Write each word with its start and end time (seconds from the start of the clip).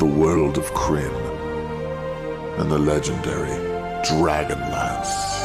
the 0.00 0.06
world 0.06 0.56
of 0.56 0.64
Krynn 0.72 1.14
and 2.58 2.70
the 2.70 2.78
legendary 2.78 3.50
Dragonlance. 4.02 5.39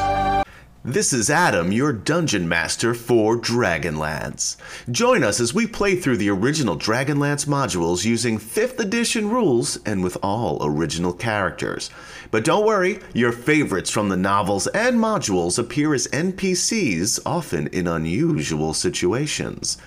This 0.87 1.13
is 1.13 1.31
Adam, 1.31 1.71
your 1.71 1.91
dungeon 1.91 2.47
master 2.47 2.93
for 2.93 3.35
Dragonlance. 3.35 4.55
Join 4.91 5.23
us 5.23 5.39
as 5.39 5.51
we 5.51 5.65
play 5.65 5.95
through 5.95 6.17
the 6.17 6.29
original 6.29 6.77
Dragonlance 6.77 7.47
modules 7.47 8.05
using 8.05 8.37
5th 8.37 8.79
edition 8.79 9.31
rules 9.31 9.77
and 9.83 10.03
with 10.03 10.15
all 10.21 10.59
original 10.61 11.11
characters. 11.11 11.89
But 12.29 12.43
don't 12.43 12.67
worry, 12.67 12.99
your 13.15 13.31
favorites 13.31 13.89
from 13.89 14.09
the 14.09 14.15
novels 14.15 14.67
and 14.67 14.99
modules 14.99 15.57
appear 15.57 15.95
as 15.95 16.05
NPCs, 16.09 17.19
often 17.25 17.65
in 17.69 17.87
unusual 17.87 18.75
situations. 18.75 19.79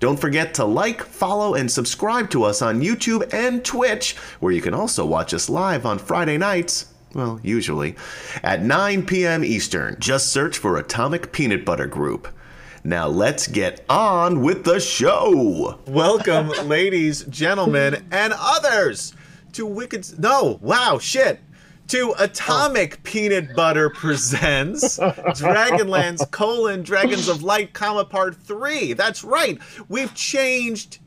Don't 0.00 0.18
forget 0.18 0.52
to 0.54 0.64
like, 0.64 1.04
follow, 1.04 1.54
and 1.54 1.70
subscribe 1.70 2.28
to 2.30 2.42
us 2.42 2.60
on 2.60 2.82
YouTube 2.82 3.32
and 3.32 3.64
Twitch, 3.64 4.16
where 4.40 4.52
you 4.52 4.60
can 4.60 4.74
also 4.74 5.06
watch 5.06 5.32
us 5.32 5.48
live 5.48 5.86
on 5.86 6.00
Friday 6.00 6.38
nights 6.38 6.89
well, 7.14 7.40
usually, 7.42 7.96
at 8.42 8.62
9 8.62 9.06
p.m. 9.06 9.44
Eastern. 9.44 9.96
Just 9.98 10.32
search 10.32 10.58
for 10.58 10.76
Atomic 10.76 11.32
Peanut 11.32 11.64
Butter 11.64 11.86
Group. 11.86 12.28
Now 12.82 13.08
let's 13.08 13.46
get 13.46 13.84
on 13.90 14.40
with 14.40 14.64
the 14.64 14.80
show. 14.80 15.78
Welcome, 15.86 16.48
ladies, 16.66 17.24
gentlemen, 17.24 18.06
and 18.10 18.32
others 18.36 19.14
to 19.52 19.66
Wicked. 19.66 20.18
No, 20.18 20.58
wow, 20.62 20.98
shit. 20.98 21.40
To 21.88 22.14
Atomic 22.18 23.02
Peanut 23.02 23.54
Butter 23.56 23.90
presents 23.90 24.98
Dragonlance 24.98 26.30
colon 26.30 26.82
Dragons 26.82 27.26
of 27.26 27.42
Light, 27.42 27.74
comma 27.74 28.04
part 28.04 28.36
three. 28.36 28.92
That's 28.92 29.24
right. 29.24 29.58
We've 29.88 30.14
changed 30.14 31.00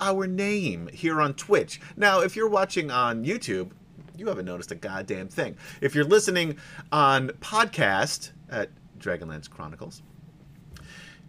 our 0.00 0.26
name 0.26 0.88
here 0.92 1.20
on 1.20 1.34
Twitch. 1.34 1.80
Now, 1.96 2.20
if 2.20 2.34
you're 2.34 2.48
watching 2.48 2.90
on 2.90 3.24
YouTube, 3.24 3.72
you 4.18 4.26
haven't 4.28 4.46
noticed 4.46 4.72
a 4.72 4.74
goddamn 4.74 5.28
thing. 5.28 5.56
If 5.80 5.94
you're 5.94 6.04
listening 6.04 6.56
on 6.92 7.28
podcast 7.40 8.32
at 8.50 8.70
Dragonlance 8.98 9.48
Chronicles, 9.48 10.02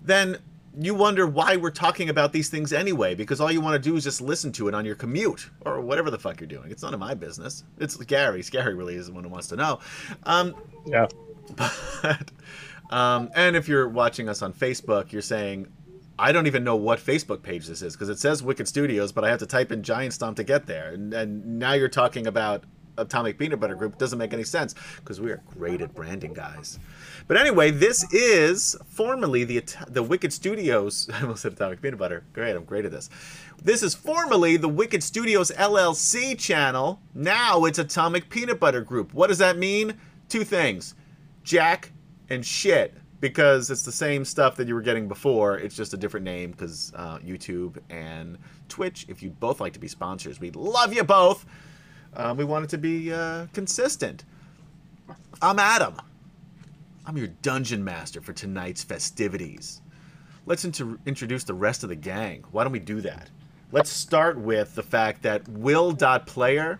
then 0.01 0.37
you 0.79 0.93
wonder 0.93 1.25
why 1.25 1.57
we're 1.57 1.71
talking 1.71 2.09
about 2.09 2.31
these 2.31 2.49
things 2.49 2.71
anyway, 2.71 3.15
because 3.15 3.41
all 3.41 3.51
you 3.51 3.61
want 3.61 3.81
to 3.81 3.89
do 3.89 3.95
is 3.95 4.03
just 4.03 4.21
listen 4.21 4.51
to 4.53 4.67
it 4.67 4.75
on 4.75 4.85
your 4.85 4.95
commute 4.95 5.49
or 5.65 5.81
whatever 5.81 6.11
the 6.11 6.19
fuck 6.19 6.39
you're 6.39 6.47
doing. 6.47 6.69
It's 6.69 6.83
none 6.83 6.93
of 6.93 6.99
my 6.99 7.15
business. 7.15 7.63
It's 7.79 7.95
Gary. 7.97 8.43
Gary 8.43 8.75
really 8.75 8.95
is 8.95 9.07
the 9.07 9.13
one 9.13 9.23
who 9.23 9.29
wants 9.29 9.47
to 9.47 9.55
know. 9.55 9.79
Um, 10.23 10.55
yeah. 10.85 11.07
But, 11.55 12.29
um, 12.89 13.29
and 13.33 13.55
if 13.55 13.69
you're 13.69 13.87
watching 13.87 14.27
us 14.27 14.41
on 14.41 14.51
Facebook, 14.51 15.13
you're 15.13 15.21
saying, 15.21 15.67
I 16.19 16.33
don't 16.33 16.45
even 16.45 16.63
know 16.63 16.75
what 16.75 16.99
Facebook 16.99 17.41
page 17.41 17.67
this 17.67 17.81
is 17.81 17.93
because 17.93 18.09
it 18.09 18.19
says 18.19 18.43
Wicked 18.43 18.67
Studios, 18.67 19.13
but 19.13 19.23
I 19.23 19.29
have 19.29 19.39
to 19.39 19.45
type 19.45 19.71
in 19.71 19.81
Giant 19.81 20.13
Stomp 20.13 20.35
to 20.37 20.43
get 20.43 20.65
there. 20.65 20.91
And, 20.91 21.13
and 21.13 21.59
now 21.59 21.71
you're 21.73 21.87
talking 21.87 22.27
about 22.27 22.65
Atomic 22.97 23.37
Peanut 23.37 23.59
Butter 23.59 23.75
Group. 23.75 23.97
Doesn't 23.97 24.19
make 24.19 24.33
any 24.33 24.43
sense 24.43 24.75
because 24.97 25.21
we 25.21 25.31
are 25.31 25.41
great 25.57 25.81
at 25.81 25.93
branding, 25.93 26.33
guys. 26.33 26.79
But 27.27 27.37
anyway, 27.37 27.71
this 27.71 28.11
is 28.13 28.75
formerly 28.87 29.43
the 29.43 29.63
the 29.87 30.03
Wicked 30.03 30.31
Studios. 30.31 31.09
I 31.13 31.21
almost 31.21 31.41
said 31.41 31.53
Atomic 31.53 31.81
Peanut 31.81 31.99
Butter. 31.99 32.23
Great, 32.33 32.55
I'm 32.55 32.63
great 32.63 32.85
at 32.85 32.91
this. 32.91 33.09
This 33.61 33.83
is 33.83 33.93
formerly 33.95 34.57
the 34.57 34.69
Wicked 34.69 35.03
Studios 35.03 35.51
LLC 35.51 36.37
channel. 36.37 37.01
Now 37.13 37.65
it's 37.65 37.79
Atomic 37.79 38.29
Peanut 38.29 38.59
Butter 38.59 38.81
Group. 38.81 39.13
What 39.13 39.27
does 39.27 39.39
that 39.39 39.57
mean? 39.57 39.95
Two 40.29 40.43
things: 40.43 40.95
Jack 41.43 41.91
and 42.29 42.45
shit. 42.45 42.95
Because 43.19 43.71
it's 43.71 43.81
the 43.81 43.91
same 43.91 44.23
stuff 44.23 44.55
that 44.57 44.67
you 44.67 44.75
were 44.75 44.81
getting 44.83 45.07
before. 45.07 45.57
It's 45.57 45.75
just 45.75 45.91
a 45.91 45.97
different 45.97 46.23
name 46.23 46.51
because 46.51 46.93
uh, 46.95 47.17
YouTube 47.17 47.79
and 47.89 48.37
Twitch. 48.69 49.07
If 49.09 49.23
you 49.23 49.31
both 49.31 49.59
like 49.59 49.73
to 49.73 49.79
be 49.79 49.87
sponsors, 49.87 50.39
we 50.39 50.51
love 50.51 50.93
you 50.93 51.03
both. 51.03 51.43
Um, 52.17 52.35
we 52.35 52.45
want 52.45 52.65
it 52.65 52.69
to 52.71 52.79
be 52.79 53.13
uh, 53.13 53.45
consistent. 53.53 54.25
I'm 55.39 55.59
Adam. 55.59 55.95
I'm 57.05 57.15
your 57.15 57.27
dungeon 57.27 57.83
master 57.83 58.21
for 58.21 58.33
tonight's 58.33 58.83
festivities. 58.83 59.81
Let's 60.47 60.65
inter- 60.65 60.97
introduce 61.05 61.43
the 61.43 61.53
rest 61.53 61.83
of 61.83 61.89
the 61.89 61.95
gang. 61.95 62.43
Why 62.51 62.63
don't 62.63 62.73
we 62.73 62.79
do 62.79 63.01
that? 63.01 63.29
Let's 63.71 63.91
start 63.91 64.35
with 64.37 64.73
the 64.73 64.81
fact 64.81 65.21
that 65.21 65.47
Will.player, 65.47 66.79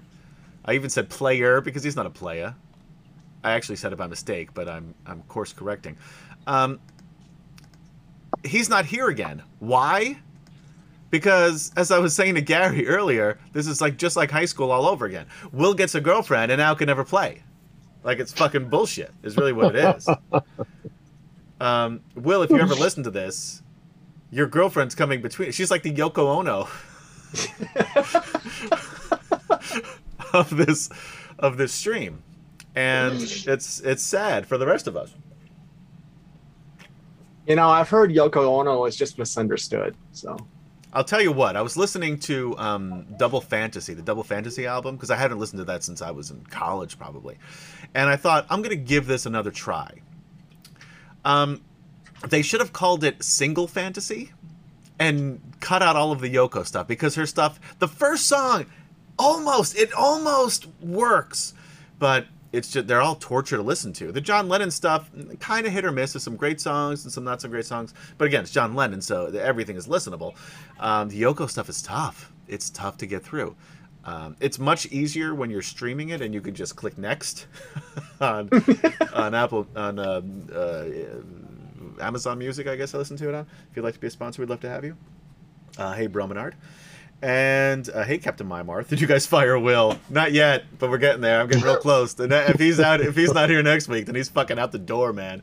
I 0.65 0.73
even 0.73 0.89
said 0.89 1.07
player 1.07 1.61
because 1.61 1.83
he's 1.83 1.95
not 1.95 2.07
a 2.07 2.09
player. 2.09 2.55
I 3.43 3.51
actually 3.51 3.75
said 3.75 3.93
it 3.93 3.97
by 3.97 4.07
mistake, 4.07 4.55
but 4.55 4.67
I'm, 4.67 4.95
I'm 5.05 5.21
course 5.23 5.53
correcting. 5.53 5.97
Um, 6.47 6.79
he's 8.43 8.69
not 8.69 8.85
here 8.85 9.09
again. 9.09 9.43
Why? 9.59 10.17
Because 11.09 11.71
as 11.77 11.91
I 11.91 11.99
was 11.99 12.13
saying 12.13 12.35
to 12.35 12.41
Gary 12.41 12.87
earlier, 12.87 13.39
this 13.53 13.67
is 13.67 13.79
like 13.79 13.97
just 13.97 14.17
like 14.17 14.29
high 14.29 14.45
school 14.45 14.71
all 14.71 14.85
over 14.85 15.05
again. 15.05 15.25
Will 15.51 15.73
gets 15.73 15.95
a 15.95 16.01
girlfriend 16.01 16.51
and 16.51 16.59
now 16.59 16.73
can 16.75 16.87
never 16.87 17.05
play. 17.05 17.43
Like 18.03 18.19
it's 18.19 18.33
fucking 18.33 18.69
bullshit. 18.69 19.13
Is 19.23 19.37
really 19.37 19.53
what 19.53 19.75
it 19.75 19.97
is. 19.97 20.09
Um, 21.59 22.01
Will, 22.15 22.43
if 22.43 22.51
you 22.51 22.59
ever 22.59 22.75
listen 22.75 23.03
to 23.03 23.11
this, 23.11 23.63
your 24.29 24.47
girlfriend's 24.47 24.95
coming 24.95 25.21
between. 25.21 25.51
She's 25.51 25.71
like 25.71 25.83
the 25.83 25.91
Yoko 25.91 26.37
Ono 26.37 26.67
of 30.33 30.55
this 30.55 30.89
of 31.39 31.57
this 31.57 31.73
stream, 31.73 32.21
and 32.75 33.15
it's 33.15 33.79
it's 33.79 34.03
sad 34.03 34.45
for 34.45 34.57
the 34.57 34.67
rest 34.67 34.87
of 34.87 34.95
us. 34.95 35.15
You 37.47 37.55
know, 37.55 37.69
I've 37.69 37.89
heard 37.89 38.11
Yoko 38.11 38.59
Ono 38.59 38.85
is 38.85 38.95
just 38.95 39.17
misunderstood. 39.17 39.95
So 40.11 40.37
I'll 40.97 41.03
tell 41.03 41.21
you 41.21 41.31
what. 41.31 41.55
I 41.55 41.61
was 41.61 41.77
listening 41.77 42.17
to 42.21 42.57
um, 42.57 43.05
Double 43.17 43.39
Fantasy, 43.39 43.93
the 43.93 44.01
Double 44.01 44.23
Fantasy 44.23 44.65
album, 44.65 44.95
because 44.95 45.11
I 45.11 45.15
hadn't 45.15 45.37
listened 45.37 45.59
to 45.59 45.65
that 45.65 45.83
since 45.83 46.01
I 46.01 46.09
was 46.09 46.31
in 46.31 46.43
college, 46.45 46.97
probably. 46.97 47.37
And 47.93 48.09
I 48.09 48.15
thought 48.15 48.47
I'm 48.49 48.63
to 48.63 48.75
give 48.75 49.05
this 49.05 49.27
another 49.27 49.51
try. 49.51 50.01
Um, 51.23 51.61
they 52.27 52.41
should 52.41 52.61
have 52.61 52.73
called 52.73 53.03
it 53.03 53.21
Single 53.21 53.67
Fantasy, 53.67 54.31
and 54.97 55.39
cut 55.59 55.83
out 55.83 55.95
all 55.95 56.11
of 56.11 56.19
the 56.19 56.33
Yoko 56.33 56.65
stuff 56.65 56.87
because 56.87 57.13
her 57.13 57.27
stuff. 57.27 57.59
The 57.77 57.87
first 57.87 58.25
song, 58.25 58.65
almost 59.19 59.77
it 59.77 59.93
almost 59.93 60.65
works, 60.81 61.53
but 61.99 62.25
it's 62.57 62.71
just 62.71 62.87
they're 62.87 63.01
all 63.01 63.15
torture 63.15 63.55
to 63.57 63.61
listen 63.61 63.93
to. 63.93 64.11
The 64.11 64.19
John 64.19 64.49
Lennon 64.49 64.71
stuff 64.71 65.09
kind 65.39 65.67
of 65.67 65.71
hit 65.71 65.85
or 65.85 65.91
miss. 65.91 66.13
There's 66.13 66.23
some 66.23 66.35
great 66.35 66.59
songs 66.59 67.03
and 67.03 67.13
some 67.13 67.23
not 67.23 67.39
so 67.39 67.47
great 67.49 67.65
songs, 67.65 67.93
but 68.17 68.25
again, 68.25 68.41
it's 68.41 68.51
John 68.51 68.73
Lennon, 68.73 69.01
so 69.01 69.27
everything 69.27 69.75
is 69.75 69.87
listenable. 69.87 70.35
Um, 70.79 71.09
the 71.09 71.21
Yoko 71.21 71.49
stuff 71.49 71.69
is 71.69 71.81
tough. 71.81 72.31
It's 72.47 72.69
tough 72.71 72.97
to 72.97 73.05
get 73.05 73.23
through. 73.23 73.55
Um, 74.05 74.35
it's 74.39 74.57
much 74.57 74.87
easier 74.87 75.35
when 75.35 75.49
you're 75.49 75.61
streaming 75.61 76.09
it 76.09 76.21
and 76.21 76.33
you 76.33 76.41
can 76.41 76.55
just 76.55 76.75
click 76.75 76.97
next 76.97 77.45
on 78.21 78.49
on 79.13 79.35
Apple 79.35 79.67
on 79.75 79.99
uh, 79.99 80.21
uh, 80.53 80.85
Amazon 82.01 82.39
Music. 82.39 82.67
I 82.67 82.75
guess 82.75 82.95
I 82.95 82.97
listen 82.97 83.17
to 83.17 83.29
it 83.29 83.35
on. 83.35 83.45
If 83.69 83.75
you'd 83.75 83.83
like 83.83 83.93
to 83.93 83.99
be 83.99 84.07
a 84.07 84.09
sponsor, 84.09 84.41
we'd 84.41 84.49
love 84.49 84.61
to 84.61 84.69
have 84.69 84.83
you. 84.83 84.97
Uh, 85.77 85.93
hey, 85.93 86.07
Bromenard. 86.07 86.53
And 87.21 87.89
uh, 87.89 88.03
hey, 88.03 88.19
Captain 88.19 88.47
Mymarth, 88.47 88.89
did 88.89 89.01
you 89.01 89.07
guys 89.07 89.25
fire 89.25 89.57
Will? 89.57 89.97
Not 90.09 90.33
yet, 90.33 90.65
but 90.77 90.89
we're 90.91 90.99
getting 90.99 91.21
there. 91.21 91.41
I'm 91.41 91.47
getting 91.47 91.63
real 91.63 91.77
close. 91.81 92.17
And 92.19 92.31
if 92.31 92.59
he's 92.59 92.79
out, 92.79 93.01
if 93.01 93.15
he's 93.15 93.33
not 93.33 93.49
here 93.49 93.63
next 93.63 93.87
week, 93.87 94.05
then 94.05 94.13
he's 94.15 94.29
fucking 94.29 94.59
out 94.59 94.71
the 94.71 94.77
door, 94.77 95.13
man. 95.13 95.41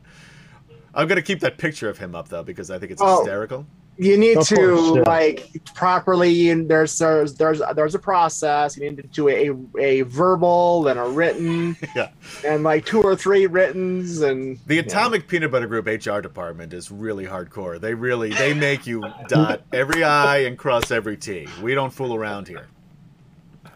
I'm 0.93 1.07
gonna 1.09 1.21
keep 1.21 1.41
that 1.41 1.57
picture 1.57 1.89
of 1.89 1.97
him 1.97 2.15
up 2.15 2.29
though 2.29 2.43
because 2.43 2.71
I 2.71 2.79
think 2.79 2.93
it's 2.93 3.01
Oh. 3.03 3.17
hysterical. 3.19 3.65
You 3.97 4.17
need 4.17 4.37
Of 4.37 4.47
to 4.49 4.55
course, 4.55 4.95
yeah. 4.97 5.03
like 5.05 5.63
properly. 5.73 6.53
There's 6.53 6.97
there's 6.97 7.35
there's 7.35 7.61
there's 7.75 7.95
a 7.95 7.99
process. 7.99 8.75
You 8.77 8.89
need 8.89 8.97
to 8.97 9.03
do 9.03 9.29
a 9.29 9.51
a 9.81 10.01
verbal 10.01 10.87
and 10.89 10.99
a 10.99 11.03
written 11.05 11.77
Yeah. 11.95 12.09
and 12.45 12.63
like 12.63 12.85
two 12.85 13.01
or 13.01 13.15
three 13.15 13.47
writtens 13.47 14.21
and 14.21 14.59
The 14.67 14.79
Atomic 14.79 15.27
Peanut 15.27 15.51
Butter 15.51 15.67
Group 15.67 15.85
HR 15.87 16.19
department 16.19 16.73
is 16.73 16.91
really 16.91 17.25
hardcore. 17.25 17.79
They 17.79 17.93
really 17.93 18.31
they 18.33 18.53
make 18.53 18.85
you 18.85 19.03
dot 19.29 19.61
every 19.71 20.03
I 20.03 20.39
and 20.39 20.57
cross 20.57 20.91
every 20.91 21.15
T. 21.17 21.47
We 21.61 21.73
don't 21.73 21.91
fool 21.93 22.13
around 22.15 22.47
here. 22.47 22.67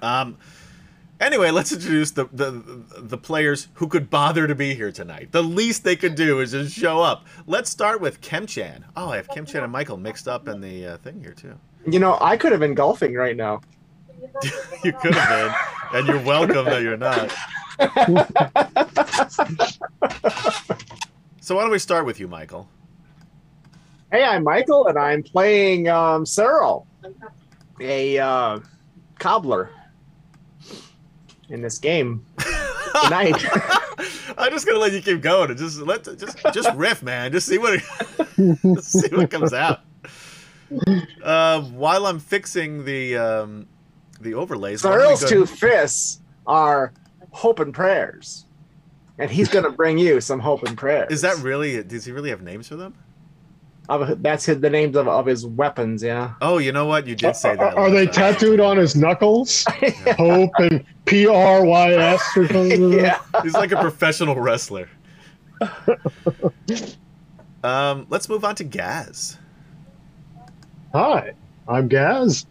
Um. 0.01 0.37
Anyway, 1.19 1.51
let's 1.51 1.71
introduce 1.71 2.11
the, 2.11 2.25
the 2.31 2.51
the 2.97 3.17
players 3.17 3.67
who 3.75 3.87
could 3.87 4.09
bother 4.09 4.47
to 4.47 4.55
be 4.55 4.73
here 4.73 4.91
tonight. 4.91 5.31
The 5.31 5.43
least 5.43 5.83
they 5.83 5.97
could 5.97 6.15
do 6.15 6.39
is 6.39 6.51
just 6.51 6.73
show 6.73 7.01
up. 7.01 7.25
Let's 7.45 7.69
start 7.69 7.99
with 7.99 8.21
Kemchan. 8.21 8.83
Oh, 8.95 9.09
I 9.09 9.17
have 9.17 9.27
Kemchan 9.27 9.61
and 9.61 9.71
Michael 9.71 9.97
mixed 9.97 10.29
up 10.29 10.47
in 10.47 10.61
the 10.61 10.85
uh, 10.85 10.97
thing 10.97 11.19
here 11.19 11.33
too. 11.33 11.55
You 11.85 11.99
know, 11.99 12.17
I 12.21 12.37
could 12.37 12.51
have 12.51 12.61
been 12.61 12.73
golfing 12.73 13.15
right 13.15 13.35
now. 13.35 13.61
you 14.83 14.93
could 14.93 15.13
have 15.13 15.29
been, 15.29 15.99
and 15.99 16.07
you're 16.07 16.23
welcome 16.23 16.65
that 16.65 16.81
you're 16.81 16.97
not. 16.97 17.33
So 21.49 21.55
why 21.55 21.63
don't 21.63 21.71
we 21.71 21.79
start 21.79 22.05
with 22.05 22.19
you, 22.19 22.27
Michael? 22.27 22.69
Hey, 24.11 24.23
I'm 24.23 24.43
Michael, 24.43 24.85
and 24.85 24.99
I'm 24.99 25.23
playing 25.23 25.89
um, 25.89 26.23
Cyril, 26.23 26.85
a 27.79 28.19
uh, 28.19 28.59
cobbler 29.17 29.71
in 31.49 31.61
this 31.61 31.77
game 31.77 32.25
tonight. 33.03 33.43
I'm 34.37 34.51
just 34.51 34.65
gonna 34.65 34.79
let 34.79 34.93
you 34.93 35.01
keep 35.01 35.21
going 35.21 35.55
just 35.57 35.79
let 35.79 36.03
just 36.17 36.37
just 36.53 36.69
riff, 36.75 37.03
man. 37.03 37.31
Just 37.31 37.47
see 37.47 37.57
what 37.57 37.81
just 38.37 38.91
see 38.91 39.13
what 39.15 39.29
comes 39.29 39.53
out. 39.53 39.81
Uh, 41.23 41.61
while 41.61 42.05
I'm 42.05 42.19
fixing 42.19 42.85
the 42.85 43.17
um, 43.17 43.67
the 44.21 44.33
overlays. 44.35 44.81
So 44.81 44.89
Why 44.89 44.97
don't 44.97 45.05
we 45.05 45.09
Earl's 45.11 45.29
two 45.29 45.45
fists 45.45 46.21
are 46.47 46.93
hope 47.31 47.59
and 47.59 47.73
prayers, 47.73 48.45
and 49.17 49.29
he's 49.29 49.49
gonna 49.49 49.71
bring 49.71 49.97
you 49.97 50.21
some 50.21 50.39
hope 50.39 50.63
and 50.63 50.77
prayers. 50.77 51.11
Is 51.11 51.21
that 51.21 51.37
really? 51.39 51.83
Does 51.83 52.05
he 52.05 52.11
really 52.11 52.29
have 52.29 52.41
names 52.41 52.67
for 52.67 52.75
them? 52.75 52.93
Of- 53.89 54.21
that's 54.21 54.45
his, 54.45 54.59
the 54.61 54.69
names 54.69 54.95
of, 54.95 55.07
of 55.07 55.25
his 55.25 55.45
weapons? 55.45 56.01
Yeah. 56.03 56.33
Oh, 56.41 56.59
you 56.59 56.71
know 56.71 56.85
what? 56.85 57.07
You 57.07 57.15
did 57.15 57.35
say 57.35 57.49
Are, 57.49 57.57
that. 57.57 57.73
are 57.75 57.89
they 57.89 58.05
time. 58.05 58.33
tattooed 58.35 58.59
on 58.59 58.77
his 58.77 58.95
knuckles? 58.95 59.65
Hope 60.17 60.51
and 60.59 60.85
P 61.05 61.27
R 61.27 61.65
Y 61.65 61.93
S 61.93 62.21
or 62.37 62.47
something. 62.47 62.93
yeah. 62.93 63.19
He's 63.43 63.53
like 63.55 63.71
a 63.71 63.81
professional 63.81 64.35
wrestler. 64.35 64.87
Um, 67.63 68.07
let's 68.09 68.29
move 68.29 68.45
on 68.45 68.55
to 68.55 68.63
Gaz. 68.63 69.37
Hi, 70.93 71.33
I'm 71.67 71.87
Gaz, 71.87 72.45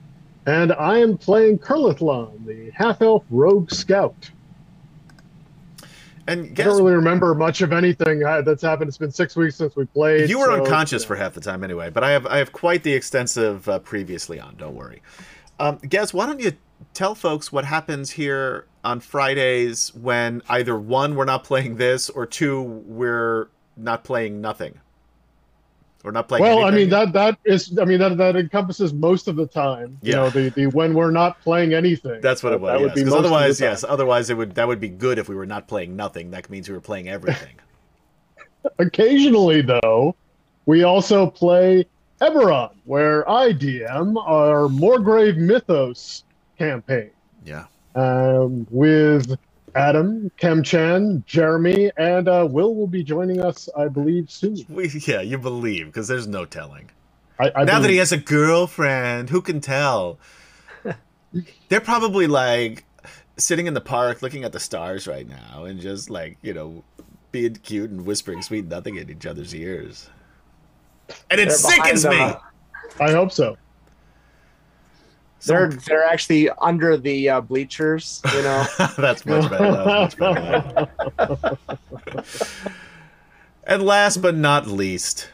and 0.46 0.73
I 0.73 0.99
am 0.99 1.17
playing 1.17 1.58
Kurlathlon, 1.61 2.44
the 2.46 2.70
half 2.75 3.00
elf 3.00 3.25
rogue 3.31 3.70
scout. 3.70 4.31
And 6.29 6.51
I 6.61 6.63
don't 6.63 6.77
really 6.77 6.95
remember 6.95 7.35
much 7.35 7.63
of 7.63 7.73
anything 7.73 8.23
uh, 8.23 8.43
that's 8.43 8.63
happened. 8.63 8.89
It's 8.89 8.99
been 8.99 9.11
six 9.11 9.35
weeks 9.35 9.57
since 9.57 9.75
we 9.75 9.87
played. 9.87 10.29
you 10.29 10.39
were 10.39 10.47
so, 10.47 10.63
unconscious 10.63 11.03
you 11.03 11.09
for 11.09 11.17
half 11.17 11.33
the 11.33 11.41
time 11.41 11.65
anyway, 11.65 11.89
but 11.89 12.05
I 12.05 12.11
have 12.11 12.27
I 12.27 12.37
have 12.37 12.53
quite 12.53 12.83
the 12.83 12.93
extensive 12.93 13.67
uh, 13.69 13.79
previously 13.79 14.39
on. 14.39 14.55
Don't 14.57 14.75
worry. 14.75 15.03
Um, 15.59 15.79
Gaz, 15.79 16.13
why 16.13 16.27
don't 16.27 16.39
you 16.39 16.53
tell 16.93 17.15
folks 17.15 17.51
what 17.51 17.65
happens 17.65 18.11
here 18.11 18.67
on 18.85 19.01
Fridays 19.01 19.93
when 19.95 20.43
either 20.49 20.79
one 20.79 21.17
we're 21.17 21.25
not 21.25 21.45
playing 21.45 21.77
this 21.77 22.11
or 22.11 22.27
two 22.27 22.63
we're 22.63 23.49
not 23.77 24.05
playing 24.05 24.41
nothing 24.41 24.79
or 26.08 26.12
not 26.12 26.28
playing. 26.28 26.43
Well, 26.43 26.64
I 26.64 26.70
mean 26.70 26.88
that 26.90 27.12
that 27.12 27.38
is 27.44 27.78
I 27.78 27.84
mean 27.84 27.99
that 27.99 28.16
that 28.16 28.37
encompasses 28.37 28.93
most 28.93 29.28
of 29.28 29.37
the 29.37 29.46
time. 29.46 29.99
You 30.02 30.12
Yeah. 30.12 30.16
know, 30.16 30.31
the 30.31 30.49
the 30.50 30.66
when 30.66 30.94
we're 30.94 31.10
not 31.10 31.40
playing 31.43 31.75
anything. 31.75 32.20
That's 32.20 32.43
what 32.43 32.52
it 32.52 32.60
was. 32.60 32.72
That 32.72 32.81
yes. 32.81 32.82
would 32.82 32.94
be 32.94 33.05
most 33.05 33.16
of 33.16 33.22
the 33.22 33.28
otherwise, 33.28 33.60
yes. 33.60 33.84
Otherwise, 33.84 34.31
it 34.31 34.37
would 34.37 34.55
that 34.55 34.66
would 34.66 34.81
be 34.81 34.88
good 34.88 35.19
if 35.19 35.28
we 35.28 35.34
were 35.34 35.46
not 35.46 35.69
playing 35.69 35.96
nothing. 35.96 36.31
That 36.31 36.49
means 36.50 36.69
we 36.69 36.75
were 36.75 36.81
playing 36.81 37.08
everything. 37.08 37.55
Occasionally, 38.78 39.62
though, 39.62 40.14
we 40.66 40.82
also 40.82 41.26
play 41.26 41.87
Eberron, 42.20 42.70
where 42.84 43.28
I 43.28 43.52
DM 43.52 44.16
our 44.26 44.69
Morgrave 44.69 45.37
Mythos 45.37 46.25
campaign 46.58 47.10
yeah. 47.44 47.66
um, 47.94 48.66
with 48.70 49.38
Adam, 49.79 50.29
Kemchan, 50.39 51.25
Jeremy, 51.25 51.93
and 51.97 52.29
uh, 52.29 52.47
Will 52.51 52.75
will 52.75 52.89
be 52.89 53.05
joining 53.05 53.41
us, 53.41 53.69
I 53.77 53.87
believe, 53.87 54.29
soon. 54.29 54.57
We 54.69 54.89
yeah, 55.07 55.21
you 55.21 55.39
believe 55.39 55.87
because 55.87 56.09
there's 56.09 56.27
no 56.27 56.45
telling. 56.45 56.91
I, 57.39 57.53
I 57.55 57.65
now 57.65 57.79
that 57.79 57.89
he 57.89 57.99
has 57.99 58.11
a 58.11 58.17
girlfriend, 58.17 59.31
who 59.31 59.41
can 59.41 59.61
tell? 59.61 60.19
They're 61.69 61.81
probably 61.81 62.27
like 62.27 62.85
sitting 63.37 63.69
in 63.69 63.75
the 63.75 63.81
park 63.81 64.21
looking 64.21 64.43
at 64.43 64.53
the 64.53 64.59
stars 64.59 65.07
right 65.07 65.29
now 65.29 65.65
and 65.65 65.81
just 65.81 66.11
like, 66.11 66.39
you 66.43 66.53
know, 66.53 66.83
being 67.31 67.55
cute 67.55 67.91
and 67.91 68.05
whispering 68.05 68.43
sweet 68.43 68.67
nothing 68.67 68.97
in 68.97 69.09
each 69.09 69.27
other's 69.27 69.55
ears. 69.55 70.11
And 71.31 71.41
it 71.41 71.49
They're 71.49 71.57
sickens 71.57 72.05
me. 72.05 72.11
behind 72.11 72.37
I 73.01 73.13
hope 73.13 73.31
so. 73.31 73.57
They're 75.46 75.69
they're 75.69 76.05
actually 76.05 76.50
under 76.50 76.96
the 76.96 77.29
uh, 77.29 77.40
bleachers. 77.40 78.20
You 78.35 78.43
know. 78.43 78.67
That's 78.99 79.25
much 79.25 79.50
better. 79.50 79.73
That 79.73 80.17
was 80.19 80.19
much 80.19 80.99
better. 81.17 81.58
and 83.64 83.82
last 83.82 84.20
but 84.20 84.35
not 84.35 84.67
least, 84.67 85.31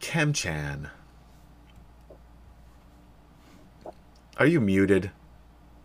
Kemchan. 0.00 0.90
Are 4.38 4.46
you 4.46 4.60
muted? 4.60 5.10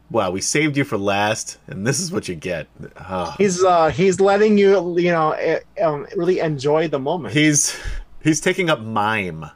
Wow, 0.10 0.32
we 0.32 0.40
saved 0.40 0.78
you 0.78 0.84
for 0.86 0.98
last, 0.98 1.58
and 1.68 1.86
this 1.86 2.00
is 2.00 2.12
what 2.12 2.30
you 2.30 2.36
get. 2.36 2.68
Ah. 2.98 3.36
he's 3.38 3.64
uh 3.64 3.90
he's 3.90 4.22
letting 4.22 4.58
you 4.58 4.98
you 4.98 5.12
know 5.12 5.32
eh, 5.32 5.60
um, 5.84 6.08
really 6.16 6.40
enjoy 6.40 6.88
the 6.88 7.00
moment. 7.00 7.34
He's 7.34 7.78
he's 8.24 8.40
taking 8.40 8.70
up 8.70 8.80
mime. 8.80 9.50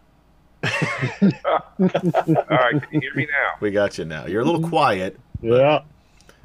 All 0.63 0.69
right, 1.79 2.81
can 2.81 2.87
you 2.91 3.01
hear 3.01 3.15
me 3.15 3.25
now? 3.25 3.51
We 3.61 3.71
got 3.71 3.97
you 3.97 4.05
now. 4.05 4.25
You're 4.25 4.41
a 4.41 4.45
little 4.45 4.59
mm-hmm. 4.59 4.69
quiet. 4.69 5.19
Yeah. 5.41 5.83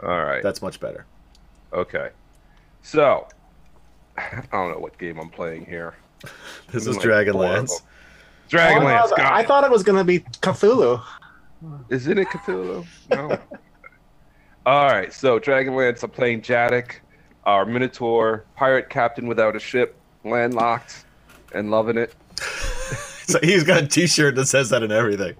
All 0.03 0.25
right. 0.25 0.43
That's 0.43 0.63
much 0.63 0.79
better. 0.81 1.05
Okay. 1.73 2.11
So, 2.83 3.27
I 4.17 4.43
don't 4.53 4.71
know 4.73 4.79
what 4.79 4.99
game 4.99 5.19
I'm 5.19 5.31
playing 5.31 5.67
here. 5.67 5.95
This 6.71 6.87
I'm 6.87 6.91
is 6.93 6.97
like 6.97 7.03
four 7.03 7.13
of 7.13 7.27
Dragonlance. 7.27 7.83
Dragonlance. 8.51 9.11
Oh, 9.11 9.15
I, 9.15 9.17
thought, 9.17 9.21
I 9.21 9.41
it. 9.41 9.47
thought 9.47 9.65
it 9.65 9.71
was 9.71 9.83
gonna 9.83 10.05
be 10.05 10.21
Cthulhu. 10.21 11.03
Isn't 11.89 12.19
it 12.19 12.29
Cthulhu? 12.29 12.87
No. 13.11 13.39
All 14.67 14.87
right. 14.87 15.13
So, 15.13 15.41
Dragonlance. 15.41 16.03
I'm 16.03 16.11
playing 16.11 16.43
Jadek, 16.43 16.97
our 17.45 17.65
Minotaur 17.65 18.45
pirate 18.57 18.91
captain 18.91 19.27
without 19.27 19.57
a 19.57 19.61
ship, 19.61 19.97
landlocked, 20.25 21.05
and 21.53 21.71
loving 21.71 21.99
it. 21.99 22.15
So 23.27 23.39
he's 23.43 23.65
got 23.65 23.83
a 23.83 23.87
T-shirt 23.87 24.35
that 24.37 24.47
says 24.47 24.71
that 24.71 24.83
and 24.83 24.93
everything. 24.93 25.35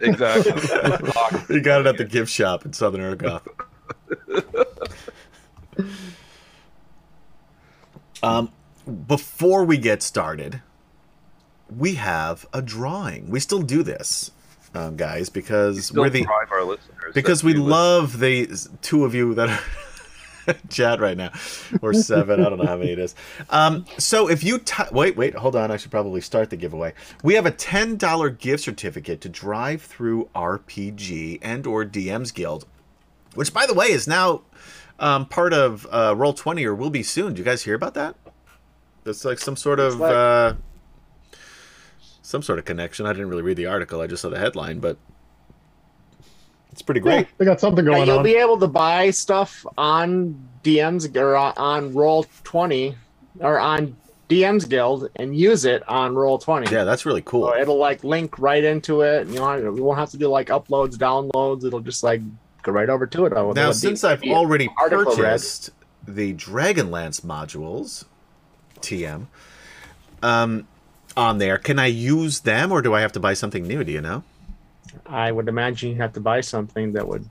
Exactly. 0.00 0.52
He 1.54 1.60
got 1.60 1.80
it 1.80 1.86
at 1.86 1.96
the 1.96 2.04
gift 2.04 2.30
shop 2.30 2.64
in 2.64 2.72
Southern 2.72 3.00
Ergoth. 3.00 3.46
um, 8.22 8.50
before 9.06 9.64
we 9.64 9.78
get 9.78 10.02
started, 10.02 10.60
we 11.74 11.94
have 11.94 12.46
a 12.52 12.62
drawing. 12.62 13.30
We 13.30 13.40
still 13.40 13.62
do 13.62 13.82
this, 13.82 14.30
um, 14.74 14.96
guys, 14.96 15.28
because 15.28 15.92
we're 15.92 16.10
the 16.10 16.26
our 16.26 16.64
listeners. 16.64 17.14
because 17.14 17.42
we 17.42 17.54
love 17.54 18.18
the 18.18 18.48
two 18.82 19.04
of 19.04 19.14
you 19.14 19.34
that 19.34 19.48
are 19.48 19.60
chat 20.70 21.00
right 21.00 21.16
now. 21.16 21.30
Or 21.82 21.92
seven. 21.94 22.44
I 22.44 22.48
don't 22.48 22.58
know 22.58 22.66
how 22.66 22.76
many 22.76 22.92
it 22.92 22.98
is. 22.98 23.14
Um, 23.50 23.84
so 23.98 24.28
if 24.28 24.42
you 24.44 24.58
t- 24.58 24.82
wait 24.92 25.16
wait 25.16 25.34
hold 25.34 25.56
on. 25.56 25.70
I 25.70 25.76
should 25.76 25.90
probably 25.90 26.20
start 26.20 26.50
the 26.50 26.56
giveaway. 26.56 26.94
We 27.22 27.34
have 27.34 27.46
a 27.46 27.52
$10 27.52 28.38
gift 28.38 28.64
certificate 28.64 29.20
to 29.22 29.28
drive 29.28 29.82
through 29.82 30.28
rpg 30.34 31.38
and 31.42 31.66
or 31.66 31.84
dms 31.84 32.32
guild 32.34 32.66
which 33.34 33.52
by 33.54 33.66
the 33.66 33.74
way 33.74 33.86
is 33.86 34.08
now 34.08 34.42
um, 34.98 35.26
part 35.26 35.52
of 35.52 35.86
uh, 35.90 36.14
roll 36.16 36.32
20 36.34 36.64
or 36.66 36.74
will 36.74 36.90
be 36.90 37.02
soon. 37.02 37.34
Do 37.34 37.38
you 37.38 37.44
guys 37.44 37.62
hear 37.62 37.74
about 37.74 37.94
that? 37.94 38.16
That's 39.04 39.24
like 39.24 39.38
some 39.38 39.56
sort 39.56 39.80
of 39.80 39.98
like- 39.98 40.12
uh, 40.12 40.54
some 42.22 42.42
sort 42.42 42.58
of 42.58 42.64
connection. 42.64 43.06
I 43.06 43.12
didn't 43.12 43.28
really 43.28 43.42
read 43.42 43.56
the 43.56 43.66
article. 43.66 44.00
I 44.00 44.06
just 44.06 44.22
saw 44.22 44.28
the 44.28 44.38
headline 44.38 44.78
but 44.78 44.98
it's 46.72 46.82
pretty 46.82 47.00
great 47.00 47.26
They 47.38 47.44
got 47.44 47.60
something 47.60 47.84
Yeah, 47.84 47.92
going 47.92 48.06
you'll 48.08 48.18
on. 48.18 48.24
be 48.24 48.36
able 48.36 48.58
to 48.58 48.66
buy 48.68 49.10
stuff 49.10 49.64
on 49.78 50.34
DMs 50.64 51.14
or 51.16 51.36
on- 51.36 51.54
on 51.56 51.94
Roll 51.94 52.26
Twenty 52.44 52.94
or 53.40 53.58
on 53.58 53.96
DMs 54.28 54.68
Guild 54.68 55.08
and 55.16 55.36
use 55.36 55.64
it 55.64 55.82
on 55.88 56.14
Roll 56.14 56.38
Twenty. 56.38 56.70
yeah 56.72 56.84
that's 56.84 57.04
really 57.06 57.22
cool 57.22 57.46
So 57.48 57.56
it'll 57.58 57.78
like 57.78 58.04
link 58.04 58.38
right 58.38 58.62
into 58.62 59.00
it. 59.02 59.26
You 59.28 59.36
know, 59.40 59.56
you 59.74 59.82
won't 59.82 59.98
have 59.98 60.10
to 60.10 60.16
do 60.18 60.28
like 60.28 60.48
uploads, 60.48 60.96
downloads. 60.96 61.64
It'll 61.64 61.80
just 61.80 62.02
like 62.04 62.20
go 62.62 62.72
right 62.72 62.88
over 62.90 63.06
to 63.06 63.24
it. 63.26 63.32
Now, 63.32 63.70
a 63.70 63.74
since 63.74 64.04
I've 64.04 64.20
D- 64.22 64.32
already 64.32 64.68
article 64.78 65.06
read. 65.16 65.16
purchased 65.16 65.70
the 66.06 66.34
Dragonlance 66.34 67.22
modules, 67.22 68.04
TM, 68.80 69.26
um, 70.22 70.66
on 71.16 71.38
there, 71.38 71.58
can 71.58 71.78
I 71.78 71.86
use 71.86 72.40
them 72.40 72.70
or 72.72 72.82
do 72.82 72.94
I 72.94 73.00
have 73.00 73.12
to 73.12 73.20
buy 73.20 73.34
something 73.34 73.66
new? 73.66 73.82
Do 73.84 73.90
you 73.92 74.00
know? 74.00 74.22
I 75.06 75.32
would 75.32 75.48
imagine 75.48 75.90
you 75.90 75.96
have 75.96 76.12
to 76.14 76.20
buy 76.20 76.40
something 76.40 76.92
that 76.92 77.06
would, 77.06 77.28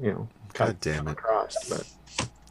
you 0.00 0.12
know, 0.12 0.28
God 0.54 0.66
cut 0.66 0.80
damn 0.80 1.08
it. 1.08 1.12
across. 1.12 1.68
But 1.68 1.86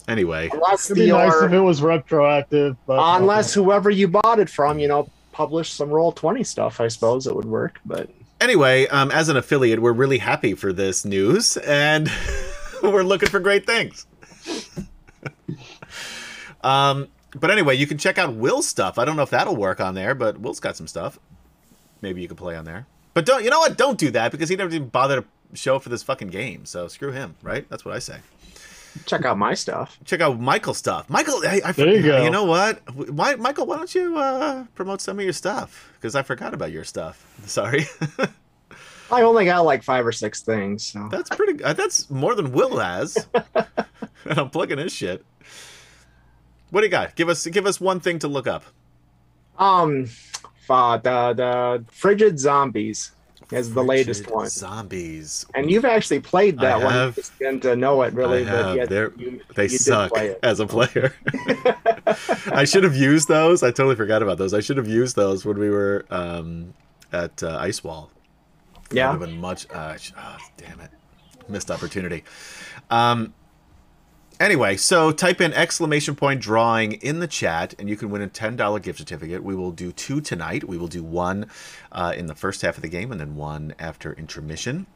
Anyway, 0.08 0.50
unless 0.52 0.90
It'd 0.90 1.02
be 1.02 1.12
nice 1.12 1.34
if 1.42 1.52
it 1.52 1.60
was 1.60 1.82
retroactive, 1.82 2.76
but 2.86 3.20
unless 3.20 3.54
whoever 3.54 3.90
you 3.90 4.08
bought 4.08 4.40
it 4.40 4.50
from, 4.50 4.80
you 4.80 4.88
know, 4.88 5.10
published 5.32 5.76
some 5.76 5.90
Roll 5.90 6.12
Twenty 6.12 6.44
stuff, 6.44 6.82
I 6.82 6.88
suppose 6.88 7.28
it 7.28 7.36
would 7.36 7.46
work. 7.46 7.80
But 7.86 8.10
anyway, 8.42 8.88
um, 8.88 9.12
as 9.12 9.30
an 9.30 9.38
affiliate, 9.38 9.82
we're 9.82 9.94
really 9.94 10.18
happy 10.18 10.54
for 10.54 10.74
this 10.74 11.06
news 11.06 11.58
and 11.58 12.12
we're 12.84 13.04
looking 13.04 13.30
for 13.30 13.40
great 13.40 13.66
things. 13.66 14.06
um, 16.64 17.08
but 17.36 17.52
anyway, 17.52 17.76
you 17.76 17.88
can 17.88 17.98
check 17.98 18.18
out 18.18 18.36
Will's 18.36 18.68
stuff. 18.68 18.98
I 18.98 19.06
don't 19.06 19.16
know 19.16 19.24
if 19.24 19.30
that'll 19.30 19.56
work 19.56 19.80
on 19.80 19.94
there, 19.94 20.16
but 20.16 20.40
Will's 20.40 20.60
got 20.60 20.76
some 20.76 20.88
stuff. 20.88 21.20
Maybe 22.02 22.22
you 22.22 22.28
could 22.28 22.38
play 22.38 22.56
on 22.56 22.66
there. 22.66 22.88
But 23.14 23.26
don't, 23.26 23.44
you 23.44 23.50
know 23.50 23.60
what? 23.60 23.78
Don't 23.78 23.98
do 23.98 24.12
that 24.12 24.32
because 24.32 24.50
he 24.50 24.56
never 24.56 24.74
even 24.74 24.88
bothered 24.90 25.24
to 25.52 25.58
show 25.58 25.80
for 25.80 25.90
this 25.90 26.04
fucking 26.04 26.30
game. 26.30 26.66
So 26.66 26.88
screw 26.88 27.12
him, 27.12 27.36
right? 27.42 27.68
That's 27.70 27.84
what 27.84 27.96
I 27.96 28.00
say. 28.00 28.20
check 29.06 29.26
out 29.26 29.38
my 29.38 29.54
stuff. 29.54 29.98
Check 30.06 30.22
out 30.22 30.40
Michael's 30.40 30.78
stuff. 30.78 31.10
Michael, 31.10 31.42
I, 31.46 31.62
I 31.66 31.72
There 31.74 31.96
you 31.96 32.04
go. 32.04 32.24
You 32.24 32.30
know 32.30 32.46
what? 32.46 32.82
Why, 32.94 33.36
Michael? 33.36 33.66
Why 33.66 33.78
don't 33.78 33.94
you 33.94 34.18
uh, 34.18 34.66
promote 34.76 35.02
some 35.02 35.18
of 35.20 35.24
your 35.24 35.34
stuff? 35.34 35.92
Because 35.96 36.16
I 36.16 36.22
forgot 36.24 36.54
about 36.54 36.72
your 36.72 36.84
stuff. 36.84 37.26
Sorry. 37.46 37.86
I 39.12 39.24
only 39.24 39.44
got 39.46 39.66
like 39.66 39.84
five 39.84 40.06
or 40.06 40.14
six 40.14 40.42
things. 40.42 40.86
So. 40.86 41.10
That's 41.12 41.30
pretty. 41.30 41.62
Uh, 41.62 41.74
that's 41.74 42.10
more 42.10 42.34
than 42.34 42.54
Will 42.54 42.78
has. 42.78 43.28
and 43.34 43.58
I'm 44.40 44.50
plugging 44.50 44.78
his 44.78 44.94
shit. 44.94 45.26
What 46.70 46.82
do 46.82 46.88
you 46.88 46.92
got? 46.92 47.16
Give 47.16 47.28
us 47.28 47.46
give 47.48 47.66
us 47.66 47.82
one 47.82 48.00
thing 48.00 48.20
to 48.20 48.30
look 48.30 48.48
up. 48.48 48.64
Um, 49.60 50.08
uh, 50.72 50.98
the 50.98 51.34
the 51.34 51.86
frigid 51.92 52.40
zombies. 52.40 53.12
is 53.52 53.74
the 53.74 53.84
latest 53.84 54.30
one. 54.32 54.48
Zombies. 54.50 55.46
And 55.56 55.70
you've 55.70 55.86
actually 55.86 56.22
played 56.22 56.60
I 56.60 56.64
that 56.64 56.84
one. 56.84 56.94
have. 56.94 57.16
Just 57.16 57.38
didn't 57.38 57.66
uh, 57.66 57.76
know 57.76 58.02
it 58.04 58.14
really, 58.14 58.48
I 58.48 58.52
but 58.52 58.76
yet 58.76 59.20
you, 59.20 59.42
They 59.56 59.64
you 59.64 59.78
suck 59.78 60.12
as 60.44 60.60
a 60.60 60.68
player. 60.68 61.14
I 62.52 62.64
should 62.66 62.84
have 62.84 62.96
used 62.96 63.28
those. 63.28 63.64
I 63.64 63.72
totally 63.72 63.96
forgot 63.96 64.24
about 64.24 64.38
those. 64.38 64.54
I 64.54 64.62
should 64.62 64.78
have 64.78 64.88
used 64.88 65.16
those 65.16 65.46
when 65.46 65.60
we 65.60 65.70
were 65.70 66.06
um, 66.10 66.74
at 67.12 67.44
uh, 67.44 67.58
Ice 67.58 67.84
Wall. 67.84 68.10
Yeah. 68.92 69.12
would 69.12 69.22
have 69.22 69.30
been 69.30 69.40
much. 69.40 69.68
Uh, 69.72 69.98
oh, 70.18 70.38
damn 70.58 70.80
it, 70.80 70.92
missed 71.48 71.72
opportunity. 71.72 72.24
Um. 72.90 73.34
Anyway, 74.42 74.76
so 74.76 75.12
type 75.12 75.40
in 75.40 75.54
exclamation 75.54 76.16
point 76.16 76.42
drawing 76.42 76.94
in 76.94 77.20
the 77.20 77.28
chat, 77.28 77.76
and 77.78 77.88
you 77.88 77.96
can 77.96 78.10
win 78.10 78.24
a 78.24 78.28
ten 78.28 78.56
dollar 78.56 78.80
gift 78.80 78.98
certificate. 78.98 79.44
We 79.44 79.54
will 79.54 79.72
do 79.72 79.92
two 79.92 80.20
tonight. 80.20 80.64
We 80.64 80.80
will 80.80 80.88
do 80.88 81.04
one 81.04 81.46
uh, 81.92 82.14
in 82.18 82.26
the 82.26 82.34
first 82.34 82.64
half 82.64 82.76
of 82.76 82.82
the 82.82 82.90
game, 82.90 83.12
and 83.12 83.22
then 83.22 83.36
one 83.36 83.76
after 83.78 84.14
intermission. 84.14 84.88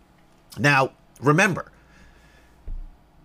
Now, 0.58 0.94
remember, 1.22 1.72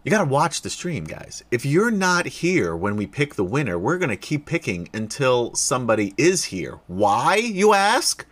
you 0.05 0.11
got 0.11 0.19
to 0.19 0.29
watch 0.29 0.61
the 0.61 0.69
stream, 0.69 1.05
guys. 1.05 1.43
If 1.51 1.65
you're 1.65 1.91
not 1.91 2.27
here 2.27 2.77
when 2.77 2.97
we 2.97 3.07
pick 3.07 3.37
the 3.37 3.45
winner, 3.45 3.79
we're 3.79 3.97
going 3.97 4.11
to 4.11 4.17
keep 4.19 4.45
picking 4.45 4.91
until 4.93 5.55
somebody 5.55 6.13
is 6.19 6.45
here. 6.45 6.81
Why, 6.87 7.37
you 7.37 7.73
ask? 7.73 8.27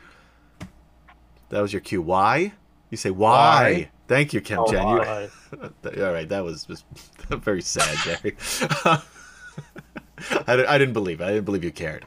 That 1.48 1.62
was 1.62 1.72
your 1.72 1.80
cue. 1.80 2.02
Why? 2.02 2.52
You 2.90 2.98
say 2.98 3.10
why. 3.10 3.88
Why? 3.88 3.90
Thank 4.08 4.32
you, 4.32 4.40
Kim 4.40 4.58
Oh, 4.60 4.70
Jen. 4.70 4.88
You- 4.88 4.98
Bye. 4.98 5.28
all 6.04 6.12
right, 6.12 6.28
that 6.28 6.42
was 6.42 6.64
just 6.64 6.84
very 7.28 7.62
sad, 7.62 7.96
Jerry. 7.98 8.36
I, 10.46 10.64
I 10.66 10.78
didn't 10.78 10.94
believe 10.94 11.20
it. 11.20 11.24
I 11.24 11.28
didn't 11.32 11.44
believe 11.44 11.62
you 11.62 11.70
cared. 11.70 12.04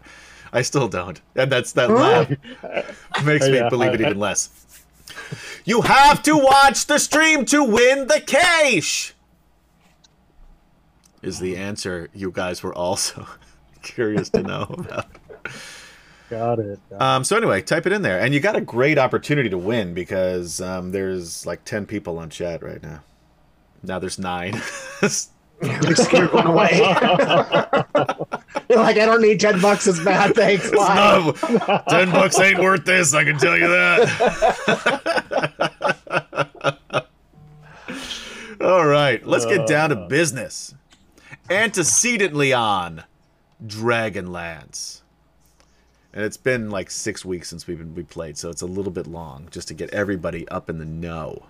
I 0.52 0.64
still 0.64 0.88
don't. 0.90 1.22
And 1.36 1.50
that's 1.52 1.72
that 1.74 1.90
laugh 1.90 2.30
makes 3.24 3.48
me 3.48 3.56
Yeah, 3.56 3.70
believe 3.70 3.94
it 3.94 4.02
I- 4.02 4.06
even 4.08 4.20
less. 4.20 4.50
You 5.66 5.82
have 5.82 6.24
to 6.24 6.36
watch 6.38 6.88
the 6.88 6.98
stream 6.98 7.46
to 7.46 7.64
win 7.64 8.08
the 8.08 8.20
cash. 8.26 9.14
Is 11.22 11.40
the 11.40 11.56
answer 11.56 12.10
you 12.14 12.32
guys 12.32 12.64
were 12.64 12.74
also 12.74 13.28
curious 13.84 14.30
to 14.32 14.42
know 14.42 14.64
about? 14.70 15.06
Got 16.32 16.60
it. 16.60 16.80
Got. 16.90 17.02
Um, 17.02 17.24
so 17.26 17.36
anyway, 17.36 17.62
type 17.62 17.86
it 17.86 17.92
in 17.92 18.02
there, 18.04 18.20
and 18.20 18.34
you 18.34 18.40
got 18.40 18.56
a 18.56 18.62
great 18.62 18.98
opportunity 18.98 19.50
to 19.50 19.58
win 19.58 19.94
because 19.94 20.62
um, 20.62 20.92
there's 20.92 21.46
like 21.46 21.66
ten 21.66 21.86
people 21.86 22.18
on 22.18 22.30
chat 22.30 22.64
right 22.64 22.82
now. 22.82 23.04
Now 23.84 24.00
there's 24.00 24.18
nine. 24.18 24.54
we 25.02 25.10
scared 25.10 26.32
one 26.32 26.48
away. 26.48 26.70
You're 28.70 28.80
like, 28.80 28.98
I 28.98 29.06
don't 29.06 29.22
need 29.22 29.40
10 29.42 29.60
bucks. 29.60 29.86
It's 29.86 30.02
bad. 30.04 30.34
Thanks. 30.34 30.72
Bye. 30.72 31.34
No, 31.50 31.84
ten 31.90 32.10
bucks 32.10 32.40
ain't 32.40 32.60
worth 32.60 32.86
this. 32.86 33.14
I 33.14 33.26
can 33.26 33.38
tell 33.38 33.58
you 33.58 33.68
that. 33.68 34.70
All 38.62 38.86
right, 38.86 39.26
let's 39.28 39.46
get 39.46 39.68
down 39.68 39.90
to 39.90 40.08
business. 40.08 40.74
Antecedently 41.50 42.54
on 42.54 43.04
Dragonlance, 43.66 45.01
and 46.14 46.24
it's 46.24 46.38
been 46.38 46.70
like 46.70 46.92
six 46.92 47.24
weeks 47.24 47.50
since 47.50 47.68
we've 47.68 47.78
been 47.78 47.96
we 47.96 48.04
played, 48.04 48.38
so 48.38 48.50
it's 48.50 48.62
a 48.62 48.68
little 48.68 48.92
bit 48.92 49.08
long 49.08 49.48
just 49.52 49.68
to 49.70 49.74
get 49.74 49.90
everybody 49.92 50.48
up 50.50 50.70
in 50.70 50.78
the 50.78 50.86
know. 50.86 51.44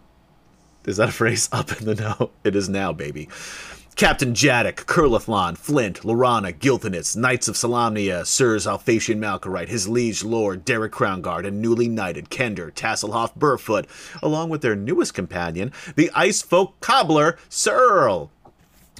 Is 0.85 0.97
that 0.97 1.09
a 1.09 1.11
phrase? 1.11 1.47
Up 1.53 1.71
in 1.79 1.85
the 1.85 1.95
know. 1.95 2.31
It 2.43 2.55
is 2.55 2.67
now, 2.67 2.91
baby. 2.91 3.29
Captain 3.95 4.33
Jadek, 4.33 4.85
Kurlathlon, 4.85 5.57
Flint, 5.57 6.01
Lorana, 6.01 6.57
Gilthanas, 6.57 7.15
Knights 7.15 7.47
of 7.47 7.55
Solamnia, 7.55 8.25
Sirs 8.25 8.65
Alphatian 8.65 9.19
Malkarite, 9.19 9.67
his 9.67 9.87
liege 9.87 10.23
lord 10.23 10.65
Derek 10.65 10.93
Crownguard, 10.93 11.45
and 11.45 11.61
newly 11.61 11.87
knighted 11.87 12.29
Kender, 12.29 12.71
Tasselhoff, 12.71 13.37
Burrfoot, 13.37 13.85
along 14.23 14.49
with 14.49 14.61
their 14.61 14.75
newest 14.75 15.13
companion, 15.13 15.71
the 15.95 16.09
Ice 16.15 16.41
Folk 16.41 16.79
Cobbler, 16.79 17.37
Sir 17.49 17.77
Earl, 17.77 18.31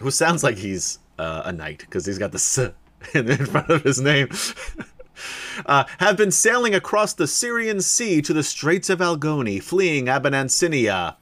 who 0.02 0.12
sounds 0.12 0.44
like 0.44 0.58
he's 0.58 1.00
uh, 1.18 1.44
a 1.46 1.52
knight 1.52 1.80
because 1.80 2.06
he's 2.06 2.20
got 2.20 2.32
the 2.32 2.36
S 2.36 2.60
in 3.14 3.46
front 3.46 3.70
of 3.70 3.84
his 3.84 4.00
name. 4.00 4.28
uh, 5.66 5.86
have 6.00 6.18
been 6.18 6.32
sailing 6.32 6.76
across 6.76 7.14
the 7.14 7.26
Sirrion 7.26 7.82
Sea 7.82 8.22
to 8.22 8.34
the 8.34 8.44
Straits 8.44 8.90
of 8.90 9.00
Algoni, 9.00 9.62
fleeing 9.62 10.06
Abanasinia. 10.06 11.16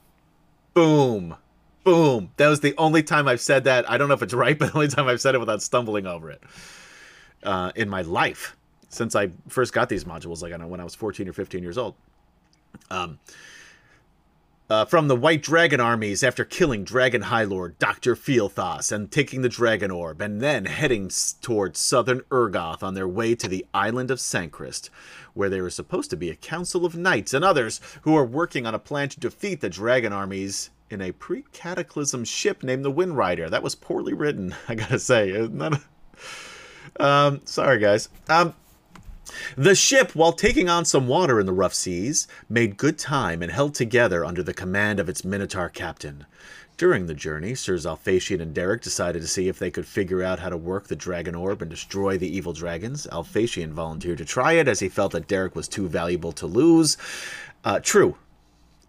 Boom. 0.74 1.36
Boom. 1.84 2.30
That 2.36 2.48
was 2.48 2.60
the 2.60 2.74
only 2.76 3.02
time 3.02 3.26
I've 3.28 3.40
said 3.40 3.64
that. 3.64 3.88
I 3.90 3.98
don't 3.98 4.08
know 4.08 4.14
if 4.14 4.22
it's 4.22 4.34
right, 4.34 4.58
but 4.58 4.72
the 4.72 4.74
only 4.74 4.88
time 4.88 5.08
I've 5.08 5.20
said 5.20 5.34
it 5.34 5.38
without 5.38 5.62
stumbling 5.62 6.06
over 6.06 6.30
it 6.30 6.42
uh, 7.42 7.72
in 7.74 7.88
my 7.88 8.02
life 8.02 8.56
since 8.90 9.14
I 9.14 9.30
first 9.48 9.72
got 9.72 9.88
these 9.88 10.04
modules, 10.04 10.42
like 10.42 10.52
I 10.52 10.56
know, 10.56 10.66
when 10.66 10.80
I 10.80 10.84
was 10.84 10.94
14 10.94 11.28
or 11.28 11.32
15 11.32 11.62
years 11.62 11.78
old. 11.78 11.94
Um, 12.90 13.18
uh, 14.70 14.84
from 14.84 15.08
the 15.08 15.16
White 15.16 15.42
Dragon 15.42 15.80
armies 15.80 16.22
after 16.22 16.44
killing 16.44 16.84
Dragon 16.84 17.22
High 17.22 17.42
Lord 17.44 17.76
Dr. 17.80 18.14
Feal-Thas 18.14 18.92
and 18.92 19.10
taking 19.10 19.42
the 19.42 19.48
Dragon 19.48 19.90
Orb, 19.90 20.20
and 20.20 20.40
then 20.40 20.64
heading 20.66 21.10
towards 21.42 21.80
southern 21.80 22.20
Ergoth 22.30 22.82
on 22.82 22.94
their 22.94 23.08
way 23.08 23.34
to 23.34 23.48
the 23.48 23.66
island 23.74 24.10
of 24.12 24.20
Sancrist, 24.20 24.88
where 25.34 25.50
there 25.50 25.64
was 25.64 25.74
supposed 25.74 26.08
to 26.10 26.16
be 26.16 26.30
a 26.30 26.36
council 26.36 26.86
of 26.86 26.96
knights 26.96 27.34
and 27.34 27.44
others 27.44 27.80
who 28.02 28.16
are 28.16 28.24
working 28.24 28.64
on 28.64 28.74
a 28.74 28.78
plan 28.78 29.08
to 29.08 29.18
defeat 29.18 29.60
the 29.60 29.68
Dragon 29.68 30.12
armies 30.12 30.70
in 30.88 31.00
a 31.00 31.12
pre-cataclysm 31.12 32.24
ship 32.24 32.62
named 32.62 32.84
the 32.84 32.90
Wind 32.90 33.16
Rider. 33.16 33.50
That 33.50 33.62
was 33.64 33.74
poorly 33.74 34.12
written, 34.14 34.54
I 34.68 34.76
gotta 34.76 34.98
say. 35.00 35.30
Isn't 35.30 35.58
that 35.58 35.74
a- 35.74 37.04
Um, 37.04 37.40
sorry, 37.44 37.78
guys. 37.78 38.08
Um, 38.28 38.54
the 39.56 39.74
ship, 39.74 40.14
while 40.14 40.32
taking 40.32 40.68
on 40.68 40.84
some 40.84 41.08
water 41.08 41.40
in 41.40 41.46
the 41.46 41.52
rough 41.52 41.74
seas, 41.74 42.26
made 42.48 42.76
good 42.76 42.98
time 42.98 43.42
and 43.42 43.52
held 43.52 43.74
together 43.74 44.24
under 44.24 44.42
the 44.42 44.54
command 44.54 45.00
of 45.00 45.08
its 45.08 45.24
Minotaur 45.24 45.68
captain. 45.68 46.26
During 46.76 47.06
the 47.06 47.14
journey, 47.14 47.54
Sirs 47.54 47.84
Alphatian 47.84 48.40
and 48.40 48.54
Derek 48.54 48.80
decided 48.80 49.20
to 49.20 49.28
see 49.28 49.48
if 49.48 49.58
they 49.58 49.70
could 49.70 49.86
figure 49.86 50.22
out 50.22 50.38
how 50.38 50.48
to 50.48 50.56
work 50.56 50.88
the 50.88 50.96
dragon 50.96 51.34
orb 51.34 51.60
and 51.60 51.70
destroy 51.70 52.16
the 52.16 52.34
evil 52.34 52.54
dragons. 52.54 53.06
Alphatian 53.12 53.74
volunteered 53.74 54.16
to 54.18 54.24
try 54.24 54.52
it 54.52 54.66
as 54.66 54.80
he 54.80 54.88
felt 54.88 55.12
that 55.12 55.28
Derek 55.28 55.54
was 55.54 55.68
too 55.68 55.88
valuable 55.88 56.32
to 56.32 56.46
lose. 56.46 56.96
Uh, 57.64 57.80
true 57.80 58.16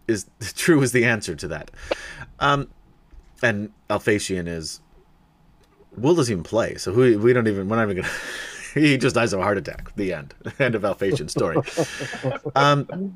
is 0.07 0.25
true 0.55 0.81
is 0.81 0.91
the 0.91 1.05
answer 1.05 1.35
to 1.35 1.47
that. 1.49 1.71
Um, 2.39 2.69
and 3.43 3.71
Alphatian 3.89 4.47
is 4.47 4.79
Will 5.97 6.15
doesn't 6.15 6.31
even 6.31 6.43
play, 6.43 6.75
so 6.75 6.93
who 6.93 7.19
we 7.19 7.33
don't 7.33 7.47
even 7.47 7.67
we're 7.67 7.75
not 7.75 7.89
even 7.89 8.03
gonna. 8.03 8.13
he 8.73 8.97
just 8.97 9.15
dies 9.15 9.33
of 9.33 9.39
a 9.39 9.43
heart 9.43 9.57
attack. 9.57 9.93
The 9.95 10.13
end. 10.13 10.33
end 10.59 10.75
of 10.75 10.85
Alphatian's 10.85 11.31
story. 11.31 11.57
Um, 12.55 13.15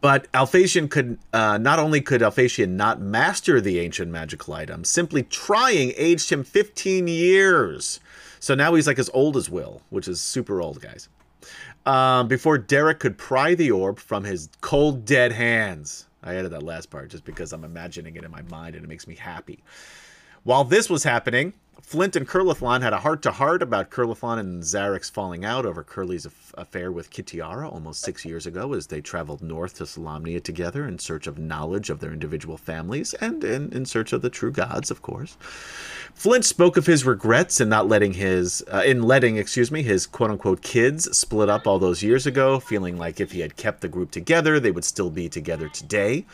but 0.00 0.28
Alphatian 0.34 0.88
could 0.88 1.18
uh, 1.32 1.58
not 1.58 1.78
only 1.78 2.00
could 2.00 2.22
Alphatian 2.22 2.76
not 2.76 3.00
master 3.00 3.60
the 3.60 3.78
ancient 3.80 4.10
magical 4.10 4.54
item, 4.54 4.84
simply 4.84 5.22
trying 5.22 5.92
aged 5.96 6.30
him 6.30 6.44
15 6.44 7.08
years. 7.08 8.00
So 8.40 8.54
now 8.54 8.74
he's 8.74 8.86
like 8.86 8.98
as 8.98 9.10
old 9.12 9.36
as 9.36 9.48
Will, 9.48 9.82
which 9.90 10.08
is 10.08 10.20
super 10.20 10.60
old, 10.60 10.80
guys. 10.80 11.08
Um, 11.84 12.26
before 12.28 12.58
Derek 12.58 12.98
could 12.98 13.16
pry 13.16 13.54
the 13.54 13.70
orb 13.70 13.98
from 13.98 14.24
his 14.24 14.48
cold, 14.60 15.04
dead 15.04 15.32
hands. 15.32 16.06
I 16.22 16.34
added 16.34 16.50
that 16.50 16.64
last 16.64 16.90
part 16.90 17.10
just 17.10 17.24
because 17.24 17.52
I'm 17.52 17.62
imagining 17.62 18.16
it 18.16 18.24
in 18.24 18.30
my 18.30 18.42
mind 18.42 18.74
and 18.74 18.84
it 18.84 18.88
makes 18.88 19.06
me 19.06 19.14
happy. 19.14 19.62
While 20.42 20.64
this 20.64 20.90
was 20.90 21.04
happening, 21.04 21.54
Flint 21.82 22.16
and 22.16 22.26
Kurlathlon 22.26 22.80
had 22.80 22.92
a 22.92 23.00
heart-to-heart 23.00 23.62
about 23.62 23.90
Kurlathlon 23.90 24.40
and 24.40 24.62
Zarek's 24.62 25.10
falling 25.10 25.44
out 25.44 25.66
over 25.66 25.84
Curly's 25.84 26.26
aff- 26.26 26.54
affair 26.56 26.90
with 26.90 27.10
Kitiara 27.10 27.70
almost 27.70 28.00
six 28.00 28.24
years 28.24 28.46
ago 28.46 28.72
as 28.72 28.86
they 28.86 29.00
traveled 29.00 29.42
north 29.42 29.74
to 29.74 29.84
Solamnia 29.84 30.42
together 30.42 30.88
in 30.88 30.98
search 30.98 31.26
of 31.26 31.38
knowledge 31.38 31.90
of 31.90 32.00
their 32.00 32.12
individual 32.12 32.56
families 32.56 33.14
and 33.14 33.44
in, 33.44 33.72
in 33.72 33.84
search 33.84 34.12
of 34.12 34.22
the 34.22 34.30
true 34.30 34.50
gods, 34.50 34.90
of 34.90 35.02
course. 35.02 35.36
Flint 36.14 36.46
spoke 36.46 36.76
of 36.76 36.86
his 36.86 37.04
regrets 37.04 37.60
in 37.60 37.68
not 37.68 37.88
letting 37.88 38.14
his, 38.14 38.64
uh, 38.72 38.82
in 38.84 39.02
letting, 39.02 39.36
excuse 39.36 39.70
me, 39.70 39.82
his 39.82 40.06
quote-unquote 40.06 40.62
kids 40.62 41.16
split 41.16 41.50
up 41.50 41.66
all 41.66 41.78
those 41.78 42.02
years 42.02 42.26
ago, 42.26 42.58
feeling 42.58 42.96
like 42.96 43.20
if 43.20 43.32
he 43.32 43.40
had 43.40 43.56
kept 43.56 43.82
the 43.82 43.88
group 43.88 44.10
together, 44.10 44.58
they 44.58 44.70
would 44.70 44.84
still 44.84 45.10
be 45.10 45.28
together 45.28 45.68
today. 45.68 46.24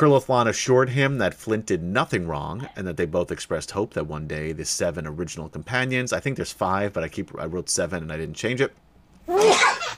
Kurlathlon 0.00 0.48
assured 0.48 0.88
him 0.88 1.18
that 1.18 1.34
Flint 1.34 1.66
did 1.66 1.82
nothing 1.82 2.26
wrong, 2.26 2.66
and 2.74 2.86
that 2.86 2.96
they 2.96 3.04
both 3.04 3.30
expressed 3.30 3.72
hope 3.72 3.92
that 3.92 4.06
one 4.06 4.26
day 4.26 4.52
the 4.52 4.64
seven 4.64 5.06
original 5.06 5.50
companions, 5.50 6.14
I 6.14 6.20
think 6.20 6.36
there's 6.36 6.52
five, 6.52 6.94
but 6.94 7.04
I 7.04 7.08
keep 7.08 7.38
I 7.38 7.44
wrote 7.44 7.68
seven 7.68 8.02
and 8.02 8.10
I 8.10 8.16
didn't 8.16 8.36
change 8.36 8.62
it. 8.62 8.72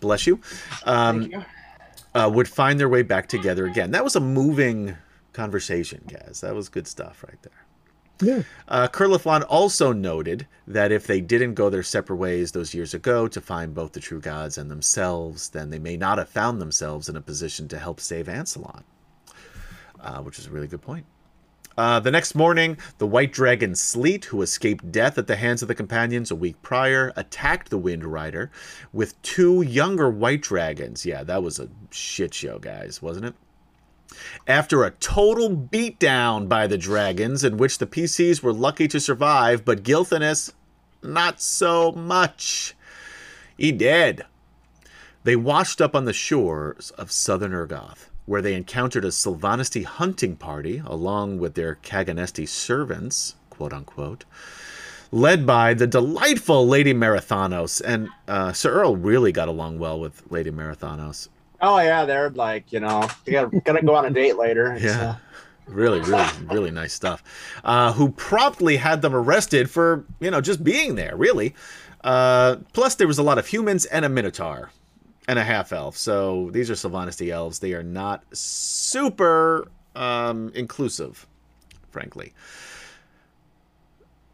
Bless 0.00 0.26
you. 0.26 0.40
Um, 0.84 1.20
Thank 1.20 1.32
you. 1.32 1.44
uh, 2.20 2.28
would 2.34 2.48
find 2.48 2.80
their 2.80 2.88
way 2.88 3.02
back 3.02 3.28
together 3.28 3.66
again. 3.66 3.92
That 3.92 4.02
was 4.02 4.16
a 4.16 4.20
moving 4.20 4.96
conversation, 5.32 6.02
guys. 6.08 6.40
That 6.40 6.56
was 6.56 6.68
good 6.68 6.88
stuff 6.88 7.24
right 7.26 7.40
there. 7.42 7.52
Yeah. 8.20 8.42
Uh, 8.68 8.88
Kurlathlon 8.88 9.44
also 9.48 9.92
noted 9.92 10.46
that 10.66 10.92
if 10.92 11.06
they 11.06 11.20
didn't 11.20 11.54
go 11.54 11.70
their 11.70 11.82
separate 11.82 12.16
ways 12.16 12.50
those 12.52 12.74
years 12.74 12.92
ago 12.92 13.28
to 13.28 13.40
find 13.40 13.72
both 13.74 13.92
the 13.92 14.00
true 14.00 14.20
gods 14.20 14.58
and 14.58 14.70
themselves, 14.70 15.48
then 15.50 15.70
they 15.70 15.78
may 15.78 15.96
not 15.96 16.18
have 16.18 16.28
found 16.28 16.60
themselves 16.60 17.08
in 17.08 17.16
a 17.16 17.20
position 17.20 17.68
to 17.68 17.78
help 17.78 18.00
save 18.00 18.26
Ancelon, 18.26 18.82
uh, 20.02 20.20
which 20.20 20.38
is 20.38 20.46
a 20.46 20.50
really 20.50 20.66
good 20.66 20.82
point. 20.82 21.06
Uh, 21.76 21.98
the 22.00 22.10
next 22.10 22.34
morning, 22.34 22.76
the 22.98 23.06
white 23.06 23.32
dragon 23.32 23.74
Sleet, 23.74 24.26
who 24.26 24.42
escaped 24.42 24.92
death 24.92 25.16
at 25.16 25.26
the 25.26 25.36
hands 25.36 25.62
of 25.62 25.68
the 25.68 25.74
companions 25.74 26.30
a 26.30 26.34
week 26.36 26.60
prior, 26.60 27.12
attacked 27.16 27.70
the 27.70 27.78
Wind 27.78 28.04
Rider 28.04 28.50
with 28.92 29.20
two 29.22 29.62
younger 29.62 30.10
white 30.10 30.42
dragons. 30.42 31.06
Yeah, 31.06 31.22
that 31.22 31.42
was 31.42 31.58
a 31.58 31.68
shit 31.90 32.34
show, 32.34 32.58
guys, 32.58 33.00
wasn't 33.00 33.26
it? 33.26 33.34
After 34.46 34.84
a 34.84 34.90
total 34.90 35.48
beatdown 35.48 36.46
by 36.46 36.66
the 36.66 36.76
dragons, 36.76 37.42
in 37.42 37.56
which 37.56 37.78
the 37.78 37.86
PCs 37.86 38.42
were 38.42 38.52
lucky 38.52 38.86
to 38.88 39.00
survive, 39.00 39.64
but 39.64 39.82
Gilthanas, 39.82 40.52
not 41.02 41.40
so 41.40 41.92
much. 41.92 42.74
He 43.56 43.72
dead. 43.72 44.26
They 45.24 45.36
washed 45.36 45.80
up 45.80 45.94
on 45.94 46.04
the 46.04 46.12
shores 46.12 46.90
of 46.92 47.10
southern 47.12 47.52
Ergoth, 47.52 48.08
where 48.26 48.42
they 48.42 48.54
encountered 48.54 49.04
a 49.04 49.08
Silvanesti 49.08 49.84
hunting 49.84 50.36
party 50.36 50.82
along 50.84 51.38
with 51.38 51.54
their 51.54 51.76
Kaganesti 51.82 52.48
servants, 52.48 53.36
quote 53.50 53.72
unquote, 53.72 54.24
led 55.10 55.44
by 55.46 55.74
the 55.74 55.86
delightful 55.86 56.66
Lady 56.66 56.94
Marathanos. 56.94 57.82
And 57.84 58.08
uh, 58.28 58.52
Sir 58.52 58.72
Earl 58.72 58.96
really 58.96 59.32
got 59.32 59.48
along 59.48 59.78
well 59.78 59.98
with 59.98 60.22
Lady 60.30 60.50
Marathanos. 60.50 61.28
Oh 61.60 61.78
yeah, 61.78 62.04
they're 62.04 62.30
like 62.30 62.72
you 62.72 62.80
know 62.80 63.08
you 63.26 63.32
gotta 63.32 63.60
gotta 63.60 63.82
go 63.82 63.94
on 63.94 64.06
a 64.06 64.10
date 64.10 64.36
later. 64.36 64.76
Yeah. 64.80 65.10
uh, 65.10 65.16
Really, 65.68 66.00
really, 66.00 66.28
really 66.50 66.70
nice 66.72 66.92
stuff. 66.92 67.22
Uh, 67.62 67.92
who 67.92 68.10
promptly 68.10 68.76
had 68.78 69.00
them 69.00 69.14
arrested 69.14 69.70
for, 69.70 70.04
you 70.18 70.28
know, 70.28 70.40
just 70.40 70.64
being 70.64 70.96
there, 70.96 71.16
really. 71.16 71.54
Uh, 72.02 72.56
plus, 72.72 72.96
there 72.96 73.06
was 73.06 73.18
a 73.18 73.22
lot 73.22 73.38
of 73.38 73.46
humans 73.46 73.84
and 73.84 74.04
a 74.04 74.08
Minotaur 74.08 74.70
and 75.28 75.38
a 75.38 75.44
half 75.44 75.72
elf. 75.72 75.96
So 75.96 76.50
these 76.52 76.70
are 76.70 76.74
Silvanesti 76.74 77.30
elves. 77.30 77.58
They 77.58 77.74
are 77.74 77.82
not 77.82 78.24
super 78.32 79.68
um, 79.94 80.50
inclusive, 80.54 81.26
frankly. 81.90 82.32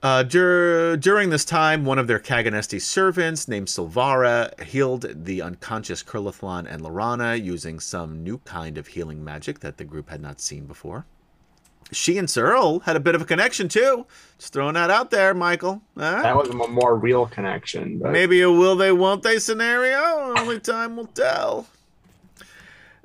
Uh, 0.00 0.23
dur- 0.23 0.97
during 0.97 1.30
this 1.30 1.45
time, 1.45 1.85
one 1.85 1.99
of 1.99 2.07
their 2.07 2.21
Kaganesti 2.21 2.80
servants, 2.80 3.49
named 3.49 3.66
Silvara, 3.66 4.61
healed 4.62 5.25
the 5.25 5.42
unconscious 5.42 6.04
Kurlathlon 6.04 6.73
and 6.73 6.83
Lorana 6.83 7.42
using 7.42 7.80
some 7.80 8.23
new 8.23 8.38
kind 8.38 8.78
of 8.78 8.87
healing 8.87 9.25
magic 9.25 9.59
that 9.59 9.76
the 9.76 9.85
group 9.85 10.09
had 10.09 10.21
not 10.21 10.40
seen 10.40 10.66
before. 10.66 11.04
She 11.90 12.18
and 12.18 12.28
Sir 12.28 12.52
Earl 12.52 12.80
had 12.80 12.97
a 12.97 13.00
bit 13.00 13.14
of 13.14 13.23
a 13.23 13.25
connection 13.25 13.68
too. 13.68 14.07
Just 14.38 14.52
throwing 14.52 14.75
that 14.75 14.90
out 14.90 15.11
there, 15.11 15.33
Michael. 15.35 15.83
Huh? 15.97 16.23
that 16.23 16.37
was 16.37 16.49
a 16.50 16.54
more 16.54 16.97
real 16.97 17.26
connection. 17.26 17.99
But 17.99 18.12
Maybe 18.12 18.42
a 18.42 18.50
will 18.50 18.76
they, 18.76 18.92
won't 18.92 19.23
they 19.23 19.38
scenario. 19.38 20.35
Only 20.37 20.61
time 20.61 20.97
will 20.97 21.07
tell. 21.07 21.66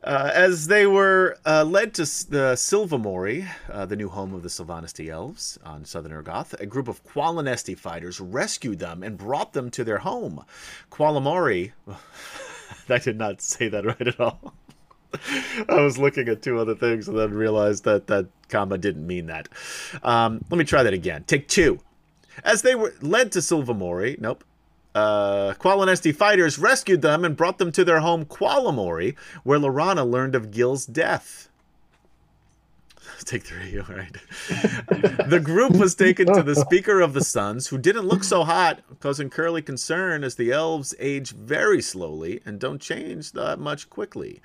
Uh, 0.04 0.30
as 0.34 0.68
they 0.68 0.86
were 0.86 1.38
uh, 1.46 1.64
led 1.64 1.94
to 1.94 2.02
the 2.02 2.56
Silvamori, 2.56 3.48
uh, 3.72 3.86
the 3.86 3.96
new 3.96 4.10
home 4.10 4.34
of 4.34 4.44
the 4.44 4.50
Silvanesti 4.50 5.10
elves 5.10 5.58
on 5.64 5.86
southern 5.86 6.12
Ergoth, 6.12 6.60
a 6.60 6.66
group 6.66 6.90
of 6.90 7.06
Qualinesti 7.06 7.78
fighters 7.78 8.20
rescued 8.20 8.80
them 8.80 9.02
and 9.02 9.18
brought 9.18 9.54
them 9.54 9.72
to 9.72 9.86
their 9.86 10.00
home. 10.00 10.44
Qualamori, 10.92 11.72
I 12.90 12.98
did 12.98 13.18
not 13.18 13.42
say 13.42 13.70
that 13.70 13.86
right 13.86 14.08
at 14.08 14.20
all. 14.20 14.54
I 15.70 15.82
was 15.82 15.98
looking 15.98 16.28
at 16.28 16.42
two 16.42 16.60
other 16.60 16.76
things 16.76 17.08
and 17.08 17.18
then 17.18 17.34
realized 17.34 17.84
that 17.86 18.08
that 18.08 18.28
comma 18.50 18.78
didn't 18.78 19.06
mean 19.06 19.28
that. 19.28 19.50
Um, 20.04 20.44
let 20.50 20.58
me 20.58 20.66
try 20.66 20.84
that 20.84 20.94
again. 20.94 21.24
Take 21.26 21.48
two. 21.48 21.80
As 22.44 22.62
they 22.62 22.76
were 22.76 22.94
led 23.02 23.32
to 23.34 23.40
Silvamori, 23.40 24.20
nope. 24.20 24.44
Uh, 24.96 25.54
Qualinesti 25.60 26.16
fighters 26.16 26.60
rescued 26.60 27.02
them 27.02 27.26
and 27.26 27.36
brought 27.36 27.58
them 27.58 27.72
to 27.72 27.84
their 27.84 28.00
home 28.00 28.26
Qualamori, 28.26 29.16
where 29.44 29.60
Lorana 29.60 30.10
learned 30.10 30.36
of 30.36 30.52
Gil's 30.52 30.86
death. 30.86 31.50
Take 33.26 33.44
three, 33.44 33.80
all 33.90 33.96
right. 33.96 34.16
the 35.30 35.42
group 35.44 35.72
was 35.74 35.96
taken 35.96 36.32
to 36.34 36.44
the 36.44 36.56
Speaker 36.56 37.02
of 37.02 37.14
the 37.14 37.24
Suns, 37.24 37.68
who 37.68 37.78
didn't 37.78 38.06
look 38.06 38.24
so 38.24 38.44
hot, 38.44 38.82
causing 39.00 39.30
Curly 39.30 39.62
concern 39.62 40.24
as 40.24 40.36
the 40.36 40.52
elves 40.52 40.94
age 41.00 41.32
very 41.32 41.82
slowly 41.82 42.42
and 42.46 42.60
don't 42.60 42.82
change 42.82 43.32
that 43.32 43.60
much 43.60 43.90
quickly. 43.90 44.42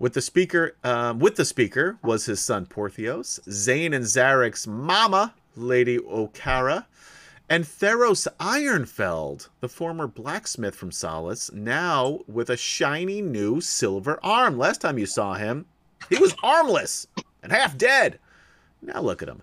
With 0.00 0.14
the 0.14 0.22
speaker, 0.22 0.76
um, 0.82 1.18
with 1.18 1.36
the 1.36 1.44
speaker 1.44 1.98
was 2.02 2.24
his 2.24 2.40
son 2.40 2.64
Porthios, 2.64 3.38
Zane 3.50 3.92
and 3.92 4.06
Zarek's 4.06 4.66
mama, 4.66 5.34
Lady 5.56 5.98
Okara, 5.98 6.86
and 7.50 7.64
Theros 7.64 8.26
Ironfeld, 8.38 9.50
the 9.60 9.68
former 9.68 10.06
blacksmith 10.06 10.74
from 10.74 10.90
Solace, 10.90 11.52
now 11.52 12.20
with 12.26 12.48
a 12.48 12.56
shiny 12.56 13.20
new 13.20 13.60
silver 13.60 14.18
arm. 14.22 14.56
Last 14.56 14.80
time 14.80 14.96
you 14.96 15.04
saw 15.04 15.34
him, 15.34 15.66
he 16.08 16.16
was 16.16 16.34
armless 16.42 17.06
and 17.42 17.52
half 17.52 17.76
dead. 17.76 18.18
Now 18.80 19.02
look 19.02 19.20
at 19.20 19.28
him. 19.28 19.42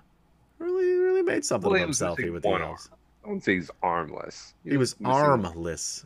Really, 0.57 0.85
really 0.97 1.21
made 1.21 1.45
something 1.45 1.69
Well, 1.69 1.75
of 1.75 1.81
he 1.81 1.85
was 1.85 1.99
himself 1.99 2.17
here 2.17 2.33
with 2.33 2.41
the 2.41 2.49
elves. 2.49 2.89
I 3.23 3.27
wouldn't 3.27 3.43
say 3.43 3.53
he's 3.57 3.69
armless. 3.83 4.55
He 4.63 4.75
was 4.77 4.99
missing- 4.99 5.13
armless. 5.13 6.03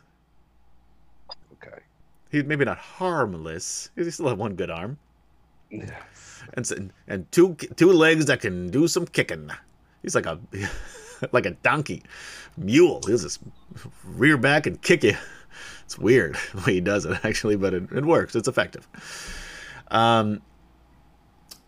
Okay. 2.32 2.38
He 2.38 2.42
maybe 2.42 2.64
not 2.64 2.78
harmless. 2.78 3.90
He 3.96 4.10
still 4.10 4.28
had 4.28 4.38
one 4.38 4.54
good 4.54 4.70
arm. 4.70 4.98
Yeah. 5.70 6.02
and 6.54 6.92
and 7.08 7.30
two 7.32 7.54
two 7.76 7.92
legs 7.92 8.26
that 8.26 8.40
can 8.40 8.70
do 8.70 8.88
some 8.88 9.06
kicking. 9.06 9.50
He's 10.02 10.14
like 10.14 10.26
a 10.26 10.38
like 11.32 11.46
a 11.46 11.52
donkey, 11.52 12.02
mule. 12.56 13.00
He'll 13.06 13.18
just 13.18 13.40
rear 14.04 14.36
back 14.36 14.66
and 14.66 14.80
kick 14.80 15.04
you. 15.04 15.16
It's 15.84 15.98
weird 15.98 16.36
the 16.54 16.62
way 16.62 16.74
he 16.74 16.80
does 16.80 17.04
it 17.04 17.24
actually, 17.24 17.56
but 17.56 17.74
it, 17.74 17.84
it 17.92 18.04
works. 18.04 18.34
It's 18.34 18.48
effective. 18.48 18.88
Um, 19.90 20.42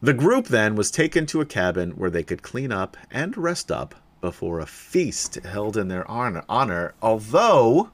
the 0.01 0.15
group 0.15 0.49
then 0.49 0.75
was 0.77 0.91
taken 0.91 1.27
to 1.27 1.41
a 1.41 1.47
cabin 1.47 1.93
where 1.93 2.11
they 2.11 2.23
could 2.23 2.43
clean 2.43 2.73
up 2.73 2.97
and 3.11 3.37
rest 3.37 3.71
up 3.71 3.95
before 4.21 4.61
a 4.61 4.67
feast 4.67 5.37
held 5.45 5.77
in 5.77 5.89
their 5.89 6.11
honor. 6.11 6.45
honor 6.49 6.95
although 7.03 7.91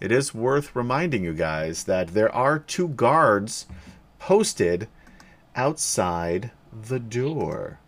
it 0.00 0.10
is 0.10 0.34
worth 0.34 0.74
reminding 0.74 1.24
you 1.24 1.34
guys 1.34 1.84
that 1.84 2.08
there 2.08 2.34
are 2.34 2.58
two 2.58 2.88
guards 2.88 3.66
posted 4.18 4.88
outside 5.54 6.50
the 6.72 6.98
door. 6.98 7.78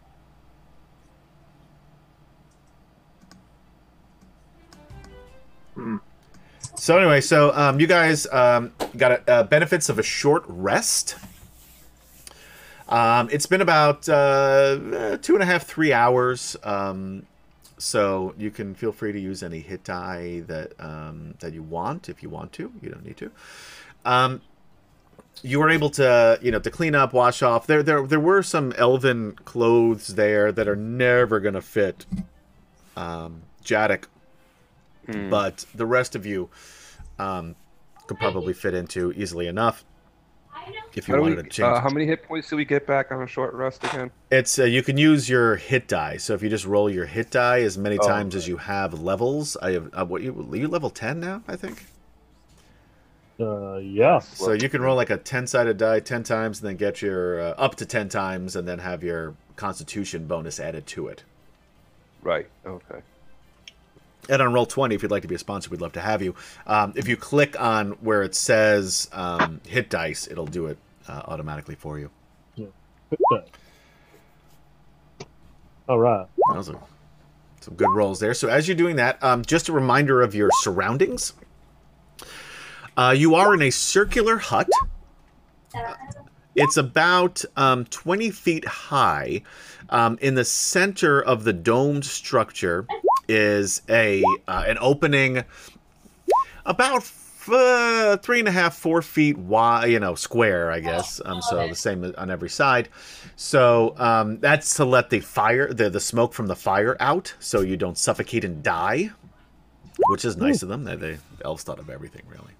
So 6.75 6.98
anyway, 6.98 7.20
so 7.20 7.55
um, 7.55 7.81
you 7.81 7.87
guys 7.87 8.27
um, 8.27 8.72
got 8.96 9.12
a, 9.12 9.31
uh, 9.31 9.42
benefits 9.44 9.88
of 9.88 9.98
a 9.98 10.03
short 10.03 10.44
rest. 10.48 11.16
Um, 12.88 13.29
it's 13.33 13.46
been 13.46 13.61
about 13.61 14.09
uh, 14.09 15.16
two 15.22 15.35
and 15.35 15.42
a 15.42 15.46
half, 15.46 15.64
three 15.64 15.92
hours. 15.92 16.57
Um, 16.62 17.27
so 17.83 18.33
you 18.38 18.51
can 18.53 18.75
feel 18.75 18.92
free 18.92 19.11
to 19.11 19.18
use 19.18 19.42
any 19.42 19.59
hit 19.59 19.83
die 19.83 20.40
that 20.47 20.73
um, 20.79 21.35
that 21.40 21.53
you 21.53 21.62
want 21.62 22.09
if 22.09 22.23
you 22.23 22.29
want 22.29 22.53
to. 22.53 22.73
You 22.81 22.90
don't 22.90 23.05
need 23.05 23.16
to. 23.16 23.31
Um, 24.05 24.40
you 25.42 25.59
were 25.59 25.68
able 25.68 25.90
to 25.90 26.38
you 26.40 26.53
know 26.53 26.61
to 26.61 26.71
clean 26.71 26.95
up 26.95 27.12
wash 27.12 27.42
off. 27.42 27.66
There 27.66 27.83
there 27.83 28.07
there 28.07 28.21
were 28.21 28.42
some 28.42 28.73
elven 28.79 29.33
clothes 29.45 30.14
there 30.14 30.53
that 30.53 30.68
are 30.68 30.77
never 30.77 31.40
going 31.40 31.55
to 31.55 31.62
fit 31.62 32.07
um 32.97 33.42
Jadek 33.64 34.05
but 35.31 35.64
the 35.75 35.87
rest 35.87 36.14
of 36.14 36.25
you 36.25 36.51
um 37.18 37.57
could 38.07 38.18
probably 38.18 38.53
fit 38.53 38.75
into 38.75 39.12
easily 39.12 39.49
enough 39.49 39.85
if 40.94 41.09
you 41.09 41.14
How, 41.14 41.20
wanted 41.20 41.37
we, 41.38 41.42
to 41.44 41.48
change 41.48 41.66
uh, 41.66 41.81
how 41.81 41.88
many 41.88 42.07
hit 42.07 42.22
points 42.25 42.48
do 42.51 42.57
we 42.57 42.64
get 42.64 42.87
back 42.87 43.11
on 43.12 43.22
a 43.22 43.27
short 43.27 43.55
rest 43.55 43.83
again? 43.85 44.11
it's 44.31 44.59
uh, 44.59 44.64
you 44.64 44.83
can 44.83 44.98
use 44.98 45.29
your 45.29 45.57
hit 45.57 45.88
die 45.88 46.16
so 46.16 46.35
if 46.35 46.42
you 46.42 46.48
just 46.48 46.66
roll 46.66 46.90
your 46.90 47.07
hit 47.07 47.31
die 47.31 47.61
as 47.61 47.79
many 47.79 47.98
Oh, 47.98 48.07
times 48.07 48.35
as 48.35 48.46
you 48.48 48.57
have 48.59 49.01
levels 49.01 49.57
i 49.62 49.70
have 49.72 49.88
uh, 49.94 50.05
what 50.05 50.22
you 50.22 50.48
you 50.53 50.68
level 50.68 50.90
10 50.90 51.20
now 51.20 51.42
i 51.48 51.57
think 51.57 51.85
Uh, 53.40 53.79
yes. 53.79 54.29
So 54.38 54.53
you 54.53 54.68
can 54.68 54.83
roll 54.83 54.94
like 54.94 55.11
a 55.11 55.16
10 55.16 55.46
sided 55.48 55.77
die 55.79 56.01
10 56.01 56.22
times 56.22 56.61
and 56.61 56.68
then 56.68 56.77
get 56.77 57.03
your 57.03 57.40
uh, 57.40 57.55
up 57.59 57.75
to 57.77 57.87
10 57.87 58.09
times 58.09 58.55
and 58.55 58.68
then 58.68 58.79
have 58.79 59.03
your 59.03 59.35
constitution 59.57 60.27
bonus 60.27 60.61
added 60.61 60.87
to 60.88 61.09
it. 61.09 61.25
Right. 62.22 62.46
Okay. 62.64 63.01
And 64.28 64.40
on 64.40 64.52
roll 64.52 64.66
20, 64.66 64.94
if 64.94 65.02
you'd 65.02 65.11
like 65.11 65.22
to 65.22 65.28
be 65.28 65.35
a 65.35 65.38
sponsor, 65.38 65.70
we'd 65.70 65.80
love 65.80 65.92
to 65.92 66.00
have 66.00 66.22
you. 66.22 66.35
Um, 66.66 66.92
if 66.96 67.08
you 67.08 67.16
click 67.16 67.61
on 67.61 67.92
where 68.00 68.22
it 68.22 68.35
says 68.35 69.08
um, 69.12 69.61
hit 69.66 69.90
dice, 69.90 70.28
it'll 70.30 70.46
do 70.46 70.66
it 70.66 70.78
uh, 71.08 71.22
automatically 71.26 71.74
for 71.74 71.98
you. 71.98 72.11
All 75.88 75.98
right. 75.98 76.26
Those 76.52 76.70
are 76.70 76.78
some 77.61 77.74
good 77.74 77.90
rolls 77.90 78.20
there. 78.20 78.35
So 78.35 78.48
as 78.48 78.68
you're 78.68 78.76
doing 78.76 78.96
that, 78.96 79.22
um, 79.22 79.44
just 79.44 79.68
a 79.68 79.72
reminder 79.72 80.22
of 80.22 80.35
your 80.35 80.50
surroundings. 80.61 81.32
Uh, 82.96 83.14
you 83.16 83.35
are 83.35 83.54
in 83.54 83.62
a 83.62 83.70
circular 83.70 84.37
hut. 84.38 84.68
It's 86.54 86.76
about 86.76 87.44
um, 87.56 87.85
20 87.87 88.30
feet 88.30 88.64
high. 88.64 89.42
Um, 89.88 90.16
in 90.22 90.37
the 90.37 90.44
center 90.44 91.20
of 91.20 91.44
the 91.44 91.52
domed 91.52 92.06
structure 92.06 92.87
is 93.28 93.82
a 93.88 94.22
uh, 94.48 94.64
an 94.66 94.78
opening 94.80 95.44
about 96.64 97.11
uh, 97.48 98.16
three 98.18 98.38
and 98.38 98.48
a 98.48 98.52
half, 98.52 98.76
four 98.76 99.02
feet 99.02 99.37
wide, 99.37 99.87
you 99.87 99.98
know, 99.98 100.14
square, 100.14 100.70
I 100.70 100.80
guess. 100.80 101.20
Um, 101.24 101.42
so 101.42 101.66
the 101.66 101.74
same 101.74 102.14
on 102.16 102.30
every 102.30 102.50
side. 102.50 102.88
So 103.37 103.94
um, 103.98 104.38
that's 104.38 104.76
to 104.76 104.85
let 104.85 105.11
the 105.11 105.20
fire, 105.20 105.72
the 105.72 105.90
the 105.90 106.00
smoke 106.00 106.35
from 106.35 106.46
the 106.46 106.56
fire 106.56 106.96
out, 107.00 107.35
so 107.40 107.61
you 107.61 107.76
don't 107.76 107.98
suffocate 107.98 108.44
and 108.44 108.62
die, 108.62 109.11
which 110.08 110.24
is 110.24 110.37
nice 110.37 110.62
of 110.62 110.68
them. 110.68 110.85
They, 110.85 110.96
they 110.96 111.18
the 111.38 111.44
elves 111.44 111.62
thought 111.64 111.78
of 111.78 111.90
everything, 111.90 112.22
really. 112.28 112.52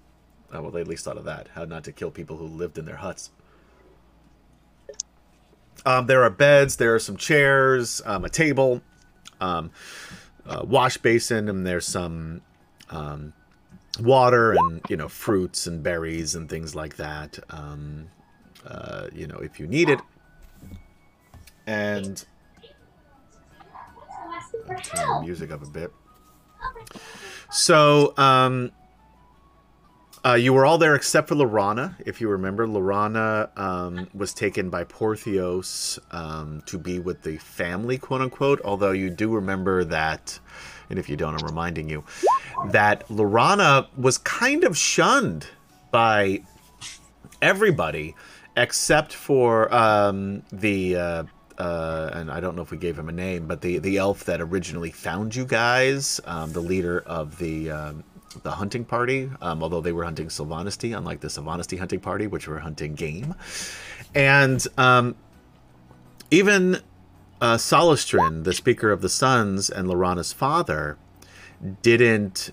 Uh, 0.53 0.61
well, 0.61 0.71
they 0.71 0.81
at 0.81 0.87
least 0.87 1.05
thought 1.05 1.17
of 1.17 1.25
that, 1.25 1.47
how 1.55 1.65
not 1.65 1.83
to 1.85 1.91
kill 1.91 2.11
people 2.11 2.37
who 2.37 2.45
lived 2.45 2.77
in 2.77 2.85
their 2.85 2.97
huts. 2.97 3.31
Um, 5.85 6.05
there 6.05 6.23
are 6.23 6.29
beds, 6.29 6.77
there 6.77 6.93
are 6.95 6.99
some 6.99 7.17
chairs, 7.17 8.01
um, 8.05 8.23
a 8.23 8.29
table, 8.29 8.81
um, 9.41 9.71
a 10.45 10.65
wash 10.65 10.97
basin, 10.97 11.49
and 11.49 11.65
there's 11.65 11.85
some 11.85 12.41
um, 12.89 13.33
water 13.99 14.53
and 14.53 14.81
you 14.89 14.97
know 14.97 15.07
fruits 15.07 15.67
and 15.67 15.83
berries 15.83 16.35
and 16.35 16.49
things 16.49 16.75
like 16.75 16.97
that. 16.97 17.39
Um, 17.49 18.09
uh, 18.65 19.07
you 19.13 19.27
know, 19.27 19.37
if 19.37 19.59
you 19.59 19.67
need 19.67 19.89
it. 19.89 19.99
And 21.65 22.25
turn 24.81 25.07
the 25.07 25.21
music 25.21 25.51
up 25.51 25.63
a 25.63 25.69
bit. 25.69 25.91
So, 27.49 28.13
um, 28.17 28.71
uh, 30.25 30.35
you 30.35 30.53
were 30.53 30.65
all 30.65 30.77
there 30.77 30.95
except 30.95 31.27
for 31.27 31.35
Lorana. 31.35 31.95
If 32.05 32.21
you 32.21 32.29
remember, 32.29 32.65
Lorana 32.65 33.49
um, 33.59 34.07
was 34.13 34.33
taken 34.33 34.69
by 34.69 34.85
Porthios 34.85 35.99
um, 36.11 36.63
to 36.65 36.77
be 36.77 36.99
with 36.99 37.23
the 37.23 37.37
family, 37.37 37.97
quote 37.97 38.21
unquote. 38.21 38.61
Although 38.63 38.91
you 38.91 39.09
do 39.09 39.29
remember 39.29 39.83
that, 39.83 40.39
and 40.89 40.97
if 40.97 41.09
you 41.09 41.17
don't, 41.17 41.35
I'm 41.35 41.45
reminding 41.45 41.89
you 41.89 42.05
that 42.67 43.05
Lorana 43.09 43.87
was 43.97 44.17
kind 44.17 44.63
of 44.63 44.77
shunned 44.77 45.47
by 45.91 46.41
everybody 47.41 48.15
except 48.55 49.13
for 49.13 49.73
um, 49.73 50.43
the. 50.51 50.95
Uh, 50.95 51.23
uh, 51.57 52.09
and 52.13 52.31
I 52.31 52.39
don't 52.39 52.55
know 52.55 52.63
if 52.63 52.71
we 52.71 52.77
gave 52.77 52.97
him 52.97 53.09
a 53.09 53.11
name, 53.11 53.45
but 53.45 53.61
the 53.61 53.77
the 53.77 53.97
elf 53.97 54.23
that 54.23 54.41
originally 54.41 54.89
found 54.89 55.35
you 55.35 55.45
guys, 55.45 56.19
um, 56.25 56.51
the 56.51 56.61
leader 56.61 57.01
of 57.05 57.37
the 57.37 57.69
um, 57.69 58.03
the 58.41 58.51
hunting 58.51 58.85
party, 58.85 59.29
um, 59.41 59.61
although 59.63 59.81
they 59.81 59.91
were 59.91 60.03
hunting 60.03 60.27
Silvanesti, 60.27 60.97
unlike 60.97 61.21
the 61.21 61.27
Silvanesti 61.27 61.77
hunting 61.77 61.99
party, 61.99 62.27
which 62.27 62.47
were 62.47 62.59
hunting 62.59 62.95
game. 62.95 63.35
And 64.15 64.65
um, 64.77 65.15
even 66.31 66.77
uh, 67.41 67.57
Solostaran, 67.57 68.43
the 68.43 68.53
Speaker 68.53 68.91
of 68.91 69.01
the 69.01 69.09
Suns 69.09 69.69
and 69.69 69.87
Lorana's 69.87 70.33
father, 70.33 70.97
didn't 71.81 72.51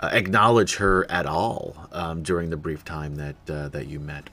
uh, 0.00 0.10
acknowledge 0.12 0.76
her 0.76 1.10
at 1.10 1.26
all 1.26 1.88
um, 1.92 2.22
during 2.22 2.50
the 2.50 2.56
brief 2.56 2.84
time 2.84 3.16
that 3.16 3.36
uh, 3.48 3.68
that 3.68 3.86
you 3.86 4.00
met. 4.00 4.30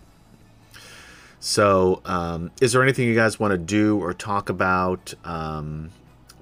So, 1.40 2.02
um, 2.04 2.52
is 2.60 2.74
there 2.74 2.84
anything 2.84 3.08
you 3.08 3.16
guys 3.16 3.40
want 3.40 3.52
to 3.52 3.58
do 3.58 3.98
or 4.02 4.14
talk 4.14 4.50
about 4.50 5.14
um, 5.24 5.92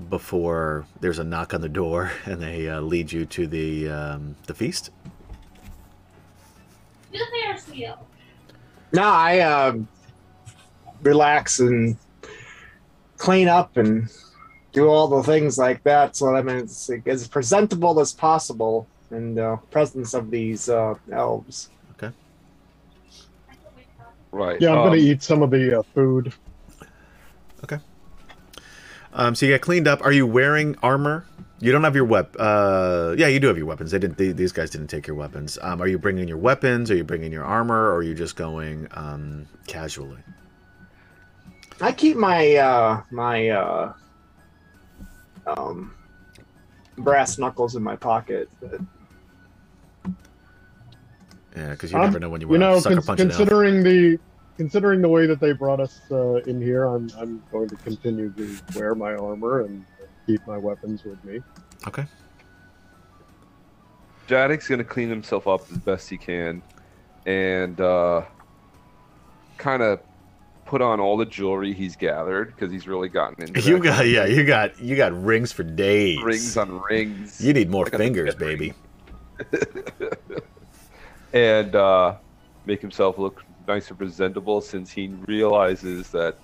before 0.09 0.85
there's 0.99 1.19
a 1.19 1.23
knock 1.23 1.53
on 1.53 1.61
the 1.61 1.69
door 1.69 2.11
and 2.25 2.41
they 2.41 2.69
uh, 2.69 2.81
lead 2.81 3.11
you 3.11 3.25
to 3.25 3.47
the 3.47 3.89
um, 3.89 4.35
the 4.45 4.53
feast? 4.53 4.91
Do 7.11 7.19
the 7.19 7.25
Ferris. 7.31 7.95
No, 8.93 9.03
I 9.03 9.39
um, 9.39 9.87
relax 11.01 11.59
and 11.59 11.97
clean 13.17 13.47
up 13.47 13.77
and 13.77 14.09
do 14.71 14.87
all 14.87 15.07
the 15.07 15.23
things 15.23 15.57
like 15.57 15.83
that 15.83 16.15
so 16.15 16.27
that 16.27 16.35
I'm 16.35 16.49
as, 16.49 16.89
as 17.05 17.27
presentable 17.27 17.99
as 17.99 18.13
possible 18.13 18.87
in 19.11 19.35
the 19.35 19.59
presence 19.71 20.13
of 20.13 20.29
these 20.29 20.69
uh, 20.69 20.95
elves. 21.11 21.69
Okay. 21.93 22.13
Right. 24.31 24.59
Yeah, 24.61 24.71
I'm 24.71 24.79
um, 24.79 24.83
gonna 24.85 24.97
eat 24.97 25.23
some 25.23 25.41
of 25.41 25.51
the 25.51 25.79
uh, 25.79 25.83
food. 25.93 26.33
Um, 29.17 29.33
so 29.35 29.45
you 29.47 29.51
get 29.53 29.61
cleaned 29.61 29.87
up. 29.87 30.01
Are 30.05 30.11
you 30.11 30.25
wearing 30.27 30.75
armor? 30.83 31.25
You 31.59 31.71
don't 31.71 31.83
have 31.83 31.95
your 31.95 32.05
wep. 32.05 32.35
Uh, 32.37 33.15
yeah, 33.17 33.25
you 33.27 33.39
do 33.39 33.47
have 33.47 33.57
your 33.57 33.65
weapons. 33.65 33.89
They 33.89 33.97
didn't. 33.97 34.17
They, 34.19 34.31
these 34.31 34.51
guys 34.51 34.69
didn't 34.69 34.87
take 34.87 35.07
your 35.07 35.15
weapons. 35.15 35.57
Um, 35.63 35.81
are 35.81 35.87
you 35.87 35.97
bringing 35.97 36.27
your 36.27 36.37
weapons? 36.37 36.91
Are 36.91 36.95
you 36.95 37.03
bringing 37.03 37.31
your 37.31 37.43
armor? 37.43 37.87
Or 37.89 37.95
are 37.95 38.03
you 38.03 38.13
just 38.13 38.35
going 38.35 38.87
um, 38.91 39.47
casually? 39.65 40.19
I 41.81 41.91
keep 41.91 42.15
my 42.15 42.55
uh, 42.57 43.01
my 43.09 43.49
uh, 43.49 43.93
um, 45.47 45.95
brass 46.99 47.39
knuckles 47.39 47.75
in 47.75 47.81
my 47.81 47.95
pocket. 47.95 48.49
But 48.61 48.79
Yeah, 51.55 51.71
because 51.71 51.91
you 51.91 51.97
never 51.97 52.19
know 52.19 52.29
when 52.29 52.41
you 52.41 52.47
You 52.47 52.59
want 52.59 52.85
know, 52.85 52.89
cons- 52.91 53.05
punch 53.05 53.19
an 53.19 53.31
elf. 53.31 53.37
considering 53.37 53.81
the 53.81 54.19
considering 54.57 55.01
the 55.01 55.09
way 55.09 55.27
that 55.27 55.39
they 55.39 55.53
brought 55.53 55.79
us 55.79 56.01
uh, 56.11 56.35
in 56.45 56.61
here, 56.61 56.85
I'm 56.85 57.09
I'm 57.17 57.43
going 57.51 57.69
to 57.69 57.75
continue 57.77 58.31
to 58.31 58.57
wear 58.75 58.95
my 58.95 59.13
armor 59.15 59.61
and 59.61 59.85
keep 60.25 60.45
my 60.45 60.57
weapons 60.57 61.03
with 61.03 61.23
me. 61.23 61.41
Okay. 61.87 62.05
Jadek's 64.27 64.67
gonna 64.67 64.83
clean 64.83 65.09
himself 65.09 65.47
up 65.47 65.61
as 65.71 65.77
best 65.77 66.09
he 66.09 66.17
can, 66.17 66.61
and 67.25 67.79
uh, 67.79 68.23
kind 69.57 69.81
of 69.81 70.01
put 70.65 70.81
on 70.81 70.99
all 70.99 71.15
the 71.15 71.25
jewelry 71.25 71.73
he's 71.73 71.95
gathered 71.95 72.53
because 72.53 72.69
he's 72.69 72.87
really 72.87 73.07
gotten 73.07 73.41
into. 73.41 73.61
You 73.61 73.79
got 73.79 74.05
yeah, 74.07 74.25
you 74.25 74.43
got 74.43 74.77
you 74.81 74.97
got 74.97 75.13
rings 75.23 75.53
for 75.53 75.63
days. 75.63 76.21
rings 76.21 76.57
on 76.57 76.81
rings. 76.81 77.39
You 77.39 77.53
need 77.53 77.69
more 77.69 77.85
fingers, 77.85 78.35
baby. 78.35 78.73
and 81.33 81.73
uh, 81.73 82.15
make 82.65 82.81
himself 82.81 83.17
look 83.17 83.43
nice 83.67 83.89
and 83.89 83.97
presentable 83.97 84.61
since 84.61 84.91
he 84.91 85.09
realizes 85.27 86.09
that 86.11 86.37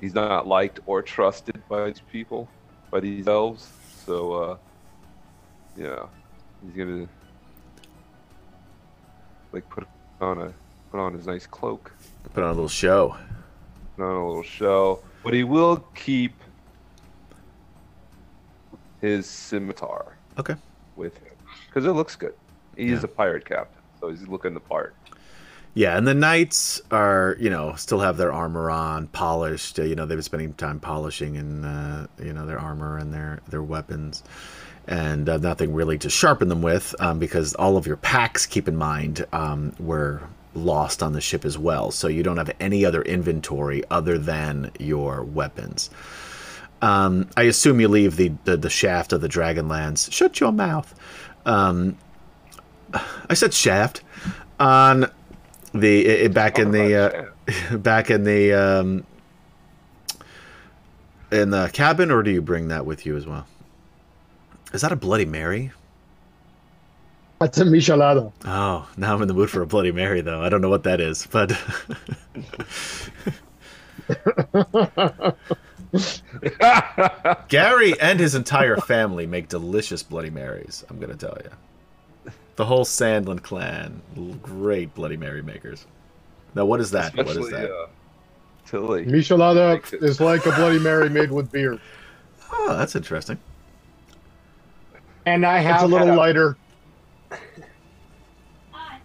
he's 0.00 0.14
not 0.14 0.46
liked 0.46 0.80
or 0.86 1.02
trusted 1.02 1.62
by 1.68 1.86
these 1.86 2.02
people, 2.12 2.48
by 2.90 3.00
these 3.00 3.26
elves. 3.26 3.68
So, 4.04 4.32
uh, 4.32 4.56
yeah, 5.76 6.06
he's 6.62 6.76
gonna 6.76 7.08
like 9.52 9.68
put 9.70 9.86
on 10.20 10.40
a 10.42 10.52
put 10.90 11.00
on 11.00 11.14
his 11.14 11.26
nice 11.26 11.46
cloak, 11.46 11.92
Put 12.34 12.44
on 12.44 12.50
a 12.50 12.52
little 12.52 12.68
show. 12.68 13.16
put 13.96 14.04
on 14.04 14.16
a 14.16 14.26
little 14.26 14.42
show, 14.42 15.02
but 15.24 15.32
he 15.32 15.44
will 15.44 15.78
keep 15.94 16.32
his 19.00 19.28
scimitar 19.28 20.16
Okay. 20.38 20.56
with 20.96 21.16
him 21.18 21.32
because 21.68 21.86
it 21.86 21.92
looks 21.92 22.16
good. 22.16 22.34
He's 22.76 22.90
Yeah. 23.00 23.04
a 23.04 23.08
pirate 23.08 23.44
captain, 23.46 23.82
so 24.00 24.08
he's 24.10 24.26
looking 24.28 24.52
the 24.54 24.60
part. 24.60 24.94
Yeah, 25.76 25.98
and 25.98 26.08
the 26.08 26.14
knights 26.14 26.80
are, 26.90 27.36
you 27.38 27.50
know, 27.50 27.74
still 27.74 28.00
have 28.00 28.16
their 28.16 28.32
armor 28.32 28.70
on, 28.70 29.08
polished. 29.08 29.78
Uh, 29.78 29.82
you 29.82 29.94
know, 29.94 30.06
they've 30.06 30.16
been 30.16 30.22
spending 30.22 30.54
time 30.54 30.80
polishing 30.80 31.36
and 31.36 31.66
uh, 31.66 32.06
you 32.18 32.32
know 32.32 32.46
their 32.46 32.58
armor 32.58 32.96
and 32.96 33.12
their 33.12 33.40
their 33.50 33.62
weapons, 33.62 34.22
and 34.86 35.28
uh, 35.28 35.36
nothing 35.36 35.74
really 35.74 35.98
to 35.98 36.08
sharpen 36.08 36.48
them 36.48 36.62
with, 36.62 36.94
um, 36.98 37.18
because 37.18 37.52
all 37.56 37.76
of 37.76 37.86
your 37.86 37.98
packs, 37.98 38.46
keep 38.46 38.68
in 38.68 38.76
mind, 38.76 39.26
um, 39.34 39.74
were 39.78 40.22
lost 40.54 41.02
on 41.02 41.12
the 41.12 41.20
ship 41.20 41.44
as 41.44 41.58
well. 41.58 41.90
So 41.90 42.08
you 42.08 42.22
don't 42.22 42.38
have 42.38 42.50
any 42.58 42.86
other 42.86 43.02
inventory 43.02 43.82
other 43.90 44.16
than 44.16 44.70
your 44.78 45.24
weapons. 45.24 45.90
Um, 46.80 47.28
I 47.36 47.42
assume 47.42 47.82
you 47.82 47.88
leave 47.88 48.16
the, 48.16 48.32
the 48.44 48.56
the 48.56 48.70
shaft 48.70 49.12
of 49.12 49.20
the 49.20 49.28
Dragonlance. 49.28 50.10
Shut 50.10 50.40
your 50.40 50.52
mouth. 50.52 50.94
Um, 51.44 51.98
I 53.28 53.34
said 53.34 53.52
shaft 53.52 54.00
on 54.58 55.10
the 55.80 56.24
i- 56.24 56.28
back 56.28 56.58
in 56.58 56.70
the 56.70 57.30
uh, 57.72 57.76
back 57.78 58.10
in 58.10 58.24
the 58.24 58.52
um, 58.52 59.04
in 61.30 61.50
the 61.50 61.70
cabin, 61.72 62.10
or 62.10 62.22
do 62.22 62.30
you 62.30 62.42
bring 62.42 62.68
that 62.68 62.86
with 62.86 63.06
you 63.06 63.16
as 63.16 63.26
well? 63.26 63.46
Is 64.72 64.82
that 64.82 64.92
a 64.92 64.96
Bloody 64.96 65.24
Mary? 65.24 65.72
That's 67.40 67.58
a 67.58 67.64
michelada. 67.64 68.32
Oh, 68.46 68.88
now 68.96 69.14
I'm 69.14 69.22
in 69.22 69.28
the 69.28 69.34
mood 69.34 69.50
for 69.50 69.60
a 69.62 69.66
Bloody 69.66 69.92
Mary, 69.92 70.22
though. 70.22 70.42
I 70.42 70.48
don't 70.48 70.60
know 70.62 70.70
what 70.70 70.84
that 70.84 71.00
is, 71.00 71.26
but 71.30 71.52
Gary 77.48 77.98
and 78.00 78.20
his 78.20 78.34
entire 78.34 78.76
family 78.76 79.26
make 79.26 79.48
delicious 79.48 80.02
Bloody 80.02 80.30
Marys. 80.30 80.84
I'm 80.88 80.98
gonna 80.98 81.14
tell 81.16 81.36
you, 81.42 81.50
the 82.56 82.64
whole 82.64 82.84
Sandland 82.84 83.42
clan, 83.42 84.00
great 84.42 84.94
Bloody 84.94 85.16
Mary 85.16 85.42
makers. 85.42 85.86
Now, 86.54 86.64
what 86.64 86.80
is 86.80 86.90
that? 86.92 87.14
what 87.16 87.28
is 87.28 87.50
that? 87.50 87.70
Uh, 87.70 87.86
Tilly. 88.66 89.04
Michelada 89.04 89.74
Makes 89.74 89.92
it- 89.92 90.02
is 90.02 90.20
like 90.20 90.44
a 90.46 90.50
Bloody 90.52 90.78
Mary 90.78 91.08
made 91.08 91.30
with 91.30 91.52
beer. 91.52 91.78
Oh, 92.52 92.76
that's 92.76 92.96
interesting. 92.96 93.38
and 95.26 95.44
I 95.44 95.58
have 95.58 95.76
It's 95.76 95.84
a 95.84 95.86
little 95.86 96.12
a- 96.12 96.16
lighter. 96.16 96.56
I 97.30 97.36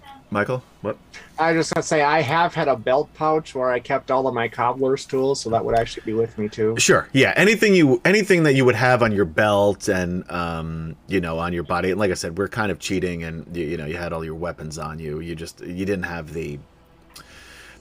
found 0.03 0.21
Michael, 0.29 0.63
What? 0.81 0.97
I 1.37 1.53
just 1.53 1.73
gonna 1.73 1.83
say 1.83 2.01
I 2.01 2.21
have 2.21 2.55
had 2.55 2.67
a 2.67 2.75
belt 2.75 3.13
pouch 3.13 3.53
where 3.53 3.71
I 3.71 3.79
kept 3.79 4.09
all 4.09 4.27
of 4.27 4.33
my 4.33 4.47
cobbler's 4.47 5.05
tools, 5.05 5.39
so 5.41 5.49
that 5.51 5.63
would 5.63 5.77
actually 5.77 6.03
be 6.05 6.13
with 6.13 6.37
me 6.37 6.49
too. 6.49 6.75
Sure. 6.77 7.07
Yeah. 7.13 7.33
Anything 7.35 7.75
you 7.75 8.01
anything 8.03 8.43
that 8.43 8.53
you 8.53 8.65
would 8.65 8.75
have 8.75 9.03
on 9.03 9.11
your 9.11 9.25
belt 9.25 9.87
and 9.87 10.29
um, 10.31 10.95
you 11.07 11.21
know 11.21 11.37
on 11.39 11.53
your 11.53 11.63
body. 11.63 11.91
And 11.91 11.99
like 11.99 12.11
I 12.11 12.15
said, 12.15 12.37
we're 12.37 12.47
kind 12.47 12.71
of 12.71 12.79
cheating, 12.79 13.23
and 13.23 13.55
you, 13.55 13.65
you 13.65 13.77
know 13.77 13.85
you 13.85 13.97
had 13.97 14.11
all 14.11 14.25
your 14.25 14.35
weapons 14.35 14.77
on 14.79 14.97
you. 14.97 15.19
You 15.19 15.35
just 15.35 15.61
you 15.61 15.85
didn't 15.85 16.03
have 16.03 16.33
the 16.33 16.59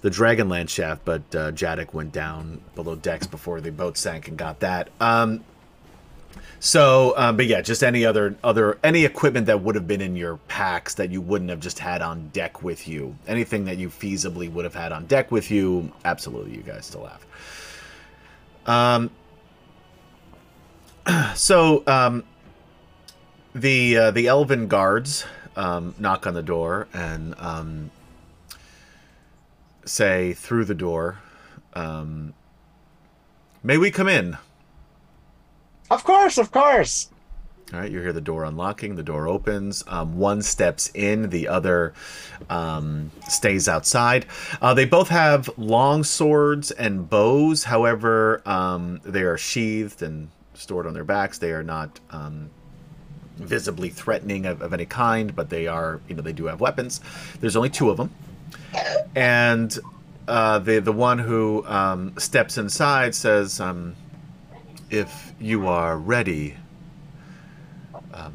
the 0.03 0.11
dragon 0.11 0.49
Dragonlance 0.49 0.71
shaft, 0.71 1.05
but 1.05 1.23
uh, 1.35 1.53
Jadek 1.53 1.93
went 1.93 2.13
down 2.13 2.61
below 2.75 2.97
decks 2.97 3.27
before 3.27 3.61
the 3.61 3.71
boat 3.71 3.99
sank 3.99 4.29
and 4.29 4.37
got 4.37 4.61
that. 4.61 4.89
Um, 5.01 5.45
so, 6.63 7.15
um, 7.17 7.39
but 7.39 7.47
yeah, 7.47 7.63
just 7.63 7.83
any 7.83 8.05
other 8.05 8.37
other 8.45 8.79
any 8.85 9.07
equipment 9.07 9.47
that 9.47 9.63
would 9.63 9.75
have 9.75 9.89
been 9.89 10.03
in 10.03 10.15
your 10.15 10.37
packs 10.47 10.95
that 10.95 11.11
you 11.11 11.23
wouldn't 11.23 11.49
have 11.49 11.61
just 11.61 11.79
had 11.79 12.03
on 12.03 12.29
deck 12.29 12.63
with 12.63 12.87
you. 12.87 13.17
Anything 13.27 13.65
that 13.65 13.79
you 13.79 13.89
feasibly 13.89 14.53
would 14.53 14.67
have 14.67 14.75
had 14.75 14.93
on 14.93 15.07
deck 15.07 15.33
with 15.33 15.51
you, 15.51 15.91
absolutely, 16.05 16.55
you 16.55 16.63
guys 16.63 16.85
still 16.87 17.07
have. 17.07 17.27
Um. 18.67 19.11
So, 21.35 21.83
um, 21.87 22.25
the 23.55 23.97
uh, 23.97 24.11
the 24.11 24.29
elven 24.29 24.69
guards 24.69 25.25
um, 25.57 25.95
knock 25.99 26.27
on 26.27 26.35
the 26.35 26.43
door 26.43 26.87
and 26.93 27.35
um, 27.39 27.91
say 29.85 30.35
through 30.35 30.67
the 30.67 30.75
door, 30.75 31.19
um, 31.73 32.35
"May 33.63 33.79
we 33.79 33.91
come 33.91 34.09
in?" 34.09 34.37
Of 35.91 36.05
course, 36.05 36.39
of 36.39 36.51
course. 36.51 37.11
All 37.73 37.79
right, 37.79 37.91
you 37.91 38.01
hear 38.01 38.13
the 38.13 38.21
door 38.21 38.45
unlocking. 38.45 38.97
The 38.97 39.03
door 39.03 39.29
opens. 39.29 39.85
Um, 39.87 40.19
one 40.19 40.43
steps 40.43 40.91
in. 40.93 41.31
The 41.31 41.47
other 41.47 41.93
um, 42.49 43.13
stays 43.29 43.69
outside. 43.69 44.27
Uh, 44.61 44.75
they 44.75 44.87
both 44.87 45.09
have 45.09 45.49
long 45.57 46.03
swords 46.03 46.73
and 46.73 47.09
bows. 47.09 47.65
However, 47.65 48.43
um, 48.45 49.01
they 49.05 49.23
are 49.23 49.39
sheathed 49.39 50.03
and 50.03 50.31
stored 50.55 50.87
on 50.87 50.95
their 50.95 51.05
backs. 51.05 51.39
They 51.39 51.53
are 51.53 51.63
not 51.63 52.01
um, 52.11 52.51
visibly 53.37 53.89
threatening 53.89 54.47
of, 54.47 54.63
of 54.63 54.73
any 54.73 54.87
kind, 54.87 55.35
but 55.35 55.49
they 55.49 55.67
are, 55.67 56.01
you 56.09 56.15
know, 56.15 56.23
they 56.23 56.33
do 56.33 56.47
have 56.47 56.61
weapons. 56.61 57.01
There's 57.41 57.57
only 57.57 57.71
two 57.71 57.89
of 57.91 57.97
them, 57.97 58.11
and 59.15 59.77
uh, 60.29 60.59
the 60.59 60.81
the 60.81 60.93
one 60.93 61.19
who 61.19 61.65
um, 61.67 62.15
steps 62.19 62.59
inside 62.59 63.15
says, 63.15 63.61
um, 63.61 63.97
"If 64.91 65.33
you 65.41 65.67
are 65.67 65.97
ready." 65.97 66.57
um, 68.13 68.35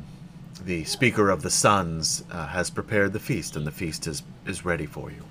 the 0.65 0.84
Speaker 0.86 1.30
of 1.30 1.41
the 1.41 1.50
Suns 1.50 2.24
uh, 2.32 2.48
has 2.48 2.70
prepared 2.70 3.13
the 3.13 3.20
feast, 3.20 3.56
and 3.56 3.65
the 3.65 3.72
feast 3.72 4.08
is, 4.08 4.24
is 4.46 4.65
ready 4.65 4.86
for 4.86 5.12
you. 5.12 5.24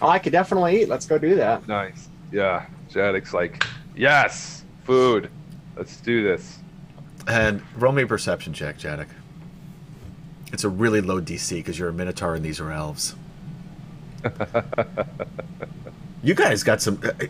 Oh, 0.00 0.08
I 0.08 0.18
could 0.18 0.32
definitely 0.32 0.82
eat. 0.82 0.88
Let's 0.88 1.06
go 1.06 1.18
do 1.18 1.34
that. 1.36 1.66
Nice. 1.66 2.08
Yeah. 2.32 2.66
Jadek's 2.90 3.34
like, 3.34 3.64
yes, 3.96 4.64
food. 4.84 5.30
Let's 5.76 5.96
do 5.98 6.22
this. 6.22 6.58
And 7.26 7.62
roll 7.76 7.92
me 7.92 8.02
a 8.02 8.06
perception 8.06 8.52
check, 8.52 8.78
Jadek. 8.78 9.08
It's 10.52 10.64
a 10.64 10.68
really 10.68 11.00
low 11.00 11.20
DC 11.20 11.50
because 11.56 11.78
you're 11.78 11.88
a 11.90 11.92
Minotaur 11.92 12.34
and 12.34 12.44
these 12.44 12.60
are 12.60 12.72
elves. 12.72 13.14
you 16.22 16.34
guys 16.34 16.62
got 16.62 16.80
some 16.80 17.00
uh, 17.04 17.26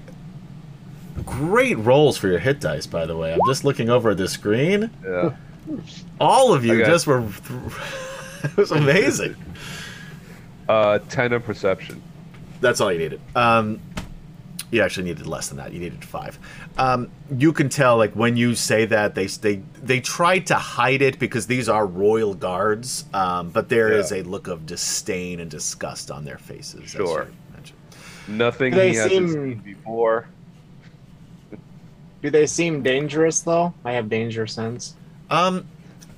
great 1.25 1.77
rolls 1.79 2.17
for 2.17 2.29
your 2.29 2.39
hit 2.39 2.61
dice, 2.61 2.87
by 2.87 3.07
the 3.07 3.17
way. 3.17 3.33
I'm 3.33 3.41
just 3.47 3.65
looking 3.65 3.91
over 3.91 4.11
at 4.11 4.17
the 4.17 4.29
screen. 4.29 4.91
Yeah. 5.05 5.35
All 6.21 6.53
of 6.55 6.65
you 6.65 6.81
Okay. 6.81 6.91
just 6.91 7.07
were. 7.07 7.21
it 8.45 8.57
was 8.57 8.71
amazing. 8.73 9.37
Uh, 10.69 10.99
ten 11.09 11.33
of 11.33 11.43
perception. 11.45 12.03
That's 12.61 12.83
all 12.83 12.93
you 12.93 12.99
needed. 12.99 13.23
Um, 13.35 13.81
you 14.71 14.83
actually 14.83 15.05
needed 15.05 15.27
less 15.27 15.49
than 15.49 15.57
that. 15.57 15.73
You 15.73 15.81
needed 15.81 16.05
five. 16.05 16.39
Um, 16.77 17.11
you 17.35 17.55
can 17.55 17.71
tell, 17.71 17.97
like 17.97 18.13
when 18.13 18.37
you 18.37 18.55
say 18.55 18.85
that, 18.85 19.15
they 19.15 19.29
they 19.29 19.63
they 19.83 20.01
tried 20.01 20.47
to 20.49 20.57
hide 20.57 21.01
it 21.01 21.19
because 21.19 21.47
these 21.47 21.71
are 21.71 21.87
royal 21.87 22.35
guards, 22.35 23.07
um, 23.15 23.49
but 23.49 23.71
there 23.71 23.93
is 23.93 24.11
Yeah. 24.13 24.19
a 24.19 24.23
look 24.25 24.47
of 24.47 24.67
disdain 24.67 25.41
and 25.41 25.51
disgust 25.51 26.11
on 26.11 26.27
their 26.27 26.37
faces. 26.37 26.83
as 26.85 26.91
Sure. 26.91 27.23
you 27.31 27.55
mentioned. 27.55 27.79
Nothing 28.29 28.75
They 28.75 28.91
he 28.91 28.97
hasn't 28.97 29.11
seem- 29.13 29.33
seen 29.33 29.55
before. 29.61 30.29
Do 32.23 32.31
they 32.31 32.47
seem 32.47 32.83
dangerous 32.83 33.41
though? 33.41 33.75
I 33.85 33.93
have 33.93 34.09
danger 34.09 34.47
sense. 34.47 34.95
Um, 35.31 35.67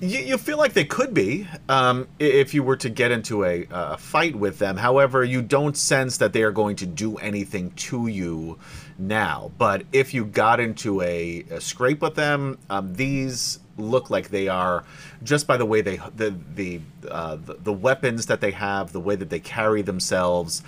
you, 0.00 0.18
you 0.20 0.38
feel 0.38 0.56
like 0.56 0.72
they 0.72 0.84
could 0.84 1.12
be 1.12 1.46
um, 1.68 2.08
if 2.18 2.54
you 2.54 2.62
were 2.62 2.76
to 2.76 2.88
get 2.88 3.10
into 3.10 3.44
a, 3.44 3.66
a 3.70 3.98
fight 3.98 4.34
with 4.34 4.58
them. 4.58 4.78
However, 4.78 5.22
you 5.22 5.42
don't 5.42 5.76
sense 5.76 6.16
that 6.18 6.32
they 6.32 6.42
are 6.42 6.52
going 6.52 6.76
to 6.76 6.86
do 6.86 7.16
anything 7.16 7.70
to 7.72 8.06
you 8.06 8.58
now. 8.98 9.52
But 9.58 9.82
if 9.92 10.14
you 10.14 10.24
got 10.24 10.58
into 10.58 11.02
a, 11.02 11.44
a 11.50 11.60
scrape 11.60 12.00
with 12.00 12.14
them, 12.14 12.58
um, 12.70 12.94
these 12.94 13.60
look 13.76 14.10
like 14.10 14.28
they 14.28 14.46
are 14.48 14.84
just 15.22 15.46
by 15.46 15.56
the 15.56 15.64
way 15.64 15.80
they 15.80 15.96
the 16.14 16.34
the, 16.54 16.80
uh, 17.08 17.36
the 17.36 17.54
the 17.54 17.72
weapons 17.72 18.26
that 18.26 18.40
they 18.40 18.52
have, 18.52 18.92
the 18.92 19.00
way 19.00 19.16
that 19.16 19.28
they 19.28 19.40
carry 19.40 19.82
themselves. 19.82 20.62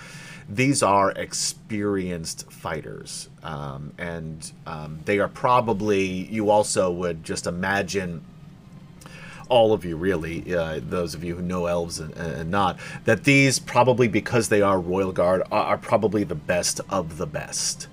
These 0.55 0.83
are 0.83 1.13
experienced 1.13 2.53
fighters, 2.53 3.31
um, 3.43 3.95
and 3.97 4.53
um, 4.67 5.01
they 5.07 5.19
are 5.19 5.29
probably. 5.29 6.05
You 6.07 6.51
also 6.51 6.91
would 6.91 7.25
just 7.25 7.47
imagine 7.47 8.23
all 9.49 9.73
of 9.73 9.85
you 9.85 9.97
really, 9.97 10.55
uh, 10.55 10.81
those 10.83 11.15
of 11.15 11.25
you 11.25 11.37
who 11.37 11.43
know 11.43 11.67
elves 11.67 12.01
and, 12.01 12.15
and 12.17 12.51
not, 12.51 12.79
that 13.05 13.25
these 13.25 13.59
probably 13.59 14.09
because 14.09 14.49
they 14.49 14.63
are 14.63 14.79
royal 14.79 15.13
guard 15.13 15.43
are, 15.51 15.65
are 15.65 15.79
probably 15.79 16.25
the 16.25 16.35
best 16.35 16.81
of 16.91 17.17
the 17.17 17.27
best. 17.27 17.89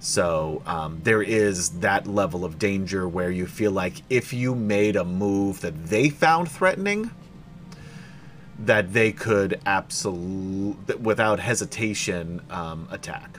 So 0.00 0.62
um, 0.66 1.00
there 1.02 1.22
is 1.22 1.80
that 1.80 2.06
level 2.06 2.44
of 2.44 2.58
danger 2.58 3.08
where 3.08 3.30
you 3.30 3.46
feel 3.46 3.72
like 3.72 4.02
if 4.08 4.32
you 4.32 4.54
made 4.54 4.94
a 4.94 5.04
move 5.04 5.60
that 5.62 5.86
they 5.86 6.08
found 6.08 6.48
threatening, 6.50 7.10
that 8.58 8.92
they 8.92 9.12
could 9.12 9.60
absolutely, 9.66 10.96
without 10.96 11.40
hesitation, 11.40 12.40
um, 12.50 12.88
attack. 12.90 13.38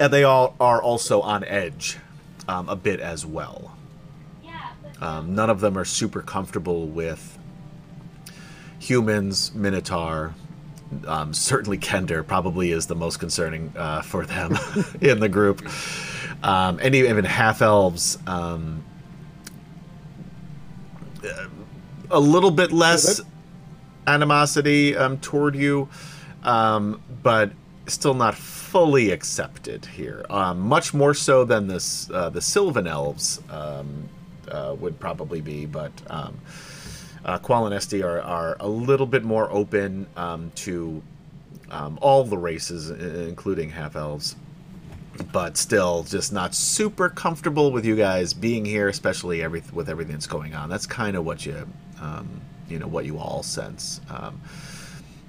And 0.00 0.12
they 0.12 0.24
all 0.24 0.56
are 0.58 0.82
also 0.82 1.20
on 1.20 1.44
edge 1.44 1.98
um, 2.48 2.68
a 2.68 2.76
bit 2.76 2.98
as 2.98 3.24
well. 3.24 3.76
Um, 5.00 5.34
none 5.34 5.50
of 5.50 5.60
them 5.60 5.76
are 5.76 5.84
super 5.84 6.22
comfortable 6.22 6.86
with 6.86 7.36
humans, 8.78 9.52
Minotaur. 9.52 10.32
Um, 11.08 11.34
certainly, 11.34 11.76
Kender 11.76 12.24
probably 12.24 12.70
is 12.70 12.86
the 12.86 12.94
most 12.94 13.18
concerning 13.18 13.72
uh, 13.76 14.02
for 14.02 14.24
them 14.24 14.56
in 15.00 15.18
the 15.18 15.28
group. 15.28 15.68
Um, 16.44 16.78
and 16.80 16.94
even 16.94 17.24
half 17.24 17.62
elves, 17.62 18.16
um, 18.28 18.84
a 22.10 22.20
little 22.20 22.50
bit 22.50 22.72
less 22.72 23.20
animosity 24.06 24.96
um, 24.96 25.18
toward 25.18 25.54
you, 25.54 25.88
um, 26.42 27.00
but 27.22 27.52
still 27.86 28.14
not 28.14 28.34
fully 28.34 29.10
accepted 29.10 29.86
here. 29.86 30.24
Um, 30.30 30.60
much 30.60 30.94
more 30.94 31.14
so 31.14 31.44
than 31.44 31.66
this 31.66 32.10
uh, 32.10 32.30
the 32.30 32.40
Sylvan 32.40 32.86
elves 32.86 33.40
um, 33.50 34.08
uh, 34.48 34.74
would 34.78 34.98
probably 34.98 35.40
be, 35.40 35.66
but 35.66 35.92
um, 36.08 36.38
uh, 37.24 37.38
Qualinesti 37.38 38.04
are, 38.04 38.20
are 38.20 38.56
a 38.60 38.68
little 38.68 39.06
bit 39.06 39.24
more 39.24 39.50
open 39.50 40.06
um, 40.16 40.50
to 40.56 41.02
um, 41.70 41.98
all 42.02 42.24
the 42.24 42.38
races, 42.38 42.90
including 42.90 43.70
half 43.70 43.96
elves. 43.96 44.36
But 45.32 45.56
still, 45.56 46.04
just 46.04 46.32
not 46.32 46.54
super 46.54 47.08
comfortable 47.08 47.70
with 47.70 47.84
you 47.84 47.96
guys 47.96 48.32
being 48.32 48.64
here, 48.64 48.88
especially 48.88 49.42
every 49.42 49.62
with 49.72 49.88
everything 49.88 50.14
that's 50.14 50.26
going 50.26 50.54
on. 50.54 50.68
That's 50.68 50.86
kind 50.86 51.16
of 51.16 51.24
what 51.24 51.44
you, 51.44 51.68
um, 52.00 52.40
you 52.68 52.78
know, 52.78 52.86
what 52.86 53.04
you 53.04 53.18
all 53.18 53.42
sense. 53.42 54.00
Um, 54.08 54.40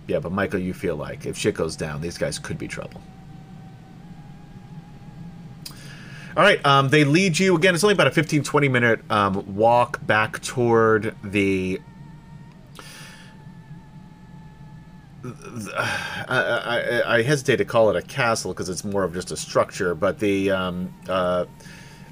yeah, 0.07 0.19
but 0.19 0.31
Michael, 0.31 0.59
you 0.59 0.73
feel 0.73 0.95
like 0.95 1.25
if 1.25 1.37
shit 1.37 1.55
goes 1.55 1.75
down, 1.75 2.01
these 2.01 2.17
guys 2.17 2.39
could 2.39 2.57
be 2.57 2.67
trouble. 2.67 3.01
All 6.35 6.41
right, 6.41 6.65
um, 6.65 6.89
they 6.89 7.03
lead 7.03 7.37
you 7.37 7.55
again. 7.55 7.75
It's 7.75 7.83
only 7.83 7.93
about 7.93 8.07
a 8.07 8.11
15, 8.11 8.43
20 8.43 8.67
minute 8.67 9.11
um, 9.11 9.55
walk 9.55 10.05
back 10.05 10.41
toward 10.41 11.15
the. 11.23 11.79
I, 15.25 17.01
I, 17.05 17.17
I 17.17 17.21
hesitate 17.21 17.57
to 17.57 17.65
call 17.65 17.89
it 17.89 17.95
a 17.95 18.01
castle 18.01 18.51
because 18.51 18.69
it's 18.69 18.83
more 18.83 19.03
of 19.03 19.13
just 19.13 19.31
a 19.31 19.37
structure, 19.37 19.95
but 19.95 20.19
the 20.19 20.51
um, 20.51 20.93
uh, 21.07 21.45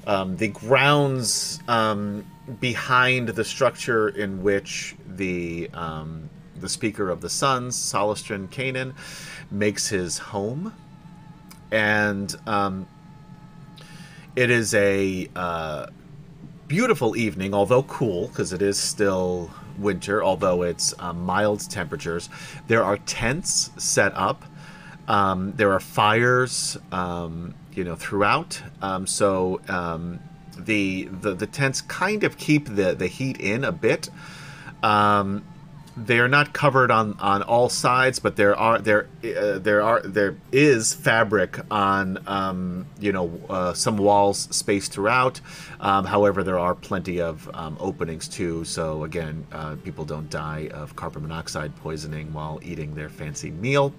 um, 0.06 0.36
the 0.36 0.48
grounds 0.48 1.60
um, 1.68 2.24
behind 2.60 3.28
the 3.28 3.44
structure 3.44 4.08
in 4.08 4.42
which 4.42 4.96
the 5.06 5.68
um, 5.74 6.30
the 6.56 6.68
Speaker 6.68 7.10
of 7.10 7.20
the 7.20 7.28
Suns, 7.28 7.76
Solostaran 7.76 8.48
Kanan, 8.48 8.94
makes 9.50 9.88
his 9.88 10.18
home, 10.18 10.72
and 11.70 12.34
um, 12.46 12.86
it 14.36 14.48
is 14.48 14.72
a 14.72 15.28
uh, 15.36 15.86
beautiful 16.66 17.14
evening, 17.14 17.52
although 17.52 17.82
cool, 17.82 18.28
because 18.28 18.54
it 18.54 18.62
is 18.62 18.78
still 18.78 19.50
winter, 19.78 20.22
although 20.22 20.62
it's 20.62 20.94
um, 20.98 21.24
mild 21.24 21.68
temperatures. 21.70 22.28
There 22.68 22.82
are 22.82 22.98
tents 22.98 23.70
set 23.76 24.12
up. 24.14 24.44
Um, 25.08 25.52
there 25.56 25.72
are 25.72 25.80
fires, 25.80 26.78
um, 26.90 27.54
you 27.74 27.84
know, 27.84 27.96
throughout. 27.96 28.62
Um, 28.80 29.06
so 29.06 29.60
um, 29.68 30.20
the, 30.56 31.04
the 31.04 31.34
the 31.34 31.46
tents 31.46 31.80
kind 31.80 32.24
of 32.24 32.36
keep 32.38 32.66
the 32.66 32.94
the 32.94 33.08
heat 33.08 33.40
in 33.40 33.64
a 33.64 33.72
bit. 33.72 34.10
Um, 34.82 35.44
they 35.96 36.18
are 36.18 36.28
not 36.28 36.52
covered 36.52 36.90
on 36.90 37.18
on 37.20 37.42
all 37.42 37.68
sides, 37.68 38.18
but 38.18 38.36
there 38.36 38.56
are 38.56 38.78
there 38.78 39.08
uh, 39.24 39.58
there 39.58 39.82
are 39.82 40.00
there 40.00 40.36
is 40.50 40.94
fabric 40.94 41.58
on 41.70 42.18
um, 42.26 42.86
you 42.98 43.12
know 43.12 43.40
uh, 43.50 43.72
some 43.74 43.98
walls 43.98 44.48
spaced 44.50 44.92
throughout. 44.92 45.40
Um, 45.80 46.06
however, 46.06 46.42
there 46.42 46.58
are 46.58 46.74
plenty 46.74 47.20
of 47.20 47.50
um, 47.54 47.76
openings 47.78 48.26
too. 48.26 48.64
So 48.64 49.04
again, 49.04 49.46
uh, 49.52 49.76
people 49.84 50.04
don't 50.04 50.30
die 50.30 50.70
of 50.72 50.96
carbon 50.96 51.22
monoxide 51.22 51.76
poisoning 51.76 52.32
while 52.32 52.58
eating 52.62 52.94
their 52.94 53.10
fancy 53.10 53.50
meal. 53.50 53.92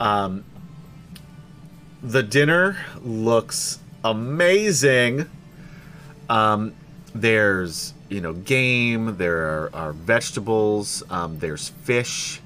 Um, 0.00 0.44
the 2.02 2.22
dinner 2.22 2.78
looks 3.02 3.78
amazing. 4.02 5.28
Um, 6.28 6.74
there's 7.14 7.92
you 8.12 8.20
know 8.20 8.34
game. 8.34 9.16
There 9.16 9.38
are, 9.38 9.70
are 9.72 9.92
vegetables. 9.92 11.02
Um, 11.08 11.38
there's 11.38 11.70
fish. 11.70 12.40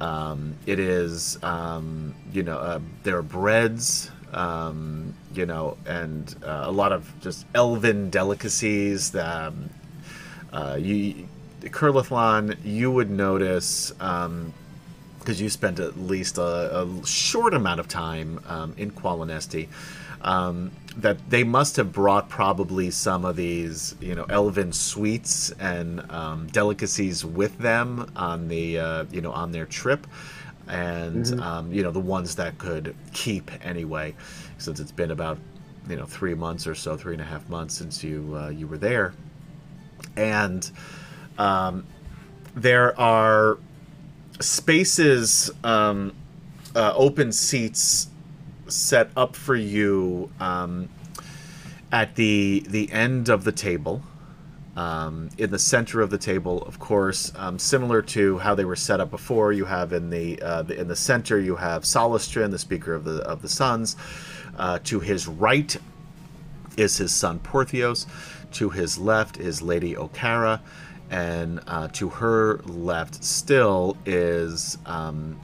Um, 0.00 0.54
it 0.66 0.78
is 0.78 1.42
um, 1.42 2.14
you 2.32 2.42
know 2.42 2.58
uh, 2.58 2.80
there 3.02 3.16
are 3.16 3.22
breads. 3.22 4.10
Um, 4.32 5.14
you 5.32 5.46
know, 5.46 5.78
and 5.86 6.34
uh, 6.44 6.64
a 6.64 6.70
lot 6.70 6.92
of 6.92 7.10
just 7.20 7.46
elven 7.54 8.10
delicacies 8.10 9.12
that 9.12 9.46
um, 9.46 9.70
uh, 10.52 10.76
you, 10.78 11.28
Kurlathlon, 11.62 12.56
you 12.64 12.90
would 12.90 13.08
notice 13.08 13.92
because 13.92 15.40
you 15.40 15.48
spent 15.48 15.78
at 15.80 15.96
least 15.98 16.38
a, 16.38 16.82
a 16.82 17.06
short 17.06 17.54
amount 17.54 17.80
of 17.80 17.88
time 17.88 18.40
um, 18.46 18.74
in 18.76 18.90
Qualinesti, 18.90 19.68
um, 20.22 20.70
that 20.96 21.28
they 21.28 21.44
must 21.44 21.76
have 21.76 21.92
brought 21.92 22.28
probably 22.28 22.90
some 22.90 23.24
of 23.24 23.36
these, 23.36 23.94
you 24.00 24.14
know, 24.14 24.24
elven 24.30 24.72
sweets 24.72 25.50
and 25.60 26.10
um, 26.10 26.46
delicacies 26.46 27.24
with 27.24 27.58
them 27.58 28.10
on 28.16 28.48
the, 28.48 28.78
uh, 28.78 29.04
you 29.10 29.20
know, 29.20 29.30
on 29.32 29.52
their 29.52 29.66
trip, 29.66 30.06
and 30.68 31.38
um, 31.40 31.72
you 31.72 31.82
know 31.82 31.90
the 31.90 32.00
ones 32.00 32.36
that 32.36 32.58
could 32.58 32.94
keep 33.12 33.50
anyway, 33.64 34.14
since 34.58 34.80
it's 34.80 34.92
been 34.92 35.10
about, 35.10 35.38
you 35.88 35.96
know, 35.96 36.06
three 36.06 36.34
months 36.34 36.66
or 36.66 36.74
so, 36.74 36.96
three 36.96 37.12
and 37.12 37.22
a 37.22 37.26
half 37.26 37.48
months 37.48 37.74
since 37.74 38.02
you 38.02 38.34
uh, 38.34 38.48
you 38.48 38.66
were 38.66 38.78
there, 38.78 39.12
and 40.16 40.70
um, 41.38 41.86
there 42.54 42.98
are 42.98 43.58
spaces, 44.40 45.50
um, 45.62 46.14
uh, 46.74 46.92
open 46.96 47.32
seats 47.32 48.08
set 48.68 49.10
up 49.16 49.36
for 49.36 49.54
you 49.54 50.30
um, 50.40 50.88
at 51.92 52.16
the 52.16 52.64
the 52.68 52.90
end 52.92 53.28
of 53.28 53.44
the 53.44 53.52
table. 53.52 54.02
Um, 54.76 55.30
in 55.38 55.50
the 55.50 55.58
center 55.58 56.02
of 56.02 56.10
the 56.10 56.18
table, 56.18 56.60
of 56.64 56.78
course, 56.78 57.32
um, 57.36 57.58
similar 57.58 58.02
to 58.02 58.36
how 58.36 58.54
they 58.54 58.66
were 58.66 58.76
set 58.76 59.00
up 59.00 59.10
before, 59.10 59.50
you 59.50 59.64
have 59.64 59.94
in 59.94 60.10
the, 60.10 60.38
uh, 60.42 60.64
the 60.64 60.78
in 60.78 60.86
the 60.86 60.96
center 60.96 61.40
you 61.40 61.56
have 61.56 61.84
Solostaran, 61.84 62.50
the 62.50 62.58
speaker 62.58 62.92
of 62.92 63.04
the 63.04 63.22
of 63.22 63.40
the 63.40 63.48
Suns. 63.48 63.96
Uh, 64.58 64.78
to 64.84 65.00
his 65.00 65.26
right 65.26 65.76
is 66.76 66.98
his 66.98 67.14
son 67.14 67.38
Porthios. 67.38 68.06
To 68.52 68.68
his 68.68 68.98
left 68.98 69.38
is 69.38 69.62
Lady 69.62 69.94
Okara, 69.94 70.60
and 71.10 71.60
uh, 71.66 71.88
to 71.88 72.10
her 72.10 72.58
left 72.64 73.24
still 73.24 73.96
is 74.04 74.76
um, 74.84 75.40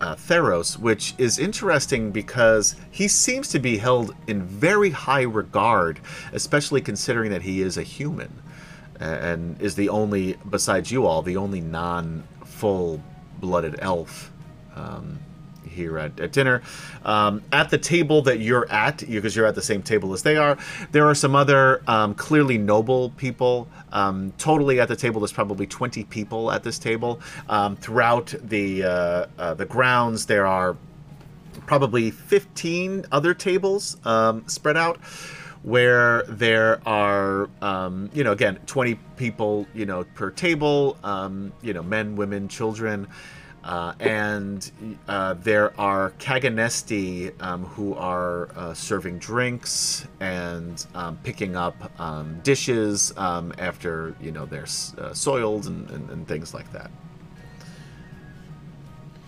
uh, 0.00 0.14
Theros, 0.14 0.78
which 0.78 1.14
is 1.18 1.38
interesting 1.38 2.10
because 2.10 2.76
he 2.90 3.08
seems 3.08 3.48
to 3.48 3.58
be 3.58 3.78
held 3.78 4.14
in 4.26 4.42
very 4.42 4.90
high 4.90 5.22
regard, 5.22 6.00
especially 6.32 6.80
considering 6.80 7.30
that 7.30 7.42
he 7.42 7.62
is 7.62 7.76
a 7.76 7.82
human 7.82 8.42
and 8.98 9.60
is 9.60 9.74
the 9.74 9.88
only, 9.88 10.36
besides 10.48 10.90
you 10.90 11.06
all, 11.06 11.22
the 11.22 11.36
only 11.36 11.60
non 11.60 12.26
full 12.44 13.02
blooded 13.38 13.76
elf. 13.80 14.30
Um, 14.74 15.18
here 15.70 15.98
at, 15.98 16.18
at 16.20 16.32
dinner. 16.32 16.62
Um, 17.04 17.42
at 17.52 17.70
the 17.70 17.78
table 17.78 18.22
that 18.22 18.40
you're 18.40 18.70
at, 18.70 18.98
because 18.98 19.34
you're 19.34 19.46
at 19.46 19.54
the 19.54 19.62
same 19.62 19.82
table 19.82 20.12
as 20.12 20.22
they 20.22 20.36
are, 20.36 20.58
there 20.92 21.06
are 21.06 21.14
some 21.14 21.34
other 21.34 21.82
um, 21.86 22.14
clearly 22.14 22.58
noble 22.58 23.10
people. 23.10 23.68
Um, 23.92 24.32
totally 24.38 24.80
at 24.80 24.88
the 24.88 24.96
table, 24.96 25.20
there's 25.20 25.32
probably 25.32 25.66
20 25.66 26.04
people 26.04 26.50
at 26.50 26.62
this 26.62 26.78
table. 26.78 27.20
Um, 27.48 27.76
throughout 27.76 28.34
the 28.42 28.84
uh, 28.84 29.26
uh, 29.38 29.54
the 29.54 29.66
grounds, 29.66 30.26
there 30.26 30.46
are 30.46 30.76
probably 31.66 32.10
15 32.10 33.06
other 33.12 33.34
tables 33.34 33.96
um, 34.04 34.46
spread 34.48 34.76
out 34.76 34.98
where 35.62 36.22
there 36.22 36.80
are 36.88 37.50
um, 37.60 38.10
you 38.14 38.24
know 38.24 38.32
again 38.32 38.58
20 38.66 38.94
people 39.16 39.66
you 39.74 39.84
know 39.84 40.04
per 40.14 40.30
table 40.30 40.96
um, 41.04 41.52
you 41.62 41.74
know 41.74 41.82
men 41.82 42.16
women 42.16 42.48
children 42.48 43.06
uh, 43.62 43.92
and 44.00 44.70
uh, 45.06 45.34
there 45.34 45.78
are 45.78 46.10
Kaganesti 46.18 47.32
um, 47.42 47.64
who 47.66 47.94
are 47.94 48.48
uh, 48.56 48.72
serving 48.72 49.18
drinks 49.18 50.06
and 50.20 50.86
um, 50.94 51.18
picking 51.22 51.56
up 51.56 51.74
um, 52.00 52.40
dishes 52.42 53.12
um, 53.18 53.52
after 53.58 54.14
you 54.20 54.32
know 54.32 54.46
they're 54.46 54.66
uh, 54.98 55.12
soiled 55.12 55.66
and, 55.66 55.90
and, 55.90 56.10
and, 56.10 56.26
things 56.26 56.54
like 56.54 56.72
that. 56.72 56.90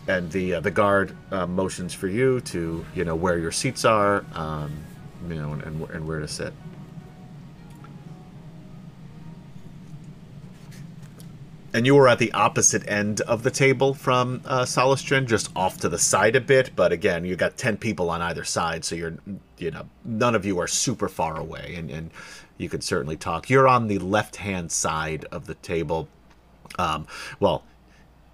And 0.09 0.33
the 0.33 0.55
uh, 0.55 0.61
the 0.61 0.71
guard 0.71 1.15
uh, 1.31 1.47
motions 1.47 1.93
for 1.93 2.09
you 2.09 2.41
to 2.41 2.85
you 2.95 3.05
know 3.05 3.15
where 3.15 3.39
your 3.39 3.53
seats 3.53 3.85
are, 3.85 4.25
um, 4.33 4.73
you 5.29 5.35
know, 5.35 5.53
and, 5.53 5.63
and 5.91 6.09
where 6.09 6.21
to 6.21 6.29
sit. 6.29 6.55
And 11.75 11.87
you 11.87 11.95
were 11.95 12.09
at 12.09 12.19
the 12.19 12.33
opposite 12.33 12.87
end 12.87 13.23
of 13.23 13.43
the 13.43 13.51
table 13.51 13.95
from 13.95 14.43
uh, 14.45 14.63
Solostaran, 14.63 15.27
just 15.27 15.51
off 15.57 15.79
to 15.79 15.89
the 15.89 15.99
side 15.99 16.37
a 16.37 16.41
bit. 16.41 16.73
But 16.77 16.93
again, 16.93 17.25
you 17.25 17.35
got 17.35 17.57
ten 17.57 17.77
people 17.77 18.11
on 18.11 18.21
either 18.21 18.45
side, 18.45 18.85
so 18.85 18.95
you're, 18.95 19.15
you 19.59 19.71
know, 19.71 19.87
none 20.05 20.35
of 20.35 20.45
you 20.45 20.59
are 20.59 20.67
super 20.67 21.09
far 21.09 21.39
away, 21.39 21.75
and, 21.77 21.91
and 21.91 22.11
you 22.59 22.69
could 22.69 22.85
certainly 22.85 23.17
talk. 23.17 23.49
You're 23.49 23.69
on 23.69 23.89
the 23.89 23.99
left-hand 23.99 24.71
side 24.71 25.25
of 25.33 25.47
the 25.47 25.55
table. 25.55 26.09
Um, 26.79 27.07
well, 27.41 27.65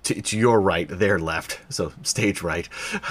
to, 0.04 0.20
to, 0.20 0.38
your 0.38 0.60
right, 0.60 0.88
their 0.88 1.18
left, 1.18 1.60
so 1.68 1.92
stage 2.02 2.42
right. 2.42 2.68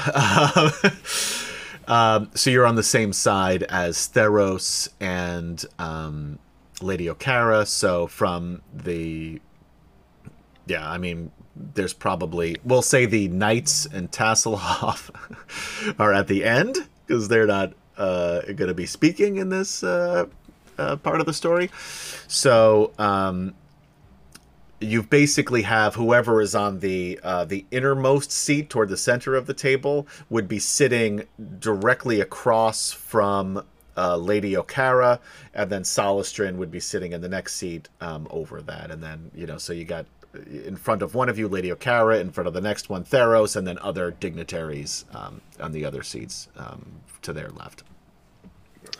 um, 1.88 2.30
so 2.34 2.50
you're 2.50 2.66
on 2.66 2.76
the 2.76 2.84
same 2.84 3.13
side 3.13 3.63
as 3.63 4.10
Theros 4.10 4.90
and 5.00 5.63
um, 5.80 6.40
Lady 6.82 7.06
Okara. 7.06 7.68
So 7.68 8.08
from 8.08 8.62
the 8.74 9.42
yeah, 10.67 10.89
I 10.89 10.97
mean, 10.97 11.32
there's 11.56 11.93
probably 11.93 12.58
we'll 12.63 12.82
say 12.82 13.06
the 13.06 13.27
knights 13.30 13.86
and 13.86 14.12
Tasselhoff 14.12 15.10
are 15.99 16.13
at 16.13 16.27
the 16.27 16.43
end 16.43 16.77
because 17.06 17.27
they're 17.27 17.47
not 17.47 17.73
uh, 17.97 18.41
going 18.41 18.67
to 18.67 18.73
be 18.73 18.86
speaking 18.86 19.38
in 19.38 19.49
this 19.49 19.84
uh, 19.84 20.25
uh, 20.77 20.95
part 20.97 21.19
of 21.19 21.25
the 21.25 21.34
story. 21.34 21.69
So 22.27 22.91
um, 22.99 23.56
you 24.80 25.01
basically 25.01 25.63
have 25.63 25.95
whoever 25.95 26.41
is 26.41 26.53
on 26.53 26.80
the 26.80 27.19
uh, 27.23 27.45
the 27.45 27.65
innermost 27.71 28.32
seat 28.32 28.69
toward 28.69 28.89
the 28.89 28.97
center 28.97 29.36
of 29.36 29.47
the 29.47 29.53
table 29.53 30.08
would 30.30 30.47
be 30.47 30.60
sitting 30.60 31.23
directly 31.60 32.21
across 32.21 32.91
from 32.91 33.63
uh, 33.95 34.15
Lady 34.15 34.53
Okara, 34.53 35.19
and 35.56 35.71
then 35.71 35.82
Solostaran 35.82 36.58
would 36.58 36.69
be 36.69 36.80
sitting 36.80 37.13
in 37.13 37.21
the 37.21 37.30
next 37.30 37.56
seat 37.56 37.89
um, 37.99 38.27
over 38.30 38.62
that, 38.62 38.91
and 38.91 39.01
then 39.01 39.32
you 39.34 39.47
know, 39.47 39.58
so 39.58 39.73
you 39.73 39.86
got 39.86 40.06
in 40.34 40.76
front 40.76 41.02
of 41.02 41.16
one 41.16 41.30
of 41.30 41.38
you, 41.38 41.48
Lady 41.48 41.70
Okara, 41.70 42.20
in 42.20 42.32
front 42.32 42.48
of 42.48 42.54
the 42.54 42.62
next 42.62 42.90
one, 42.90 43.04
Theros, 43.04 43.56
and 43.56 43.66
then 43.66 43.78
other 43.80 44.12
dignitaries 44.12 45.06
um, 45.13 45.42
on 45.60 45.72
the 45.72 45.86
other 45.86 46.04
seats 46.04 46.48
um, 46.58 46.86
to 47.22 47.34
their 47.34 47.50
left. 47.50 47.84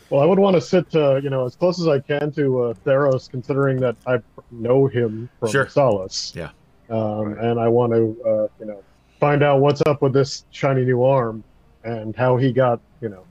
Well, 0.10 0.22
I 0.22 0.26
would 0.26 0.40
want 0.40 0.56
to 0.56 0.62
sit, 0.62 0.94
uh, 0.96 1.16
you 1.16 1.30
know, 1.30 1.46
as 1.46 1.56
close 1.56 1.82
as 1.82 1.88
I 1.88 2.00
can 2.00 2.32
to 2.34 2.64
uh, 2.64 2.74
Theros, 2.86 3.30
considering 3.30 3.80
that 3.82 3.96
I 4.06 4.20
know 4.52 4.88
him 4.88 5.30
from 5.40 5.52
sure. 5.52 5.68
Solace. 5.68 6.34
Yeah. 6.36 6.50
Um, 6.90 7.34
right. 7.34 7.46
And 7.46 7.60
I 7.60 7.68
want 7.68 7.92
to, 7.92 8.18
uh, 8.26 8.48
you 8.60 8.66
know, 8.66 8.84
find 9.20 9.44
out 9.44 9.60
what's 9.60 9.82
up 9.86 10.02
with 10.02 10.14
this 10.14 10.46
shiny 10.52 10.86
new 10.86 11.04
arm 11.04 11.44
and 11.84 12.16
how 12.16 12.38
he 12.38 12.54
got, 12.54 12.80
you 13.02 13.10
know, 13.10 13.24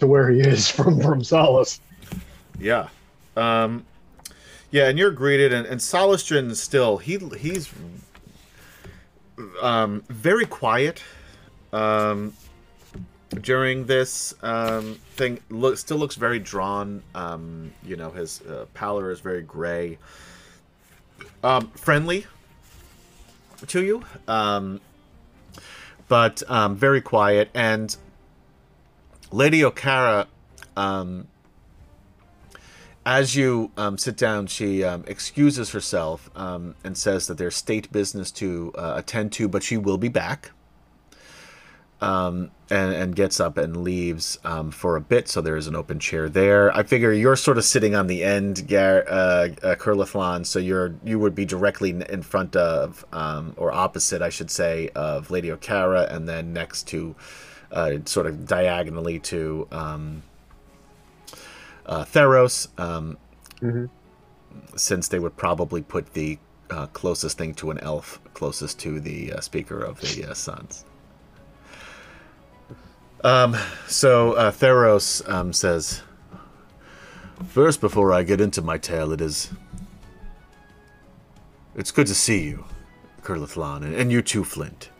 to 0.00 0.06
where 0.06 0.28
he 0.30 0.40
is 0.40 0.68
from 0.70 1.00
from 1.00 1.22
Solace. 1.22 1.80
Yeah. 2.58 2.88
Um, 3.36 3.84
yeah, 4.76 4.88
and 4.88 4.98
you're 4.98 5.10
greeted, 5.10 5.54
and, 5.54 5.66
and 5.66 5.80
Solostaran 5.80 6.54
still 6.54 6.98
he 6.98 7.16
he's 7.38 7.72
um, 9.62 10.02
very 10.10 10.44
quiet. 10.44 11.02
Um, 11.72 12.34
during 13.40 13.86
this 13.86 14.34
um, 14.42 14.96
thing 15.12 15.40
look, 15.48 15.78
still 15.78 15.96
looks 15.96 16.16
very 16.16 16.38
drawn. 16.38 17.02
Um, 17.14 17.72
you 17.82 17.96
know, 17.96 18.10
his 18.10 18.42
uh, 18.42 18.66
pallor 18.74 19.10
is 19.10 19.20
very 19.20 19.40
gray. 19.40 19.96
Um, 21.42 21.68
friendly 21.68 22.26
to 23.68 23.82
you, 23.82 24.04
um, 24.28 24.82
but 26.06 26.42
um, 26.50 26.76
very 26.76 27.00
quiet. 27.00 27.48
And 27.54 27.96
Lady 29.32 29.60
Okara, 29.62 30.26
um, 30.76 31.28
as 33.06 33.36
you 33.36 33.70
um, 33.76 33.96
sit 33.96 34.16
down, 34.16 34.48
she 34.48 34.82
um, 34.82 35.04
excuses 35.06 35.70
herself 35.70 36.28
um, 36.34 36.74
and 36.82 36.98
says 36.98 37.28
that 37.28 37.38
there's 37.38 37.54
state 37.54 37.90
business 37.92 38.32
to 38.32 38.72
uh, 38.76 38.94
attend 38.96 39.30
to, 39.30 39.48
but 39.48 39.62
she 39.62 39.76
will 39.76 39.96
be 39.96 40.08
back. 40.08 40.50
Um, 41.98 42.50
and, 42.68 42.92
and 42.92 43.16
gets 43.16 43.40
up 43.40 43.56
and 43.56 43.78
leaves 43.78 44.38
um, 44.44 44.70
for 44.70 44.96
a 44.96 45.00
bit, 45.00 45.28
so 45.28 45.40
there 45.40 45.56
is 45.56 45.66
an 45.66 45.74
open 45.74 45.98
chair 45.98 46.28
there. 46.28 46.70
I 46.76 46.82
figure 46.82 47.10
you're 47.10 47.36
sort 47.36 47.56
of 47.56 47.64
sitting 47.64 47.94
on 47.94 48.06
the 48.06 48.22
end, 48.22 48.68
Gar- 48.68 49.06
uh, 49.08 49.48
uh, 49.62 49.76
Kurlathlon, 49.76 50.44
so 50.44 50.58
you're 50.58 50.94
you 51.02 51.18
would 51.18 51.34
be 51.34 51.46
directly 51.46 51.98
in 52.10 52.20
front 52.20 52.54
of, 52.54 53.06
um, 53.14 53.54
or 53.56 53.72
opposite, 53.72 54.20
I 54.20 54.28
should 54.28 54.50
say, 54.50 54.90
of 54.94 55.30
Lady 55.30 55.48
Okara, 55.48 56.12
and 56.12 56.28
then 56.28 56.52
next 56.52 56.86
to, 56.88 57.16
uh, 57.72 57.92
sort 58.04 58.26
of 58.26 58.46
diagonally 58.46 59.18
to 59.20 59.66
uh, 61.86 62.04
Theros, 62.04 62.68
um, 62.78 63.16
Mhm. 63.62 63.88
since 64.76 65.08
they 65.08 65.18
would 65.18 65.36
probably 65.36 65.82
put 65.82 66.12
the 66.14 66.38
uh, 66.68 66.86
closest 66.88 67.38
thing 67.38 67.54
to 67.54 67.70
an 67.70 67.78
elf 67.78 68.20
closest 68.34 68.78
to 68.80 68.98
the 69.00 69.32
uh, 69.32 69.40
speaker 69.40 69.78
of 69.80 70.00
the 70.00 70.24
uh, 70.24 70.34
Suns. 70.34 70.84
Um, 73.24 73.56
so 73.86 74.32
uh, 74.34 74.50
Theros 74.52 75.26
um, 75.28 75.52
says, 75.52 76.02
First, 77.48 77.80
before 77.80 78.12
I 78.12 78.22
get 78.22 78.40
into 78.40 78.62
my 78.62 78.78
tale, 78.78 79.12
it 79.12 79.20
is. 79.20 79.50
It's 81.74 81.90
good 81.90 82.06
to 82.06 82.14
see 82.14 82.44
you, 82.44 82.64
Kurlathlon, 83.22 83.84
and, 83.84 83.94
and 83.94 84.10
you 84.10 84.22
too, 84.22 84.42
Flint. 84.44 84.90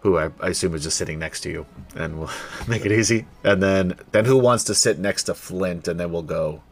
Who 0.00 0.16
I, 0.16 0.30
I 0.40 0.48
assume 0.48 0.74
is 0.74 0.84
just 0.84 0.96
sitting 0.96 1.18
next 1.18 1.40
to 1.40 1.50
you, 1.50 1.66
and 1.96 2.18
we'll 2.20 2.30
make 2.68 2.86
it 2.86 2.92
easy. 2.92 3.26
And 3.44 3.62
then, 3.62 3.98
then 4.12 4.24
who 4.24 4.38
wants 4.38 4.64
to 4.64 4.74
sit 4.74 4.98
next 4.98 5.24
to 5.24 5.34
Flint, 5.34 5.88
and 5.88 5.98
then 5.98 6.12
we'll 6.12 6.22
go. 6.22 6.62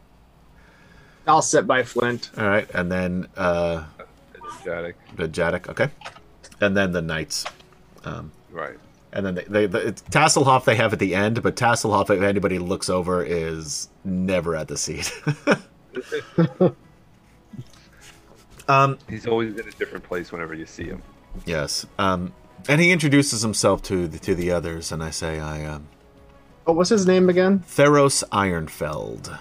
I'll 1.27 1.41
sit 1.41 1.67
by 1.67 1.83
Flint. 1.83 2.31
All 2.37 2.47
right, 2.47 2.69
and 2.73 2.89
then 2.91 3.27
uh, 3.35 3.83
Jatic. 4.63 4.93
the 5.17 5.27
Jadek, 5.27 5.67
okay, 5.69 5.89
and 6.61 6.75
then 6.77 6.91
the 6.93 7.01
knights. 7.01 7.45
Um, 8.05 8.31
Right. 8.49 8.77
And 9.13 9.25
then 9.25 9.35
they, 9.35 9.43
they, 9.43 9.65
the, 9.67 9.87
it's 9.87 10.01
Tasselhoff 10.03 10.65
they 10.65 10.75
have 10.75 10.93
at 10.93 10.99
the 10.99 11.13
end, 11.15 11.41
but 11.43 11.55
Tasselhoff, 11.55 12.09
if 12.09 12.21
anybody 12.21 12.59
looks 12.59 12.89
over, 12.89 13.23
is 13.23 13.89
never 14.03 14.55
at 14.55 14.67
the 14.67 14.77
seat. 14.77 15.11
um, 18.67 18.97
He's 19.09 19.27
always 19.27 19.53
in 19.53 19.67
a 19.67 19.71
different 19.71 20.03
place 20.03 20.31
whenever 20.31 20.53
you 20.53 20.65
see 20.65 20.85
him. 20.85 21.01
yes. 21.45 21.85
Um, 21.99 22.33
and 22.67 22.81
he 22.81 22.91
introduces 22.91 23.41
himself 23.41 23.81
to 23.83 24.07
the, 24.07 24.19
to 24.19 24.35
the 24.35 24.51
others, 24.51 24.91
and 24.91 25.03
I 25.03 25.09
say, 25.09 25.39
I 25.39 25.65
um, 25.65 25.87
What 26.65 26.75
was 26.75 26.89
his 26.89 27.05
name 27.05 27.29
again? 27.29 27.59
Theros 27.59 28.23
Ironfeld. 28.29 29.37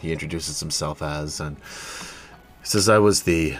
He 0.00 0.12
introduces 0.12 0.58
himself 0.60 1.02
as, 1.02 1.40
and 1.40 1.56
he 1.56 2.66
says, 2.66 2.88
I 2.88 2.98
was 2.98 3.22
the 3.22 3.56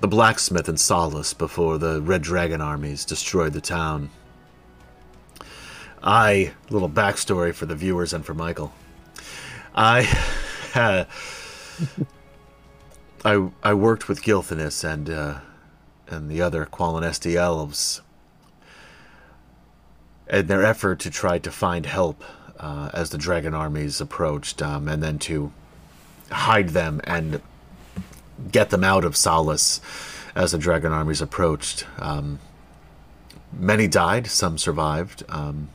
the 0.00 0.08
blacksmith 0.08 0.68
in 0.68 0.78
Solace 0.78 1.34
before 1.34 1.76
the 1.76 2.00
Red 2.00 2.22
Dragon 2.22 2.62
armies 2.62 3.04
destroyed 3.04 3.52
the 3.52 3.60
town. 3.60 4.10
I, 6.02 6.52
little 6.70 6.88
backstory 6.88 7.54
for 7.54 7.66
the 7.66 7.74
viewers 7.74 8.14
and 8.14 8.24
for 8.24 8.32
Michael. 8.32 8.72
I, 9.74 10.08
uh, 10.74 11.04
I, 13.24 13.50
I 13.62 13.74
worked 13.74 14.08
with 14.08 14.22
Gilthanas 14.22 14.82
and 14.84 15.10
uh, 15.10 15.40
and 16.10 16.30
the 16.30 16.42
other 16.42 16.66
Qualinesti 16.66 17.36
elves 17.36 18.00
in 20.28 20.46
their 20.46 20.64
effort 20.64 21.00
to 21.00 21.10
try 21.10 21.38
to 21.38 21.50
find 21.50 21.86
help 21.86 22.22
uh, 22.58 22.90
as 22.92 23.10
the 23.10 23.18
dragon 23.18 23.54
armies 23.54 24.00
approached, 24.00 24.62
um, 24.62 24.86
and 24.88 25.02
then 25.02 25.18
to 25.18 25.52
hide 26.30 26.70
them 26.70 27.00
and 27.04 27.40
get 28.52 28.70
them 28.70 28.84
out 28.84 29.04
of 29.04 29.16
Solace 29.16 29.80
as 30.34 30.52
the 30.52 30.58
dragon 30.58 30.92
armies 30.92 31.20
approached. 31.20 31.86
Um, 31.98 32.38
many 33.52 33.88
died, 33.88 34.26
some 34.26 34.58
survived. 34.58 35.24
Um, 35.28 35.70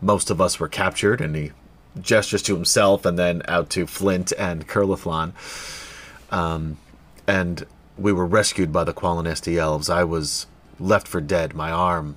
most 0.00 0.30
of 0.30 0.40
us 0.40 0.60
were 0.60 0.68
captured, 0.68 1.20
and 1.20 1.34
he 1.34 1.52
gestures 2.00 2.42
to 2.42 2.54
himself 2.54 3.04
and 3.04 3.18
then 3.18 3.42
out 3.48 3.70
to 3.70 3.86
Flint 3.86 4.32
and 4.38 4.68
Kurlathlon. 4.68 5.32
Um, 6.30 6.76
and 7.26 7.64
we 7.98 8.12
were 8.12 8.26
rescued 8.26 8.72
by 8.72 8.84
the 8.84 8.94
Qualinesti 8.94 9.56
elves. 9.56 9.90
I 9.90 10.04
was 10.04 10.46
left 10.78 11.08
for 11.08 11.20
dead. 11.20 11.54
My 11.54 11.70
arm 11.70 12.16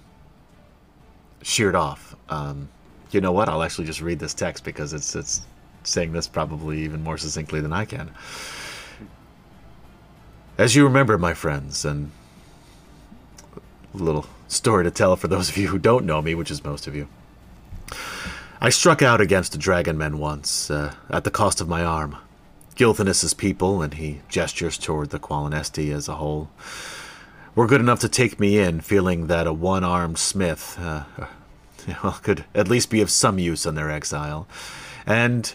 sheared 1.41 1.75
off. 1.75 2.15
Um, 2.29 2.69
you 3.11 3.19
know 3.19 3.31
what? 3.31 3.49
I'll 3.49 3.63
actually 3.63 3.85
just 3.85 4.01
read 4.01 4.19
this 4.19 4.33
text 4.33 4.63
because 4.63 4.93
it's 4.93 5.15
it's 5.15 5.41
saying 5.83 6.11
this 6.13 6.27
probably 6.27 6.83
even 6.83 7.03
more 7.03 7.17
succinctly 7.17 7.59
than 7.59 7.73
I 7.73 7.85
can. 7.85 8.11
As 10.57 10.75
you 10.75 10.83
remember, 10.83 11.17
my 11.17 11.33
friends, 11.33 11.83
and 11.83 12.11
a 13.93 13.97
little 13.97 14.27
story 14.47 14.83
to 14.83 14.91
tell 14.91 15.15
for 15.15 15.27
those 15.27 15.49
of 15.49 15.57
you 15.57 15.67
who 15.67 15.79
don't 15.79 16.05
know 16.05 16.21
me, 16.21 16.35
which 16.35 16.51
is 16.51 16.63
most 16.63 16.87
of 16.87 16.95
you. 16.95 17.07
I 18.61 18.69
struck 18.69 19.01
out 19.01 19.19
against 19.19 19.53
the 19.53 19.57
dragon 19.57 19.97
men 19.97 20.19
once, 20.19 20.69
uh, 20.69 20.93
at 21.09 21.23
the 21.23 21.31
cost 21.31 21.61
of 21.61 21.67
my 21.67 21.83
arm. 21.83 22.15
Gilthanas's 22.81 23.35
people, 23.35 23.83
and 23.83 23.93
he 23.93 24.21
gestures 24.27 24.75
toward 24.75 25.11
the 25.11 25.19
Qualinesti 25.19 25.93
as 25.93 26.07
a 26.07 26.15
whole, 26.15 26.49
were 27.53 27.67
good 27.67 27.79
enough 27.79 27.99
to 27.99 28.09
take 28.09 28.39
me 28.39 28.57
in, 28.57 28.81
feeling 28.81 29.27
that 29.27 29.45
a 29.45 29.53
one-armed 29.53 30.17
smith 30.17 30.79
uh, 30.79 31.03
well, 32.03 32.17
could 32.23 32.43
at 32.55 32.67
least 32.67 32.89
be 32.89 32.99
of 32.99 33.11
some 33.11 33.37
use 33.37 33.67
in 33.67 33.75
their 33.75 33.91
exile. 33.91 34.47
And 35.05 35.53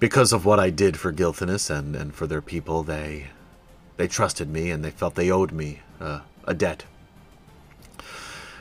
because 0.00 0.32
of 0.32 0.44
what 0.44 0.58
I 0.58 0.70
did 0.70 0.98
for 0.98 1.12
Gilthanas 1.12 1.70
and, 1.70 1.94
and 1.94 2.12
for 2.12 2.26
their 2.26 2.42
people, 2.42 2.82
they 2.82 3.28
they 3.96 4.08
trusted 4.08 4.48
me 4.48 4.72
and 4.72 4.84
they 4.84 4.90
felt 4.90 5.14
they 5.14 5.30
owed 5.30 5.52
me 5.52 5.82
uh, 6.00 6.22
a 6.44 6.52
debt. 6.52 6.82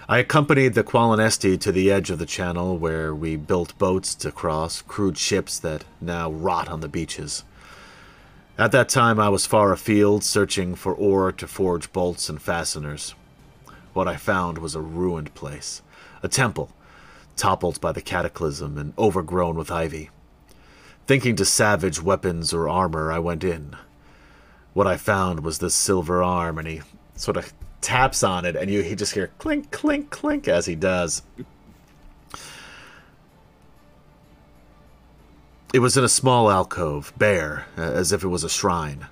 I 0.10 0.18
accompanied 0.18 0.74
the 0.74 0.84
Qualinesti 0.84 1.60
to 1.60 1.72
the 1.72 1.92
edge 1.92 2.10
of 2.10 2.18
the 2.18 2.26
channel 2.26 2.78
where 2.78 3.14
we 3.14 3.36
built 3.36 3.78
boats 3.78 4.16
to 4.16 4.32
cross, 4.32 4.82
crude 4.82 5.18
ships 5.18 5.60
that 5.60 5.86
now 6.02 6.32
rot 6.32 6.68
on 6.68 6.82
the 6.82 6.90
beaches. 6.90 7.44
At 8.58 8.72
that 8.72 8.90
time, 8.90 9.20
I 9.20 9.30
was 9.30 9.46
far 9.46 9.72
afield, 9.72 10.24
searching 10.24 10.76
for 10.76 10.94
ore 10.94 11.32
to 11.32 11.48
forge 11.48 11.94
bolts 11.94 12.30
and 12.30 12.42
fasteners. 12.42 13.14
What 13.94 14.08
I 14.08 14.18
found 14.18 14.58
was 14.58 14.76
a 14.76 14.82
ruined 14.82 15.34
place, 15.36 15.82
a 16.24 16.28
temple, 16.28 16.72
toppled 17.36 17.80
by 17.80 17.92
the 17.92 18.02
cataclysm 18.02 18.78
and 18.78 18.94
overgrown 18.98 19.56
with 19.56 19.72
ivy. 19.72 20.10
Thinking 21.06 21.36
to 21.36 21.46
savage 21.46 22.02
weapons 22.02 22.54
or 22.54 22.68
armor, 22.68 23.12
I 23.12 23.20
went 23.20 23.44
in. 23.44 23.76
What 24.74 24.88
I 24.88 24.98
found 24.98 25.42
was 25.42 25.60
this 25.60 25.76
silver 25.76 26.24
arm, 26.24 26.58
and 26.58 26.68
he 26.68 26.82
sort 27.16 27.38
of 27.38 27.54
taps 27.82 28.24
on 28.24 28.46
it, 28.46 28.56
and 28.56 28.70
you 28.70 28.82
he 28.82 28.96
just 28.96 29.14
hear 29.14 29.32
clink, 29.40 29.72
clink, 29.72 30.10
clink 30.10 30.48
as 30.48 30.66
he 30.68 30.76
does. 30.76 31.24
It 35.74 35.80
was 35.80 35.96
in 35.98 36.04
a 36.04 36.10
small 36.10 36.52
alcove, 36.52 37.14
bare, 37.18 37.66
as 37.78 38.12
if 38.12 38.24
it 38.24 38.28
was 38.28 38.44
a 38.44 38.50
shrine. 38.50 39.08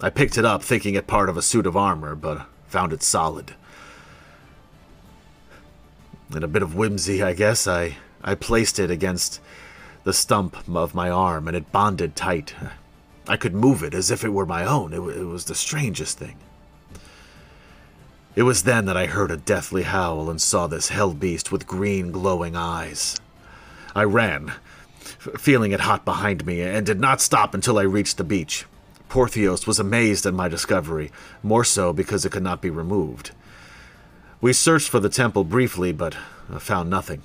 I 0.00 0.10
picked 0.10 0.38
it 0.38 0.44
up, 0.44 0.62
thinking 0.62 0.94
it 0.94 1.06
part 1.06 1.28
of 1.28 1.36
a 1.36 1.42
suit 1.42 1.66
of 1.66 1.76
armor, 1.76 2.14
but 2.14 2.46
found 2.66 2.92
it 2.92 3.02
solid. 3.02 3.54
In 6.34 6.42
a 6.42 6.48
bit 6.48 6.62
of 6.62 6.74
whimsy, 6.74 7.22
I 7.22 7.32
guess, 7.32 7.66
I, 7.66 7.96
I 8.22 8.34
placed 8.34 8.78
it 8.78 8.90
against 8.90 9.40
the 10.04 10.12
stump 10.12 10.56
of 10.68 10.94
my 10.94 11.10
arm, 11.10 11.46
and 11.46 11.56
it 11.56 11.70
bonded 11.70 12.16
tight. 12.16 12.54
I 13.28 13.36
could 13.36 13.54
move 13.54 13.82
it 13.82 13.94
as 13.94 14.10
if 14.10 14.24
it 14.24 14.30
were 14.30 14.46
my 14.46 14.64
own. 14.64 14.92
It, 14.92 15.00
it 15.16 15.24
was 15.24 15.44
the 15.44 15.54
strangest 15.54 16.18
thing. 16.18 16.36
It 18.36 18.44
was 18.44 18.62
then 18.62 18.86
that 18.86 18.96
I 18.96 19.06
heard 19.06 19.30
a 19.30 19.36
deathly 19.36 19.82
howl 19.82 20.30
and 20.30 20.40
saw 20.40 20.66
this 20.66 20.88
hell 20.88 21.14
beast 21.14 21.50
with 21.50 21.66
green 21.66 22.12
glowing 22.12 22.54
eyes. 22.54 23.16
I 23.94 24.04
ran, 24.04 24.52
feeling 25.38 25.72
it 25.72 25.80
hot 25.80 26.04
behind 26.04 26.46
me, 26.46 26.62
and 26.62 26.86
did 26.86 27.00
not 27.00 27.20
stop 27.20 27.54
until 27.54 27.78
I 27.78 27.82
reached 27.82 28.18
the 28.18 28.24
beach. 28.24 28.66
Porthios 29.08 29.66
was 29.66 29.80
amazed 29.80 30.24
at 30.26 30.34
my 30.34 30.46
discovery, 30.46 31.10
more 31.42 31.64
so 31.64 31.92
because 31.92 32.24
it 32.24 32.30
could 32.30 32.44
not 32.44 32.62
be 32.62 32.70
removed. 32.70 33.32
We 34.40 34.52
searched 34.52 34.88
for 34.88 35.00
the 35.00 35.08
temple 35.08 35.42
briefly, 35.42 35.92
but 35.92 36.16
uh, 36.50 36.60
found 36.60 36.88
nothing. 36.88 37.22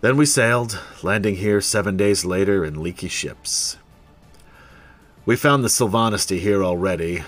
Then 0.00 0.16
we 0.16 0.24
sailed, 0.24 0.80
landing 1.02 1.36
here 1.36 1.60
seven 1.60 1.96
days 1.96 2.24
later 2.24 2.64
in 2.64 2.82
leaky 2.82 3.08
ships. 3.08 3.76
We 5.26 5.36
found 5.36 5.62
the 5.62 5.68
Silvanesti 5.68 6.40
here 6.40 6.64
already, 6.64 7.22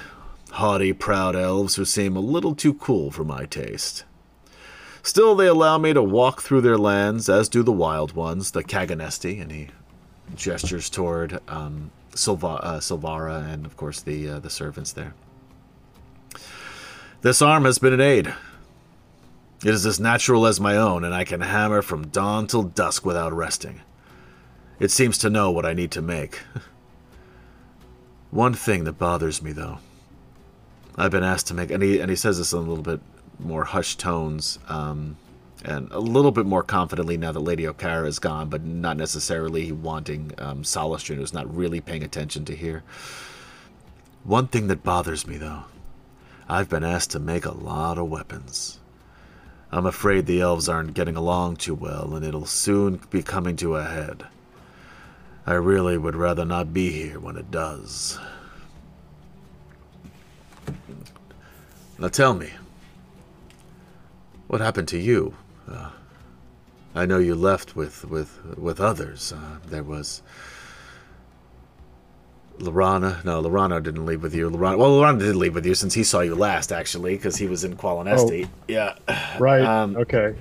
haughty, 0.57 0.93
proud 0.93 1.37
elves 1.37 1.77
who 1.77 1.85
seem 1.85 2.17
a 2.17 2.21
little 2.21 2.55
too 2.55 2.75
cool 2.75 3.11
for 3.11 3.25
my 3.25 3.45
taste. 3.47 4.05
Still, 5.03 5.37
they 5.37 5.47
allow 5.47 5.79
me 5.79 5.93
to 5.93 6.03
walk 6.03 6.43
through 6.43 6.63
their 6.63 6.79
lands, 6.79 7.29
as 7.29 7.49
do 7.49 7.63
the 7.63 7.73
wild 7.73 8.13
ones, 8.13 8.51
the 8.51 8.65
Kaganesti, 8.65 9.41
and 9.41 9.53
he 9.53 9.69
gestures 10.35 10.91
toward 10.91 11.41
um, 11.49 11.91
Silva, 12.15 12.47
uh, 12.47 12.81
Silvara 12.81 13.47
and, 13.49 13.65
of 13.65 13.77
course, 13.77 14.01
the 14.01 14.29
uh, 14.29 14.39
the 14.41 14.51
servants 14.51 14.93
there. 14.93 15.15
This 17.23 17.41
arm 17.41 17.65
has 17.65 17.79
been 17.79 17.93
an 17.93 18.01
aid. 18.01 18.35
It 19.65 19.71
is 19.75 19.87
as 19.87 20.01
natural 20.01 20.47
as 20.47 20.61
my 20.61 20.77
own, 20.77 21.05
and 21.05 21.15
I 21.15 21.25
can 21.25 21.41
hammer 21.41 21.83
from 21.83 22.09
dawn 22.09 22.47
till 22.47 22.63
dusk 22.63 23.07
without 23.07 23.33
resting. 23.33 23.81
It 24.79 24.91
seems 24.91 25.19
to 25.19 25.31
know 25.31 25.51
what 25.51 25.65
I 25.65 25.73
need 25.73 25.91
to 25.93 26.03
make. 26.03 26.41
One 28.31 28.55
thing 28.55 28.85
that 28.85 28.99
bothers 28.99 29.41
me, 29.41 29.53
though. 29.53 29.79
I've 30.97 31.11
been 31.11 31.25
asked 31.25 31.49
to 31.49 31.55
make, 31.55 31.71
and 31.71 31.83
he, 31.83 32.01
and 32.01 32.09
he 32.11 32.17
says 32.17 32.39
this 32.39 32.53
in 32.53 32.59
a 32.59 32.63
little 32.63 32.83
bit 32.83 33.01
more 33.39 33.65
hushed 33.65 34.01
tones, 34.01 34.59
um, 34.69 35.17
and 35.65 35.91
a 35.91 35.99
little 35.99 36.31
bit 36.31 36.47
more 36.47 36.63
confidently 36.63 37.17
now 37.17 37.33
that 37.33 37.41
Lady 37.41 37.65
Okara 37.65 38.07
is 38.07 38.19
gone, 38.19 38.49
but 38.49 38.65
not 38.65 38.97
necessarily 38.97 39.73
wanting 39.73 40.33
um, 40.39 40.63
Solostaran, 40.63 41.17
who's 41.17 41.35
not 41.35 41.55
really 41.55 41.81
paying 41.81 42.03
attention 42.03 42.45
to 42.47 42.57
hear. 42.57 42.83
One 44.25 44.49
thing 44.49 44.69
that 44.69 44.83
bothers 44.83 45.27
me, 45.27 45.37
though. 45.37 45.65
I've 46.49 46.69
been 46.69 46.85
asked 46.85 47.11
to 47.11 47.19
make 47.19 47.45
a 47.45 47.57
lot 47.57 47.99
of 47.99 48.09
weapons. 48.09 48.79
I'm 49.73 49.87
afraid 49.87 50.27
the 50.27 50.41
elves 50.41 50.69
aren't 50.69 50.95
getting 50.95 51.17
along 51.17 51.57
too 51.57 51.75
well, 51.75 52.15
and 52.15 52.25
it'll 52.25 52.47
soon 52.47 53.01
be 53.11 53.23
coming 53.23 53.57
to 53.57 53.77
a 53.77 53.85
head. 53.85 54.25
I 55.45 55.55
really 55.55 55.99
would 55.99 56.17
rather 56.17 56.45
not 56.45 56.73
be 56.73 56.91
here 56.91 57.19
when 57.19 57.37
it 57.37 57.51
does. 57.51 58.19
Now 61.99 62.09
tell 62.09 62.35
me, 62.35 62.51
what 64.49 64.61
happened 64.61 64.89
to 64.89 64.99
you? 64.99 65.35
Uh, 65.71 65.91
I 66.95 67.07
know 67.07 67.19
you 67.19 67.35
left 67.35 67.75
with 67.77 68.05
with 68.05 68.39
with 68.57 68.81
others. 68.81 69.33
Uh, 69.33 69.59
there 69.67 69.83
was 69.83 70.23
Laurana. 72.59 73.25
No, 73.25 73.43
Laurana 73.43 73.83
didn't 73.83 74.07
leave 74.07 74.23
with 74.23 74.35
you. 74.35 74.51
Laurana. 74.51 74.79
Well, 74.79 74.91
Laurana 74.91 75.19
did 75.19 75.37
leave 75.37 75.55
with 75.55 75.67
you 75.67 75.75
since 75.75 75.95
he 75.95 76.05
saw 76.05 76.21
you 76.21 76.35
last, 76.35 76.73
actually, 76.73 77.17
because 77.17 77.37
he 77.37 77.47
was 77.47 77.65
in 77.65 77.77
Qualinesti. 77.77 78.49
Yeah. 78.69 78.95
Right. 79.39 79.61
Um, 79.63 79.97
okay. 79.97 80.35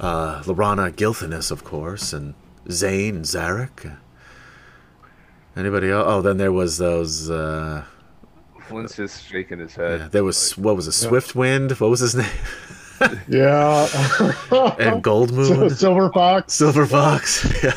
uh, 0.00 0.42
Laurana 0.44 0.90
Gilthanas, 0.90 1.50
of 1.50 1.64
course, 1.64 2.14
and 2.14 2.32
Zane 2.70 3.16
and 3.16 3.24
Zarek. 3.26 3.94
Anybody 5.54 5.90
else? 5.90 6.04
Oh, 6.08 6.22
then 6.22 6.38
there 6.38 6.52
was 6.52 6.78
those. 6.78 7.28
Uh, 7.28 7.84
Flint's 8.68 8.96
just 8.96 9.24
shaking 9.26 9.58
his 9.58 9.74
head. 9.74 10.00
yeah, 10.00 10.08
there 10.08 10.24
was 10.24 10.56
what 10.58 10.76
was 10.76 10.86
it? 10.88 10.92
Swift 10.92 11.34
Wind. 11.34 11.72
What 11.72 11.90
was 11.90 12.00
his 12.00 12.14
name? 12.14 12.26
Yeah. 13.28 13.86
and 14.78 15.02
Gold 15.02 15.28
So- 15.34 15.34
Moon. 15.54 15.68
Silver 15.70 16.10
Fox. 16.10 16.54
Silver 16.54 16.86
Fox. 16.86 17.44
Yeah. 17.62 17.74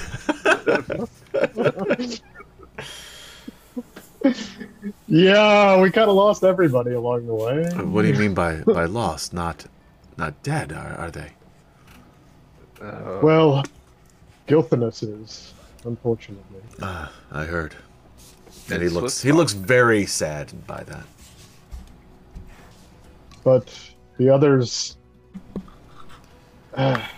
Yeah, 5.08 5.82
we 5.82 5.92
kind 5.92 6.10
of 6.10 6.16
lost 6.16 6.44
everybody 6.44 6.92
along 6.94 7.26
the 7.28 7.34
way. 7.34 7.70
what 7.84 8.04
do 8.04 8.08
you 8.10 8.14
mean 8.14 8.34
by 8.34 8.58
by 8.62 8.86
lost? 8.86 9.34
Not 9.34 9.66
not 10.18 10.42
dead? 10.44 10.72
Are, 10.72 10.94
are 10.98 11.12
they? 11.12 11.32
Uh, 12.82 13.20
Well, 13.22 13.64
Gilthanas 14.48 15.04
is, 15.04 15.54
unfortunately. 15.86 16.62
Uh, 16.82 17.08
I 17.32 17.46
heard. 17.46 17.76
And 18.72 18.82
he 18.84 18.89
looks 18.89 19.22
he 19.22 19.32
looks 19.32 19.53
very 19.53 20.05
sad 20.05 20.51
by 20.67 20.84
that. 20.84 21.05
But 23.43 23.74
the 24.17 24.30
others. 24.30 24.97
ah, 26.78 27.11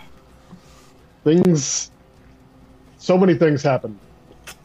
things. 1.24 1.90
So 2.98 3.18
many 3.18 3.34
things 3.34 3.62
happened 3.62 3.98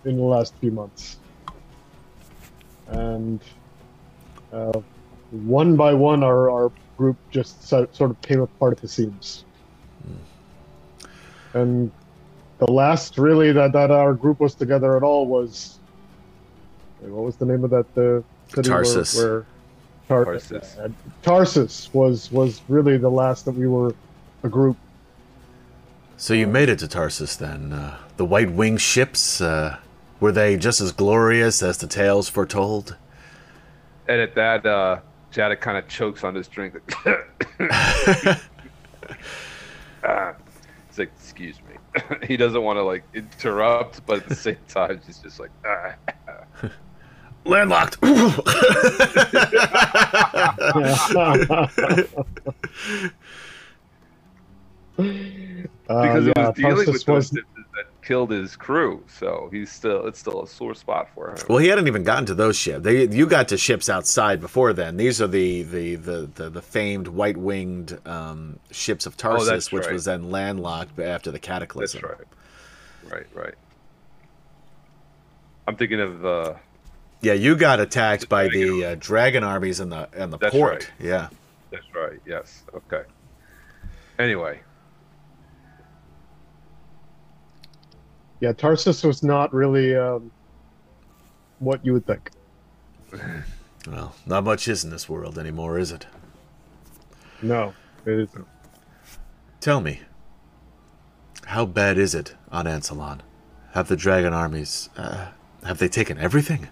in 0.06 0.18
the 0.18 0.24
last 0.24 0.54
few 0.62 0.72
months. 0.72 1.18
And 2.88 3.42
uh, 4.54 4.80
one 5.32 5.76
by 5.76 5.94
one, 5.94 6.24
our, 6.24 6.50
our 6.50 6.72
group 6.98 7.18
just 7.32 7.68
sort 7.68 8.02
of 8.02 8.22
came 8.22 8.42
apart 8.42 8.74
at 8.74 8.80
the 8.80 8.88
seams. 8.88 9.44
And 11.54 11.92
the 12.60 12.72
last, 12.72 13.18
really, 13.18 13.52
that, 13.52 13.74
that 13.74 13.92
our 13.92 14.14
group 14.14 14.40
was 14.40 14.56
together 14.56 14.96
at 14.96 15.04
all 15.04 15.28
was. 15.28 15.77
What 17.02 17.24
was 17.26 17.36
the 17.38 17.46
name 17.46 17.64
of 17.64 17.70
that 17.72 17.94
the 17.96 18.24
city 18.48 18.70
where- 18.70 18.84
Tarsis. 18.84 19.18
Where, 19.18 19.46
Tar- 20.08 20.26
Tarsis. 20.26 20.80
uh, 20.80 20.90
Tarsis 21.22 21.94
was 21.94 22.32
was 22.32 22.62
really 22.70 22.98
the 22.98 23.10
last 23.12 23.44
that 23.46 23.52
we 23.52 23.68
were 23.68 23.94
a 24.44 24.50
group. 24.50 24.78
So 26.16 26.34
you 26.34 26.48
made 26.48 26.70
it 26.70 26.80
to 26.80 26.88
Tarsis 26.88 27.38
then. 27.38 27.74
Uh, 27.74 27.98
the 28.16 28.26
White 28.26 28.52
Wing 28.52 28.78
ships, 28.78 29.42
uh, 29.42 29.78
were 30.20 30.32
they 30.32 30.56
just 30.58 30.80
as 30.82 30.92
glorious 30.92 31.62
as 31.62 31.78
the 31.78 31.88
tales 31.88 32.30
foretold? 32.30 32.96
and 34.08 34.22
at 34.22 34.34
that, 34.36 34.66
uh, 34.66 35.00
Jadek 35.34 35.60
kind 35.60 35.78
of 35.78 35.88
chokes 35.90 36.24
on 36.24 36.34
his 36.34 36.48
drink. 36.48 36.74
He's 40.90 40.98
like, 40.98 41.12
"Excuse 41.20 41.58
me." 41.62 41.76
he 42.28 42.38
doesn't 42.38 42.62
want 42.64 42.78
to 42.78 42.84
like 42.84 43.04
interrupt, 43.14 44.06
but 44.06 44.18
at 44.20 44.30
the 44.30 44.36
same 44.36 44.58
time, 44.68 45.02
he's 45.06 45.20
just 45.20 45.40
like, 45.40 45.52
ah. 45.66 45.94
Landlocked. 47.48 47.98
because 54.98 55.38
it 55.58 55.70
Uh, 55.90 56.20
yeah, 56.36 56.48
was 56.48 56.56
dealing 56.56 56.76
Tarsis 56.76 56.78
with 56.78 56.86
those 57.06 57.06
was 57.06 57.28
ships 57.30 57.48
that 57.76 57.86
killed 58.04 58.32
his 58.32 58.56
crew. 58.56 59.04
So 59.08 59.48
he's 59.52 59.72
still 59.72 60.06
it's 60.08 60.20
still 60.20 60.44
a 60.44 60.48
sore 60.48 60.76
spot 60.76 61.08
for 61.14 61.30
him. 61.32 61.38
well, 61.48 61.60
he 61.60 61.68
hadn't 61.68 61.88
even 61.88 62.04
gotten 62.04 62.26
to 62.26 62.36
those 62.36 62.58
ships. 62.58 62.84
They, 62.84 63.08
you 63.08 63.26
got 63.28 63.48
to 63.50 63.58
ships 63.58 63.88
outside 63.90 64.42
before 64.42 64.74
then. 64.74 64.98
These 64.98 65.22
are 65.22 65.28
the 65.28 65.64
the 65.64 65.96
the, 65.96 66.30
the, 66.34 66.50
the 66.50 66.62
famed 66.62 67.08
white 67.08 67.38
winged 67.38 67.98
um, 68.06 68.60
ships 68.72 69.06
of 69.06 69.16
Tarsis, 69.18 69.72
Oh, 69.72 69.78
which 69.78 69.86
right. 69.86 69.94
was 69.94 70.06
then 70.06 70.30
landlocked 70.32 71.00
after 71.00 71.32
the 71.32 71.38
That's 71.38 71.48
cataclysm. 71.48 72.02
right. 72.04 72.18
Right, 73.10 73.28
right. 73.34 73.54
I'm 75.68 75.76
thinking 75.78 76.02
of 76.02 76.26
uh, 76.26 76.54
Yeah, 77.22 77.34
you 77.34 77.56
got 77.56 77.80
attacked 77.80 78.30
by 78.30 78.48
Dragon 78.48 78.80
the 78.80 78.86
uh, 78.86 78.96
dragon 79.00 79.44
armies 79.44 79.80
in 79.80 79.90
the 79.90 80.08
in 80.16 80.30
the 80.30 80.38
That's 80.38 80.54
port. 80.54 80.74
right. 80.74 80.92
Yeah. 81.00 81.30
that's 81.72 81.86
right. 81.96 82.20
Yes. 82.26 82.64
Okay. 82.74 83.04
Anyway, 84.20 84.62
yeah. 88.40 88.52
Tarsis 88.54 89.04
was 89.04 89.24
not 89.24 89.54
really 89.54 89.96
um, 89.96 90.32
what 91.60 91.86
you 91.86 91.94
would 91.94 92.06
think. 92.06 92.32
Well, 93.90 94.14
not 94.26 94.44
much 94.44 94.68
is 94.68 94.84
in 94.84 94.90
this 94.90 95.08
world 95.08 95.40
anymore, 95.40 95.80
is 95.80 95.94
it? 95.94 96.08
No, 97.42 97.74
it 98.06 98.20
isn't. 98.20 98.46
Tell 99.62 99.80
me, 99.80 100.02
how 101.46 101.66
bad 101.66 101.98
is 101.98 102.14
it 102.14 102.36
on 102.52 102.66
Ansalon? 102.66 103.22
Have 103.72 103.88
the 103.88 103.96
dragon 103.96 104.34
armies 104.34 104.90
uh, 104.98 105.28
have 105.64 105.78
they 105.78 105.88
taken 105.88 106.18
everything? 106.18 106.68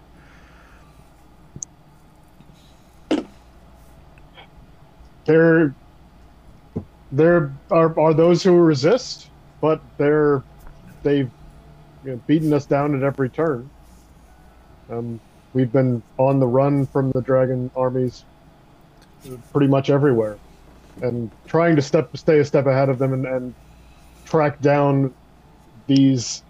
There, 5.26 5.74
there 7.12 7.52
are 7.70 7.98
are 7.98 8.14
those 8.14 8.42
who 8.42 8.54
resist, 8.56 9.28
but 9.60 9.80
they're 9.98 10.42
they've 11.02 11.30
you 12.04 12.12
know, 12.12 12.20
beaten 12.26 12.52
us 12.52 12.66
down 12.66 12.94
at 12.94 13.02
every 13.02 13.28
turn. 13.28 13.68
Um, 14.90 15.20
we've 15.52 15.72
been 15.72 16.02
on 16.18 16.38
the 16.38 16.46
run 16.46 16.86
from 16.86 17.10
the 17.10 17.20
dragon 17.20 17.70
armies 17.76 18.24
pretty 19.52 19.66
much 19.66 19.90
everywhere, 19.90 20.38
and 21.02 21.30
trying 21.46 21.76
to 21.76 21.82
step 21.82 22.16
stay 22.16 22.38
a 22.38 22.44
step 22.44 22.66
ahead 22.66 22.88
of 22.88 22.98
them 22.98 23.12
and, 23.12 23.26
and 23.26 23.54
track 24.24 24.60
down 24.60 25.12
these 25.88 26.42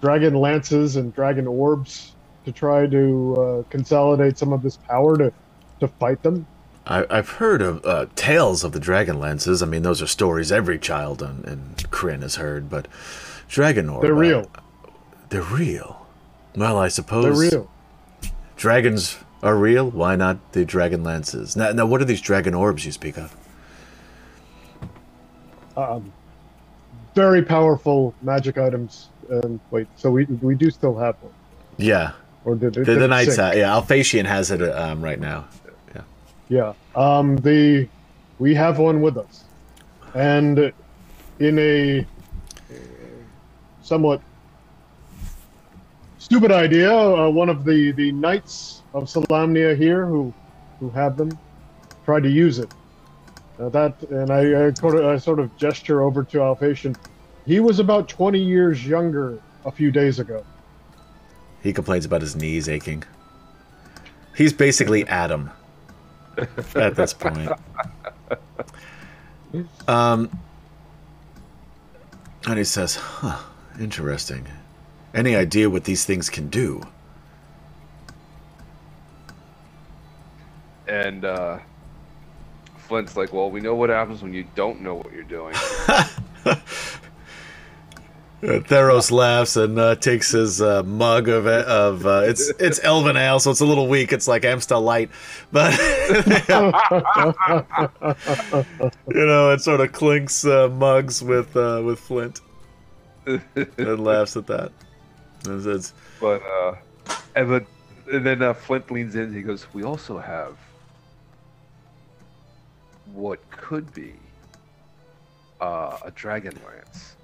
dragon 0.00 0.34
lances 0.34 0.96
and 0.96 1.14
dragon 1.14 1.46
orbs 1.46 2.14
to 2.46 2.52
try 2.52 2.86
to 2.86 3.36
uh, 3.36 3.70
consolidate 3.70 4.38
some 4.38 4.52
of 4.52 4.62
this 4.62 4.76
power 4.76 5.16
to 5.18 5.32
to 5.80 5.88
fight 5.88 6.22
them. 6.22 6.46
I, 6.86 7.06
I've 7.08 7.28
heard 7.30 7.62
of 7.62 7.84
uh, 7.84 8.06
tales 8.14 8.62
of 8.64 8.72
the 8.72 8.80
dragon 8.80 9.18
lances. 9.18 9.62
I 9.62 9.66
mean, 9.66 9.82
those 9.82 10.02
are 10.02 10.06
stories 10.06 10.52
every 10.52 10.78
child 10.78 11.22
in, 11.22 11.44
in 11.44 11.74
Krynn 11.90 12.22
has 12.22 12.36
heard, 12.36 12.68
but 12.68 12.88
dragon 13.48 13.88
orb. 13.88 14.02
They're 14.02 14.14
uh, 14.14 14.18
real. 14.18 14.50
they're 15.30 15.42
real. 15.42 16.06
Well, 16.56 16.78
I 16.78 16.88
suppose 16.88 17.24
They're 17.40 17.60
real. 17.60 17.70
dragons 18.56 19.16
are 19.42 19.56
real. 19.56 19.90
Why 19.90 20.14
not 20.14 20.52
the 20.52 20.64
dragon 20.64 21.02
lances? 21.02 21.56
Now, 21.56 21.72
now, 21.72 21.86
what 21.86 22.00
are 22.00 22.04
these 22.04 22.20
dragon 22.20 22.54
orbs 22.54 22.84
you 22.86 22.92
speak 22.92 23.18
of? 23.18 23.34
um, 25.76 26.12
very 27.14 27.42
powerful 27.42 28.14
magic 28.22 28.58
items. 28.58 29.08
Um, 29.30 29.60
wait, 29.70 29.88
so 29.96 30.10
we 30.10 30.24
we 30.26 30.54
do 30.54 30.70
still 30.70 30.96
have 30.98 31.16
one, 31.22 31.32
Yeah, 31.78 32.12
or 32.44 32.54
did, 32.54 32.74
the, 32.74 32.84
did 32.84 32.98
the 33.00 33.24
sink? 33.24 33.38
Uh, 33.38 33.52
yeah, 33.56 33.74
Alphatian 33.74 34.26
has 34.26 34.50
it 34.50 34.60
um, 34.62 35.02
right 35.02 35.18
now. 35.18 35.46
Yeah. 36.48 36.74
Um, 36.94 37.36
the 37.36 37.88
we 38.38 38.54
have 38.54 38.78
one 38.78 39.00
with 39.00 39.16
us. 39.16 39.44
And 40.14 40.72
in 41.38 41.58
a 41.58 42.06
somewhat 43.82 44.20
stupid 46.18 46.52
idea, 46.52 46.92
uh, 46.92 47.28
one 47.28 47.48
of 47.48 47.64
the, 47.64 47.92
the 47.92 48.12
knights 48.12 48.82
of 48.92 49.04
Solamnia 49.04 49.76
here 49.76 50.06
who 50.06 50.32
who 50.80 50.90
had 50.90 51.16
them 51.16 51.36
tried 52.04 52.22
to 52.24 52.30
use 52.30 52.58
it. 52.58 52.72
Uh, 53.58 53.68
that 53.68 54.02
and 54.10 54.30
I, 54.30 54.66
I, 54.66 54.72
sort 54.72 54.96
of, 54.96 55.04
I 55.06 55.16
sort 55.16 55.38
of 55.38 55.56
gesture 55.56 56.02
over 56.02 56.24
to 56.24 56.42
Alphatian. 56.42 56.96
He 57.46 57.60
was 57.60 57.78
about 57.78 58.08
20 58.08 58.38
years 58.38 58.86
younger 58.86 59.40
a 59.64 59.70
few 59.70 59.90
days 59.90 60.18
ago. 60.18 60.44
He 61.62 61.72
complains 61.72 62.04
about 62.04 62.20
his 62.20 62.34
knees 62.34 62.68
aching. 62.68 63.04
He's 64.36 64.52
basically 64.52 65.06
Adam 65.06 65.50
at 66.76 66.96
this 66.96 67.12
point. 67.14 67.50
Um, 69.86 70.36
and 72.46 72.58
he 72.58 72.64
says, 72.64 72.96
"Huh, 72.96 73.38
interesting. 73.78 74.46
Any 75.14 75.36
idea 75.36 75.70
what 75.70 75.84
these 75.84 76.04
things 76.04 76.28
can 76.28 76.48
do?" 76.48 76.82
And 80.86 81.24
uh, 81.24 81.58
Flint's 82.88 83.16
like, 83.16 83.32
well, 83.32 83.50
we 83.50 83.60
know 83.60 83.74
what 83.74 83.90
happens 83.90 84.22
when 84.22 84.34
you 84.34 84.46
don't 84.54 84.80
know 84.80 84.94
what 84.94 85.12
you're 85.12 85.22
doing. 85.22 85.54
Uh, 88.44 88.60
Theros 88.60 89.10
laughs 89.10 89.56
and 89.56 89.78
uh, 89.78 89.94
takes 89.94 90.32
his 90.32 90.60
uh, 90.60 90.82
mug 90.82 91.30
of 91.30 91.46
of 91.46 92.04
uh, 92.04 92.24
it's 92.26 92.50
it's 92.58 92.78
Elven 92.82 93.16
ale, 93.16 93.40
so 93.40 93.50
it's 93.50 93.60
a 93.60 93.64
little 93.64 93.88
weak. 93.88 94.12
It's 94.12 94.28
like 94.28 94.44
Amstel 94.44 94.82
Light, 94.82 95.08
but 95.50 95.72
you 99.08 99.26
know, 99.26 99.50
it 99.50 99.62
sort 99.62 99.80
of 99.80 99.92
clinks 99.92 100.44
uh, 100.44 100.68
mugs 100.68 101.22
with 101.22 101.56
uh, 101.56 101.80
with 101.82 101.98
Flint 101.98 102.42
and 103.24 104.04
laughs 104.04 104.36
at 104.36 104.46
that. 104.48 104.72
But 106.20 106.42
and, 107.34 107.48
but, 107.48 107.64
and 108.12 108.26
then 108.26 108.52
Flint 108.52 108.90
leans 108.90 109.14
in. 109.14 109.32
He 109.32 109.40
goes, 109.40 109.66
"We 109.72 109.84
also 109.84 110.18
have 110.18 110.58
what 113.14 113.40
could 113.50 113.94
be 113.94 114.12
a 115.62 116.12
dragon 116.14 116.52
lance." 116.66 117.16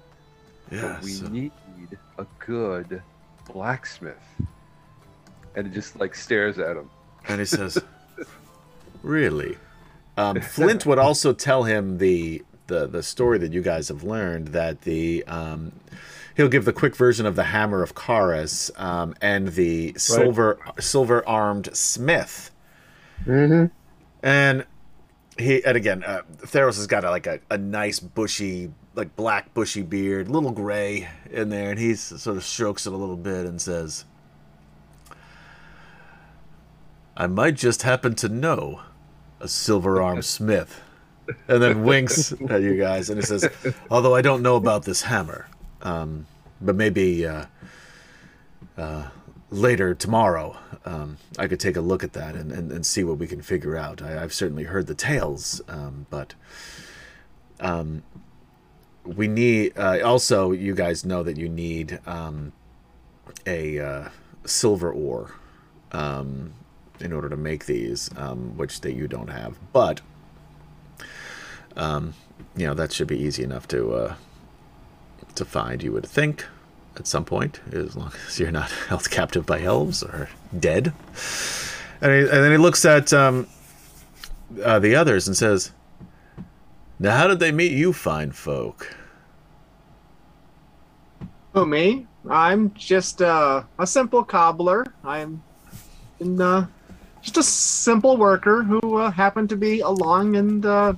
"Yeah, 0.71 0.93
but 0.95 1.03
we 1.03 1.11
so- 1.11 1.27
need 1.27 1.51
a 2.17 2.25
good 2.39 3.01
blacksmith. 3.51 4.15
And 5.55 5.67
it 5.67 5.73
just 5.73 5.99
like 5.99 6.15
stares 6.15 6.57
at 6.59 6.77
him. 6.77 6.89
And 7.27 7.39
he 7.39 7.45
says, 7.45 7.77
"Really?" 9.03 9.57
Um, 10.17 10.41
Flint 10.41 10.85
would 10.85 10.99
also 10.99 11.33
tell 11.33 11.63
him 11.63 11.97
the, 11.97 12.43
the 12.67 12.87
the 12.87 13.03
story 13.03 13.37
that 13.39 13.51
you 13.51 13.61
guys 13.61 13.87
have 13.89 14.03
learned 14.03 14.49
that 14.49 14.81
the 14.81 15.23
um, 15.25 15.73
he'll 16.35 16.49
give 16.49 16.65
the 16.65 16.73
quick 16.73 16.95
version 16.95 17.25
of 17.25 17.35
the 17.35 17.43
hammer 17.43 17.83
of 17.83 17.95
Kharas 17.95 18.71
um, 18.79 19.15
and 19.21 19.49
the 19.49 19.93
silver 19.97 20.59
silver 20.79 21.27
armed 21.27 21.75
smith. 21.75 22.51
Mm-hmm. 23.25 23.65
And 24.23 24.65
he 25.37 25.63
and 25.63 25.77
again, 25.77 26.03
uh, 26.03 26.21
Theros 26.37 26.77
has 26.77 26.87
got 26.87 27.03
a, 27.03 27.09
like 27.09 27.27
a, 27.27 27.39
a 27.49 27.57
nice 27.57 27.99
bushy, 27.99 28.71
like 28.95 29.15
black 29.15 29.53
bushy 29.53 29.81
beard, 29.81 30.27
little 30.27 30.51
gray 30.51 31.07
in 31.29 31.49
there, 31.49 31.71
and 31.71 31.79
he 31.79 31.95
sort 31.95 32.37
of 32.37 32.43
strokes 32.43 32.85
it 32.85 32.93
a 32.93 32.97
little 32.97 33.17
bit 33.17 33.45
and 33.45 33.61
says, 33.61 34.05
"I 37.15 37.27
might 37.27 37.55
just 37.55 37.83
happen 37.83 38.15
to 38.15 38.29
know 38.29 38.81
a 39.39 39.47
silver 39.47 40.01
arm 40.01 40.21
smith," 40.23 40.81
and 41.47 41.61
then 41.61 41.83
winks 41.83 42.33
at 42.49 42.61
you 42.61 42.77
guys, 42.77 43.09
and 43.09 43.19
he 43.19 43.25
says, 43.25 43.47
"Although 43.89 44.15
I 44.15 44.21
don't 44.21 44.41
know 44.41 44.55
about 44.55 44.83
this 44.83 45.03
hammer, 45.03 45.47
um, 45.81 46.25
but 46.59 46.75
maybe." 46.75 47.25
Uh, 47.25 47.45
uh, 48.77 49.09
later 49.51 49.93
tomorrow, 49.93 50.57
um, 50.85 51.17
I 51.37 51.47
could 51.47 51.59
take 51.59 51.75
a 51.75 51.81
look 51.81 52.03
at 52.03 52.13
that 52.13 52.35
and, 52.35 52.51
and, 52.51 52.71
and 52.71 52.85
see 52.85 53.03
what 53.03 53.17
we 53.17 53.27
can 53.27 53.41
figure 53.41 53.75
out. 53.75 54.01
I, 54.01 54.23
I've 54.23 54.33
certainly 54.33 54.63
heard 54.63 54.87
the 54.87 54.95
tales, 54.95 55.61
um, 55.67 56.07
but 56.09 56.33
um, 57.59 58.01
we 59.05 59.27
need. 59.27 59.77
Uh, 59.77 59.99
also, 60.03 60.51
you 60.51 60.75
guys 60.75 61.05
know 61.05 61.23
that 61.23 61.37
you 61.37 61.49
need 61.49 61.99
um, 62.05 62.51
a 63.45 63.79
uh, 63.79 64.09
silver 64.45 64.91
ore 64.91 65.35
um, 65.91 66.53
in 66.99 67.13
order 67.13 67.29
to 67.29 67.37
make 67.37 67.65
these, 67.65 68.09
um, 68.17 68.57
which 68.57 68.81
that 68.81 68.93
you 68.93 69.07
don't 69.07 69.29
have. 69.29 69.57
But 69.73 70.01
um, 71.75 72.13
you 72.55 72.65
know 72.67 72.73
that 72.73 72.91
should 72.91 73.07
be 73.07 73.19
easy 73.19 73.43
enough 73.43 73.67
to 73.69 73.93
uh, 73.93 74.15
to 75.35 75.45
find. 75.45 75.81
You 75.81 75.93
would 75.93 76.05
think 76.05 76.45
at 76.97 77.07
some 77.07 77.25
point, 77.25 77.59
as 77.71 77.95
long 77.95 78.11
as 78.27 78.39
you're 78.39 78.51
not 78.51 78.71
held 78.89 79.09
captive 79.09 79.45
by 79.45 79.61
elves 79.61 80.03
or 80.03 80.29
dead. 80.57 80.93
And, 82.01 82.11
he, 82.11 82.19
and 82.19 82.29
then 82.29 82.51
he 82.51 82.57
looks 82.57 82.83
at 82.85 83.13
um, 83.13 83.47
uh, 84.63 84.79
the 84.79 84.95
others 84.95 85.27
and 85.27 85.37
says, 85.37 85.71
"Now, 87.01 87.17
how 87.17 87.27
did 87.27 87.39
they 87.39 87.51
meet 87.51 87.71
you, 87.71 87.93
fine 87.93 88.31
folk?" 88.31 88.95
Who 91.53 91.65
me? 91.65 92.05
I'm 92.29 92.71
just 92.75 93.23
uh, 93.23 93.63
a 93.79 93.87
simple 93.87 94.23
cobbler. 94.23 94.85
I'm 95.03 95.41
in, 96.19 96.39
uh, 96.39 96.67
just 97.23 97.37
a 97.37 97.43
simple 97.43 98.17
worker 98.17 98.61
who 98.61 98.97
uh, 98.97 99.09
happened 99.09 99.49
to 99.49 99.57
be 99.57 99.79
along 99.79 100.35
and 100.35 100.63
uh, 100.63 100.93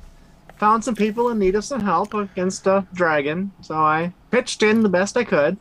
found 0.58 0.84
some 0.84 0.95
people 0.95 1.30
in 1.30 1.39
need 1.39 1.56
of 1.56 1.64
some 1.64 1.80
help 1.80 2.14
against 2.14 2.68
a 2.68 2.86
dragon. 2.93 3.54
So 3.62 3.76
I 3.76 4.12
pitched 4.30 4.62
in 4.62 4.84
the 4.84 4.89
best 4.89 5.16
I 5.16 5.24
could. 5.24 5.56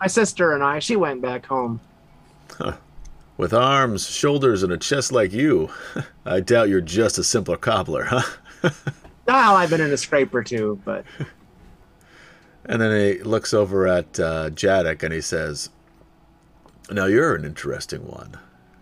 My 0.00 0.06
sister 0.06 0.52
and 0.52 0.62
I, 0.62 0.80
she 0.80 0.96
went 0.96 1.22
back 1.22 1.46
home. 1.46 1.80
With 3.38 3.54
arms, 3.54 4.08
shoulders, 4.10 4.62
and 4.62 4.72
a 4.72 4.76
chest 4.76 5.12
like 5.12 5.32
you, 5.32 5.70
I 6.26 6.40
doubt 6.40 6.68
you're 6.68 6.80
just 6.82 7.18
a 7.18 7.24
simpler 7.24 7.56
cobbler, 7.56 8.04
huh? 8.04 8.70
Well, 9.28 9.56
I've 9.56 9.70
been 9.70 9.82
in 9.82 9.92
a 9.92 9.96
scrape 9.96 10.34
or 10.34 10.42
two, 10.42 10.80
but 10.84 11.04
And 12.68 12.82
then 12.82 13.16
he 13.16 13.22
looks 13.22 13.54
over 13.54 13.88
at 13.88 14.20
uh, 14.20 14.50
Jadek 14.50 15.02
and 15.02 15.12
he 15.12 15.22
says, 15.22 15.70
Now 16.90 17.06
you're 17.06 17.34
an 17.34 17.46
interesting 17.46 18.06
one. 18.06 18.38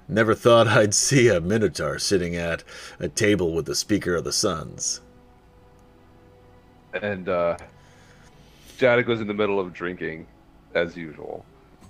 Never 0.08 0.34
thought 0.34 0.66
I'd 0.66 0.94
see 0.94 1.28
a 1.28 1.40
Minotaur 1.40 1.98
sitting 2.00 2.34
at 2.36 2.64
a 2.98 3.08
table 3.08 3.54
with 3.54 3.66
the 3.66 3.74
Speaker 3.76 4.16
of 4.16 4.24
the 4.24 4.32
Suns. 4.32 5.00
And 7.00 7.28
uh 7.28 7.56
Jada 8.78 9.06
goes 9.06 9.20
in 9.20 9.26
the 9.26 9.34
middle 9.34 9.58
of 9.58 9.72
drinking 9.72 10.26
as 10.74 10.96
usual. 10.96 11.44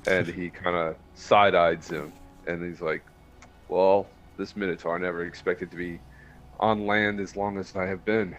And 0.06 0.26
he 0.26 0.50
kinda 0.62 0.96
side 1.14 1.54
eyes 1.54 1.88
him 1.88 2.12
and 2.46 2.62
he's 2.62 2.82
like, 2.82 3.02
Well, 3.68 4.06
this 4.36 4.54
Minotaur 4.54 4.98
never 4.98 5.24
expected 5.24 5.70
to 5.70 5.76
be 5.76 5.98
on 6.60 6.86
land 6.86 7.20
as 7.20 7.36
long 7.36 7.58
as 7.58 7.74
I 7.74 7.86
have 7.86 8.04
been. 8.04 8.36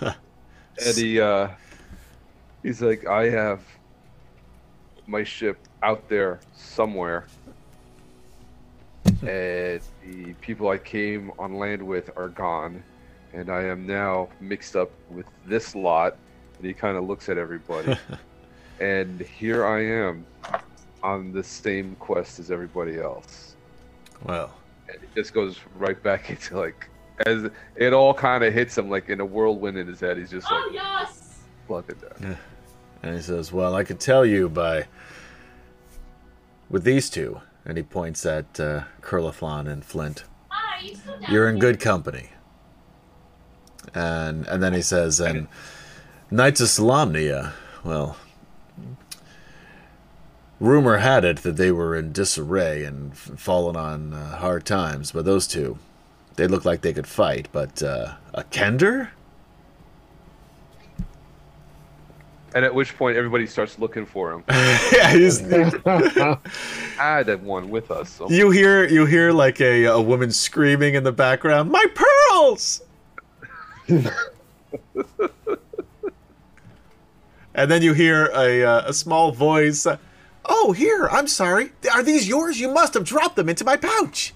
And 0.00 0.96
he 0.96 1.20
uh 1.20 1.48
he's 2.62 2.82
like, 2.82 3.06
I 3.06 3.30
have 3.30 3.60
my 5.06 5.24
ship 5.24 5.58
out 5.82 6.08
there 6.08 6.40
somewhere. 6.52 7.26
and 9.22 9.80
the 10.02 10.32
people 10.40 10.68
I 10.68 10.78
came 10.78 11.32
on 11.38 11.54
land 11.54 11.82
with 11.82 12.10
are 12.16 12.28
gone. 12.28 12.82
And 13.32 13.48
I 13.50 13.62
am 13.64 13.86
now 13.86 14.28
mixed 14.40 14.74
up 14.76 14.90
with 15.08 15.26
this 15.46 15.74
lot. 15.74 16.16
And 16.58 16.66
he 16.66 16.74
kind 16.74 16.96
of 16.96 17.04
looks 17.04 17.28
at 17.28 17.38
everybody. 17.38 17.96
and 18.80 19.20
here 19.20 19.64
I 19.66 19.84
am 19.84 20.26
on 21.02 21.32
the 21.32 21.42
same 21.42 21.96
quest 21.96 22.38
as 22.38 22.50
everybody 22.50 22.98
else. 22.98 23.56
Well, 24.24 24.52
And 24.88 25.02
it 25.02 25.10
just 25.14 25.32
goes 25.32 25.58
right 25.76 26.00
back 26.02 26.30
into 26.30 26.58
like, 26.58 26.88
as 27.26 27.50
it 27.76 27.92
all 27.92 28.14
kind 28.14 28.42
of 28.44 28.52
hits 28.54 28.76
him 28.76 28.88
like 28.90 29.08
in 29.08 29.20
a 29.20 29.24
whirlwind 29.24 29.76
in 29.78 29.86
his 29.86 30.00
head. 30.00 30.16
He's 30.18 30.30
just 30.30 30.50
like, 30.50 30.60
Oh 30.66 30.70
yes. 30.72 31.38
fuck 31.68 31.88
it 31.88 32.00
down. 32.20 32.36
and 33.02 33.16
he 33.16 33.22
says, 33.22 33.52
Well, 33.52 33.74
I 33.74 33.84
could 33.84 34.00
tell 34.00 34.24
you 34.24 34.48
by. 34.48 34.86
With 36.68 36.84
these 36.84 37.10
two, 37.10 37.40
and 37.64 37.76
he 37.76 37.82
points 37.82 38.24
at 38.24 38.60
uh, 38.60 38.84
Kurlathlon 39.02 39.68
and 39.68 39.84
Flint, 39.84 40.22
Hi, 40.50 40.80
you 40.84 40.96
You're 41.28 41.48
in 41.48 41.56
there? 41.58 41.72
good 41.72 41.80
company. 41.80 42.30
And 43.92 44.46
and 44.46 44.62
then 44.62 44.72
he 44.72 44.82
says, 44.82 45.18
and 45.20 45.48
Knights 46.30 46.60
of 46.60 46.68
Solamnia, 46.68 47.52
well, 47.82 48.16
rumor 50.60 50.98
had 50.98 51.24
it 51.24 51.38
that 51.38 51.56
they 51.56 51.72
were 51.72 51.96
in 51.96 52.12
disarray 52.12 52.84
and 52.84 53.16
fallen 53.16 53.74
on 53.74 54.12
uh, 54.12 54.36
hard 54.36 54.64
times, 54.64 55.10
but 55.12 55.24
those 55.24 55.46
two, 55.48 55.78
they 56.36 56.46
look 56.46 56.64
like 56.64 56.80
they 56.82 56.92
could 56.92 57.06
fight, 57.06 57.48
but 57.52 57.82
uh, 57.82 58.14
a 58.34 58.44
Kender? 58.44 59.08
And 62.52 62.64
at 62.64 62.74
which 62.74 62.96
point 62.96 63.16
everybody 63.16 63.46
starts 63.46 63.78
looking 63.78 64.04
for 64.04 64.32
him. 64.32 64.42
yeah, 64.48 65.12
he's, 65.12 65.40
I 65.52 66.38
had 66.98 67.44
one 67.44 67.70
with 67.70 67.92
us. 67.92 68.10
So. 68.10 68.28
you 68.28 68.50
hear 68.50 68.88
you 68.88 69.06
hear 69.06 69.30
like 69.30 69.60
a, 69.60 69.84
a 69.84 70.00
woman 70.00 70.32
screaming 70.32 70.94
in 70.94 71.04
the 71.04 71.12
background, 71.12 71.70
"My 71.70 71.86
pearls!" 71.94 72.82
and 77.54 77.70
then 77.70 77.82
you 77.82 77.92
hear 77.92 78.30
a, 78.34 78.64
uh, 78.64 78.88
a 78.88 78.92
small 78.92 79.30
voice. 79.30 79.86
uh, 79.86 79.98
Oh, 80.44 80.72
here. 80.72 81.08
I'm 81.10 81.28
sorry. 81.28 81.70
Are 81.92 82.02
these 82.02 82.26
yours? 82.26 82.58
You 82.58 82.68
must 82.72 82.94
have 82.94 83.04
dropped 83.04 83.36
them 83.36 83.48
into 83.48 83.64
my 83.64 83.76
pouch. 83.76 84.34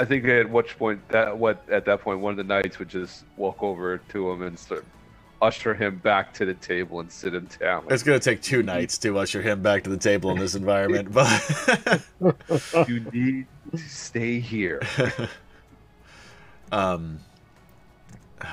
I 0.00 0.04
think 0.04 0.24
at 0.26 0.48
which 0.48 0.78
point 0.78 1.06
that 1.08 1.36
what 1.36 1.62
at 1.70 1.84
that 1.86 2.00
point 2.00 2.20
one 2.20 2.32
of 2.32 2.36
the 2.36 2.44
knights 2.44 2.78
would 2.78 2.88
just 2.88 3.24
walk 3.36 3.62
over 3.62 3.98
to 3.98 4.30
him 4.30 4.42
and 4.42 4.58
start 4.58 4.84
usher 5.40 5.74
him 5.74 5.96
back 5.98 6.34
to 6.34 6.44
the 6.44 6.54
table 6.54 7.00
and 7.00 7.10
sit 7.10 7.34
him 7.34 7.48
down. 7.60 7.84
It's 7.90 8.02
gonna 8.02 8.18
take 8.18 8.42
two 8.42 8.62
nights 8.62 8.98
to 8.98 9.18
usher 9.18 9.42
him 9.42 9.62
back 9.62 9.84
to 9.84 9.90
the 9.90 9.96
table 9.96 10.30
in 10.30 10.38
this 10.38 10.54
environment, 10.54 11.12
but 11.12 12.04
you 12.88 13.00
need 13.12 13.46
to 13.72 13.78
stay 13.78 14.40
here. 14.40 14.80
um, 16.72 17.20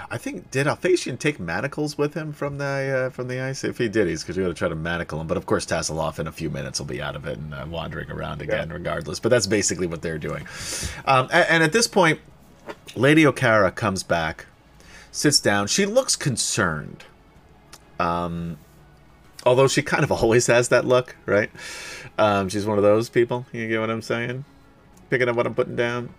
I 0.09 0.17
think 0.17 0.51
did 0.51 0.67
Alphasian 0.67 1.17
take 1.19 1.39
manacles 1.39 1.97
with 1.97 2.13
him 2.13 2.33
from 2.33 2.57
the 2.57 3.07
uh, 3.07 3.09
from 3.09 3.27
the 3.27 3.39
ice? 3.39 3.63
If 3.63 3.77
he 3.77 3.88
did, 3.88 4.07
he's 4.07 4.23
got 4.23 4.36
to 4.36 4.53
try 4.53 4.69
to 4.69 4.75
manacle 4.75 5.19
him. 5.19 5.27
But 5.27 5.38
of 5.38 5.45
course, 5.45 5.65
Tasselhoff 5.65 6.19
in 6.19 6.27
a 6.27 6.31
few 6.31 6.49
minutes 6.49 6.79
will 6.79 6.88
be 6.88 7.01
out 7.01 7.15
of 7.15 7.25
it 7.25 7.38
and 7.38 7.53
uh, 7.53 7.65
wandering 7.67 8.11
around 8.11 8.41
again, 8.41 8.69
regardless. 8.69 9.19
But 9.19 9.29
that's 9.29 9.47
basically 9.47 9.88
what 9.88 10.01
they're 10.01 10.17
doing. 10.17 10.47
Um, 11.05 11.29
and, 11.31 11.49
and 11.49 11.63
at 11.63 11.73
this 11.73 11.88
point, 11.88 12.19
Lady 12.95 13.23
Okara 13.23 13.73
comes 13.73 14.03
back, 14.03 14.45
sits 15.11 15.39
down. 15.39 15.67
She 15.67 15.86
looks 15.86 16.15
concerned. 16.15 17.03
Um, 17.99 18.57
although 19.45 19.67
she 19.67 19.81
kind 19.81 20.03
of 20.03 20.11
always 20.23 20.47
has 20.47 20.69
that 20.69 20.86
look, 20.86 21.15
right? 21.25 21.49
Um, 22.17 22.49
she's 22.49 22.65
one 22.65 22.77
of 22.77 22.83
those 22.83 23.09
people. 23.09 23.45
You 23.51 23.67
get 23.67 23.79
what 23.79 23.89
I'm 23.89 24.01
saying? 24.01 24.45
Picking 25.09 25.29
up 25.29 25.36
what 25.36 25.45
I'm 25.45 25.55
putting 25.55 25.75
down. 25.75 26.13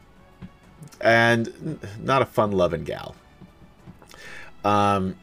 And 1.00 1.78
not 2.00 2.22
a 2.22 2.26
fun-loving 2.26 2.84
gal. 2.84 3.14
Um, 4.66 5.16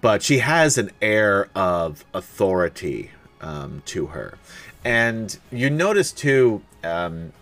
but 0.00 0.20
she 0.22 0.38
has 0.38 0.78
an 0.78 0.90
air 1.00 1.48
of 1.54 2.04
authority 2.12 3.12
um, 3.40 3.82
to 3.86 4.06
her, 4.06 4.36
and 4.84 5.38
you 5.52 5.70
notice 5.70 6.10
too, 6.10 6.60
um, 6.82 7.32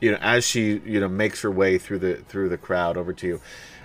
you 0.00 0.10
know, 0.10 0.18
as 0.20 0.44
she 0.44 0.80
you 0.84 0.98
know 0.98 1.08
makes 1.08 1.42
her 1.42 1.52
way 1.52 1.78
through 1.78 2.00
the 2.00 2.16
through 2.28 2.48
the 2.48 2.58
crowd 2.58 2.96
over 2.96 3.12
to 3.12 3.26
you, 3.28 3.40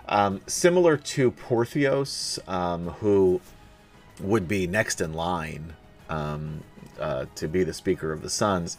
um, 0.10 0.42
similar 0.48 0.98
to 0.98 1.32
Porthios, 1.32 2.40
um, 2.50 2.88
who 3.00 3.42
would 4.20 4.48
be 4.48 4.66
next 4.66 5.02
in 5.02 5.14
line 5.14 5.76
um, 6.10 6.64
uh, 7.00 7.26
to 7.36 7.48
be 7.48 7.64
the 7.64 7.74
Speaker 7.74 8.12
of 8.12 8.22
the 8.22 8.30
Suns. 8.30 8.78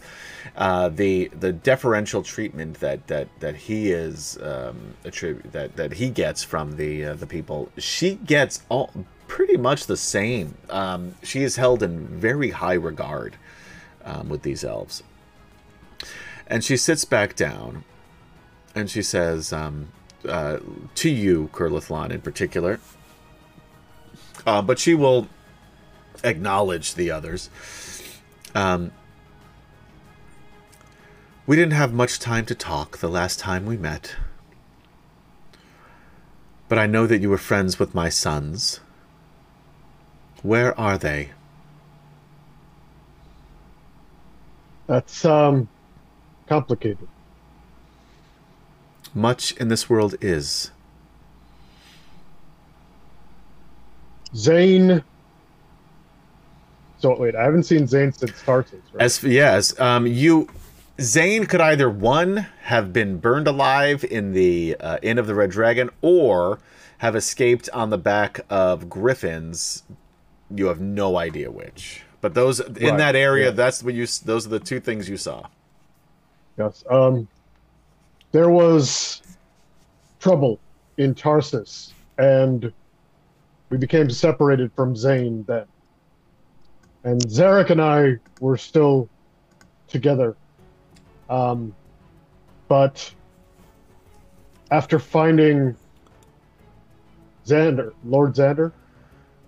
Uh, 0.57 0.89
the 0.89 1.29
the 1.29 1.53
deferential 1.53 2.23
treatment 2.23 2.81
that 2.81 3.07
that 3.09 3.29
that 3.41 3.57
he 3.57 3.91
is 3.91 4.39
um, 4.43 4.95
attribute 5.05 5.53
that 5.53 5.77
that 5.77 5.95
he 5.95 6.11
gets 6.11 6.43
from 6.43 6.77
the 6.77 7.05
uh, 7.05 7.15
the 7.15 7.27
people, 7.27 7.71
she 7.79 8.15
gets 8.17 8.63
all 8.69 8.91
pretty 9.29 9.57
much 9.57 9.87
the 9.87 9.97
same. 9.97 10.57
Um, 10.71 11.15
she 11.23 11.43
is 11.43 11.57
held 11.57 11.83
in 11.83 12.07
very 12.07 12.51
high 12.51 12.75
regard 12.75 13.37
um, 14.05 14.29
with 14.29 14.43
these 14.43 14.65
elves, 14.65 15.03
and 16.47 16.65
she 16.65 16.77
sits 16.77 17.05
back 17.05 17.37
down, 17.37 17.85
and 18.75 18.91
she 18.91 19.03
says 19.03 19.53
um, 19.53 19.89
uh, 20.29 20.59
to 20.95 21.11
you, 21.11 21.51
Kurlathlon, 21.53 22.11
in 22.11 22.21
particular. 22.21 22.81
Uh, 24.47 24.63
but 24.63 24.79
she 24.79 24.95
will 24.95 25.29
acknowledge 26.23 26.95
the 26.95 27.11
others. 27.11 27.51
Um, 28.57 28.91
we 31.47 31.57
didn't 31.57 31.75
have 31.75 31.93
much 31.93 32.19
time 32.19 32.47
to 32.47 32.55
talk 32.55 32.97
the 32.97 33.09
last 33.09 33.39
time 33.39 33.67
we 33.67 33.77
met. 33.77 34.17
But 36.67 36.79
I 36.79 36.87
know 36.87 37.07
that 37.07 37.21
you 37.21 37.29
were 37.29 37.37
friends 37.37 37.79
with 37.79 37.95
my 37.95 38.09
sons. 38.09 38.81
Where 40.43 40.79
are 40.81 40.97
they? 40.97 41.33
That's 44.87 45.27
um 45.27 45.69
complicated. 46.49 47.09
Much 49.13 49.53
in 49.53 49.69
this 49.69 49.91
world 49.91 50.15
is. 50.23 50.71
Zane. 54.35 55.05
So 56.99 57.17
wait, 57.19 57.37
I 57.37 57.45
haven't 57.45 57.65
seen 57.65 57.87
Zane 57.87 58.13
since 58.13 58.33
Tarsis, 58.43 58.81
right? 58.93 59.03
As 59.03 59.23
yes, 59.23 59.79
um, 59.79 60.07
you 60.07 60.49
Zane 61.01 61.47
could 61.47 61.61
either 61.61 61.91
one 61.91 62.47
have 62.63 62.93
been 62.93 63.19
burned 63.19 63.47
alive 63.47 64.05
in 64.05 64.33
the 64.33 64.77
uh, 64.81 64.99
Inn 65.03 65.19
of 65.19 65.27
the 65.27 65.35
Red 65.35 65.51
Dragon, 65.51 65.91
or 66.01 66.59
have 66.99 67.15
escaped 67.15 67.69
on 67.75 67.91
the 67.91 67.99
back 67.99 68.41
of 68.49 68.89
griffins. 68.89 69.83
You 70.51 70.67
have 70.67 70.81
no 70.81 71.17
idea 71.19 71.51
which. 71.51 72.03
But 72.23 72.35
those 72.35 72.61
in 72.61 72.73
Right, 72.73 72.99
that 72.99 73.17
area, 73.17 73.47
yeah. 73.47 73.51
that's 73.51 73.83
what 73.83 73.95
you. 73.95 74.07
Those 74.25 74.47
are 74.47 74.51
the 74.51 74.61
two 74.61 74.81
things 74.81 75.09
you 75.09 75.17
saw. 75.17 75.47
Yes. 76.59 76.83
Um, 76.89 77.29
there 78.33 78.49
was 78.49 79.23
trouble 80.19 80.59
in 80.97 81.15
Tarsis, 81.15 81.93
and 82.17 82.73
we 83.69 83.77
became 83.77 84.09
separated 84.09 84.73
from 84.73 84.97
Zane 84.97 85.45
then. 85.47 85.67
And 87.07 87.21
Zarek 87.23 87.71
and 87.71 87.81
I 87.81 88.17
were 88.41 88.57
still 88.57 89.09
together. 89.87 90.37
Um, 91.31 91.73
but 92.67 93.15
after 94.73 94.99
finding 94.99 95.77
Xander, 97.47 97.93
Lord 98.05 98.35
Xander, 98.35 98.73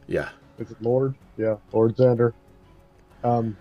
Yeah, 0.07 0.29
is 0.61 0.71
it 0.71 0.81
Lord? 0.81 1.17
Yeah, 1.37 1.57
Lord 1.73 1.97
Xander. 1.97 2.33
Um, 3.25 3.57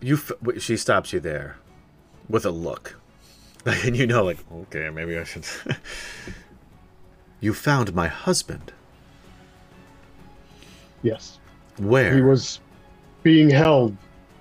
you. 0.00 0.16
F- 0.16 0.60
she 0.60 0.76
stops 0.76 1.12
you 1.12 1.20
there, 1.20 1.56
with 2.28 2.44
a 2.44 2.50
look, 2.50 2.98
and 3.64 3.96
you 3.96 4.08
know, 4.08 4.24
like, 4.24 4.38
okay, 4.52 4.90
maybe 4.90 5.16
I 5.16 5.22
should. 5.22 5.46
you 7.40 7.54
found 7.54 7.94
my 7.94 8.08
husband. 8.08 8.72
yes. 11.04 11.38
Where? 11.78 12.12
He 12.12 12.22
was 12.22 12.58
being 13.28 13.50
held 13.50 13.94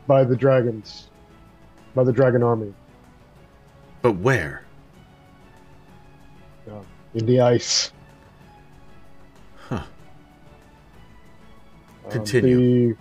by 0.08 0.24
the 0.24 0.34
dragons, 0.34 1.10
by 1.94 2.06
the 2.06 2.14
dragon 2.14 2.42
army 2.42 2.74
But 4.02 4.14
where? 4.14 4.64
uh, 6.72 6.80
in 7.14 7.26
the 7.26 7.42
ice. 7.42 7.92
Huh. 9.68 9.82
Um, 12.06 12.12
Continue. 12.12 12.94
the- 12.94 12.98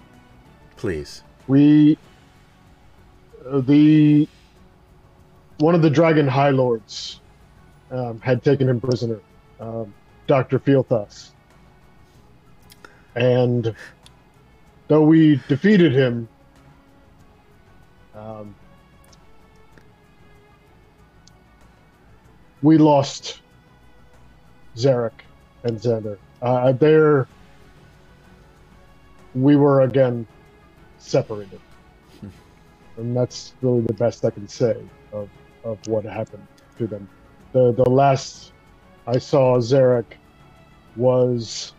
Please. 0.76 1.22
we, 1.47 1.97
uh, 3.49 3.61
the 3.61 4.28
one 5.59 5.76
of 5.76 5.82
the 5.82 5.91
dragon 5.91 6.26
high 6.26 6.51
lords 6.51 7.20
um, 7.93 8.18
had 8.22 8.43
taken 8.43 8.68
him 8.68 8.80
prisoner, 8.80 9.20
um, 9.61 9.95
Doctor 10.26 10.59
Feal-Thas, 10.59 11.30
and 13.14 13.72
though 14.89 15.03
we 15.03 15.41
defeated 15.49 15.93
him. 15.93 16.28
Um, 18.14 18.55
we 22.62 22.78
lost 22.78 23.41
Zarek 24.76 25.12
and 25.64 25.78
Xander. 25.78 26.18
Uh, 26.41 26.72
there, 26.72 27.26
we 29.34 29.57
were 29.57 29.82
again 29.82 30.26
separated, 30.99 31.61
and 32.97 33.16
that's 33.16 33.55
really 33.62 33.82
the 33.82 33.95
best 33.95 34.24
I 34.24 34.30
can 34.30 34.49
say 34.49 34.76
of, 35.12 35.28
of 35.64 35.78
what 35.89 36.05
happened 36.05 36.47
to 36.78 36.87
them. 36.87 37.09
the 37.53 37.72
The 37.72 37.89
last 37.89 38.53
I 39.07 39.18
saw 39.18 39.59
Zarek 39.59 40.16
was 40.97 41.74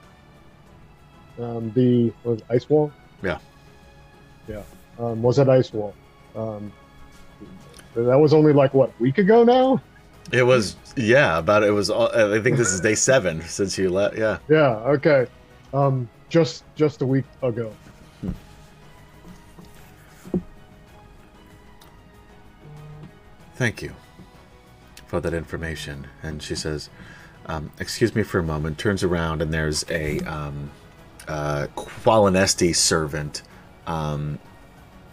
um, 1.40 1.72
the 1.74 2.14
was 2.24 2.42
Ice 2.50 2.70
Wall. 2.70 2.92
Yeah. 3.24 3.40
Yeah, 4.48 4.64
um, 5.00 5.22
was 5.22 5.40
at 5.40 5.50
Ice 5.50 5.74
Wall. 5.74 5.94
Um, 6.36 6.72
that 7.96 8.18
was 8.18 8.34
only 8.34 8.54
like 8.54 8.74
what 8.74 8.90
a 8.90 9.04
week 9.04 9.18
ago 9.18 9.44
now. 9.44 9.82
It 10.32 10.44
was 10.44 10.76
yeah, 10.96 11.38
about 11.38 11.64
it 11.64 11.72
was. 11.72 11.90
I 11.90 12.40
think 12.42 12.58
this 12.58 12.72
is 12.72 12.82
day 12.82 12.96
seven 13.10 13.42
since 13.42 13.78
you 13.78 13.90
left. 13.90 14.18
Yeah. 14.18 14.38
Yeah. 14.50 14.76
Okay. 14.78 15.28
Um, 15.74 16.10
just 16.30 16.64
just 16.76 17.02
a 17.02 17.06
week 17.06 17.26
ago. 17.42 17.74
Thank 23.56 23.82
you 23.82 23.94
for 25.08 25.20
that 25.20 25.34
information. 25.34 26.08
And 26.22 26.44
she 26.44 26.56
says, 26.56 26.90
um, 27.48 27.72
"Excuse 27.80 28.14
me 28.14 28.24
for 28.24 28.40
a 28.40 28.44
moment." 28.44 28.78
Turns 28.78 29.04
around 29.04 29.42
and 29.42 29.54
there's 29.54 29.84
a 29.90 30.20
um, 30.20 30.72
uh, 31.28 31.68
Qualinesti 31.76 32.76
servant, 32.76 33.44
um, 33.86 34.40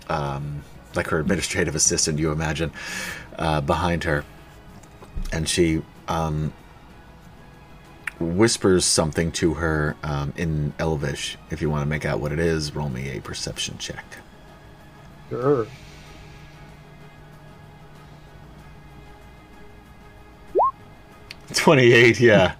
um, 0.08 0.62
like 0.94 1.08
her 1.08 1.18
administrative 1.18 1.74
assistant. 1.74 2.18
You 2.18 2.32
imagine 2.32 2.72
uh, 3.38 3.60
behind 3.60 4.04
her, 4.04 4.24
and 5.32 5.48
she 5.48 5.82
um, 6.08 6.52
whispers 8.20 8.84
something 8.84 9.32
to 9.32 9.54
her 9.54 9.96
um, 10.02 10.32
in 10.36 10.72
Elvish. 10.78 11.36
If 11.50 11.60
you 11.60 11.70
want 11.70 11.82
to 11.82 11.86
make 11.86 12.04
out 12.04 12.20
what 12.20 12.32
it 12.32 12.38
is, 12.38 12.74
roll 12.74 12.88
me 12.88 13.16
a 13.16 13.20
perception 13.20 13.78
check. 13.78 14.04
Sure. 15.30 15.66
Twenty-eight. 21.54 22.20
Yeah. 22.20 22.54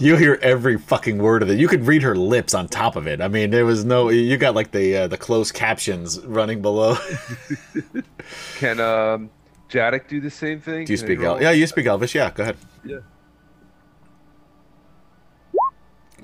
You 0.00 0.16
hear 0.16 0.38
every 0.42 0.78
fucking 0.78 1.18
word 1.18 1.42
of 1.42 1.50
it. 1.50 1.58
You 1.58 1.68
could 1.68 1.86
read 1.86 2.02
her 2.02 2.16
lips 2.16 2.54
on 2.54 2.68
top 2.68 2.96
of 2.96 3.06
it. 3.06 3.20
I 3.20 3.28
mean, 3.28 3.50
there 3.50 3.64
was 3.64 3.84
no. 3.84 4.08
You 4.08 4.36
got 4.36 4.54
like 4.54 4.70
the 4.70 4.96
uh, 4.96 5.06
the 5.08 5.16
closed 5.16 5.54
captions 5.54 6.20
running 6.24 6.62
below. 6.62 6.96
Can 8.56 8.80
um, 8.80 9.30
Jadek 9.70 10.08
do 10.08 10.20
the 10.20 10.30
same 10.30 10.60
thing? 10.60 10.84
do 10.84 10.92
you 10.92 10.98
Can 10.98 11.06
speak? 11.06 11.18
El- 11.20 11.34
roll? 11.34 11.42
yeah, 11.42 11.50
you 11.52 11.66
speak 11.66 11.86
Elvish. 11.86 12.14
Yeah, 12.14 12.30
go 12.30 12.42
ahead. 12.42 12.56
Yeah. 12.84 12.98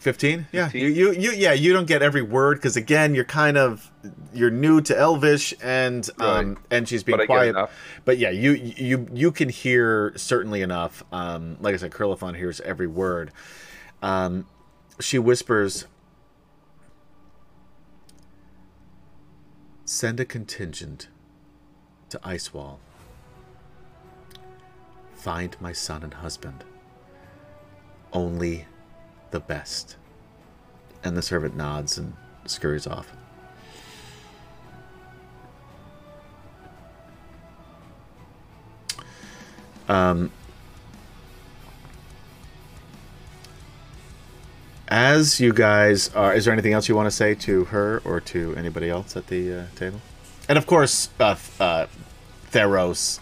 Fifteen. 0.02 0.48
Yeah, 0.50 0.64
15? 0.64 0.80
you, 0.82 0.88
you 0.88 1.12
you 1.12 1.30
yeah. 1.30 1.52
You 1.52 1.72
don't 1.72 1.86
get 1.86 2.02
every 2.02 2.22
word 2.22 2.56
because 2.58 2.76
again, 2.76 3.14
you're 3.14 3.24
kind 3.24 3.56
of 3.56 3.88
you're 4.34 4.50
new 4.50 4.80
to 4.80 4.98
Elvish 4.98 5.54
and 5.62 6.08
um 6.18 6.48
Right. 6.54 6.58
and 6.72 6.88
she's 6.88 7.04
being 7.04 7.18
But 7.18 7.26
quiet. 7.26 7.54
But 8.04 8.18
yeah, 8.18 8.30
you 8.30 8.50
you 8.52 9.06
you 9.12 9.30
can 9.30 9.48
hear 9.48 10.12
certainly 10.16 10.60
enough. 10.60 11.04
Um, 11.12 11.56
like 11.60 11.74
I 11.74 11.76
said, 11.76 11.92
Curlifon 11.92 12.36
hears 12.36 12.60
every 12.62 12.88
word. 12.88 13.30
Um, 14.02 14.46
she 14.98 15.20
whispers, 15.20 15.86
"Send 19.84 20.18
a 20.18 20.24
contingent 20.24 21.06
to 22.10 22.18
Icewall. 22.24 22.80
Find 25.14 25.56
my 25.60 25.72
son 25.72 26.02
and 26.02 26.14
husband. 26.14 26.64
Only 28.12 28.66
the 29.32 29.40
best." 29.40 29.96
And 31.04 31.16
the 31.16 31.22
servant 31.22 31.56
nods 31.56 31.98
and 31.98 32.14
scurries 32.46 32.86
off. 32.86 33.12
Um, 39.88 40.30
as 44.88 45.40
you 45.40 45.52
guys 45.52 46.08
are, 46.14 46.34
is 46.34 46.44
there 46.44 46.52
anything 46.52 46.72
else 46.72 46.88
you 46.88 46.94
want 46.94 47.06
to 47.06 47.10
say 47.10 47.34
to 47.34 47.64
her 47.64 48.00
or 48.04 48.20
to 48.20 48.54
anybody 48.56 48.88
else 48.88 49.16
at 49.16 49.26
the 49.26 49.52
uh, 49.52 49.64
table? 49.74 50.00
And 50.48 50.56
of 50.56 50.66
course, 50.66 51.08
uh, 51.18 51.36
uh, 51.58 51.86
Theros 52.50 53.18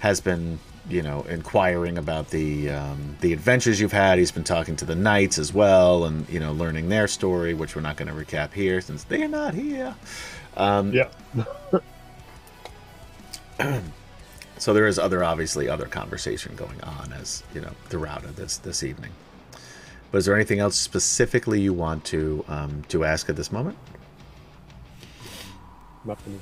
has 0.00 0.20
been, 0.20 0.60
you 0.88 1.02
know, 1.02 1.22
inquiring 1.22 1.98
about 1.98 2.30
the 2.30 2.70
um, 2.70 3.16
the 3.20 3.32
adventures 3.32 3.80
you've 3.80 3.92
had. 3.92 4.18
He's 4.18 4.32
been 4.32 4.44
talking 4.44 4.76
to 4.76 4.84
the 4.84 4.94
knights 4.94 5.38
as 5.38 5.52
well, 5.52 6.04
and 6.04 6.28
you 6.28 6.40
know, 6.40 6.52
learning 6.52 6.88
their 6.88 7.08
story, 7.08 7.54
which 7.54 7.76
we're 7.76 7.82
not 7.82 7.96
going 7.96 8.08
to 8.08 8.14
recap 8.14 8.52
here 8.52 8.80
since 8.80 9.04
they're 9.04 9.28
not 9.28 9.54
here. 9.54 9.94
Um, 10.56 10.92
Yeah. 10.92 11.08
So 14.58 14.74
there 14.74 14.88
is 14.88 14.98
other, 14.98 15.22
obviously, 15.22 15.68
other 15.68 15.86
conversation 15.86 16.56
going 16.56 16.80
on 16.82 17.12
as 17.12 17.44
you 17.54 17.60
know 17.60 17.70
throughout 17.88 18.22
this 18.34 18.56
this 18.58 18.82
evening. 18.82 19.12
But 20.10 20.18
is 20.18 20.24
there 20.24 20.34
anything 20.34 20.58
else 20.58 20.76
specifically 20.76 21.60
you 21.60 21.72
want 21.72 22.04
to 22.06 22.44
um, 22.48 22.82
to 22.88 23.04
ask 23.04 23.28
at 23.28 23.36
this 23.36 23.52
moment? 23.52 23.78
Nothing. 26.04 26.40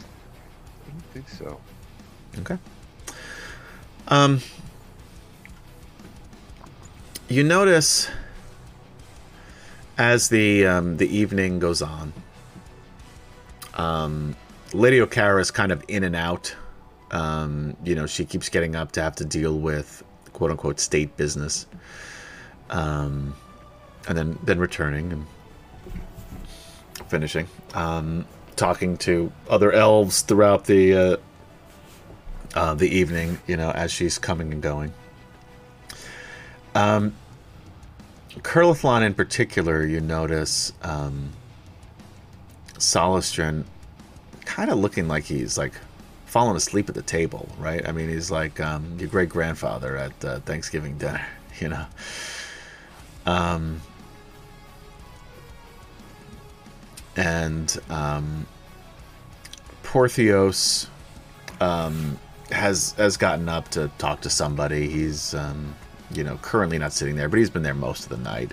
I 0.00 0.90
don't 0.90 1.04
think 1.12 1.28
so. 1.28 1.60
Okay. 2.40 2.58
Um, 4.10 4.40
you 7.28 7.44
notice 7.44 8.08
as 9.98 10.30
the 10.30 10.66
um, 10.66 10.96
the 10.96 11.14
evening 11.14 11.58
goes 11.58 11.82
on, 11.82 12.14
um, 13.74 14.34
Lady 14.72 14.98
Okara 15.00 15.40
is 15.42 15.50
kind 15.50 15.72
of 15.72 15.84
in 15.88 16.04
and 16.04 16.16
out. 16.16 16.56
Um, 17.10 17.76
you 17.84 17.94
know, 17.94 18.06
she 18.06 18.24
keeps 18.24 18.48
getting 18.48 18.74
up 18.74 18.92
to 18.92 19.02
have 19.02 19.16
to 19.16 19.26
deal 19.26 19.58
with 19.58 20.02
quote 20.32 20.50
unquote 20.50 20.80
state 20.80 21.14
business, 21.18 21.66
um, 22.70 23.34
and 24.08 24.16
then 24.16 24.38
then 24.42 24.58
returning 24.58 25.12
and 25.12 25.26
finishing, 27.08 27.46
um, 27.74 28.24
talking 28.56 28.96
to 28.98 29.30
other 29.50 29.70
elves 29.70 30.22
throughout 30.22 30.64
the 30.64 30.94
uh, 30.94 31.16
uh, 32.58 32.74
the 32.74 32.88
evening, 32.88 33.38
you 33.46 33.56
know, 33.56 33.70
as 33.70 33.92
she's 33.92 34.18
coming 34.18 34.52
and 34.52 34.60
going. 34.60 34.92
Um, 36.74 37.14
Kurlathlon 38.38 39.06
in 39.06 39.14
particular, 39.14 39.86
you 39.86 40.00
notice 40.00 40.72
um, 40.82 41.30
Solostaran 42.74 43.64
kind 44.44 44.72
of 44.72 44.78
looking 44.78 45.06
like 45.06 45.22
he's 45.22 45.56
like 45.56 45.74
falling 46.26 46.56
asleep 46.56 46.88
at 46.88 46.96
the 46.96 47.02
table, 47.02 47.48
right? 47.58 47.88
I 47.88 47.92
mean, 47.92 48.08
he's 48.08 48.28
like 48.28 48.58
um, 48.58 48.96
your 48.98 49.08
great 49.08 49.28
grandfather 49.28 49.96
at 49.96 50.24
uh, 50.24 50.40
Thanksgiving 50.40 50.98
dinner, 50.98 51.24
you 51.60 51.68
know. 51.68 51.86
Um, 53.24 53.80
and 57.14 57.78
um, 57.88 58.48
Porthios 59.84 60.88
um, 61.60 62.18
has 62.50 62.92
has 62.92 63.16
gotten 63.16 63.48
up 63.48 63.68
to 63.68 63.90
talk 63.98 64.20
to 64.22 64.30
somebody. 64.30 64.88
He's 64.88 65.34
um, 65.34 65.74
you 66.12 66.24
know 66.24 66.38
currently 66.42 66.78
not 66.78 66.92
sitting 66.92 67.16
there, 67.16 67.28
but 67.28 67.38
he's 67.38 67.50
been 67.50 67.62
there 67.62 67.74
most 67.74 68.04
of 68.04 68.10
the 68.10 68.18
night. 68.18 68.52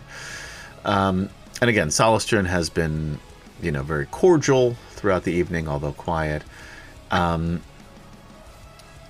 Um, 0.83 1.29
and 1.61 1.69
again, 1.69 1.89
Solostaran 1.89 2.45
has 2.45 2.69
been 2.69 3.19
you 3.61 3.71
know 3.71 3.83
very 3.83 4.05
cordial 4.07 4.75
throughout 4.91 5.23
the 5.23 5.33
evening, 5.33 5.67
although 5.67 5.93
quiet. 5.93 6.43
Um, 7.11 7.61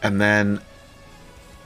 and 0.04 0.22
then 0.22 0.62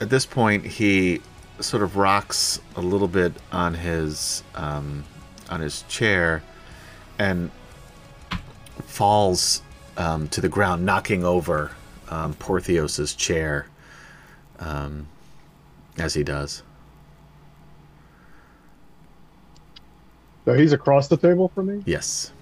at 0.00 0.08
this 0.08 0.24
point, 0.24 0.64
he 0.64 1.20
sort 1.60 1.82
of 1.82 1.96
rocks 1.96 2.60
a 2.76 2.80
little 2.80 3.08
bit 3.08 3.32
on 3.52 3.74
his 3.74 4.42
um, 4.54 5.04
on 5.50 5.60
his 5.60 5.82
chair 5.82 6.42
and 7.18 7.50
falls 8.84 9.62
um, 9.96 10.28
to 10.28 10.40
the 10.40 10.48
ground, 10.48 10.86
knocking 10.86 11.24
over 11.24 11.72
um, 12.10 12.34
Porthios's 12.34 13.14
chair 13.14 13.66
um, 14.58 15.06
as 15.98 16.12
he 16.12 16.22
does. 16.22 16.62
So 20.44 20.54
he's 20.54 20.72
across 20.72 21.08
the 21.08 21.16
table 21.16 21.48
from 21.54 21.66
me. 21.66 21.82
Yes, 21.86 22.32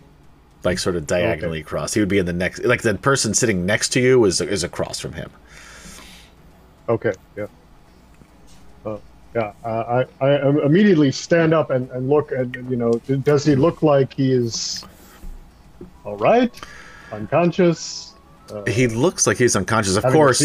like 0.65 0.79
sort 0.79 0.97
of 0.97 1.07
diagonally 1.07 1.61
across. 1.61 1.95
He 1.95 2.01
would 2.01 2.09
be 2.09 2.19
in 2.19 2.27
the 2.27 2.33
next, 2.33 2.65
like 2.65 2.83
the 2.83 2.95
person 2.95 3.35
sitting 3.35 3.67
next 3.67 3.91
to 3.91 4.01
you 4.01 4.25
is 4.25 4.41
is 4.41 4.65
across 4.65 4.99
from 4.99 5.13
him. 5.13 5.31
Okay. 6.89 7.13
Yeah. 7.37 7.47
Uh, 8.87 8.99
yeah. 9.35 9.53
Uh, 9.65 10.05
I 10.21 10.25
I 10.25 10.49
immediately 10.65 11.13
stand 11.13 11.53
up 11.53 11.71
and, 11.71 11.91
and 11.91 12.09
look 12.09 12.33
and 12.33 12.55
you 12.71 12.77
know 12.77 12.93
does 12.95 13.45
he 13.45 13.57
look 13.57 13.83
like 13.83 14.15
he 14.15 14.33
is 14.33 14.85
all 16.05 16.17
right, 16.17 16.53
unconscious, 17.13 18.08
uh, 18.51 18.65
He 18.67 18.87
looks 18.87 19.27
like 19.27 19.37
he's 19.37 19.55
unconscious. 19.57 19.97
Of 19.97 20.05
course, 20.05 20.41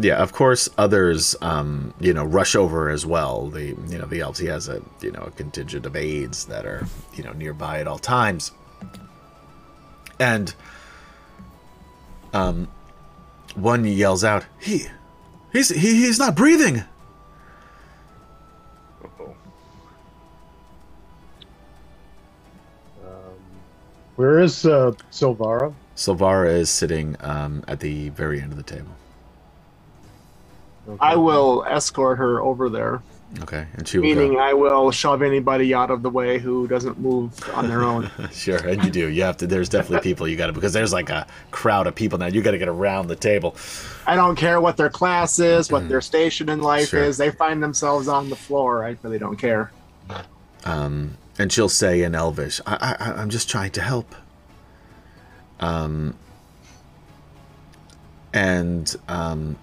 yeah. 0.00 0.16
Of 0.16 0.32
course, 0.32 0.68
others, 0.78 1.36
um, 1.40 1.94
you 2.00 2.12
know, 2.12 2.24
rush 2.24 2.54
over 2.56 2.88
as 2.88 3.06
well. 3.06 3.48
The 3.48 3.66
you 3.66 3.98
know 3.98 4.06
the 4.06 4.20
elves. 4.20 4.38
He 4.38 4.46
has 4.46 4.68
a 4.68 4.82
you 5.00 5.10
know 5.12 5.22
a 5.22 5.30
contingent 5.30 5.86
of 5.86 5.96
aides 5.96 6.46
that 6.46 6.66
are 6.66 6.86
you 7.14 7.22
know 7.22 7.32
nearby 7.32 7.80
at 7.80 7.86
all 7.86 7.98
times. 7.98 8.52
And 10.18 10.54
um, 12.32 12.68
one 13.54 13.84
yells 13.84 14.24
out, 14.24 14.44
"He, 14.60 14.86
he's 15.52 15.68
he, 15.68 15.94
he's 15.96 16.18
not 16.18 16.34
breathing." 16.34 16.84
Um, 23.04 23.14
where 24.16 24.40
is 24.40 24.64
uh, 24.66 24.92
Silvara? 25.10 25.72
Silvara 25.96 26.54
is 26.54 26.68
sitting 26.70 27.16
um, 27.20 27.64
at 27.66 27.80
the 27.80 28.10
very 28.10 28.40
end 28.40 28.52
of 28.52 28.56
the 28.58 28.62
table. 28.62 28.90
Okay. 30.88 30.98
I 31.00 31.16
will 31.16 31.64
escort 31.68 32.18
her 32.18 32.40
over 32.40 32.68
there, 32.68 33.02
Okay, 33.42 33.66
and 33.74 33.88
she 33.88 33.98
will 33.98 34.04
meaning 34.04 34.34
go. 34.34 34.38
I 34.38 34.52
will 34.52 34.92
shove 34.92 35.20
anybody 35.20 35.74
out 35.74 35.90
of 35.90 36.02
the 36.02 36.10
way 36.10 36.38
who 36.38 36.68
doesn't 36.68 37.00
move 37.00 37.32
on 37.54 37.66
their 37.68 37.82
own. 37.82 38.08
Sure, 38.32 38.58
and 38.58 38.84
you 38.84 38.90
do. 38.92 39.08
You 39.08 39.22
have 39.24 39.36
to. 39.38 39.48
There's 39.48 39.68
definitely 39.68 40.08
people 40.08 40.28
you 40.28 40.36
got 40.36 40.46
to 40.46 40.52
because 40.52 40.72
there's 40.72 40.92
like 40.92 41.10
a 41.10 41.26
crowd 41.50 41.88
of 41.88 41.96
people 41.96 42.18
now. 42.18 42.26
You 42.26 42.40
got 42.40 42.52
to 42.52 42.58
get 42.58 42.68
around 42.68 43.08
the 43.08 43.16
table. 43.16 43.56
I 44.06 44.14
don't 44.14 44.36
care 44.36 44.60
what 44.60 44.76
their 44.76 44.90
class 44.90 45.40
is, 45.40 45.72
what 45.72 45.88
their 45.88 46.00
station 46.00 46.48
in 46.48 46.60
life 46.60 46.90
Sure. 46.90 47.02
is. 47.02 47.16
They 47.16 47.30
find 47.32 47.60
themselves 47.60 48.06
on 48.06 48.30
the 48.30 48.36
floor. 48.36 48.84
I 48.84 48.96
really 49.02 49.18
don't 49.18 49.36
care. 49.36 49.72
Um, 50.64 51.16
and 51.38 51.50
she'll 51.52 51.68
say 51.68 52.02
in 52.02 52.14
Elvish, 52.14 52.60
I, 52.64 52.96
I, 53.00 53.12
"I'm 53.20 53.30
just 53.30 53.48
trying 53.50 53.72
to 53.72 53.80
help." 53.80 54.14
Um, 55.60 56.16
and 58.32 58.94
um, 59.08 59.56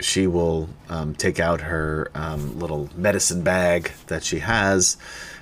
she 0.00 0.26
will 0.26 0.68
um, 0.88 1.14
take 1.14 1.40
out 1.40 1.60
her 1.62 2.10
um, 2.14 2.58
little 2.58 2.90
medicine 2.94 3.42
bag 3.42 3.92
that 4.08 4.22
she 4.24 4.40
has, 4.40 4.96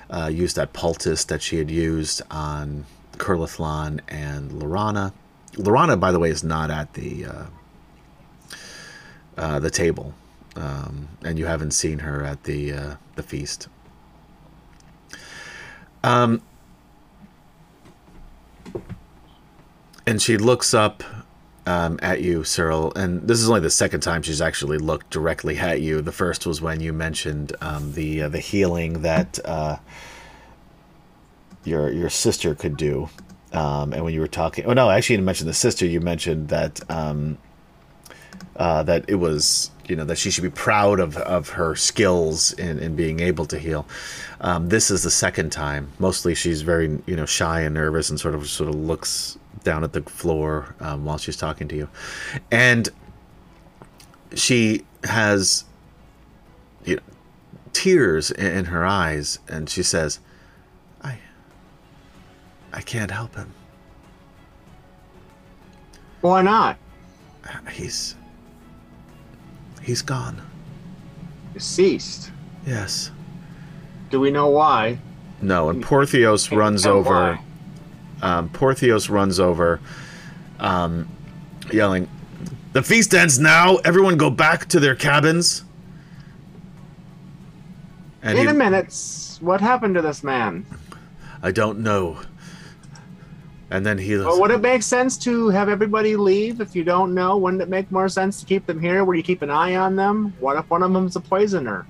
uh, 0.09 0.29
use 0.31 0.53
that 0.53 0.73
poultice 0.73 1.25
that 1.25 1.41
she 1.41 1.57
had 1.57 1.69
used 1.69 2.21
on 2.31 2.85
Kurlathlon 3.17 3.99
and 4.07 4.51
Laurana. 4.51 5.13
Laurana, 5.53 5.99
by 5.99 6.11
the 6.11 6.19
way, 6.19 6.29
is 6.29 6.43
not 6.43 6.71
at 6.71 6.93
the 6.93 7.25
uh, 7.25 7.45
uh, 9.37 9.59
the 9.59 9.69
table, 9.69 10.13
um, 10.55 11.07
and 11.23 11.37
you 11.37 11.45
haven't 11.45 11.71
seen 11.71 11.99
her 11.99 12.23
at 12.23 12.43
the 12.43 12.73
uh, 12.73 12.95
the 13.15 13.23
feast. 13.23 13.67
Um, 16.03 16.41
and 20.11 20.21
she 20.21 20.35
looks 20.35 20.73
up 20.73 21.05
um, 21.65 21.97
at 22.01 22.21
you, 22.21 22.43
Cyril, 22.43 22.91
and 22.97 23.25
this 23.29 23.39
is 23.39 23.47
only 23.47 23.61
the 23.61 23.69
second 23.69 24.01
time 24.01 24.21
she's 24.21 24.41
actually 24.41 24.77
looked 24.77 25.09
directly 25.09 25.57
at 25.57 25.79
you. 25.79 26.01
The 26.01 26.11
first 26.11 26.45
was 26.45 26.61
when 26.61 26.81
you 26.81 26.91
mentioned 26.91 27.55
um, 27.61 27.93
the 27.93 28.23
uh, 28.23 28.29
the 28.29 28.39
healing 28.39 29.03
that 29.03 29.39
uh, 29.45 29.77
your 31.63 31.89
your 31.89 32.09
sister 32.09 32.55
could 32.55 32.75
do, 32.75 33.07
um, 33.53 33.93
and 33.93 34.03
when 34.03 34.13
you 34.13 34.19
were 34.19 34.27
talking. 34.27 34.65
Oh 34.65 34.73
no, 34.73 34.89
actually, 34.89 35.13
you 35.13 35.17
didn't 35.19 35.27
mention 35.27 35.47
the 35.47 35.53
sister. 35.53 35.85
You 35.85 36.01
mentioned 36.01 36.49
that 36.49 36.81
um, 36.91 37.37
uh, 38.57 38.83
that 38.83 39.05
it 39.07 39.15
was 39.15 39.71
you 39.87 39.95
know 39.95 40.03
that 40.03 40.17
she 40.17 40.29
should 40.29 40.43
be 40.43 40.49
proud 40.49 40.99
of, 40.99 41.15
of 41.15 41.47
her 41.51 41.73
skills 41.77 42.51
in, 42.51 42.79
in 42.79 42.97
being 42.97 43.21
able 43.21 43.45
to 43.45 43.57
heal. 43.57 43.87
Um, 44.41 44.67
this 44.67 44.91
is 44.91 45.03
the 45.03 45.11
second 45.11 45.53
time. 45.53 45.89
Mostly, 45.99 46.35
she's 46.35 46.63
very 46.63 46.99
you 47.05 47.15
know 47.15 47.25
shy 47.25 47.61
and 47.61 47.73
nervous 47.73 48.09
and 48.09 48.19
sort 48.19 48.35
of 48.35 48.49
sort 48.49 48.67
of 48.67 48.75
looks 48.75 49.37
down 49.63 49.83
at 49.83 49.93
the 49.93 50.01
floor 50.01 50.75
um, 50.79 51.05
while 51.05 51.17
she's 51.17 51.37
talking 51.37 51.67
to 51.67 51.75
you, 51.75 51.89
and 52.51 52.89
she 54.33 54.85
has 55.03 55.65
you 56.85 56.95
know, 56.95 57.01
tears 57.73 58.31
in, 58.31 58.65
her 58.65 58.85
eyes, 58.85 59.39
and 59.47 59.69
she 59.69 59.83
says, 59.83 60.19
"I, 61.01 61.17
I 62.73 62.81
can't 62.81 63.11
help 63.11 63.35
him. 63.35 63.53
Why 66.21 66.41
not? 66.41 66.77
He's, 67.71 68.15
he's 69.81 70.01
gone. 70.01 70.41
Deceased. 71.53 72.31
Yes." 72.65 73.11
Do 74.11 74.19
we 74.19 74.29
know 74.29 74.47
why? 74.49 74.99
No, 75.41 75.69
and 75.69 75.83
Porthios 75.83 76.55
runs 76.55 76.85
over. 76.85 77.09
why? 77.09 77.41
Um, 78.21 78.49
Porthios 78.49 79.09
runs 79.09 79.39
over, 79.39 79.79
um, 80.59 81.07
yelling, 81.71 82.07
"The 82.73 82.83
feast 82.83 83.13
ends 83.13 83.39
now! 83.39 83.77
Everyone 83.77 84.17
go 84.17 84.29
back 84.29 84.67
to 84.69 84.79
their 84.79 84.95
cabins!" 84.95 85.63
And 88.21 88.37
Wait 88.37 88.45
he, 88.45 88.49
a 88.49 88.53
minute. 88.53 88.95
What 89.41 89.61
happened 89.61 89.95
to 89.95 90.01
this 90.01 90.23
man? 90.23 90.65
I 91.41 91.51
don't 91.51 91.79
know. 91.79 92.19
And 93.71 93.85
then 93.85 93.97
he, 93.97 94.17
Well, 94.17 94.39
would 94.41 94.51
it 94.51 94.61
make 94.61 94.83
sense 94.83 95.17
to 95.19 95.47
have 95.47 95.69
everybody 95.69 96.17
leave 96.17 96.59
if 96.59 96.75
you 96.75 96.83
don't 96.83 97.15
know? 97.15 97.37
Wouldn't 97.37 97.61
it 97.61 97.69
make 97.69 97.89
more 97.89 98.09
sense 98.09 98.41
to 98.41 98.45
keep 98.45 98.65
them 98.65 98.81
here 98.81 99.05
where 99.05 99.15
you 99.15 99.23
keep 99.23 99.41
an 99.41 99.49
eye 99.49 99.77
on 99.77 99.95
them? 99.95 100.33
What 100.41 100.57
if 100.57 100.69
one 100.69 100.83
of 100.83 100.91
them's 100.91 101.15
a 101.15 101.21
poisoner? 101.21 101.87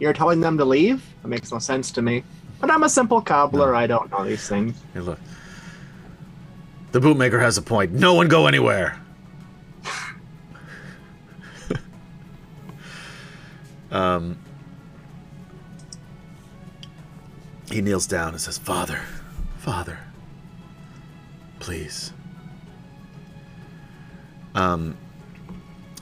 You're 0.00 0.12
telling 0.12 0.40
them 0.40 0.58
to 0.58 0.66
leave? 0.66 1.02
That 1.22 1.28
makes 1.28 1.50
no 1.50 1.58
sense 1.58 1.90
to 1.92 2.02
me. 2.02 2.24
But 2.60 2.70
I'm 2.70 2.82
a 2.82 2.90
simple 2.90 3.22
cobbler. 3.22 3.74
I 3.74 3.86
don't 3.86 4.10
know 4.10 4.24
these 4.24 4.46
things. 4.46 4.76
Hey, 4.92 5.00
look. 5.00 5.18
The 6.92 7.00
bootmaker 7.00 7.40
has 7.40 7.58
a 7.58 7.62
point. 7.62 7.92
No 7.92 8.14
one 8.14 8.28
go 8.28 8.46
anywhere. 8.46 8.98
um, 13.90 14.38
he 17.70 17.82
kneels 17.82 18.06
down 18.06 18.30
and 18.30 18.40
says, 18.40 18.56
"Father, 18.56 19.00
Father, 19.58 19.98
please." 21.60 22.12
Um, 24.54 24.96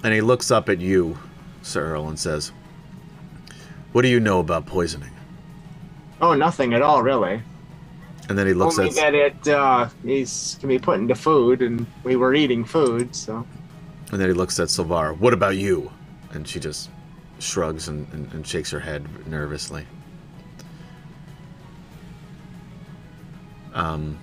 and 0.04 0.14
he 0.14 0.20
looks 0.20 0.52
up 0.52 0.68
at 0.68 0.80
you, 0.80 1.18
Sir 1.62 1.82
Earl, 1.82 2.08
and 2.08 2.18
says, 2.18 2.52
"What 3.92 4.02
do 4.02 4.08
you 4.08 4.20
know 4.20 4.38
about 4.38 4.66
poisoning?" 4.66 5.10
Oh, 6.20 6.34
nothing 6.34 6.74
at 6.74 6.82
all, 6.82 7.02
really. 7.02 7.42
And 8.28 8.36
then 8.36 8.46
he 8.46 8.54
looks 8.54 8.78
Only 8.78 8.90
at 8.90 8.96
that 8.96 9.14
it 9.14 9.48
uh, 9.48 9.88
is 10.04 10.56
can 10.58 10.68
be 10.68 10.78
put 10.78 10.98
into 10.98 11.14
food, 11.14 11.62
and 11.62 11.86
we 12.02 12.16
were 12.16 12.34
eating 12.34 12.64
food, 12.64 13.14
so. 13.14 13.46
And 14.10 14.20
then 14.20 14.28
he 14.28 14.34
looks 14.34 14.58
at 14.58 14.68
Silvara. 14.68 15.16
What 15.18 15.32
about 15.32 15.56
you? 15.56 15.90
And 16.32 16.46
she 16.46 16.58
just 16.60 16.90
shrugs 17.38 17.88
and, 17.88 18.06
and, 18.12 18.32
and 18.32 18.46
shakes 18.46 18.70
her 18.70 18.80
head 18.80 19.06
nervously. 19.28 19.86
Um, 23.74 24.18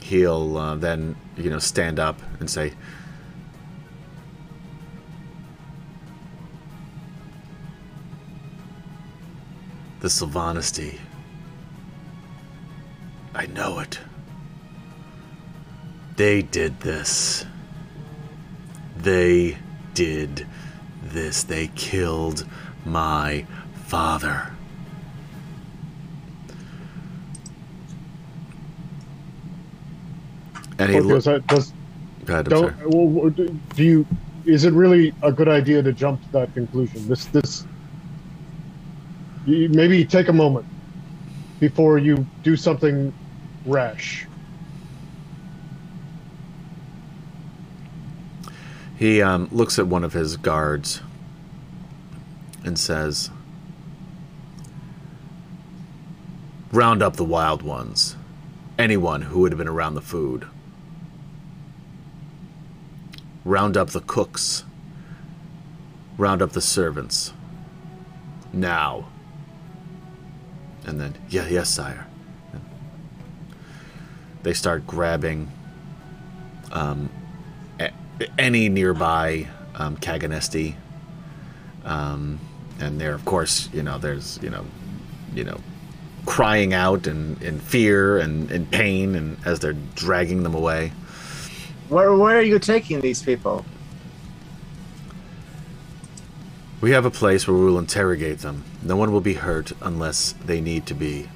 he'll 0.00 0.56
uh, 0.56 0.74
then, 0.76 1.16
you 1.36 1.50
know, 1.50 1.58
stand 1.58 1.98
up 1.98 2.20
and 2.40 2.48
say, 2.48 2.72
The 10.00 10.08
Silvanesti. 10.08 10.98
I 13.34 13.46
know 13.46 13.80
it. 13.80 13.98
They 16.16 16.42
did 16.42 16.80
this. 16.80 17.44
They 18.96 19.58
did 19.94 20.46
this. 21.02 21.42
They 21.42 21.68
killed 21.74 22.46
my 22.84 23.46
father. 23.86 24.52
And 30.78 30.90
he 30.92 31.00
that 31.00 31.46
does, 31.46 31.72
ahead, 32.28 32.48
don't, 32.48 32.74
well, 32.88 33.30
do 33.30 33.48
do 33.74 33.84
you? 33.84 34.06
Is 34.44 34.64
it 34.64 34.72
really 34.72 35.14
a 35.22 35.32
good 35.32 35.48
idea 35.48 35.82
to 35.82 35.92
jump 35.92 36.22
to 36.22 36.32
that 36.32 36.52
conclusion? 36.54 37.06
This 37.08 37.26
this. 37.26 37.64
You, 39.46 39.68
maybe 39.68 40.04
take 40.04 40.28
a 40.28 40.32
moment 40.32 40.66
before 41.60 41.98
you 41.98 42.26
do 42.42 42.56
something 42.56 43.12
rash. 43.64 44.26
He 48.96 49.20
um, 49.20 49.48
looks 49.50 49.78
at 49.78 49.86
one 49.86 50.04
of 50.04 50.12
his 50.12 50.36
guards 50.36 51.00
and 52.64 52.78
says, 52.78 53.30
Round 56.72 57.02
up 57.02 57.16
the 57.16 57.24
wild 57.24 57.62
ones. 57.62 58.16
Anyone 58.78 59.22
who 59.22 59.40
would 59.40 59.52
have 59.52 59.58
been 59.58 59.68
around 59.68 59.94
the 59.94 60.00
food. 60.00 60.46
Round 63.44 63.76
up 63.76 63.90
the 63.90 64.00
cooks. 64.00 64.64
Round 66.18 66.42
up 66.42 66.52
the 66.52 66.60
servants. 66.60 67.32
Now. 68.52 69.08
And 70.84 71.00
then, 71.00 71.14
yeah, 71.28 71.46
yes, 71.46 71.70
sire. 71.70 72.06
They 74.44 74.52
start 74.52 74.86
grabbing 74.86 75.50
um, 76.70 77.08
a- 77.80 77.90
any 78.38 78.68
nearby 78.68 79.48
um, 79.74 79.96
Kaganesti. 79.96 80.76
Um, 81.84 82.38
and 82.78 83.00
there, 83.00 83.14
of 83.14 83.24
course, 83.24 83.68
you 83.72 83.82
know, 83.82 83.98
there's, 83.98 84.38
you 84.42 84.50
know, 84.50 84.64
you 85.34 85.44
know, 85.44 85.60
crying 86.26 86.74
out 86.74 87.06
in, 87.06 87.36
in 87.40 87.58
fear 87.58 88.18
and 88.18 88.50
in 88.50 88.66
pain 88.66 89.14
and 89.14 89.36
as 89.44 89.60
they're 89.60 89.76
dragging 89.94 90.42
them 90.42 90.54
away. 90.54 90.92
Where, 91.88 92.14
where 92.14 92.38
are 92.38 92.42
you 92.42 92.58
taking 92.58 93.00
these 93.00 93.22
people? 93.22 93.64
We 96.80 96.90
have 96.90 97.06
a 97.06 97.10
place 97.10 97.48
where 97.48 97.56
we 97.56 97.64
will 97.64 97.78
interrogate 97.78 98.40
them. 98.40 98.64
No 98.82 98.96
one 98.96 99.10
will 99.10 99.22
be 99.22 99.34
hurt 99.34 99.72
unless 99.80 100.32
they 100.44 100.60
need 100.60 100.84
to 100.86 100.94
be. 100.94 101.28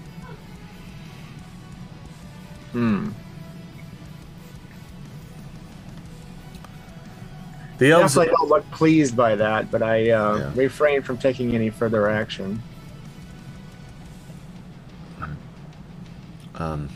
Hmm. 2.73 3.11
The 7.79 7.93
elves. 7.93 8.15
Definitely 8.15 8.35
don't 8.39 8.49
look 8.49 8.71
pleased 8.73 9.17
by 9.17 9.37
that, 9.37 9.71
but 9.71 9.83
I 9.83 10.11
uh, 10.11 10.37
Yeah. 10.37 10.51
refrain 10.55 11.03
from 11.03 11.17
taking 11.17 11.55
any 11.55 11.71
further 11.71 12.09
action. 12.09 12.61
Um, 16.57 16.89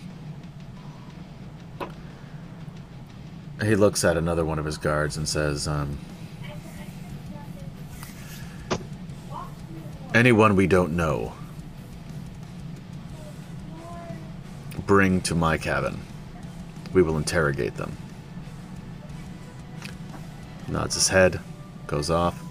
he 3.63 3.77
looks 3.77 4.03
at 4.05 4.17
another 4.17 4.45
one 4.45 4.59
of 4.59 4.65
his 4.65 4.77
guards 4.77 5.17
and 5.17 5.29
says, 5.29 5.69
um, 5.69 5.99
Anyone 10.15 10.57
we 10.57 10.67
don't 10.67 10.95
know, 10.97 11.33
bring 14.87 15.21
to 15.23 15.35
my 15.35 15.57
cabin. 15.59 16.01
We 16.93 17.03
will 17.03 17.17
interrogate 17.17 17.77
them. 17.77 17.97
Nods 20.69 20.95
his 20.95 21.09
head. 21.09 21.41
goes 21.87 22.09
off, 22.09 22.43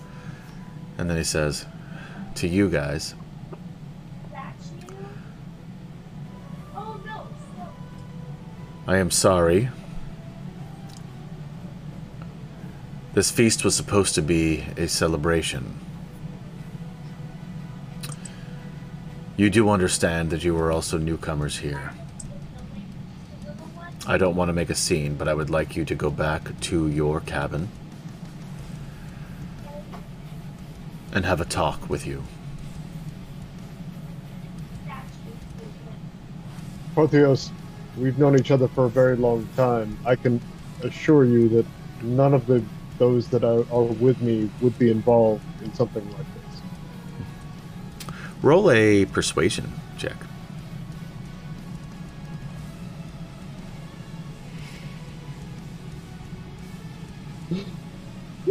and 1.00 1.10
then 1.10 1.18
he 1.18 1.24
says, 1.24 1.66
"To 2.36 2.48
you 2.48 2.70
guys, 2.70 3.16
I 8.88 8.98
am 8.98 9.10
sorry. 9.10 9.70
This 13.14 13.32
feast 13.32 13.64
was 13.64 13.76
supposed 13.76 14.16
to 14.16 14.22
be 14.22 14.66
a 14.78 14.88
celebration. 14.88 15.80
You 19.38 19.50
do 19.50 19.70
understand 19.70 20.30
that 20.30 20.44
you 20.44 20.58
are 20.58 20.72
also 20.72 20.98
newcomers 20.98 21.58
here. 21.58 21.94
I 24.08 24.18
don't 24.18 24.36
want 24.36 24.50
to 24.50 24.54
make 24.54 24.70
a 24.70 24.76
scene, 24.76 25.16
but 25.16 25.28
I 25.28 25.34
would 25.34 25.50
like 25.50 25.76
you 25.76 25.86
to 25.86 25.96
go 25.96 26.10
back 26.10 26.60
to 26.62 26.88
your 26.88 27.20
cabin 27.20 27.70
and 31.14 31.26
have 31.26 31.40
a 31.40 31.46
talk 31.46 31.90
with 31.90 32.08
you. 32.08 32.24
Porthios, 36.96 37.52
we've 37.98 38.18
known 38.18 38.38
each 38.38 38.52
other 38.52 38.68
for 38.68 38.86
a 38.86 38.90
very 38.90 39.16
long 39.16 39.48
time. 39.56 39.98
I 40.06 40.16
can 40.16 40.42
assure 40.82 41.24
you 41.24 41.48
that 41.50 41.66
none 42.02 42.34
of 42.34 42.48
the 42.48 42.64
those 42.98 43.28
that 43.30 43.44
are, 43.44 43.66
are 43.72 43.84
with 43.84 44.22
me 44.22 44.48
would 44.62 44.78
be 44.78 44.92
involved 44.92 45.44
in 45.64 45.74
something 45.74 46.08
like 46.12 46.18
this. 46.18 46.62
Roll 48.44 48.70
a 48.70 49.06
persuasion 49.06 49.74
check. 49.98 50.16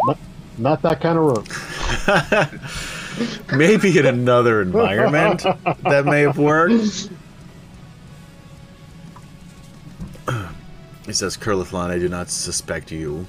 Not, 0.04 0.18
not 0.58 0.82
that 0.82 1.00
kind 1.00 1.18
of 1.18 1.24
room. 1.24 1.44
Maybe 3.58 3.98
in 3.98 4.06
another 4.06 4.62
environment 4.62 5.42
that 5.82 6.04
may 6.04 6.22
have 6.22 6.38
worked. 6.38 7.10
He 11.06 11.14
says, 11.14 11.36
Kurlathlon, 11.36 11.90
I 11.90 11.98
do 11.98 12.08
not 12.08 12.30
suspect 12.30 12.92
you 12.92 13.26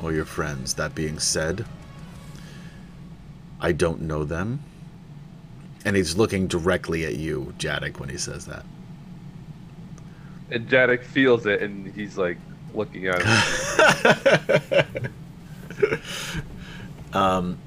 or 0.00 0.12
your 0.12 0.24
friends. 0.24 0.74
That 0.74 0.94
being 0.94 1.18
said, 1.18 1.64
I 3.60 3.72
don't 3.72 4.02
know 4.02 4.22
them. 4.22 4.60
And 5.84 5.96
he's 5.96 6.16
looking 6.16 6.46
directly 6.46 7.04
at 7.04 7.16
you, 7.16 7.54
Jadek, 7.58 7.98
when 7.98 8.08
he 8.08 8.18
says 8.18 8.46
that. 8.46 8.64
And 10.50 10.68
Jadek 10.68 11.02
feels 11.02 11.46
it, 11.46 11.60
and 11.60 11.92
he's 11.92 12.16
like 12.16 12.38
looking 12.72 13.06
at 13.08 13.22
him. 13.22 15.10
um, 17.12 17.58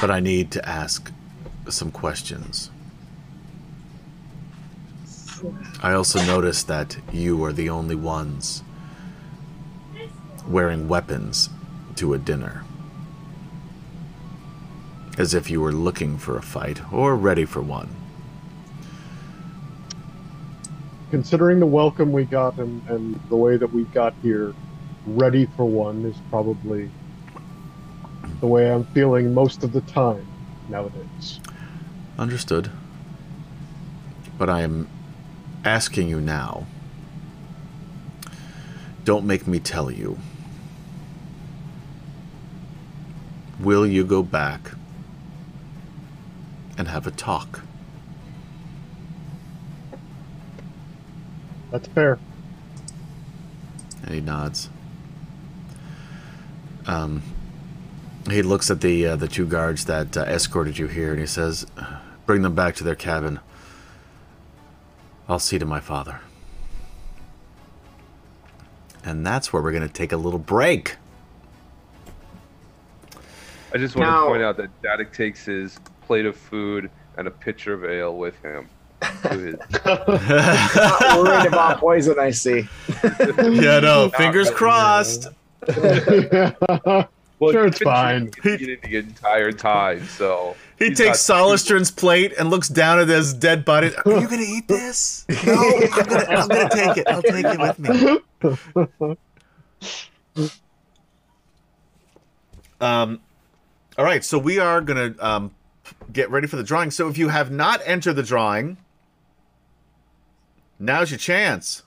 but 0.00 0.10
I 0.10 0.20
need 0.20 0.50
to 0.52 0.68
ask 0.68 1.12
some 1.68 1.90
questions. 1.90 2.70
I 5.82 5.92
also 5.92 6.22
noticed 6.24 6.66
that 6.68 6.98
you 7.12 7.42
are 7.44 7.52
the 7.52 7.70
only 7.70 7.94
ones 7.94 8.62
wearing 10.46 10.88
weapons 10.88 11.48
to 11.96 12.12
a 12.12 12.18
dinner. 12.18 12.64
As 15.16 15.34
if 15.34 15.50
you 15.50 15.60
were 15.60 15.72
looking 15.72 16.18
for 16.18 16.36
a 16.36 16.42
fight 16.42 16.92
or 16.92 17.16
ready 17.16 17.44
for 17.44 17.60
one. 17.60 17.99
Considering 21.10 21.58
the 21.58 21.66
welcome 21.66 22.12
we 22.12 22.24
got 22.24 22.56
and, 22.58 22.88
and 22.88 23.20
the 23.28 23.36
way 23.36 23.56
that 23.56 23.72
we 23.72 23.82
got 23.86 24.14
here, 24.22 24.54
ready 25.06 25.46
for 25.56 25.64
one 25.64 26.04
is 26.04 26.16
probably 26.30 26.88
the 28.38 28.46
way 28.46 28.70
I'm 28.70 28.84
feeling 28.86 29.34
most 29.34 29.64
of 29.64 29.72
the 29.72 29.80
time 29.82 30.26
nowadays. 30.68 31.40
Understood. 32.16 32.70
But 34.38 34.48
I 34.48 34.62
am 34.62 34.88
asking 35.64 36.08
you 36.08 36.20
now. 36.20 36.66
Don't 39.04 39.26
make 39.26 39.46
me 39.46 39.58
tell 39.58 39.90
you. 39.90 40.18
Will 43.58 43.86
you 43.86 44.04
go 44.04 44.22
back 44.22 44.70
and 46.78 46.88
have 46.88 47.06
a 47.06 47.10
talk? 47.10 47.62
That's 51.70 51.88
fair. 51.88 52.18
And 54.04 54.14
he 54.14 54.20
nods. 54.20 54.68
Um, 56.86 57.22
he 58.28 58.42
looks 58.42 58.70
at 58.70 58.80
the 58.80 59.06
uh, 59.06 59.16
the 59.16 59.28
two 59.28 59.46
guards 59.46 59.84
that 59.84 60.16
uh, 60.16 60.22
escorted 60.22 60.78
you 60.78 60.86
here, 60.88 61.10
and 61.12 61.20
he 61.20 61.26
says, 61.26 61.66
"Bring 62.26 62.42
them 62.42 62.54
back 62.54 62.74
to 62.76 62.84
their 62.84 62.94
cabin. 62.94 63.40
I'll 65.28 65.38
see 65.38 65.58
to 65.58 65.66
my 65.66 65.80
father." 65.80 66.20
And 69.04 69.24
that's 69.26 69.52
where 69.52 69.62
we're 69.62 69.72
going 69.72 69.86
to 69.86 69.92
take 69.92 70.12
a 70.12 70.16
little 70.16 70.38
break. 70.38 70.96
I 73.72 73.78
just 73.78 73.96
want 73.96 74.10
Now- 74.10 74.24
to 74.24 74.30
point 74.30 74.42
out 74.42 74.56
that 74.56 74.82
Jadek 74.82 75.12
takes 75.12 75.44
his 75.44 75.78
plate 76.06 76.26
of 76.26 76.36
food 76.36 76.90
and 77.16 77.26
a 77.28 77.30
pitcher 77.30 77.72
of 77.72 77.84
ale 77.84 78.16
with 78.16 78.40
him. 78.42 78.68
To 79.00 79.28
his- 79.28 79.56
Not 79.84 81.18
worried 81.22 81.46
about 81.46 81.78
poison, 81.78 82.18
I 82.18 82.30
see. 82.30 82.68
yeah, 83.38 83.80
no, 83.80 84.10
fingers 84.16 84.50
crossed. 84.50 85.28
Well, 87.40 87.52
Sure, 87.52 87.66
it's 87.68 87.78
fine. 87.78 88.30
he's 88.42 88.58
been 88.58 88.60
eating 88.60 88.78
the 88.82 88.96
entire 88.98 89.50
time, 89.50 90.04
so 90.04 90.54
He 90.78 90.92
takes 90.92 91.26
not- 91.26 91.38
Solostaran's 91.38 91.90
plate 91.90 92.34
and 92.38 92.50
looks 92.50 92.68
down 92.68 92.98
at 92.98 93.08
his 93.08 93.32
dead 93.32 93.64
body. 93.64 93.92
Are 94.04 94.20
you 94.20 94.28
gonna 94.28 94.42
eat 94.42 94.68
this? 94.68 95.24
No, 95.46 95.54
I'm 95.54 95.88
gonna, 96.04 96.24
I'm 96.28 96.48
gonna 96.48 96.68
take 96.68 96.96
it. 96.98 97.08
I'll 97.08 97.22
take 97.22 97.46
it 97.46 97.58
with 97.58 97.78
me. 100.36 100.50
Um, 102.80 103.20
all 103.98 104.04
right, 104.04 104.24
so 104.24 104.38
we 104.38 104.58
are 104.58 104.80
gonna 104.80 105.14
um, 105.20 105.54
get 106.12 106.30
ready 106.30 106.46
for 106.46 106.56
the 106.56 106.62
drawing. 106.62 106.90
So 106.90 107.08
if 107.08 107.18
you 107.18 107.28
have 107.28 107.50
not 107.50 107.80
entered 107.84 108.14
the 108.14 108.22
drawing, 108.22 108.76
now's 110.80 111.10
your 111.10 111.18
chance. 111.18 111.84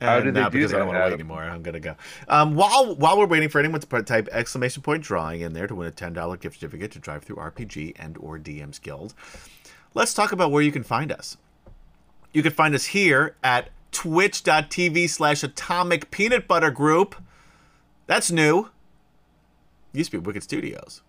How 0.00 0.20
did 0.20 0.34
they 0.34 0.40
now, 0.40 0.48
do 0.50 0.58
because 0.58 0.74
I 0.74 0.78
don't 0.78 0.88
want 0.88 0.98
to 0.98 1.04
wait 1.04 1.12
anymore. 1.14 1.42
I'm 1.42 1.62
gonna 1.62 1.80
go. 1.80 1.96
Um, 2.28 2.54
while 2.54 2.94
while 2.96 3.16
we're 3.18 3.26
waiting 3.26 3.48
for 3.48 3.58
anyone 3.58 3.80
to 3.80 3.86
put- 3.86 4.06
type 4.06 4.28
exclamation 4.30 4.82
point 4.82 5.02
drawing 5.02 5.40
in 5.40 5.54
there 5.54 5.66
to 5.66 5.74
win 5.74 5.88
a 5.88 5.90
ten 5.90 6.12
dollar 6.12 6.36
gift 6.36 6.60
certificate 6.60 6.92
to 6.92 7.00
DriveThruRPG 7.00 7.94
and 7.98 8.16
or 8.18 8.38
DMs 8.38 8.80
Guild, 8.80 9.14
let's 9.94 10.12
talk 10.12 10.32
about 10.32 10.50
where 10.50 10.62
you 10.62 10.70
can 10.70 10.82
find 10.82 11.10
us. 11.10 11.38
You 12.32 12.42
can 12.42 12.52
find 12.52 12.74
us 12.74 12.86
here 12.86 13.36
at 13.42 13.70
twitch.tv 13.90 15.08
slash 15.08 15.42
atomic 15.42 16.10
peanut 16.10 16.46
butter 16.46 16.70
group. 16.70 17.16
That's 18.06 18.30
new. 18.30 18.68
Used 19.94 20.10
to 20.10 20.20
be 20.20 20.26
Wicked 20.26 20.42
Studios. 20.42 21.00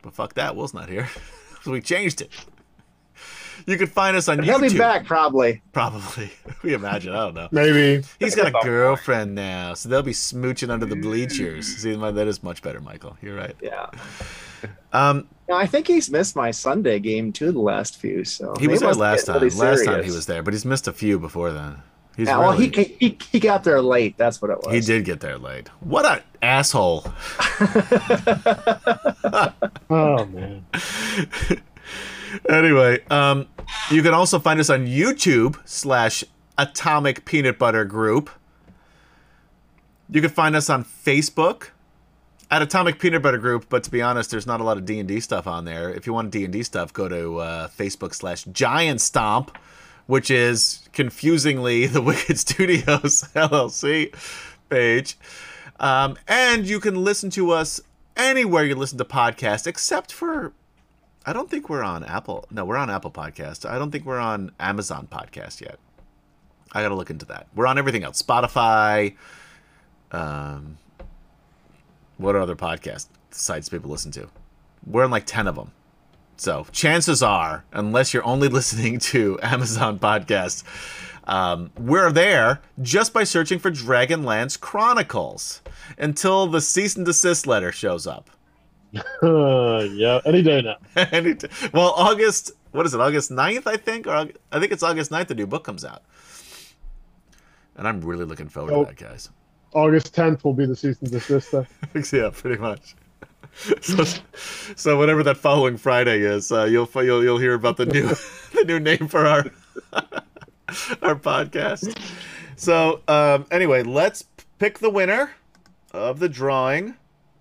But 0.00 0.14
fuck 0.14 0.34
that, 0.34 0.54
Will's 0.54 0.72
not 0.72 0.88
here. 0.88 1.08
so 1.64 1.72
we 1.72 1.80
changed 1.80 2.20
it. 2.20 2.30
You 3.66 3.76
can 3.76 3.86
find 3.86 4.16
us 4.16 4.28
on 4.28 4.38
YouTube. 4.38 4.44
He'll 4.44 4.60
be 4.60 4.78
back 4.78 5.04
probably. 5.04 5.62
Probably. 5.72 6.30
we 6.62 6.74
imagine. 6.74 7.14
I 7.14 7.18
don't 7.18 7.34
know. 7.34 7.48
Maybe. 7.50 8.04
He's 8.18 8.34
got 8.34 8.48
a 8.48 8.66
girlfriend 8.66 9.34
now, 9.34 9.74
so 9.74 9.88
they'll 9.88 10.02
be 10.02 10.12
smooching 10.12 10.70
under 10.70 10.86
the 10.86 10.96
bleachers. 10.96 11.66
See, 11.82 11.94
that 11.94 12.26
is 12.26 12.42
much 12.42 12.62
better, 12.62 12.80
Michael. 12.80 13.16
You're 13.22 13.36
right. 13.36 13.54
Yeah. 13.60 13.90
Um, 14.92 15.28
No, 15.48 15.54
I 15.56 15.66
think 15.66 15.86
he's 15.86 16.10
missed 16.10 16.34
my 16.34 16.50
Sunday 16.50 16.98
game 16.98 17.32
too. 17.32 17.52
The 17.52 17.60
last 17.60 17.98
few, 17.98 18.24
so 18.24 18.54
he 18.58 18.68
was 18.68 18.80
there 18.80 18.94
last 18.94 19.26
getting 19.26 19.40
time. 19.40 19.48
really 19.48 19.70
Last 19.70 19.84
time 19.84 20.04
he 20.04 20.10
was 20.10 20.26
there, 20.26 20.42
but 20.42 20.52
he's 20.54 20.64
missed 20.64 20.88
a 20.88 20.92
few 20.92 21.18
before 21.18 21.52
then. 21.52 21.82
He's 22.16 22.26
Yeah, 22.26 22.38
well, 22.38 22.52
he, 22.52 22.68
he 22.98 23.16
he 23.30 23.38
got 23.38 23.62
there 23.62 23.80
late. 23.80 24.16
That's 24.16 24.42
what 24.42 24.50
it 24.50 24.58
was. 24.62 24.74
he 24.74 24.80
did 24.80 25.04
get 25.04 25.20
there 25.20 25.38
late. 25.38 25.68
What 25.80 26.04
an 26.04 26.22
asshole! 26.42 27.06
Oh 29.90 30.26
man. 30.26 30.64
Anyway, 32.48 33.04
um, 33.10 33.46
you 33.90 34.02
can 34.02 34.14
also 34.14 34.38
find 34.38 34.60
us 34.60 34.70
on 34.70 34.86
YouTube 34.86 35.58
slash 35.64 36.24
Atomic 36.56 37.24
Peanut 37.24 37.58
Butter 37.58 37.84
Group. 37.84 38.30
You 40.10 40.20
can 40.20 40.30
find 40.30 40.56
us 40.56 40.70
on 40.70 40.84
Facebook 40.84 41.68
at 42.50 42.62
Atomic 42.62 42.98
Peanut 42.98 43.22
Butter 43.22 43.38
Group. 43.38 43.66
But 43.68 43.84
to 43.84 43.90
be 43.90 44.02
honest, 44.02 44.30
there's 44.30 44.46
not 44.46 44.60
a 44.60 44.64
lot 44.64 44.76
of 44.76 44.84
D 44.84 44.98
and 44.98 45.08
D 45.08 45.20
stuff 45.20 45.46
on 45.46 45.64
there. 45.64 45.92
If 45.92 46.06
you 46.06 46.12
want 46.12 46.30
D 46.30 46.44
and 46.44 46.52
D 46.52 46.62
stuff, 46.62 46.92
go 46.92 47.08
to 47.08 47.38
uh, 47.38 47.68
Facebook 47.68 48.14
slash 48.14 48.44
Giant 48.44 49.00
Stomp, 49.00 49.56
which 50.06 50.30
is 50.30 50.88
confusingly 50.92 51.86
the 51.88 52.02
Wicked 52.02 52.38
Studios 52.38 53.24
LLC 53.34 54.14
page. 54.68 55.16
Um, 55.80 56.16
and 56.26 56.66
you 56.66 56.80
can 56.80 57.04
listen 57.04 57.30
to 57.30 57.52
us 57.52 57.80
anywhere 58.16 58.64
you 58.64 58.74
listen 58.74 58.98
to 58.98 59.04
podcasts, 59.04 59.66
except 59.66 60.12
for 60.12 60.52
I 61.28 61.34
don't 61.34 61.50
think 61.50 61.68
we're 61.68 61.82
on 61.82 62.04
Apple. 62.04 62.46
No, 62.50 62.64
we're 62.64 62.78
on 62.78 62.88
Apple 62.88 63.10
Podcast. 63.10 63.68
I 63.68 63.78
don't 63.78 63.90
think 63.90 64.06
we're 64.06 64.18
on 64.18 64.50
Amazon 64.58 65.06
Podcast 65.12 65.60
yet. 65.60 65.78
I 66.72 66.80
got 66.80 66.88
to 66.88 66.94
look 66.94 67.10
into 67.10 67.26
that. 67.26 67.48
We're 67.54 67.66
on 67.66 67.76
everything 67.76 68.02
else 68.02 68.22
Spotify. 68.22 69.14
Um, 70.10 70.78
what 72.16 72.34
other 72.34 72.56
podcast 72.56 73.08
sites 73.30 73.68
people 73.68 73.90
listen 73.90 74.10
to? 74.12 74.30
We're 74.86 75.04
on 75.04 75.10
like 75.10 75.26
10 75.26 75.46
of 75.48 75.56
them. 75.56 75.72
So 76.38 76.66
chances 76.72 77.22
are, 77.22 77.62
unless 77.74 78.14
you're 78.14 78.24
only 78.24 78.48
listening 78.58 78.98
to 79.00 79.38
Amazon 79.42 79.98
podcasts, 79.98 80.64
um, 81.24 81.70
we're 81.78 82.10
there 82.10 82.62
just 82.80 83.12
by 83.12 83.24
searching 83.24 83.58
for 83.58 83.70
Dragonlance 83.70 84.58
Chronicles 84.58 85.60
until 85.98 86.46
the 86.46 86.62
cease 86.62 86.96
and 86.96 87.04
desist 87.04 87.46
letter 87.46 87.70
shows 87.70 88.06
up. 88.06 88.30
Yeah, 89.22 90.20
any 90.24 90.42
day 90.42 90.62
now. 90.62 90.76
Any 91.12 91.34
t- 91.34 91.48
well, 91.72 91.92
August, 91.96 92.52
what 92.72 92.86
is 92.86 92.94
it, 92.94 93.00
August 93.00 93.30
9th, 93.30 93.66
I 93.66 93.76
think? 93.76 94.06
Or 94.06 94.28
I 94.52 94.60
think 94.60 94.72
it's 94.72 94.82
August 94.82 95.10
9th 95.10 95.28
the 95.28 95.34
new 95.34 95.46
book 95.46 95.64
comes 95.64 95.84
out. 95.84 96.02
And 97.76 97.86
I'm 97.86 98.00
really 98.00 98.24
looking 98.24 98.48
forward 98.48 98.70
to 98.70 98.84
that, 98.86 98.96
guys. 98.96 99.30
August 99.72 100.14
10th 100.14 100.42
will 100.44 100.54
be 100.54 100.66
the 100.66 100.74
season 100.74 101.10
desist. 101.10 101.52
day. 101.52 101.66
yeah, 102.12 102.30
pretty 102.32 102.60
much. 102.60 102.94
So, 103.80 104.04
so 104.76 104.98
whatever 104.98 105.22
that 105.24 105.36
following 105.36 105.76
Friday 105.76 106.20
is, 106.20 106.52
uh, 106.52 106.64
you'll 106.64 106.88
you'll 106.94 107.22
you'll 107.22 107.38
hear 107.38 107.54
about 107.54 107.76
the 107.76 107.86
new 107.86 108.08
the 108.52 108.64
new 108.66 108.78
name 108.78 109.08
for 109.08 109.26
our 109.26 109.44
our 111.02 111.16
podcast. 111.16 111.98
So 112.56 113.00
um, 113.08 113.46
anyway, 113.50 113.82
let's 113.82 114.24
pick 114.58 114.78
the 114.78 114.90
winner 114.90 115.32
of 115.92 116.18
the 116.18 116.28
drawing. 116.28 116.94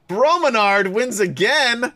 Bromenard 0.08 0.92
wins 0.94 1.20
again. 1.20 1.94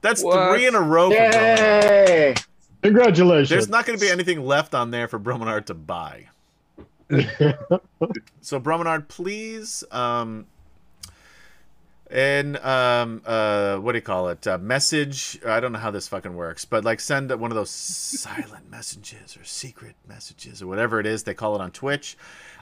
That's 0.00 0.22
What? 0.22 0.50
three 0.54 0.66
in 0.66 0.74
a 0.74 0.80
row 0.80 1.10
Yay! 1.10 2.34
Congratulations. 2.82 3.48
There's 3.48 3.68
not 3.68 3.86
going 3.86 3.98
to 3.98 4.04
be 4.04 4.10
anything 4.10 4.44
left 4.44 4.74
on 4.74 4.90
there 4.90 5.08
for 5.08 5.18
Bromenard 5.18 5.66
to 5.66 5.74
buy. 5.74 6.28
So 8.42 8.60
Bromenard, 8.60 9.08
please, 9.08 9.84
um, 9.90 10.46
and 12.10 12.58
um, 12.58 13.22
uh, 13.24 13.76
what 13.76 13.92
do 13.92 13.98
you 13.98 14.02
call 14.02 14.28
it? 14.28 14.46
Uh, 14.46 14.58
message. 14.58 15.38
I 15.46 15.60
don't 15.60 15.72
know 15.72 15.78
how 15.78 15.90
this 15.90 16.08
fucking 16.08 16.34
works, 16.36 16.66
but 16.66 16.84
like 16.84 17.00
send 17.00 17.30
one 17.40 17.50
of 17.50 17.54
those 17.54 17.70
silent 17.70 18.70
messages 18.70 19.36
or 19.38 19.44
secret 19.44 19.94
messages 20.06 20.60
or 20.60 20.66
whatever 20.66 21.00
it 21.00 21.06
is 21.06 21.22
they 21.22 21.32
call 21.32 21.54
it 21.54 21.62
on 21.62 21.70
Twitch 21.70 22.18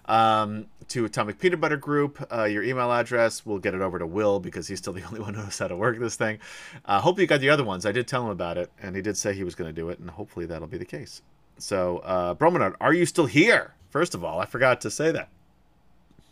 um, 0.06 0.66
to 0.88 1.04
Atomic 1.04 1.38
Peanut 1.38 1.60
Butter 1.60 1.76
Group. 1.76 2.26
Uh, 2.32 2.44
your 2.44 2.62
email 2.62 2.90
address. 2.92 3.46
We'll 3.46 3.58
get 3.58 3.74
it 3.74 3.80
over 3.80 3.98
to 3.98 4.06
Will 4.06 4.40
because 4.40 4.68
he's 4.68 4.78
still 4.78 4.92
the 4.92 5.02
only 5.06 5.20
one 5.20 5.34
who 5.34 5.42
knows 5.42 5.58
how 5.58 5.68
to 5.68 5.76
work 5.76 5.98
this 5.98 6.16
thing. 6.16 6.38
Uh, 6.84 7.00
hope 7.00 7.18
you 7.18 7.26
got 7.26 7.40
the 7.40 7.50
other 7.50 7.64
ones. 7.64 7.86
I 7.86 7.92
did 7.92 8.06
tell 8.06 8.24
him 8.24 8.30
about 8.30 8.58
it, 8.58 8.70
and 8.80 8.96
he 8.96 9.02
did 9.02 9.16
say 9.16 9.34
he 9.34 9.44
was 9.44 9.54
going 9.54 9.68
to 9.68 9.80
do 9.80 9.88
it, 9.88 9.98
and 9.98 10.10
hopefully 10.10 10.46
that'll 10.46 10.68
be 10.68 10.78
the 10.78 10.84
case. 10.84 11.22
So, 11.58 11.98
uh, 11.98 12.34
Bromenard, 12.34 12.74
are 12.80 12.94
you 12.94 13.06
still 13.06 13.26
here? 13.26 13.74
First 13.90 14.14
of 14.14 14.24
all, 14.24 14.40
I 14.40 14.46
forgot 14.46 14.80
to 14.82 14.90
say 14.90 15.12
that 15.12 15.28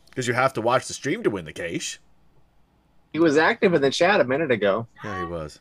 because 0.09 0.27
you 0.27 0.35
have 0.35 0.53
to 0.55 0.61
watch 0.61 0.87
the 0.87 0.95
stream 0.95 1.23
to 1.23 1.31
win 1.31 1.45
the 1.45 1.53
cash. 1.53 2.01
He 3.13 3.19
was 3.19 3.37
active 3.37 3.75
in 3.75 3.83
the 3.83 3.91
chat 3.91 4.21
a 4.21 4.25
minute 4.25 4.51
ago. 4.51 4.87
Yeah, 5.05 5.21
he 5.21 5.27
was. 5.27 5.61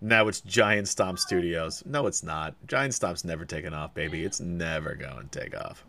Now 0.00 0.26
it's 0.26 0.40
Giant 0.40 0.88
Stomp 0.88 1.18
Studios. 1.18 1.84
No, 1.86 2.06
it's 2.06 2.24
not. 2.24 2.54
Giant 2.66 2.94
Stomp's 2.94 3.24
never 3.24 3.44
taken 3.44 3.72
off, 3.72 3.94
baby. 3.94 4.24
It's 4.24 4.40
never 4.40 4.96
going 4.96 5.28
to 5.28 5.40
take 5.40 5.56
off. 5.56 5.84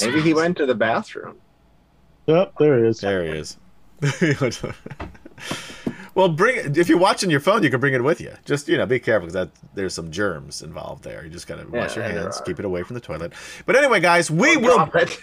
Maybe 0.00 0.22
he 0.22 0.34
went 0.34 0.56
to 0.58 0.66
the 0.66 0.74
bathroom. 0.74 1.36
Yep, 2.26 2.54
there 2.58 2.78
he 2.78 2.86
is. 2.88 3.00
There 3.00 3.24
he 3.24 3.30
is. 3.30 3.58
well, 6.14 6.28
bring 6.28 6.56
it. 6.56 6.78
If 6.78 6.88
you're 6.88 6.98
watching 6.98 7.30
your 7.30 7.40
phone, 7.40 7.62
you 7.62 7.70
can 7.70 7.80
bring 7.80 7.94
it 7.94 8.02
with 8.02 8.20
you. 8.20 8.32
Just 8.44 8.68
you 8.68 8.76
know, 8.76 8.86
be 8.86 9.00
careful 9.00 9.28
because 9.28 9.48
there's 9.74 9.94
some 9.94 10.10
germs 10.10 10.62
involved 10.62 11.04
there. 11.04 11.24
You 11.24 11.30
just 11.30 11.46
gotta 11.46 11.66
wash 11.68 11.96
your 11.96 12.04
hands, 12.04 12.40
keep 12.44 12.58
it 12.58 12.64
away 12.64 12.82
from 12.82 12.94
the 12.94 13.00
toilet. 13.00 13.32
But 13.66 13.76
anyway, 13.76 14.00
guys, 14.00 14.30
we 14.30 14.56
oh, 14.56 14.60
will. 14.60 14.86
Drop 14.86 14.96
it. 14.96 15.18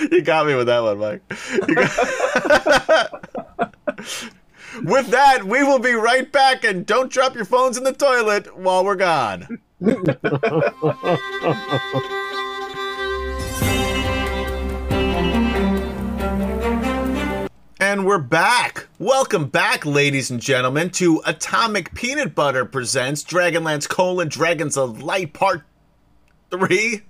You 0.12 0.22
got 0.22 0.46
me 0.46 0.54
with 0.54 0.68
that 0.68 0.80
one, 0.80 0.98
Mike. 0.98 1.22
With 4.82 5.08
that, 5.08 5.44
we 5.44 5.62
will 5.62 5.78
be 5.78 5.92
right 5.92 6.30
back, 6.30 6.64
and 6.64 6.86
don't 6.86 7.10
drop 7.10 7.34
your 7.34 7.44
phones 7.44 7.76
in 7.76 7.84
the 7.84 7.92
toilet 7.92 8.56
while 8.56 8.84
we're 8.84 8.96
gone. 8.96 9.60
And 17.80 18.04
we're 18.04 18.18
back. 18.18 18.88
Welcome 18.98 19.46
back, 19.46 19.86
ladies 19.86 20.32
and 20.32 20.40
gentlemen, 20.40 20.90
to 20.90 21.22
Atomic 21.24 21.94
Peanut 21.94 22.34
Butter 22.34 22.64
presents 22.64 23.22
Dragonlance 23.22 23.88
colon 23.88 24.28
Dragons 24.28 24.76
of 24.76 25.00
Light 25.00 25.32
Part 25.32 25.62
Three? 26.50 27.02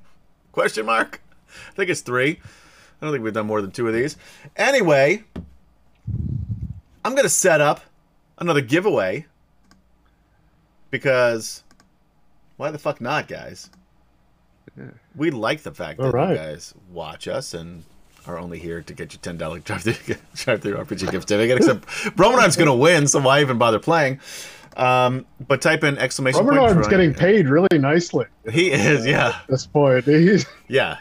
Question 0.53 0.87
mark. 0.87 1.23
I 1.71 1.73
think 1.73 1.91
it's 1.91 2.03
three. 2.03 2.39
I 3.01 3.07
don't 3.07 3.13
think 3.13 3.25
we've 3.25 3.33
done 3.33 3.47
more 3.47 3.63
than 3.63 3.71
two 3.71 3.89
of 3.89 3.95
these. 3.95 4.17
Anyway, 4.57 5.25
I'm 7.05 7.15
gonna 7.15 7.29
set 7.29 7.61
up 7.61 7.81
another 8.39 8.61
giveaway 8.61 9.27
because 10.91 11.63
why 12.57 12.71
the 12.71 12.79
fuck 12.79 13.01
not, 13.01 13.29
guys? 13.29 13.71
We 15.17 15.31
like 15.31 15.63
the 15.63 15.73
fact 15.73 15.99
that 15.99 16.07
All 16.07 16.13
right. 16.13 16.31
you 16.31 16.37
guys 16.37 16.75
watch 16.91 17.27
us 17.27 17.55
and 17.55 17.85
are 18.27 18.39
only 18.39 18.59
here 18.59 18.83
to 18.83 18.93
get 18.95 19.13
your 19.13 19.21
ten 19.21 19.37
dollar 19.37 19.59
drive 19.61 19.83
through 19.83 19.95
DriveThruRPG 19.95 21.11
gift 21.11 21.29
certificate. 21.29 21.59
Except 21.59 21.87
Bromanard's 22.17 22.57
gonna 22.57 22.75
win, 22.77 23.07
so 23.09 23.21
why 23.21 23.41
even 23.41 23.59
bother 23.59 23.79
playing? 23.79 24.21
Um, 24.77 25.27
but 25.49 25.61
type 25.61 25.83
in 25.83 25.99
exclamation 25.99 26.43
point. 26.45 26.57
Romanard's 26.57 26.87
getting 26.89 27.13
paid 27.13 27.49
really 27.49 27.79
nicely 27.81 28.27
He 28.53 28.71
is, 28.71 29.05
yeah, 29.05 29.29
at 29.41 29.47
this 29.49 29.67
point. 29.67 30.05
He's 30.05 30.47
yeah. 30.69 30.99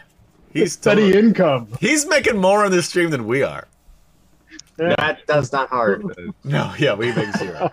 He's 0.52 0.72
steady 0.72 1.02
totally- 1.12 1.26
income. 1.28 1.68
He's 1.78 2.06
making 2.06 2.38
more 2.38 2.64
on 2.64 2.70
this 2.72 2.88
stream 2.88 3.10
than 3.10 3.26
we 3.26 3.42
are. 3.42 3.68
That 4.78 5.20
that's 5.26 5.52
not 5.52 5.68
hard. 5.68 6.04
No, 6.44 6.72
yeah, 6.78 6.94
we 6.94 7.12
make 7.12 7.36
zero. 7.36 7.70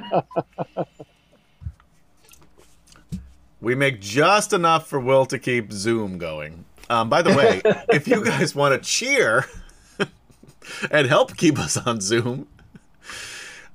we 3.62 3.76
make 3.76 4.02
just 4.02 4.54
enough 4.54 4.88
for 4.88 5.00
Will 5.00 5.26
to 5.28 5.40
keep 5.40 5.72
Zoom 5.72 6.18
going. 6.18 6.66
Um, 6.90 7.10
by 7.10 7.22
the 7.22 7.34
way, 7.34 7.62
if 7.90 8.08
you 8.08 8.24
guys 8.24 8.54
want 8.56 8.74
to 8.74 8.90
cheer 8.90 9.46
and 10.92 11.08
help 11.08 11.38
keep 11.38 11.58
us 11.58 11.78
on 11.78 12.02
Zoom, 12.02 12.48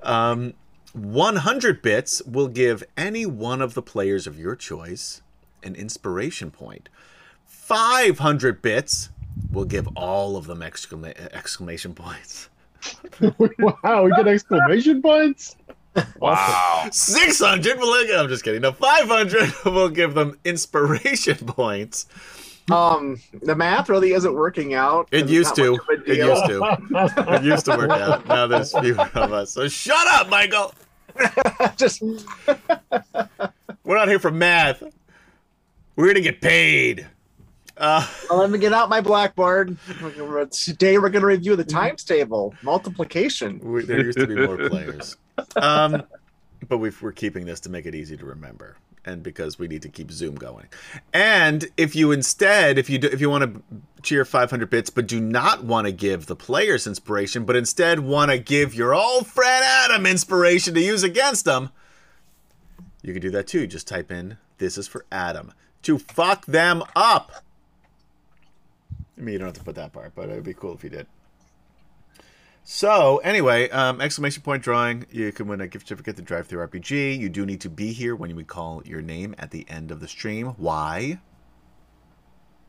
um, 0.03 0.55
100 0.93 1.83
bits 1.83 2.23
will 2.23 2.49
give 2.49 2.83
any 2.97 3.27
one 3.27 3.63
of 3.63 3.75
the 3.75 3.83
players 3.83 4.27
of 4.27 4.39
your 4.39 4.57
choice 4.57 5.23
an 5.63 5.75
inspiration 5.77 6.51
point. 6.51 6.89
500 7.47 8.61
bits 8.61 9.11
will 9.53 9.65
give 9.65 9.87
all 9.97 10.37
of 10.37 10.47
them 10.47 10.61
exclama- 10.61 11.17
exclamation 11.33 11.95
points. 11.95 12.49
wow, 13.59 14.05
we 14.05 14.11
get 14.13 14.29
exclamation 14.29 15.03
points. 15.03 15.57
Wow. 16.19 16.89
600 16.93 17.79
will 17.79 18.21
I'm 18.21 18.29
just 18.29 18.45
kidding. 18.45 18.63
No, 18.63 18.73
500 18.73 19.53
will 19.65 19.89
give 19.89 20.15
them 20.15 20.39
inspiration 20.45 21.37
points. 21.37 22.07
Um, 22.71 23.21
the 23.43 23.57
math 23.57 23.89
really 23.89 24.13
isn't 24.13 24.33
working 24.33 24.75
out. 24.75 25.09
It 25.11 25.29
used 25.29 25.57
to. 25.57 25.73
much 25.73 25.81
of 25.81 26.07
a 26.07 26.11
It 26.13 26.19
used 26.19 26.47
to. 26.47 27.35
It 27.35 27.43
used 27.43 27.65
to 27.65 27.77
work 27.77 27.91
out. 27.91 28.27
Now 28.29 28.47
there's 28.47 28.73
fewer 28.79 29.11
of 29.15 29.33
us. 29.33 29.51
So 29.51 29.67
shut 29.67 30.07
up, 30.07 30.29
Michael. 30.29 30.73
Just 31.77 32.03
We're 32.03 33.97
not 33.97 34.09
here 34.09 34.21
for 34.21 34.31
math. 34.31 34.85
We're 35.97 36.07
here 36.07 36.15
to 36.15 36.21
get 36.21 36.41
paid. 36.41 37.09
Uh, 37.81 38.07
well, 38.29 38.39
let 38.39 38.51
me 38.51 38.59
get 38.59 38.75
out 38.75 38.91
my 38.91 39.01
blackboard. 39.01 39.75
Today 40.51 40.99
we're 40.99 41.09
going 41.09 41.23
to 41.23 41.27
review 41.27 41.57
the 41.57 41.65
times 41.65 42.05
table, 42.05 42.55
multiplication. 42.63 43.59
we, 43.59 43.85
there 43.85 44.05
used 44.05 44.19
to 44.19 44.27
be 44.27 44.37
more 44.37 44.69
players. 44.69 45.17
Um, 45.57 46.03
but 46.69 46.79
we've, 46.79 47.01
we're 47.01 47.13
keeping 47.13 47.47
this 47.47 47.61
to 47.61 47.71
make 47.71 47.87
it 47.87 47.95
easy 47.95 48.15
to 48.15 48.27
remember. 48.27 48.77
And 49.07 49.23
because 49.23 49.59
we 49.59 49.69
need 49.69 49.81
to 49.81 49.89
keep 49.89 50.13
Zoom 50.13 50.35
going, 50.35 50.67
and 51.15 51.67
if 51.79 51.97
you 51.97 52.13
instead, 52.13 52.77
if 52.77 52.91
you 52.91 52.99
do, 52.99 53.09
if 53.09 53.23
you 53.23 53.31
want 53.31 53.45
to 53.45 53.63
cheer 54.03 54.27
500 54.27 54.69
bits, 54.69 54.91
but 54.91 55.07
do 55.07 55.19
not 55.19 55.65
want 55.65 55.87
to 55.87 55.93
give 55.93 56.27
the 56.27 56.37
players 56.37 56.87
inspiration, 56.87 57.47
but 57.47 57.57
instead 57.57 58.01
want 58.01 58.31
to 58.31 58.39
give 58.39 58.75
your 58.75 58.95
old 58.95 59.27
friend 59.27 59.65
Adam 59.65 60.05
inspiration 60.05 60.75
to 60.75 60.81
use 60.83 61.03
against 61.03 61.47
them, 61.47 61.71
you 63.01 63.15
can 63.15 63.23
do 63.23 63.31
that 63.31 63.47
too. 63.47 63.67
Just 63.67 63.89
type 63.89 64.13
in 64.13 64.37
"This 64.59 64.77
is 64.77 64.87
for 64.87 65.07
Adam" 65.11 65.55
to 65.85 65.97
fuck 65.97 66.45
them 66.45 66.85
up. 66.95 67.43
I 69.21 69.23
mean, 69.23 69.35
you 69.35 69.39
don't 69.39 69.49
have 69.49 69.59
to 69.59 69.65
put 69.65 69.75
that 69.75 69.93
part, 69.93 70.15
but 70.15 70.31
it 70.31 70.35
would 70.35 70.45
be 70.45 70.55
cool 70.55 70.75
if 70.75 70.83
you 70.83 70.91
did. 70.91 71.07
So 72.65 73.19
anyway, 73.19 73.69
um, 73.71 74.01
exclamation 74.01 74.43
point 74.43 74.63
drawing. 74.63 75.07
You 75.11 75.33
can 75.33 75.47
win 75.47 75.61
a 75.61 75.69
gift 75.69 75.89
certificate 75.89 76.17
to 76.17 76.23
DriveThruRPG. 76.23 77.19
You 77.19 77.29
do 77.29 77.45
need 77.45 77.61
to 77.63 77.69
be 77.69 77.93
here 77.93 78.17
when 78.17 78.35
we 78.35 78.45
call 78.45 78.83
your 78.85 79.03
name 79.03 79.35
at 79.39 79.51
the 79.51 79.67
end 79.69 79.91
of 79.91 80.01
the 80.01 80.09
stream. 80.09 80.49
Why? 80.57 81.21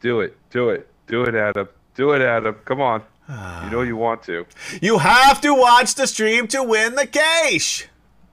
Do 0.02 0.19
it. 0.22 0.38
Do 0.49 0.69
it. 0.69 0.90
Do 1.07 1.23
it, 1.23 1.36
Adam. 1.36 1.69
Do 1.95 2.11
it, 2.11 2.22
Adam. 2.22 2.56
Come 2.65 2.82
on. 2.82 3.03
You 3.30 3.69
know 3.69 3.82
you 3.82 3.95
want 3.95 4.23
to. 4.23 4.45
You 4.82 4.98
have 4.98 5.40
to 5.41 5.53
watch 5.53 5.95
the 5.95 6.07
stream 6.07 6.48
to 6.49 6.64
win 6.64 6.95
the 6.95 7.07
cash. 7.07 7.88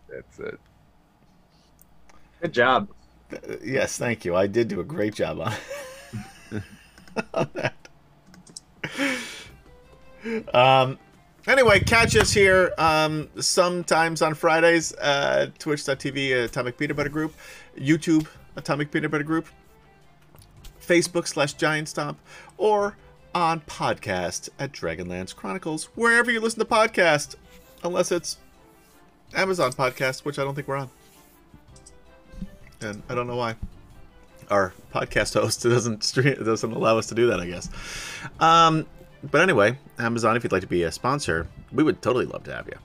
That's 0.09 0.39
it. 0.41 0.61
Good 2.41 2.53
job. 2.53 2.89
Yes, 3.63 3.99
thank 3.99 4.25
you. 4.25 4.35
I 4.35 4.47
did 4.47 4.69
do 4.69 4.81
a 4.81 4.85
great 4.85 5.15
job 5.15 5.41
on, 5.41 5.53
on 7.35 7.51
that. 7.55 7.88
Um, 10.53 10.99
anyway, 11.47 11.81
catch 11.81 12.17
us 12.17 12.33
here 12.33 12.73
um, 12.79 13.29
sometimes 13.41 14.23
on 14.23 14.35
Fridays, 14.35 14.95
uh, 14.95 15.51
twitch.tv, 15.59 16.45
Atomic 16.45 16.77
Peanut 16.77 16.97
Butter 16.97 17.09
Group, 17.09 17.35
YouTube, 17.77 18.27
Atomic 18.57 18.91
Peanut 18.91 19.11
Butter 19.11 19.25
Group, 19.25 19.47
Facebook 20.85 21.27
slash 21.27 21.55
Giant 21.55 21.89
Stomp, 21.89 22.19
or 22.57 22.97
on 23.35 23.61
podcast 23.61 24.49
at 24.59 24.73
Dragonlance 24.73 25.35
Chronicles, 25.35 25.85
wherever 25.95 26.31
you 26.31 26.41
listen 26.41 26.59
to 26.59 26.65
podcasts, 26.65 27.37
unless 27.85 28.11
it's 28.11 28.39
Amazon 29.35 29.73
Podcast, 29.73 30.25
which 30.25 30.39
I 30.39 30.45
don't 30.45 30.55
think 30.55 30.67
we're 30.67 30.77
on. 30.77 30.91
And 32.81 33.03
I 33.09 33.15
don't 33.15 33.27
know 33.27 33.37
why. 33.37 33.57
Our 34.51 34.73
podcast 34.95 35.35
host 35.35 35.63
doesn't 35.65 36.05
stream, 36.05 36.43
doesn't 36.43 36.73
allow 36.73 36.99
us 36.99 37.07
to 37.09 37.15
do 37.15 37.29
that, 37.29 37.41
I 37.41 37.47
guess. 37.47 37.69
Um, 38.41 38.87
but 39.23 39.41
anyway, 39.41 39.79
Amazon, 39.99 40.37
if 40.37 40.45
you'd 40.45 40.53
like 40.53 40.63
to 40.63 40.69
be 40.69 40.85
a 40.85 40.93
sponsor, 40.93 41.47
we 41.73 41.83
would 41.83 42.01
totally 42.03 42.27
love 42.27 42.45
to 42.45 42.55
have 42.55 42.67
you. 42.69 42.79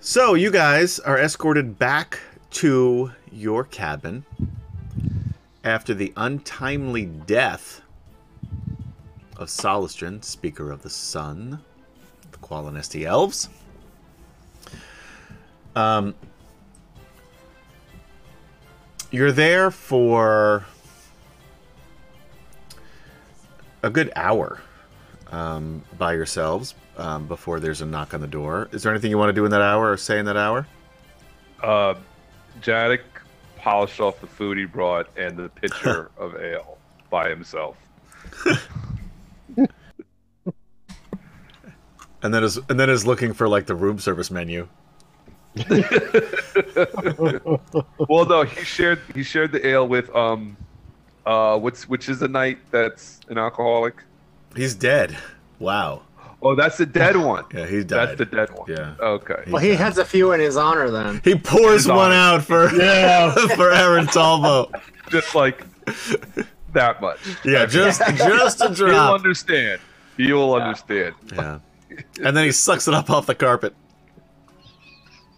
So 0.00 0.34
you 0.34 0.50
guys 0.50 0.98
are 1.00 1.18
escorted 1.18 1.78
back 1.78 2.20
to 2.52 3.10
your 3.32 3.64
cabin 3.64 4.24
after 5.64 5.94
the 5.94 6.12
untimely 6.16 7.06
death 7.06 7.80
of 9.38 9.48
Solostaran, 9.48 10.22
Speaker 10.22 10.70
of 10.70 10.82
the 10.82 10.90
Sun, 10.90 11.58
the 12.30 12.38
Qualinesti 12.38 13.04
Elves. 13.06 13.48
Um, 15.74 16.14
you're 19.14 19.30
there 19.30 19.70
for 19.70 20.66
a 23.84 23.90
good 23.90 24.10
hour 24.16 24.60
um, 25.30 25.84
by 25.96 26.12
yourselves 26.12 26.74
um, 26.96 27.28
before 27.28 27.60
there's 27.60 27.80
a 27.80 27.86
knock 27.86 28.12
on 28.12 28.20
the 28.20 28.26
door. 28.26 28.68
Is 28.72 28.82
there 28.82 28.90
anything 28.90 29.10
you 29.10 29.18
want 29.18 29.28
to 29.28 29.32
do 29.32 29.44
in 29.44 29.52
that 29.52 29.60
hour 29.60 29.92
or 29.92 29.96
say 29.96 30.18
in 30.18 30.24
that 30.26 30.36
hour? 30.36 30.66
Uh, 31.62 31.94
polished 33.56 34.00
off 34.00 34.20
the 34.20 34.26
food 34.26 34.58
he 34.58 34.64
brought 34.64 35.08
and 35.16 35.36
the 35.36 35.48
pitcher 35.48 36.10
of 36.18 36.34
ale 36.34 36.76
by 37.08 37.28
himself. 37.28 37.76
And 42.24 42.32
then 42.32 42.42
is 42.42 42.56
and 42.70 42.80
then 42.80 42.88
is 42.88 43.06
looking 43.06 43.34
for 43.34 43.46
like 43.48 43.66
the 43.66 43.74
room 43.74 43.98
service 43.98 44.30
menu. 44.30 44.66
well, 48.08 48.26
no, 48.26 48.42
he 48.42 48.64
shared 48.64 49.00
he 49.14 49.22
shared 49.22 49.52
the 49.52 49.64
ale 49.66 49.86
with 49.86 50.14
um, 50.14 50.56
uh, 51.26 51.58
what's 51.58 51.88
which 51.88 52.08
is 52.08 52.22
a 52.22 52.28
knight 52.28 52.58
that's 52.70 53.20
an 53.28 53.38
alcoholic. 53.38 53.94
He's 54.56 54.74
dead. 54.74 55.16
Wow. 55.58 56.02
Oh, 56.42 56.54
that's 56.54 56.76
the 56.76 56.86
dead 56.86 57.16
one. 57.16 57.44
Yeah, 57.54 57.66
he's 57.66 57.84
died. 57.84 58.08
That's 58.08 58.18
the 58.18 58.24
dead 58.26 58.50
one. 58.50 58.70
Yeah. 58.70 58.94
Okay. 59.00 59.44
Well, 59.48 59.62
he 59.62 59.70
has 59.74 59.96
a 59.98 60.04
few 60.04 60.32
in 60.32 60.40
his 60.40 60.56
honor 60.56 60.90
then. 60.90 61.20
He 61.24 61.36
pours 61.36 61.86
one 61.86 62.12
honor. 62.12 62.14
out 62.14 62.44
for 62.44 62.70
Yeah. 62.76 63.34
for 63.54 63.72
Aaron 63.72 64.06
Talbot. 64.06 64.74
Just 65.08 65.34
like 65.34 65.64
that 66.72 67.00
much. 67.00 67.18
Yeah, 67.44 67.64
just 67.66 68.00
just 68.16 68.60
a 68.60 68.74
He'll 68.74 69.14
understand. 69.14 69.80
You'll 70.16 70.54
understand. 70.54 71.14
Yeah. 71.32 71.60
And 72.22 72.36
then 72.36 72.44
he 72.44 72.52
sucks 72.52 72.88
it 72.88 72.94
up 72.94 73.08
off 73.08 73.26
the 73.26 73.34
carpet. 73.34 73.74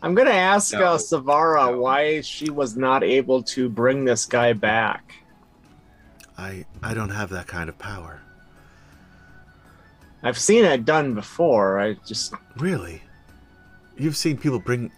I'm 0.02 0.14
gonna 0.14 0.31
ask 0.31 0.73
No. 0.74 0.85
uh, 0.94 0.98
Silvara 0.98 1.70
No. 1.73 1.81
why 1.81 2.20
she 2.20 2.51
was 2.51 2.77
not 2.77 3.02
able 3.02 3.43
to 3.44 3.68
bring 3.68 4.05
this 4.05 4.27
guy 4.27 4.52
back. 4.52 5.14
I 6.39 6.64
I 6.82 6.94
don't 6.94 7.10
have 7.10 7.31
that 7.31 7.47
kind 7.47 7.68
of 7.68 7.78
power. 7.78 8.20
I've 10.23 10.39
seen 10.39 10.64
it 10.64 10.85
done 10.85 11.14
before. 11.14 11.78
I 11.81 11.94
just 12.06 12.35
Really? 12.56 13.02
You've 13.97 14.16
seen 14.16 14.36
people 14.36 14.59
bring 14.59 14.90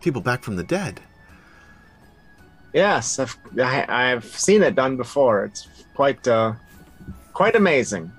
people 0.00 0.22
back 0.22 0.42
from 0.42 0.56
the 0.56 0.64
dead. 0.64 1.00
yes, 2.72 3.18
I've 3.18 3.36
I, 3.60 3.84
I've 4.12 4.24
seen 4.24 4.62
it 4.62 4.74
done 4.74 4.96
before. 4.96 5.44
It's 5.44 5.68
quite 5.94 6.26
uh, 6.26 6.54
quite 7.34 7.54
amazing. 7.56 8.10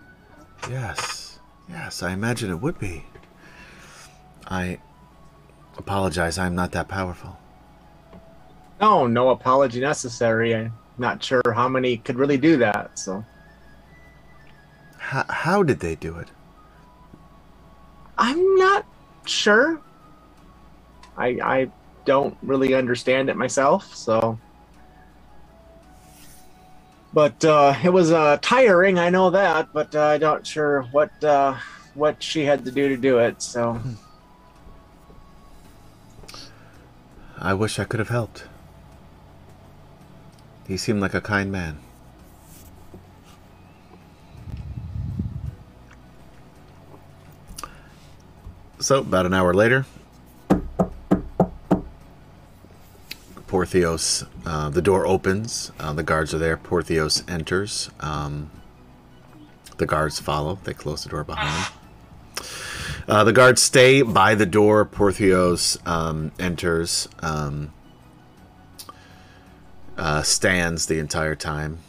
Yes. 0.69 1.39
Yes, 1.69 2.03
I 2.03 2.11
imagine 2.11 2.51
it 2.51 2.61
would 2.61 2.77
be. 2.77 3.05
I 4.47 4.77
apologize. 5.77 6.38
I'm 6.38 6.56
not 6.56 6.72
that 6.72 6.88
powerful. 6.88 7.38
No, 8.80 9.07
no 9.07 9.30
apology 9.30 9.80
necessary. 9.80 10.56
I'm 10.56 10.73
not 10.98 11.23
sure 11.23 11.41
how 11.53 11.69
many 11.69 11.98
could 11.98 12.15
really 12.15 12.38
do 12.38 12.57
that. 12.57 12.98
So 12.98 13.23
How, 14.98 15.26
how 15.30 15.64
did 15.64 15.80
they 15.80 15.95
do 15.95 16.18
it? 16.18 16.27
I'm 18.18 18.56
not 18.56 18.85
sure. 19.26 19.80
I 21.18 21.27
I 21.43 21.72
don't 22.06 22.38
really 22.41 22.73
understand 22.73 23.30
it 23.30 23.38
myself. 23.38 23.95
So. 23.95 24.39
But 27.14 27.43
uh, 27.43 27.76
it 27.84 27.89
was 27.89 28.11
uh, 28.11 28.38
tiring, 28.41 28.98
I 28.98 29.10
know 29.10 29.31
that, 29.31 29.68
but 29.73 29.93
uh, 29.93 29.99
I'm 29.99 30.22
not 30.22 30.48
sure 30.48 30.84
what 30.93 31.11
uh, 31.23 31.57
what 31.93 32.23
she 32.23 32.45
had 32.45 32.64
to 32.64 32.72
do 32.72 32.88
to 32.88 32.95
do 32.95 33.18
it. 33.19 33.41
So 33.41 33.77
I 37.43 37.55
wish 37.55 37.80
I 37.80 37.85
could 37.85 37.99
have 37.99 38.09
helped. 38.09 38.43
He 40.68 40.77
seemed 40.77 41.01
like 41.01 41.15
a 41.15 41.22
kind 41.22 41.51
man. 41.51 41.80
So, 48.80 48.99
about 48.99 49.26
an 49.26 49.34
hour 49.34 49.53
later, 49.55 49.85
Porthios, 53.47 54.27
uh, 54.45 54.69
the 54.69 54.81
door 54.81 55.07
opens. 55.07 55.72
Uh, 55.80 55.93
the 55.93 56.03
guards 56.03 56.34
are 56.34 56.38
there. 56.38 56.57
Porthios 56.57 57.23
enters. 57.30 57.89
Um, 57.99 58.51
the 59.77 59.88
guards 59.88 60.19
follow. 60.19 60.59
They 60.63 60.73
close 60.73 61.03
the 61.03 61.09
door 61.09 61.23
behind. 61.23 61.73
Uh, 63.07 63.23
the 63.23 63.33
guards 63.33 63.61
stay 63.61 64.01
by 64.01 64.35
the 64.35 64.45
door. 64.45 64.85
Porthios 64.85 65.77
um, 65.87 66.31
enters, 66.39 67.09
um, 67.19 67.73
uh, 69.97 70.21
stands 70.21 70.85
the 70.85 70.99
entire 70.99 71.35
time, 71.35 71.79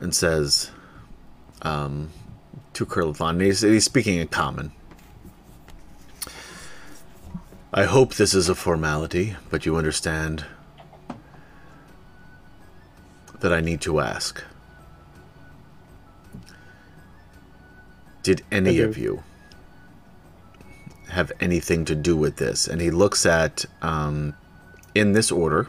and 0.00 0.14
says 0.14 0.70
um, 1.62 2.10
to 2.72 2.86
Kurlathlon, 2.86 3.40
he's, 3.42 3.60
he's 3.60 3.84
speaking 3.84 4.18
in 4.18 4.28
common. 4.28 4.72
I 7.72 7.84
hope 7.84 8.14
this 8.14 8.32
is 8.32 8.48
a 8.48 8.54
formality, 8.54 9.36
but 9.50 9.66
you 9.66 9.76
understand 9.76 10.46
that 13.40 13.52
I 13.52 13.60
need 13.60 13.80
to 13.82 14.00
ask. 14.00 14.42
Did 18.28 18.42
any 18.52 18.80
of 18.80 18.98
you 18.98 19.22
have 21.08 21.32
anything 21.40 21.86
to 21.86 21.94
do 21.94 22.14
with 22.14 22.36
this? 22.36 22.68
And 22.68 22.78
he 22.78 22.90
looks 22.90 23.24
at, 23.24 23.64
um, 23.80 24.34
in 24.94 25.12
this 25.12 25.32
order, 25.32 25.66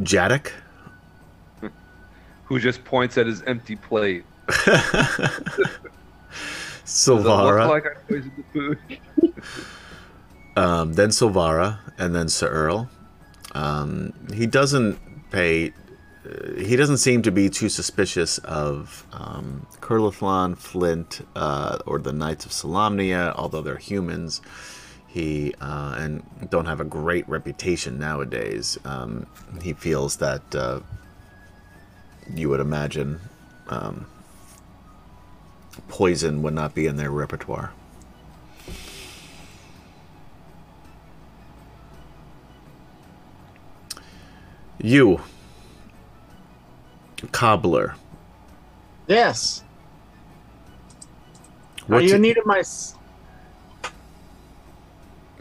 Jadek, 0.00 0.52
Who 2.44 2.58
just 2.58 2.84
points 2.84 3.16
at 3.16 3.24
his 3.24 3.40
empty 3.44 3.76
plate. 3.76 4.26
Does 4.46 4.68
it 4.68 5.70
Silvara, 6.84 7.62
look 7.62 7.70
like 7.70 7.86
I 7.86 7.94
poisoned 8.06 8.32
the 8.36 8.44
food? 8.52 9.34
um, 10.58 10.92
then 10.92 11.08
Silvara, 11.08 11.78
and 11.96 12.14
then 12.14 12.28
Sir 12.28 12.48
Earl. 12.48 12.90
Um, 13.52 14.12
he 14.34 14.46
doesn't 14.46 14.98
pay. 15.30 15.72
Uh, 16.24 16.60
he 16.60 16.76
doesn't 16.76 16.98
seem 16.98 17.22
to 17.22 17.32
be 17.32 17.50
too 17.50 17.68
suspicious 17.68 18.38
of 18.38 19.04
um, 19.12 19.66
Kurlathlon, 19.80 20.56
Flint, 20.56 21.26
uh, 21.34 21.78
or 21.86 21.98
the 21.98 22.12
Knights 22.12 22.46
of 22.46 22.52
Solamnia, 22.52 23.34
although 23.36 23.62
they're 23.62 23.76
humans. 23.76 24.40
He 25.08 25.54
uh, 25.60 25.96
and 25.98 26.22
don't 26.50 26.66
have 26.66 26.80
a 26.80 26.84
great 26.84 27.28
reputation 27.28 27.98
nowadays. 27.98 28.78
Um, 28.84 29.26
he 29.60 29.74
feels 29.74 30.16
that 30.16 30.54
uh, 30.54 30.80
you 32.34 32.48
would 32.48 32.60
imagine 32.60 33.20
um, 33.68 34.06
poison 35.88 36.42
would 36.42 36.54
not 36.54 36.74
be 36.74 36.86
in 36.86 36.96
their 36.96 37.10
repertoire. 37.10 37.72
You, 44.78 45.20
cobbler. 47.30 47.94
Yes. 49.06 49.62
Are 51.82 51.94
What 51.96 52.02
you 52.02 52.10
do- 52.10 52.14
in 52.16 52.22
need 52.22 52.38
of 52.38 52.46
my? 52.46 52.58
s- 52.60 52.94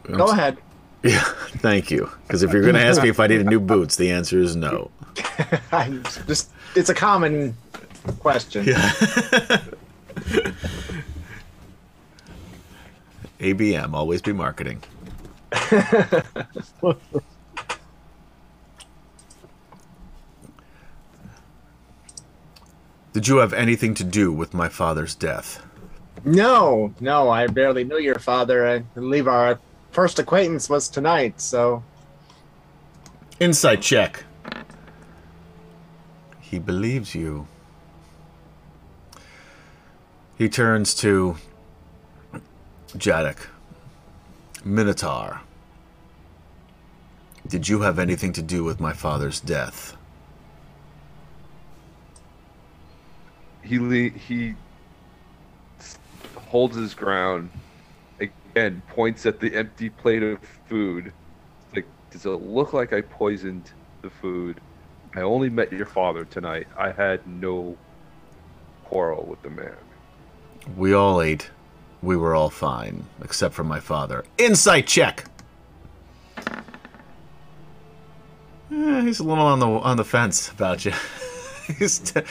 Go 0.04 0.28
ahead. 0.32 0.58
Yeah, 1.04 1.24
thank 1.58 1.90
you. 1.90 2.12
Because 2.28 2.44
if 2.44 2.54
you're 2.54 2.62
going 2.62 2.76
to 2.76 2.84
ask 2.84 3.02
me 3.02 3.10
if 3.10 3.20
I 3.20 3.26
needed 3.26 3.48
new 3.48 3.60
boots, 3.60 3.96
the 3.96 4.12
answer 4.12 4.38
is 4.38 4.56
no. 4.56 4.92
I'm 5.72 6.04
just. 6.28 6.52
It's 6.76 6.90
a 6.92 6.94
common 6.94 7.56
question. 8.20 8.66
Yeah. 8.68 8.92
ABM, 13.40 13.94
always 13.96 14.22
be 14.22 14.32
marketing. 14.32 14.84
Did 23.14 23.28
you 23.28 23.38
have 23.38 23.54
anything 23.54 23.94
to 23.96 24.04
do 24.04 24.32
with 24.32 24.54
my 24.54 24.70
father's 24.70 25.16
death? 25.16 25.66
No, 26.24 26.94
no, 27.00 27.30
I 27.30 27.48
barely 27.48 27.84
knew 27.84 27.98
your 27.98 28.20
father. 28.20 28.68
I 28.68 28.80
believe 28.80 29.28
our 29.28 29.60
first 29.92 30.20
acquaintance 30.20 30.70
was 30.70 30.88
tonight. 30.88 31.42
So 31.42 31.84
Insight 33.42 33.82
check. 33.82 34.24
He 36.40 36.60
believes 36.60 37.16
you. 37.16 37.48
He 40.38 40.48
turns 40.48 40.94
to 40.96 41.38
Jadek. 42.96 43.48
Minotaur. 44.64 45.42
Did 47.48 47.68
you 47.68 47.82
have 47.82 47.98
anything 47.98 48.32
to 48.34 48.44
do 48.44 48.64
with 48.64 48.80
my 48.80 48.94
father's 48.94 49.40
death? 49.40 49.98
He 53.72 54.10
he 54.10 54.56
holds 56.36 56.76
his 56.76 56.94
ground. 56.94 57.50
Again, 58.20 58.82
points 58.90 59.26
at 59.26 59.40
the 59.40 59.56
empty 59.56 59.90
plate 59.90 60.24
of 60.24 60.40
food. 60.68 61.14
Like, 61.74 61.86
does 62.10 62.26
it 62.26 62.30
look 62.30 62.74
like 62.74 62.92
I 62.92 63.00
poisoned 63.00 63.72
the 64.02 64.10
food? 64.10 64.60
I 65.16 65.22
only 65.22 65.50
met 65.50 65.72
your 65.72 65.86
father 65.86 66.26
tonight. 66.26 66.68
I 66.78 66.92
had 66.92 67.26
no 67.26 67.78
quarrel 68.84 69.26
with 69.26 69.42
the 69.42 69.50
man. 69.50 69.78
We 70.76 70.94
all 70.94 71.22
ate. 71.22 71.50
We 72.02 72.18
were 72.18 72.36
all 72.36 72.50
fine, 72.50 73.06
except 73.24 73.54
for 73.54 73.64
my 73.64 73.80
father. 73.80 74.26
Insight 74.38 74.86
check. 74.86 75.24
Eh, 78.70 79.02
he's 79.04 79.20
a 79.20 79.24
little 79.24 79.46
on 79.46 79.60
the 79.60 79.68
on 79.68 79.96
the 79.96 80.04
fence 80.04 80.52
about 80.52 80.84
you. 80.84 80.92
he's 81.80 82.00
t- 82.00 82.22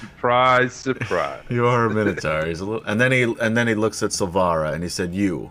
Surprise, 0.00 0.72
surprise. 0.72 1.42
you 1.50 1.66
are 1.66 1.86
a 1.86 1.90
minotaur. 1.90 2.46
He's 2.46 2.60
a 2.60 2.64
little, 2.64 2.84
and 2.84 3.00
then 3.00 3.12
he 3.12 3.22
and 3.22 3.56
then 3.56 3.68
he 3.68 3.74
looks 3.74 4.02
at 4.02 4.10
Silvara 4.10 4.72
and 4.72 4.82
he 4.82 4.88
said, 4.88 5.14
"You, 5.14 5.50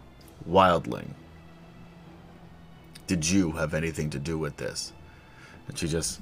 wildling, 0.49 1.09
did 3.07 3.29
you 3.29 3.51
have 3.53 3.73
anything 3.73 4.09
to 4.11 4.19
do 4.19 4.37
with 4.37 4.57
this?" 4.57 4.93
And 5.67 5.77
she 5.77 5.87
just 5.87 6.19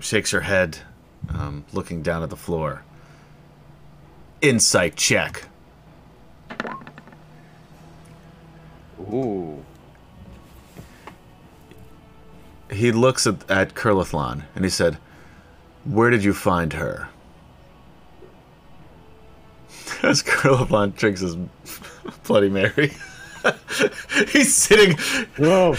shakes 0.00 0.30
her 0.32 0.40
head, 0.40 0.78
um, 1.30 1.64
looking 1.72 2.02
down 2.02 2.22
at 2.22 2.30
the 2.30 2.36
floor. 2.36 2.82
Insight 4.42 4.96
check. 4.96 5.48
Ooh. 9.00 9.64
he 12.74 12.92
looks 12.92 13.26
at, 13.26 13.48
at 13.50 13.74
Kurlathlon 13.74 14.42
and 14.54 14.64
he 14.64 14.70
said, 14.70 14.98
Where 15.84 16.10
did 16.10 16.24
you 16.24 16.34
find 16.34 16.72
her? 16.74 17.08
As 20.04 20.22
Kurlathlon 20.22 20.94
drinks 20.96 21.20
his 21.22 21.36
Bloody 22.26 22.50
Mary. 22.50 22.92
he's 24.30 24.54
sitting, 24.54 24.96
Whoa. 25.36 25.74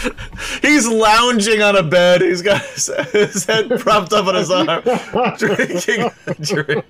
he's 0.61 0.87
lounging 0.87 1.61
on 1.63 1.75
a 1.75 1.83
bed. 1.83 2.21
He's 2.21 2.41
got 2.43 2.61
his, 2.63 2.87
his 3.11 3.45
head 3.45 3.69
propped 3.79 4.13
up 4.13 4.27
on 4.27 4.35
his 4.35 4.51
arm, 4.51 4.67
drinking 5.37 6.09
drink. 6.41 6.85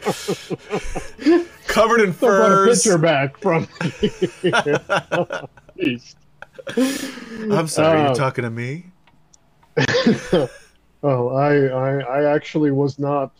Covered 1.67 2.01
in 2.01 2.09
I 2.09 2.13
brought 2.13 2.41
a 2.41 2.67
furs. 2.67 2.83
picture 2.83 2.97
back 2.97 3.37
from. 3.39 3.67
I'm 7.51 7.67
sorry, 7.67 7.99
Uh, 8.01 8.05
you're 8.07 8.15
talking 8.15 8.43
to 8.43 8.49
me? 8.49 8.85
Oh, 11.03 11.29
I, 11.35 11.67
I 11.67 11.99
I 11.99 12.33
actually 12.35 12.71
was 12.71 12.97
not 12.97 13.31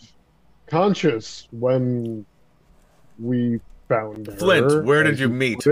conscious 0.67 1.47
when 1.51 2.26
we 3.19 3.59
found 3.88 4.28
her. 4.28 4.34
Flint, 4.34 4.86
where 4.86 5.03
did 5.03 5.20
you 5.20 5.30
meet? 5.30 5.64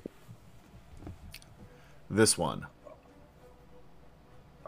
This 2.10 2.38
one. 2.38 2.66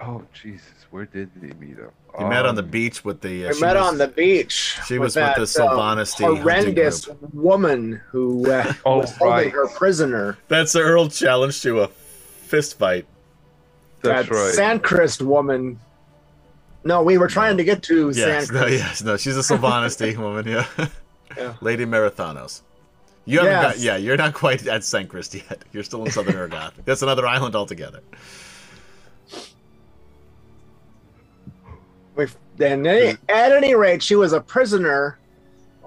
Oh 0.02 0.24
Jesus, 0.34 0.68
where 0.92 1.06
did 1.06 1.30
they 1.42 1.54
meet 1.54 1.80
up? 1.80 1.94
You 2.20 2.28
met 2.28 2.46
on 2.46 2.56
the 2.56 2.64
Um, 2.64 2.70
beach 2.70 3.04
with 3.06 3.22
the. 3.22 3.48
Uh, 3.48 3.54
we 3.54 3.60
met 3.62 3.76
was- 3.76 3.88
on 3.88 3.98
the 3.98 4.08
beach. 4.08 4.78
she 4.88 5.00
was 5.00 5.14
that, 5.14 5.38
with 5.38 5.52
the 5.54 5.60
Sylvanas 5.62 6.14
hunting 6.20 6.42
horrendous 6.42 7.08
woman 7.34 8.02
who 8.10 8.50
uh, 8.52 8.74
Oh, 8.86 9.00
was 9.00 9.16
holding 9.18 9.52
her 9.52 9.68
prisoner. 9.70 10.38
That's 10.48 10.74
the 10.74 10.82
Earl 10.82 11.08
challenge 11.10 11.62
to 11.64 11.82
a 11.82 11.88
fist 11.88 12.78
fight. 12.78 13.06
That's 14.02 14.28
that 14.30 14.36
right. 14.36 14.54
Sancrist 14.54 15.22
woman. 15.22 15.80
No, 16.84 17.02
we 17.02 17.18
were 17.18 17.28
trying 17.28 17.58
to 17.58 17.64
get 17.64 17.82
to 17.84 18.12
Yes, 18.14 18.48
Sancrist. 18.48 18.54
no, 18.54 18.68
yes, 18.68 19.04
no. 19.04 19.18
She's 19.18 19.38
a 19.38 19.42
Sylvanas 19.42 20.18
woman, 20.18 20.46
yeah. 20.48 20.68
Yeah. 21.36 21.54
Lady 21.62 21.86
Marathanos. 21.86 22.62
You 23.26 23.40
haven't 23.40 23.54
Yes. 23.54 23.64
got, 23.76 23.80
yeah, 23.80 23.98
you're 23.98 24.18
not 24.18 24.34
quite 24.34 24.68
at 24.68 24.82
Sancrist 24.84 25.34
yet. 25.34 25.64
You're 25.74 25.84
still 25.84 26.06
in 26.06 26.12
Southern 26.12 26.36
Ergoth. 26.36 26.74
That's 26.86 27.02
another 27.02 27.26
island 27.26 27.56
altogether. 27.56 28.02
And 32.98 33.18
at 33.30 33.52
any 33.52 33.76
rate, 33.76 34.02
she 34.02 34.16
was 34.16 34.32
a 34.34 34.40
prisoner, 34.40 35.20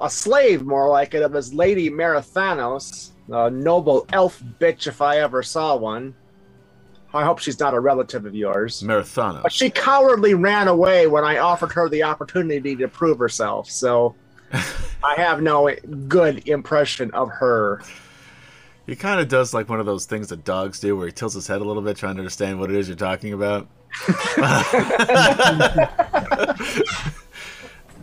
a 0.01 0.11
slave, 0.11 0.63
more 0.67 0.89
like 0.89 1.15
it, 1.15 1.23
of 1.23 1.33
his 1.33 1.55
lady 1.55 1.89
Marathanos, 1.89 3.11
a 3.31 3.51
noble 3.51 4.07
elf 4.13 4.43
bitch 4.61 4.87
if 4.87 5.01
I 5.01 5.19
ever 5.19 5.43
saw 5.43 5.77
one. 5.77 6.15
I 7.15 7.25
hope 7.25 7.39
she's 7.39 7.59
not 7.59 7.73
a 7.73 7.81
relative 7.81 8.27
of 8.27 8.35
yours. 8.35 8.83
But 9.43 9.53
she 9.53 9.71
cowardly 9.71 10.35
ran 10.35 10.69
away 10.69 11.07
when 11.07 11.25
I 11.25 11.39
offered 11.39 11.73
her 11.73 11.89
the 11.89 12.03
opportunity 12.03 12.77
to 12.77 12.87
prove 12.89 13.19
herself, 13.19 13.71
so 13.71 14.15
I 14.53 15.15
have 15.17 15.43
no 15.43 15.71
good 16.09 16.49
impression 16.49 17.11
of 17.13 17.31
her. 17.31 17.83
He 18.87 18.97
kind 18.97 19.21
of 19.21 19.29
does 19.29 19.53
like 19.53 19.69
one 19.69 19.81
of 19.81 19.87
those 19.87 20.07
things 20.07 20.29
that 20.29 20.45
dogs 20.45 20.81
do 20.81 20.97
where 20.97 21.07
he 21.07 21.13
tilts 21.13 21.35
his 21.35 21.47
head 21.47 21.61
a 21.61 21.65
little 21.65 21.83
bit 21.83 21.97
trying 21.97 22.15
to 22.17 22.21
understand 22.21 22.59
what 22.59 22.71
it 22.71 22.77
is 22.77 22.89
you're 22.89 22.97
talking 22.97 23.33
about. 23.35 23.69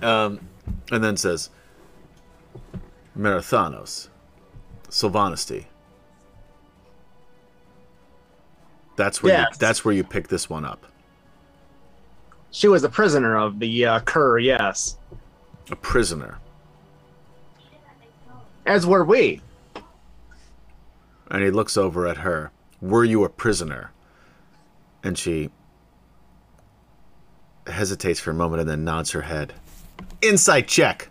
um, 0.01 0.39
and 0.91 1.03
then 1.03 1.17
says, 1.17 1.49
Marathanos, 3.17 4.09
Silvanesti. 4.89 5.65
That's 8.95 9.22
where 9.22 9.34
you, 9.34 9.39
Yes. 9.39 9.57
that's 9.57 9.84
where 9.84 9.93
you 9.93 10.03
pick 10.03 10.27
this 10.27 10.49
one 10.49 10.65
up. 10.65 10.85
She 12.51 12.67
was 12.67 12.84
a 12.84 12.89
prisoner 12.89 13.35
of 13.38 13.59
the 13.59 13.85
uh, 13.85 13.99
Cur, 14.01 14.38
yes. 14.39 14.97
A 15.71 15.75
prisoner. 15.75 16.37
As 18.65 18.85
were 18.85 19.03
we. 19.03 19.41
And 21.29 21.43
he 21.43 21.51
looks 21.51 21.77
over 21.77 22.07
at 22.07 22.17
her. 22.17 22.51
Were 22.81 23.03
you 23.03 23.23
a 23.23 23.29
prisoner? 23.29 23.91
And 25.03 25.17
she 25.17 25.49
hesitates 27.67 28.19
for 28.19 28.31
a 28.31 28.33
moment 28.33 28.61
and 28.61 28.69
then 28.69 28.83
nods 28.83 29.11
her 29.11 29.21
head. 29.21 29.53
Insight 30.21 30.67
check. 30.67 31.09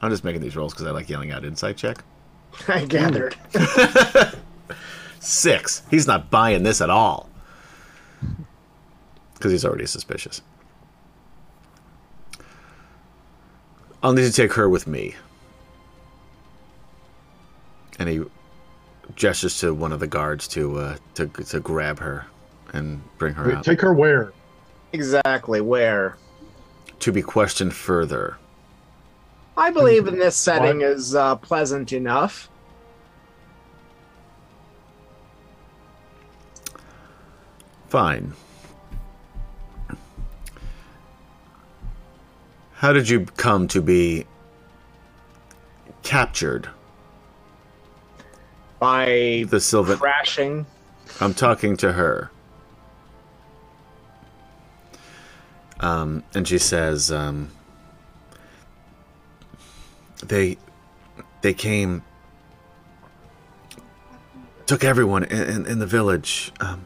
I'm 0.00 0.10
just 0.10 0.24
making 0.24 0.40
these 0.40 0.56
rolls 0.56 0.72
because 0.72 0.86
I 0.86 0.90
like 0.90 1.08
yelling 1.08 1.30
out 1.30 1.44
insight 1.44 1.76
check. 1.76 2.02
I 2.68 2.84
gathered. 2.84 3.36
Six. 5.20 5.82
He's 5.90 6.06
not 6.06 6.30
buying 6.30 6.64
this 6.64 6.80
at 6.80 6.90
all. 6.90 7.28
Because 9.34 9.52
he's 9.52 9.64
already 9.64 9.86
suspicious. 9.86 10.42
I'll 14.02 14.12
need 14.12 14.24
to 14.24 14.32
take 14.32 14.52
her 14.54 14.68
with 14.68 14.86
me. 14.86 15.14
And 17.98 18.08
he 18.08 18.22
gestures 19.14 19.58
to 19.60 19.72
one 19.74 19.92
of 19.92 20.00
the 20.00 20.06
guards 20.06 20.48
to 20.48 20.78
uh, 20.78 20.96
to 21.14 21.26
to 21.26 21.60
grab 21.60 21.98
her 22.00 22.26
and 22.72 23.02
bring 23.18 23.34
her 23.34 23.48
Wait, 23.48 23.56
out 23.56 23.64
take 23.64 23.80
her 23.80 23.92
where? 23.94 24.32
Exactly 24.92 25.60
where. 25.60 26.16
to 27.00 27.12
be 27.12 27.22
questioned 27.22 27.74
further. 27.74 28.36
I 29.56 29.70
believe 29.70 30.06
in 30.06 30.18
this 30.18 30.36
setting 30.36 30.80
is 30.82 31.14
uh, 31.14 31.36
pleasant 31.36 31.92
enough. 31.92 32.48
Fine. 37.88 38.32
How 42.82 42.92
did 42.92 43.08
you 43.08 43.26
come 43.36 43.68
to 43.68 43.80
be 43.80 44.26
captured? 46.02 46.68
By 48.80 49.44
The 49.48 49.60
Sylvan. 49.60 49.98
crashing. 49.98 50.66
I'm 51.20 51.32
talking 51.32 51.76
to 51.76 51.92
her. 51.92 52.32
Um, 55.78 56.24
and 56.34 56.48
she 56.48 56.58
says, 56.58 57.12
um, 57.12 57.52
they, 60.26 60.58
they 61.42 61.54
came, 61.54 62.02
took 64.66 64.82
everyone 64.82 65.22
in, 65.22 65.48
in, 65.48 65.66
in 65.66 65.78
the 65.78 65.86
village. 65.86 66.50
Um, 66.58 66.84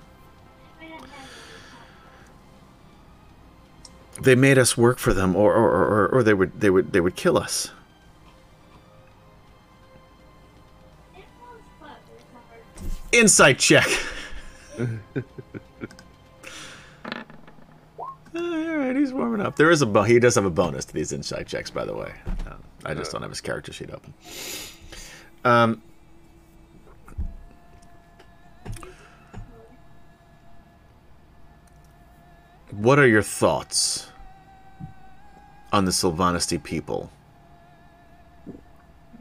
they 4.21 4.35
made 4.35 4.59
us 4.59 4.77
work 4.77 4.99
for 4.99 5.13
them, 5.13 5.37
or, 5.37 5.55
or, 5.55 5.69
or, 5.69 6.09
or 6.09 6.23
they 6.23 6.35
would, 6.35 6.61
they 6.61 6.71
would, 6.71 6.93
they 6.93 7.01
would 7.01 7.17
kill 7.17 7.39
us. 7.39 7.71
Insight 13.13 13.59
check. 13.59 13.89
All 14.79 14.87
right, 18.35 18.95
he's 18.95 19.13
warming 19.13 19.41
up. 19.41 19.57
There 19.57 19.71
is 19.71 19.81
a 19.81 20.05
he 20.05 20.19
does 20.19 20.35
have 20.35 20.45
a 20.45 20.51
bonus 20.51 20.85
to 20.87 20.93
these 20.93 21.13
insight 21.13 21.47
checks, 21.47 21.71
by 21.71 21.85
the 21.85 21.95
way. 21.95 22.13
Um, 22.47 22.63
I 22.85 22.93
just 22.93 23.13
don't 23.13 23.23
have 23.23 23.31
his 23.31 23.41
character 23.41 23.73
sheet 23.73 23.91
open. 23.91 24.13
Um, 25.45 25.83
what 32.77 32.99
are 32.99 33.07
your 33.07 33.23
thoughts 33.23 34.09
on 35.73 35.87
the 35.87 35.91
Silvanesti 35.91 36.63
people? 36.63 37.11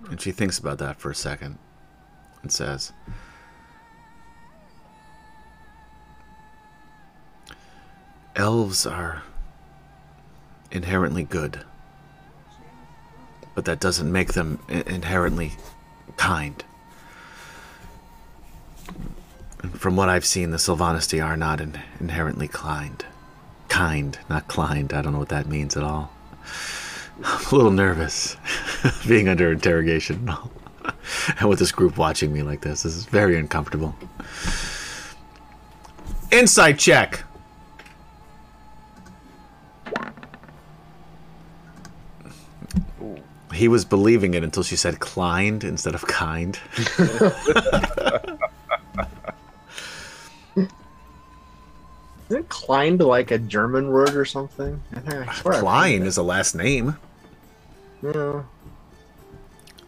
And 0.09 0.19
she 0.19 0.31
thinks 0.31 0.59
about 0.59 0.77
that 0.79 0.99
for 0.99 1.09
a 1.09 1.15
second 1.15 1.57
and 2.41 2.51
says, 2.51 2.91
Elves 8.35 8.85
are 8.85 9.23
inherently 10.69 11.23
good, 11.23 11.63
but 13.55 13.63
that 13.63 13.79
doesn't 13.79 14.11
make 14.11 14.33
them 14.33 14.59
inherently 14.67 15.53
kind. 16.17 16.61
And 19.63 19.79
from 19.79 19.95
what 19.95 20.09
I've 20.09 20.25
seen, 20.25 20.51
the 20.51 20.57
Silvanesti 20.57 21.25
are 21.25 21.37
not 21.37 21.61
in- 21.61 21.81
inherently 22.01 22.49
kind. 22.49 23.05
Kind, 23.75 24.17
not 24.29 24.47
climbed. 24.47 24.93
I 24.93 25.01
don't 25.01 25.11
know 25.11 25.19
what 25.19 25.27
that 25.27 25.47
means 25.47 25.75
at 25.75 25.83
all. 25.83 26.09
I'm 27.21 27.45
a 27.45 27.53
little 27.53 27.71
nervous 27.71 28.37
being 29.05 29.27
under 29.27 29.51
interrogation 29.51 30.15
and 30.19 30.29
all. 30.29 30.49
and 31.39 31.49
with 31.49 31.59
this 31.59 31.73
group 31.73 31.97
watching 31.97 32.31
me 32.31 32.41
like 32.41 32.61
this. 32.61 32.83
This 32.83 32.95
is 32.95 33.03
very 33.03 33.37
uncomfortable. 33.37 33.93
Insight 36.31 36.79
check. 36.79 37.25
He 43.53 43.67
was 43.67 43.83
believing 43.83 44.35
it 44.35 44.43
until 44.45 44.63
she 44.63 44.77
said 44.77 45.01
climbed 45.01 45.65
instead 45.65 45.95
of 45.95 46.07
kind. 46.07 46.57
Isn't 52.29 52.49
Klein 52.49 52.97
like 52.97 53.31
a 53.31 53.37
German 53.37 53.89
word 53.89 54.15
or 54.15 54.25
something? 54.25 54.81
I 54.93 54.99
think- 54.99 55.13
I 55.13 55.33
swear 55.35 55.53
I've 55.53 55.59
heard 55.59 55.61
Klein 55.61 55.99
that. 56.01 56.07
is 56.07 56.17
a 56.17 56.23
last 56.23 56.55
name. 56.55 56.97
Yeah. 58.01 58.43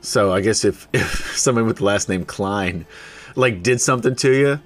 So 0.01 0.31
I 0.31 0.41
guess 0.41 0.63
if, 0.63 0.87
if 0.93 1.37
someone 1.37 1.65
with 1.65 1.77
the 1.77 1.85
last 1.85 2.09
name 2.09 2.25
Klein 2.25 2.85
like 3.35 3.63
did 3.63 3.81
something 3.81 4.15
to 4.17 4.31
you, 4.33 4.59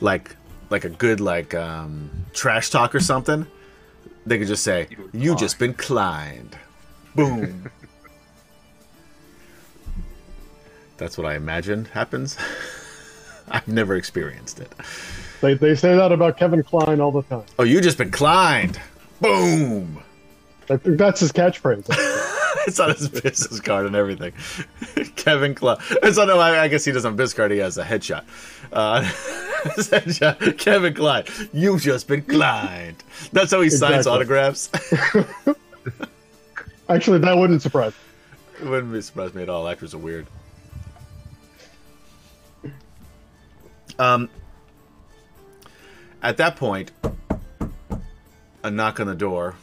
like 0.00 0.36
like 0.68 0.84
a 0.84 0.88
good 0.90 1.20
like 1.20 1.54
um 1.54 2.10
trash 2.34 2.70
talk 2.70 2.94
or 2.94 3.00
something, 3.00 3.46
they 4.26 4.38
could 4.38 4.48
just 4.48 4.62
say, 4.64 4.88
You 4.90 5.10
You 5.12 5.36
just 5.36 5.58
been 5.58 5.74
Kleined. 5.74 6.52
Boom. 7.14 7.70
That's 10.98 11.16
what 11.18 11.26
I 11.26 11.34
imagine 11.34 11.84
happens. 11.86 12.36
I've 13.48 13.68
never 13.68 13.96
experienced 13.96 14.60
it. 14.60 14.72
They, 15.40 15.54
they 15.54 15.74
say 15.74 15.94
that 15.96 16.12
about 16.12 16.38
Kevin 16.38 16.62
Kline 16.62 17.00
all 17.00 17.12
the 17.12 17.22
time. 17.22 17.44
Oh, 17.58 17.64
you 17.64 17.80
just 17.80 17.98
been 17.98 18.10
Kleined. 18.10 18.78
Boom. 19.20 20.02
I 20.70 20.76
think 20.76 20.98
that's 20.98 21.20
his 21.20 21.32
catchphrase. 21.32 21.86
It's 22.66 22.80
on 22.80 22.90
his 22.90 23.08
business 23.08 23.60
card 23.60 23.86
and 23.86 23.94
everything. 23.94 24.32
Kevin 25.16 25.54
Kline. 25.54 25.78
So 26.12 26.24
no, 26.24 26.40
I, 26.40 26.62
I 26.64 26.68
guess 26.68 26.84
he 26.84 26.90
doesn't 26.90 27.08
have 27.08 27.14
a 27.14 27.16
business 27.16 27.36
card. 27.36 27.52
He 27.52 27.58
has 27.58 27.78
a 27.78 27.84
headshot. 27.84 28.24
Uh, 28.72 29.02
headshot. 29.76 30.58
Kevin 30.58 30.92
Kline. 30.92 31.24
You've 31.52 31.80
just 31.80 32.08
been 32.08 32.22
Klein. 32.22 32.96
That's 33.32 33.52
how 33.52 33.60
he 33.60 33.70
signs 33.70 34.08
autographs. 34.08 34.70
Actually, 36.88 37.18
that 37.20 37.36
wouldn't 37.38 37.62
surprise 37.62 37.92
me. 37.92 38.66
it 38.66 38.70
wouldn't 38.70 38.92
be 38.92 39.00
surprised 39.00 39.36
me 39.36 39.42
at 39.42 39.48
all. 39.48 39.68
Actors 39.68 39.94
are 39.94 39.98
weird. 39.98 40.26
Um. 44.00 44.28
At 46.22 46.38
that 46.38 46.56
point, 46.56 46.92
a 48.62 48.70
knock 48.70 49.00
on 49.00 49.06
the 49.06 49.14
door. 49.14 49.54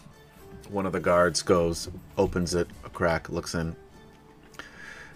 One 0.70 0.86
of 0.86 0.94
the 0.94 1.00
guards 1.00 1.42
goes, 1.42 1.90
opens 2.18 2.54
it 2.56 2.68
a 2.86 2.90
crack, 2.90 3.30
looks 3.30 3.54
in, 3.54 3.76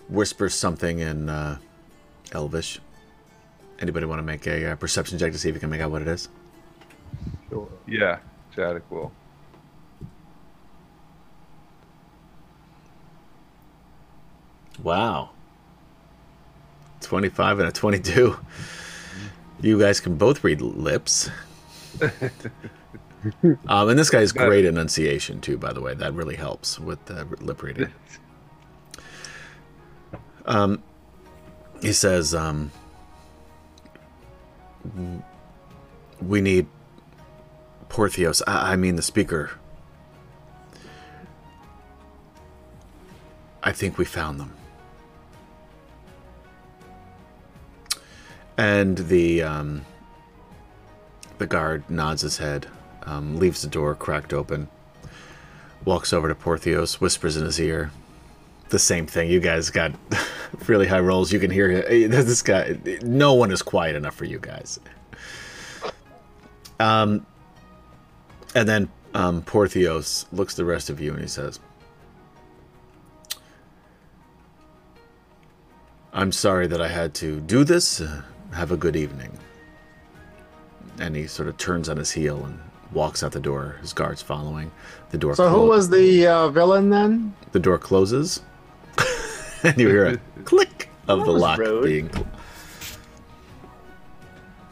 whispers 0.10 0.54
something 0.54 1.00
in 1.00 1.30
uh, 1.30 1.58
Elvish. 2.32 2.80
Anybody 3.80 4.06
want 4.06 4.20
to 4.20 4.24
make 4.24 4.46
a 4.48 4.72
uh, 4.72 4.76
perception 4.76 5.18
check 5.18 5.32
to 5.32 5.38
see 5.38 5.50
if 5.50 5.56
you 5.56 5.62
can 5.62 5.70
make 5.70 5.82
out 5.82 5.92
what 5.92 6.02
it 6.02 6.08
is? 6.08 6.30
Sure. 7.50 7.70
Yeah, 7.88 8.20
Jadek 8.56 8.82
will. 8.90 9.12
Wow. 14.84 15.30
25 17.02 17.60
and 17.60 17.70
a 17.70 17.72
22. 17.72 18.38
You 19.62 19.80
guys 19.80 20.00
can 20.00 20.16
both 20.16 20.44
read 20.44 20.62
lips. 20.62 21.30
um, 23.68 23.90
and 23.90 23.98
this 23.98 24.10
guy's 24.10 24.32
great 24.32 24.66
enunciation, 24.66 25.42
too, 25.42 25.58
by 25.58 25.74
the 25.74 25.82
way. 25.82 25.96
That 25.96 26.14
really 26.14 26.36
helps 26.36 26.80
with 26.80 27.04
the 27.06 27.26
lip 27.42 27.64
reading. 27.64 27.92
Um, 30.50 30.82
he 31.82 31.92
says, 31.92 32.34
um, 32.34 32.72
We 36.22 36.40
need 36.40 36.68
Porthios. 37.90 38.42
I, 38.48 38.72
I 38.72 38.76
mean, 38.78 38.96
the 38.96 39.02
speaker. 39.02 39.52
I 43.62 43.74
think 43.74 43.98
we 43.98 44.06
found 44.06 44.40
them. 44.40 44.57
And 48.58 48.98
the 48.98 49.44
um, 49.44 49.86
the 51.38 51.46
guard 51.46 51.90
nods 51.90 52.22
his 52.22 52.38
head, 52.38 52.68
um, 53.04 53.38
leaves 53.38 53.62
the 53.62 53.68
door 53.68 53.94
cracked 53.96 54.34
open, 54.34 54.68
walks 55.86 56.12
over 56.12 56.28
to 56.28 56.36
Porthios, 56.36 56.96
whispers 56.96 57.38
in 57.38 57.46
his 57.46 57.60
ear, 57.60 57.92
the 58.70 58.80
same 58.80 59.06
thing. 59.06 59.30
You 59.30 59.40
guys 59.40 59.70
got 59.70 59.92
really 60.68 60.88
high 60.88 61.00
rolls. 61.00 61.32
You 61.32 61.40
can 61.40 61.52
hear 61.52 61.70
it. 61.70 62.08
this 62.12 62.42
guy. 62.42 62.78
No 63.04 63.34
one 63.34 63.52
is 63.52 63.62
quiet 63.62 63.96
enough 63.96 64.16
for 64.16 64.26
you 64.26 64.40
guys. 64.40 64.80
Um, 66.80 67.26
and 68.56 68.68
then 68.68 68.90
um, 69.14 69.42
Porthios 69.42 70.26
looks 70.32 70.56
the 70.56 70.66
rest 70.66 70.90
of 70.90 71.00
you 71.00 71.12
and 71.12 71.22
he 71.22 71.28
says, 71.28 71.60
I'm 76.14 76.32
sorry 76.32 76.68
that 76.68 76.82
I 76.82 76.88
had 76.88 77.14
to 77.16 77.40
do 77.40 77.64
this. 77.64 78.02
Have 78.58 78.72
a 78.72 78.78
good 78.78 78.96
evening. 78.96 79.38
And 81.00 81.16
he 81.16 81.28
sort 81.28 81.48
of 81.48 81.58
turns 81.58 81.90
on 81.90 81.98
his 81.98 82.10
heel 82.12 82.44
and 82.44 82.60
walks 82.92 83.22
out 83.22 83.32
the 83.34 83.40
door. 83.40 83.76
His 83.82 83.94
guards 83.94 84.24
following. 84.24 84.72
The 85.12 85.20
door. 85.20 85.36
So 85.36 85.48
who 85.50 85.68
was 85.68 85.90
the 85.92 86.26
uh, 86.26 86.50
villain 86.50 86.90
then? 86.90 87.36
The 87.52 87.60
door 87.60 87.78
closes, 87.78 88.42
and 89.64 89.78
you 89.80 89.88
hear 89.90 90.08
a 90.08 90.18
click 90.44 90.90
of 91.08 91.20
That 91.20 91.26
the 91.26 91.32
lock 91.34 91.60
rude. 91.60 91.84
being. 91.86 92.12
cl- 92.12 92.28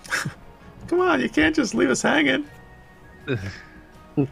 Come 0.88 1.02
on, 1.02 1.22
you 1.22 1.30
can't 1.30 1.56
just 1.56 1.76
leave 1.76 1.92
us 1.92 2.02
hanging. 2.02 2.46
it 4.18 4.28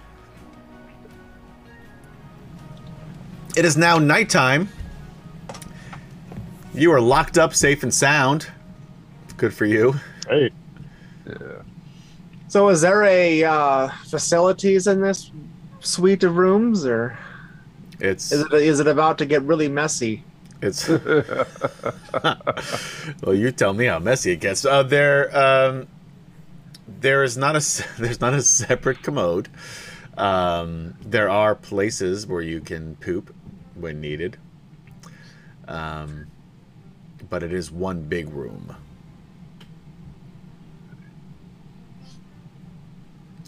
is 3.66 3.78
now 3.78 4.00
nighttime. 4.00 4.68
You 6.74 6.92
are 6.92 7.02
locked 7.02 7.38
up, 7.38 7.54
safe 7.54 7.84
and 7.84 7.94
sound. 7.94 8.48
Good 9.38 9.54
for 9.54 9.66
you. 9.66 9.96
Hey, 10.28 10.52
Yeah. 11.28 11.62
So, 12.48 12.70
is 12.70 12.82
there 12.82 13.04
a 13.04 13.44
uh, 13.44 13.88
facilities 14.06 14.88
in 14.88 15.02
this 15.02 15.32
suite 15.80 16.24
of 16.24 16.38
rooms, 16.38 16.86
or 16.86 17.18
It's 18.00 18.32
Is 18.32 18.42
it 18.42 18.54
is 18.54 18.80
it 18.80 18.88
about 18.88 19.18
to 19.20 19.26
get 19.26 19.42
really 19.44 19.68
messy? 19.68 20.24
it's. 20.62 20.88
well, 20.88 21.46
you 23.34 23.52
tell 23.52 23.74
me 23.74 23.86
how 23.86 24.00
messy 24.00 24.32
it 24.34 24.40
gets. 24.40 24.66
Uh, 24.66 24.84
there, 24.84 25.36
um, 25.38 25.88
there 26.88 27.24
is 27.24 27.38
not 27.38 27.56
a 27.56 27.58
s- 27.58 27.84
there's 28.00 28.22
not 28.22 28.34
a 28.34 28.42
separate 28.42 29.02
commode. 29.02 29.50
Um, 30.18 30.94
there 31.04 31.30
are 31.30 31.56
places 31.56 32.28
where 32.28 32.42
you 32.42 32.62
can 32.62 32.96
poop 32.98 33.34
when 33.76 34.00
needed. 34.00 34.38
Um, 35.68 36.28
but 37.30 37.42
it 37.42 37.52
is 37.52 37.72
one 37.72 38.04
big 38.04 38.30
room. 38.30 38.76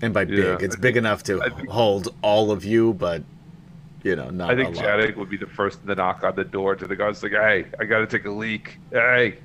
And 0.05 0.13
by 0.13 0.21
Yeah, 0.21 0.55
big, 0.55 0.63
it's 0.63 0.75
big 0.75 0.97
enough 0.97 1.23
to 1.23 1.39
think- 1.39 1.67
hold 1.67 2.13
all 2.21 2.51
of 2.51 2.63
you, 2.63 2.93
but 2.93 3.23
you 4.03 4.15
know, 4.15 4.29
not 4.29 4.51
I 4.51 4.55
think 4.55 4.75
a 4.75 4.77
lot. 4.77 4.85
Jadek 4.85 5.15
would 5.15 5.31
be 5.31 5.37
the 5.37 5.47
first 5.47 5.83
to 5.83 5.95
knock 5.95 6.23
on 6.23 6.35
the 6.35 6.43
door 6.43 6.75
to 6.75 6.85
the 6.85 6.95
guards, 6.95 7.23
like, 7.23 7.31
"Hey, 7.31 7.65
I 7.79 7.85
got 7.85 7.99
to 7.99 8.07
take 8.07 8.25
a 8.25 8.29
leak. 8.29 8.77
Hey, 8.91 9.37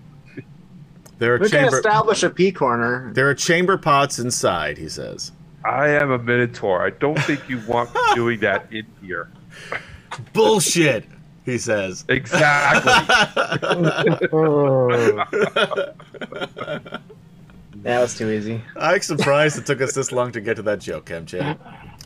There 1.18 1.34
are 1.34 1.38
We 1.38 1.48
can 1.48 1.64
establish 1.64 2.22
a 2.22 2.28
pee 2.28 2.52
corner. 2.52 3.10
There 3.14 3.26
are 3.30 3.34
chamber 3.34 3.78
pots 3.78 4.18
inside. 4.18 4.76
He 4.76 4.90
says. 4.90 5.32
I 5.64 5.88
am 5.88 6.10
a 6.10 6.18
Minotaur. 6.18 6.84
I 6.84 6.90
don't 6.90 7.18
think 7.20 7.48
you 7.48 7.58
want 7.66 7.88
doing 8.14 8.40
that 8.40 8.66
in 8.70 8.84
here." 9.02 9.28
Bullshit. 10.34 11.06
He 11.46 11.56
says. 11.56 12.04
Exactly. 12.08 12.92
That 17.82 18.00
was 18.00 18.16
too 18.16 18.30
easy. 18.30 18.62
I'm 18.76 19.00
surprised 19.00 19.58
it 19.58 19.66
took 19.66 19.80
us 19.80 19.94
this 19.94 20.12
long 20.12 20.32
to 20.32 20.40
get 20.40 20.56
to 20.56 20.62
that 20.62 20.80
joke, 20.80 21.06
Kemchan. 21.06 21.58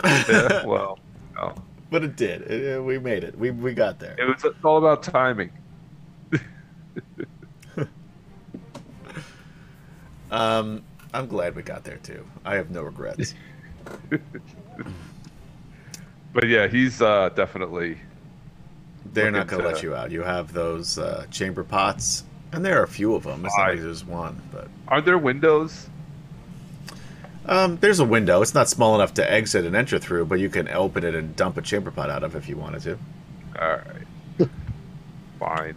Yeah, 0.04 0.64
well, 0.66 0.98
no. 1.34 1.54
But 1.90 2.04
it 2.04 2.16
did. 2.16 2.42
It- 2.42 2.62
it- 2.62 2.82
we 2.84 2.98
made 2.98 3.24
it. 3.24 3.36
We 3.38 3.50
we 3.50 3.74
got 3.74 3.98
there. 3.98 4.14
it 4.18 4.24
was 4.24 4.44
it's 4.44 4.64
all 4.64 4.78
about 4.78 5.02
timing. 5.02 5.50
Um, 10.30 10.82
I'm 11.12 11.26
glad 11.28 11.54
we 11.54 11.62
got 11.62 11.84
there 11.84 11.98
too. 11.98 12.24
I 12.44 12.56
have 12.56 12.70
no 12.70 12.82
regrets. 12.82 13.34
But 16.32 16.48
yeah, 16.48 16.66
he's 16.66 17.00
uh, 17.00 17.28
definitely 17.36 17.96
They're 19.12 19.30
not 19.30 19.46
going 19.46 19.62
to 19.62 19.68
to- 19.68 19.74
let 19.74 19.82
you 19.84 19.94
out. 19.94 20.10
You 20.10 20.22
have 20.22 20.52
those 20.52 20.98
uh, 20.98 21.26
chamber 21.30 21.62
pots, 21.62 22.24
and 22.56 22.64
there 22.64 22.80
are 22.80 22.84
a 22.84 22.88
few 22.88 23.14
of 23.14 23.24
them. 23.24 23.44
It's 23.44 23.56
not 23.56 23.62
Why? 23.64 23.70
like 23.72 23.80
there's 23.80 24.04
one, 24.04 24.40
but 24.52 24.68
Are 24.88 25.00
there 25.00 25.18
windows? 25.18 25.88
um, 27.46 27.76
there's 27.78 28.00
a 28.00 28.04
window. 28.04 28.40
It's 28.42 28.54
not 28.54 28.68
small 28.68 28.94
enough 28.94 29.14
to 29.14 29.30
exit 29.32 29.64
and 29.66 29.76
enter 29.76 29.98
through, 29.98 30.26
but 30.26 30.40
you 30.40 30.48
can 30.48 30.68
open 30.68 31.04
it 31.04 31.14
and 31.14 31.36
dump 31.36 31.56
a 31.58 31.62
chamber 31.62 31.90
pot 31.90 32.10
out 32.10 32.22
of 32.22 32.34
if 32.34 32.48
you 32.48 32.56
wanted 32.56 32.82
to. 32.82 32.98
All 33.60 33.68
right. 33.76 34.48
Fine. 35.38 35.74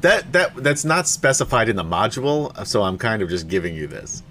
That 0.00 0.32
that 0.32 0.56
that's 0.56 0.84
not 0.84 1.06
specified 1.06 1.68
in 1.68 1.76
the 1.76 1.84
module, 1.84 2.66
so 2.66 2.82
I'm 2.82 2.98
kind 2.98 3.22
of 3.22 3.28
just 3.28 3.48
giving 3.48 3.74
you 3.76 3.86
this. 3.86 4.22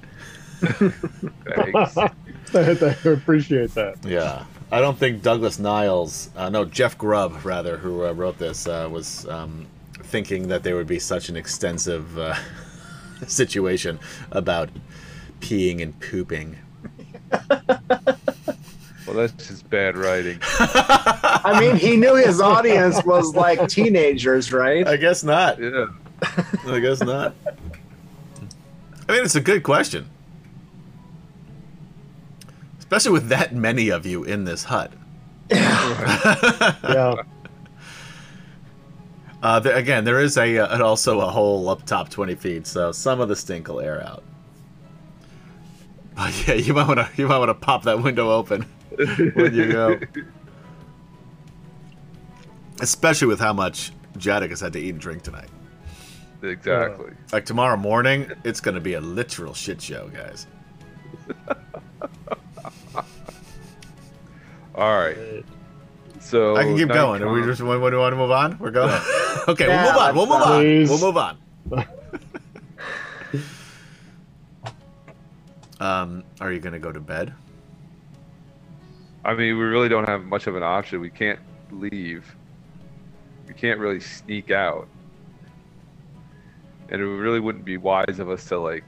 Thanks. 0.61 1.97
I 2.55 2.95
appreciate 3.09 3.73
that. 3.75 3.97
Yeah, 4.05 4.45
I 4.71 4.81
don't 4.81 4.97
think 4.97 5.21
Douglas 5.23 5.59
Niles, 5.59 6.29
uh, 6.35 6.49
no 6.49 6.65
Jeff 6.65 6.97
Grubb 6.97 7.45
rather, 7.45 7.77
who 7.77 8.05
uh, 8.05 8.11
wrote 8.11 8.37
this, 8.37 8.67
uh, 8.67 8.87
was 8.91 9.27
um, 9.27 9.65
thinking 10.13 10.47
that 10.47 10.61
there 10.61 10.75
would 10.75 10.85
be 10.85 10.99
such 10.99 11.27
an 11.27 11.35
extensive 11.35 12.19
uh, 12.19 12.35
situation 13.27 13.99
about 14.31 14.69
peeing 15.39 15.81
and 15.81 15.99
pooping. 15.99 16.55
well, 17.31 19.15
that's 19.15 19.47
just 19.47 19.67
bad 19.71 19.97
writing. 19.97 20.37
I 20.43 21.57
mean, 21.59 21.77
he 21.77 21.97
knew 21.97 22.13
his 22.13 22.39
audience 22.39 23.03
was 23.05 23.33
like 23.35 23.67
teenagers, 23.67 24.53
right? 24.53 24.87
I 24.87 24.97
guess 24.97 25.23
not. 25.23 25.59
Yeah. 25.59 25.87
I 26.67 26.79
guess 26.79 27.01
not. 27.01 27.33
I 29.09 29.13
mean, 29.13 29.23
it's 29.25 29.33
a 29.33 29.41
good 29.41 29.63
question, 29.63 30.07
especially 32.77 33.13
with 33.13 33.29
that 33.29 33.55
many 33.55 33.89
of 33.89 34.05
you 34.05 34.23
in 34.23 34.43
this 34.43 34.65
hut. 34.65 34.93
Yeah. 35.49 37.15
Uh, 39.43 39.59
there, 39.59 39.75
again, 39.75 40.05
there 40.05 40.21
is 40.21 40.37
a 40.37 40.57
uh, 40.57 40.81
also 40.81 41.19
a 41.19 41.29
hole 41.29 41.67
up 41.67 41.85
top 41.85 42.07
20 42.07 42.33
feet, 42.35 42.65
so 42.65 42.93
some 42.93 43.19
of 43.19 43.27
the 43.27 43.35
stink 43.35 43.67
will 43.67 43.81
air 43.81 44.01
out. 44.01 44.23
But 46.15 46.33
yeah, 46.47 46.53
you 46.53 46.73
might 46.73 46.87
want 46.87 47.01
to 47.01 47.09
you 47.17 47.27
might 47.27 47.39
want 47.39 47.49
to 47.49 47.53
pop 47.53 47.83
that 47.83 48.01
window 48.01 48.31
open 48.31 48.61
when 49.35 49.53
you 49.53 49.69
go, 49.69 49.99
especially 52.79 53.27
with 53.27 53.41
how 53.41 53.51
much 53.51 53.91
Jadek 54.17 54.49
has 54.49 54.61
had 54.61 54.71
to 54.73 54.79
eat 54.79 54.91
and 54.91 55.01
drink 55.01 55.23
tonight. 55.23 55.49
Exactly. 56.41 57.11
Like 57.33 57.45
tomorrow 57.45 57.75
morning, 57.75 58.31
it's 58.45 58.61
going 58.61 58.75
to 58.75 58.81
be 58.81 58.93
a 58.93 59.01
literal 59.01 59.53
shit 59.53 59.81
show, 59.81 60.09
guys. 60.09 60.47
All 64.75 64.97
right. 64.97 65.17
So 66.23 66.55
I 66.55 66.63
can 66.63 66.77
keep 66.77 66.87
night 66.87 66.95
going. 66.95 67.21
Are 67.21 67.31
we 67.31 67.43
just 67.43 67.61
when, 67.61 67.81
when 67.81 67.91
do 67.91 67.97
we 67.97 68.01
want 68.01 68.13
to 68.13 68.17
move 68.17 68.31
on? 68.31 68.57
We're 68.57 68.71
going. 68.71 68.89
okay, 69.49 69.67
Yeah, 69.67 70.11
we'll 70.11 70.25
move 70.25 70.41
on. 70.41 70.85
We'll 70.87 70.97
move 70.97 71.15
let's, 71.15 71.31
on. 71.31 71.37
We'll 71.69 71.79
move 71.79 71.87
on. 75.79 75.79
um, 76.11 76.23
are 76.39 76.51
you 76.51 76.59
going 76.59 76.73
to 76.73 76.79
go 76.79 76.91
to 76.91 77.01
bed? 77.01 77.33
I 79.25 79.33
mean, 79.33 79.57
we 79.57 79.63
really 79.63 79.89
don't 79.89 80.07
have 80.07 80.23
much 80.23 80.47
of 80.47 80.55
an 80.55 80.63
option. 80.63 81.01
We 81.01 81.09
can't 81.09 81.39
leave. 81.71 82.35
We 83.47 83.53
can't 83.53 83.79
really 83.79 83.99
sneak 83.99 84.49
out. 84.49 84.87
And 86.89 87.01
it 87.01 87.05
really 87.05 87.39
wouldn't 87.41 87.65
be 87.65 87.77
wise 87.77 88.19
of 88.19 88.29
us 88.29 88.45
to 88.45 88.59
like 88.59 88.85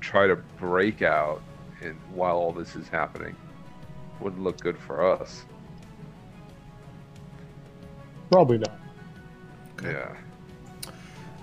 try 0.00 0.26
to 0.26 0.36
break 0.58 1.02
out 1.02 1.40
and 1.82 1.96
while 2.12 2.36
all 2.36 2.52
this 2.52 2.74
is 2.74 2.88
happening. 2.88 3.36
Wouldn't 4.20 4.42
look 4.42 4.60
good 4.60 4.76
for 4.78 5.08
us. 5.08 5.44
Probably 8.30 8.58
not. 8.58 8.78
Okay. 9.78 9.92
Yeah. 9.92 10.14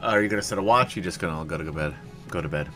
Uh, 0.03 0.07
are 0.07 0.21
you 0.21 0.27
going 0.29 0.41
to 0.41 0.47
set 0.47 0.57
a 0.57 0.61
watch? 0.61 0.95
Or 0.95 0.99
you 0.99 1.03
just 1.03 1.19
going 1.19 1.35
to 1.37 1.45
go 1.45 1.57
to 1.57 1.63
go 1.63 1.71
bed? 1.71 1.95
Go 2.29 2.41
to 2.41 2.47
bed. 2.49 2.69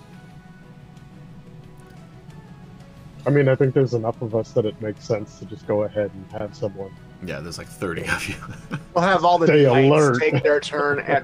I 3.27 3.29
mean, 3.31 3.47
I 3.49 3.55
think 3.55 3.73
there's 3.73 3.93
enough 3.93 4.21
of 4.21 4.33
us 4.35 4.51
that 4.53 4.65
it 4.65 4.81
makes 4.81 5.03
sense 5.05 5.37
to 5.39 5.45
just 5.45 5.67
go 5.67 5.83
ahead 5.83 6.09
and 6.13 6.41
have 6.41 6.55
someone. 6.55 6.91
Yeah, 7.25 7.41
there's 7.41 7.57
like 7.57 7.67
30 7.67 8.07
of 8.07 8.27
you. 8.29 8.35
We'll 8.95 9.03
have 9.03 9.23
all 9.23 9.37
the 9.37 9.45
Stay 9.47 9.65
knights 9.65 9.87
alert. 9.93 10.19
take 10.19 10.41
their 10.43 10.59
turn 10.59 10.99
at 11.01 11.23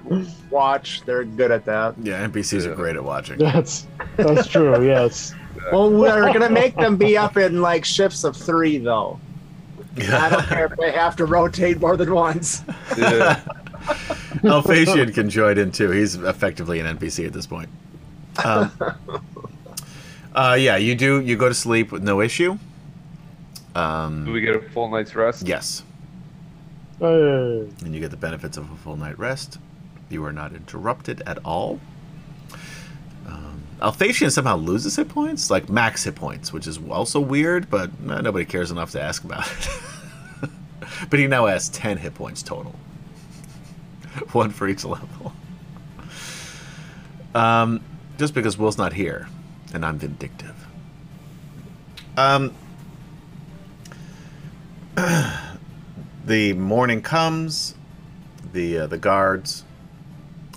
watch. 0.51 1.01
They're 1.05 1.23
good 1.25 1.51
at 1.51 1.65
that. 1.65 1.95
yeah, 2.01 2.25
NPCs 2.27 2.65
are 2.65 2.75
great 2.75 2.95
at 2.95 3.03
watching. 3.03 3.39
That's 3.39 3.87
that's 4.17 4.47
true. 4.47 4.85
Yes. 4.85 5.33
Well, 5.71 5.89
we're 5.91 6.31
gonna 6.31 6.49
make 6.49 6.75
them 6.75 6.95
be 6.95 7.17
up 7.17 7.37
in 7.37 7.61
like 7.61 7.83
shifts 7.83 8.23
of 8.23 8.37
three, 8.37 8.77
though. 8.77 9.19
I 9.97 10.29
don't 10.29 10.45
care 10.47 10.65
if 10.65 10.77
they 10.77 10.91
have 10.91 11.15
to 11.17 11.25
rotate 11.25 11.79
more 11.79 11.95
than 11.97 12.13
once. 12.13 12.63
Yeah. 12.97 13.41
Alphasian 14.43 15.13
can 15.13 15.29
join 15.29 15.57
in 15.57 15.71
too. 15.71 15.91
He's 15.91 16.15
effectively 16.15 16.79
an 16.79 16.97
NPC 16.97 17.25
at 17.25 17.33
this 17.33 17.45
point. 17.47 17.69
Um, 18.43 18.71
uh, 20.35 20.57
yeah, 20.59 20.75
you 20.77 20.95
do. 20.95 21.21
You 21.21 21.37
go 21.37 21.47
to 21.47 21.53
sleep 21.55 21.91
with 21.91 22.03
no 22.03 22.19
issue. 22.21 22.57
Do 23.73 23.79
Um, 23.79 24.25
we 24.31 24.41
get 24.41 24.55
a 24.55 24.61
full 24.61 24.89
night's 24.89 25.15
rest? 25.15 25.47
yes, 25.47 25.83
Hey. 26.99 27.67
and 27.83 27.93
you 27.93 27.99
get 27.99 28.11
the 28.11 28.17
benefits 28.17 28.57
of 28.57 28.71
a 28.71 28.75
full 28.77 28.95
night 28.97 29.17
rest. 29.19 29.59
You 30.09 30.23
are 30.25 30.31
not 30.33 30.53
interrupted 30.53 31.21
at 31.25 31.39
all. 31.45 31.79
Um, 33.81 33.93
somehow 33.93 34.55
loses 34.55 34.95
hit 34.95 35.09
points, 35.09 35.49
like 35.49 35.69
max 35.69 36.03
hit 36.05 36.15
points, 36.15 36.53
which 36.53 36.65
is 36.65 36.79
also 36.89 37.19
weird, 37.19 37.69
but 37.69 37.89
eh, 38.09 38.21
nobody 38.21 38.45
cares 38.45 38.71
enough 38.71 38.91
to 38.91 39.01
ask 39.01 39.23
about 39.23 39.47
it. 39.47 40.49
but 41.09 41.19
he 41.19 41.27
now 41.27 41.45
has 41.45 41.69
10 41.69 41.97
hit 41.97 42.15
points 42.15 42.41
total. 42.41 42.75
One 44.31 44.49
for 44.49 44.67
each 44.67 44.85
level. 44.85 45.33
Um, 47.33 47.81
just 48.17 48.33
because 48.33 48.57
Will's 48.57 48.77
not 48.77 48.93
here, 48.93 49.27
and 49.73 49.85
I'm 49.85 49.99
vindictive. 49.99 50.55
Um, 52.15 52.55
the 56.25 56.53
morning 56.53 57.01
comes. 57.01 57.75
The 58.53 58.77
uh, 58.77 58.87
the 58.87 58.97
guards 58.97 59.65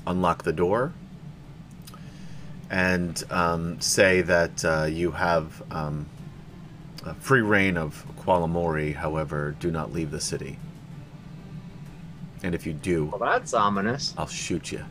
unlock 0.06 0.44
the 0.44 0.52
door 0.52 0.92
and 2.70 3.22
um, 3.30 3.80
say 3.80 4.22
that 4.22 4.64
uh, 4.64 4.84
you 4.84 5.10
have 5.12 5.62
um, 5.70 6.06
a 7.04 7.14
free 7.14 7.40
reign 7.40 7.76
of 7.76 8.04
Qualamori. 8.20 8.94
However, 8.94 9.56
do 9.58 9.70
not 9.70 9.92
leave 9.92 10.10
the 10.10 10.20
city. 10.20 10.58
And 12.42 12.54
if 12.54 12.66
you 12.66 12.72
do, 12.72 13.06
Well, 13.06 13.30
that's 13.30 13.52
ominous. 13.54 14.14
I'll 14.16 14.26
shoot 14.26 14.70
you. 14.70 14.84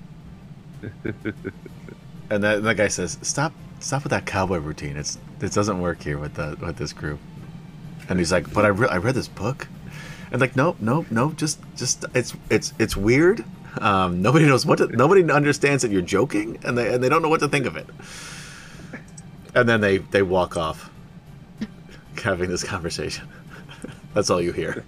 and 2.30 2.44
that, 2.44 2.64
that 2.64 2.78
guy 2.78 2.88
says, 2.88 3.18
"Stop, 3.22 3.54
stop 3.80 4.04
with 4.04 4.12
that 4.12 4.26
cowboy 4.26 4.58
routine. 4.58 4.98
It's 4.98 5.18
it 5.42 5.54
doesn't 5.54 5.80
work 5.80 6.04
here 6.04 6.18
with 6.18 6.36
the 6.36 6.58
with 6.62 6.78
this 6.78 6.94
group." 6.94 7.20
And 8.10 8.20
he's 8.20 8.32
like, 8.32 8.54
"But 8.54 8.66
I, 8.66 8.70
re- 8.70 8.90
I 8.90 8.98
read 8.98 9.16
this 9.16 9.28
book. 9.28 9.68
And 10.32 10.42
like, 10.42 10.56
nope, 10.58 10.78
nope, 10.82 11.08
nope. 11.10 11.38
Just, 11.38 11.60
just 11.78 12.04
it's 12.14 12.34
it's 12.50 12.74
it's 12.80 12.98
weird. 12.98 13.46
Um, 13.82 14.22
nobody 14.22 14.46
knows 14.46 14.66
what. 14.66 14.78
To, 14.80 14.88
nobody 14.88 15.30
understands 15.32 15.84
that 15.84 15.92
you're 15.92 16.02
joking, 16.02 16.60
and 16.64 16.78
they 16.78 16.94
and 16.94 17.04
they 17.04 17.10
don't 17.10 17.22
know 17.22 17.30
what 17.30 17.40
to 17.42 17.48
think 17.48 17.66
of 17.66 17.76
it. 17.76 17.88
And 19.56 19.68
then 19.68 19.82
they 19.82 19.98
they 20.00 20.22
walk 20.24 20.58
off, 20.58 20.90
having 22.24 22.50
this 22.50 22.64
conversation. 22.64 23.28
That's 24.14 24.30
all 24.30 24.42
you 24.42 24.52
hear. 24.52 24.84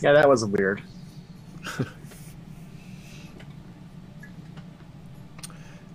Yeah, 0.00 0.12
that 0.12 0.28
was 0.28 0.44
weird. 0.44 0.82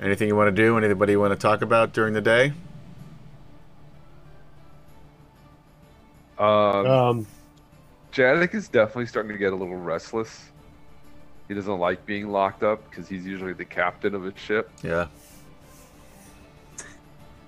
Anything 0.01 0.27
you 0.27 0.35
want 0.35 0.47
to 0.55 0.61
do? 0.61 0.77
Anybody 0.77 1.13
you 1.13 1.19
want 1.19 1.33
to 1.33 1.39
talk 1.39 1.61
about 1.61 1.91
during 1.93 2.13
the 2.13 2.21
day? 2.21 2.53
Um, 6.37 6.85
Um, 6.85 7.27
Jadek 8.17 8.55
is 8.55 8.67
definitely 8.67 9.05
starting 9.05 9.31
to 9.31 9.37
get 9.37 9.53
a 9.53 9.55
little 9.55 9.75
restless. 9.75 10.45
He 11.47 11.53
doesn't 11.53 11.77
like 11.77 12.03
being 12.07 12.29
locked 12.29 12.63
up 12.63 12.89
because 12.89 13.07
he's 13.07 13.25
usually 13.25 13.53
the 13.53 13.63
captain 13.63 14.15
of 14.15 14.25
a 14.25 14.35
ship. 14.35 14.71
Yeah. 14.83 15.07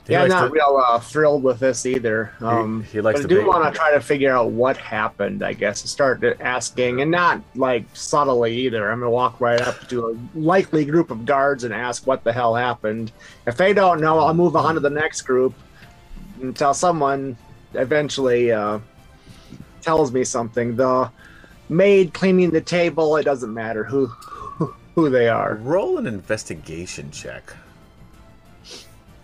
He 0.06 0.14
yeah, 0.14 0.22
likes 0.22 0.30
not 0.32 0.48
to- 0.48 0.54
real 0.54 0.84
uh, 0.88 1.00
thrilled 1.00 1.44
with 1.44 1.60
this 1.60 1.86
either. 1.88 2.32
Um, 2.40 2.84
he 2.84 3.02
likes 3.02 3.22
but 3.22 3.28
to 3.28 3.36
I 3.36 3.38
do 3.38 3.42
be- 3.44 3.48
want 3.48 3.72
to 3.74 3.78
try 3.78 3.92
to 3.92 4.00
figure 4.00 4.32
out 4.36 4.52
what 4.52 4.78
happened. 4.78 5.44
I 5.44 5.54
guess 5.54 5.88
start 5.90 6.24
asking, 6.40 7.02
and 7.02 7.10
not 7.12 7.42
like 7.56 7.86
subtly 7.94 8.56
either. 8.56 8.92
I'm 8.92 9.00
gonna 9.00 9.12
walk 9.12 9.42
right 9.42 9.62
up 9.62 9.88
to 9.90 10.08
a 10.08 10.38
likely 10.38 10.86
group 10.86 11.12
of 11.12 11.26
guards 11.26 11.64
and 11.64 11.74
ask 11.74 12.08
what 12.08 12.24
the 12.24 12.32
hell 12.34 12.56
happened. 12.56 13.12
If 13.46 13.58
they 13.58 13.74
don't 13.74 14.02
know, 14.02 14.20
I'll 14.20 14.34
move 14.34 14.56
on 14.56 14.76
to 14.76 14.80
the 14.80 14.90
next 14.90 15.24
group 15.24 15.54
until 16.42 16.74
someone 16.74 17.38
eventually 17.76 18.52
uh, 18.52 18.80
tells 19.82 20.12
me 20.12 20.24
something. 20.24 20.76
The 20.76 21.12
maid 21.70 22.14
cleaning 22.14 22.52
the 22.52 22.62
table. 22.62 23.18
It 23.18 23.24
doesn't 23.24 23.54
matter 23.54 23.84
who 23.84 24.08
who, 24.96 25.10
they 25.10 25.30
are. 25.30 25.56
Roll 25.56 25.98
an 25.98 26.08
investigation 26.08 27.10
check. 27.12 27.54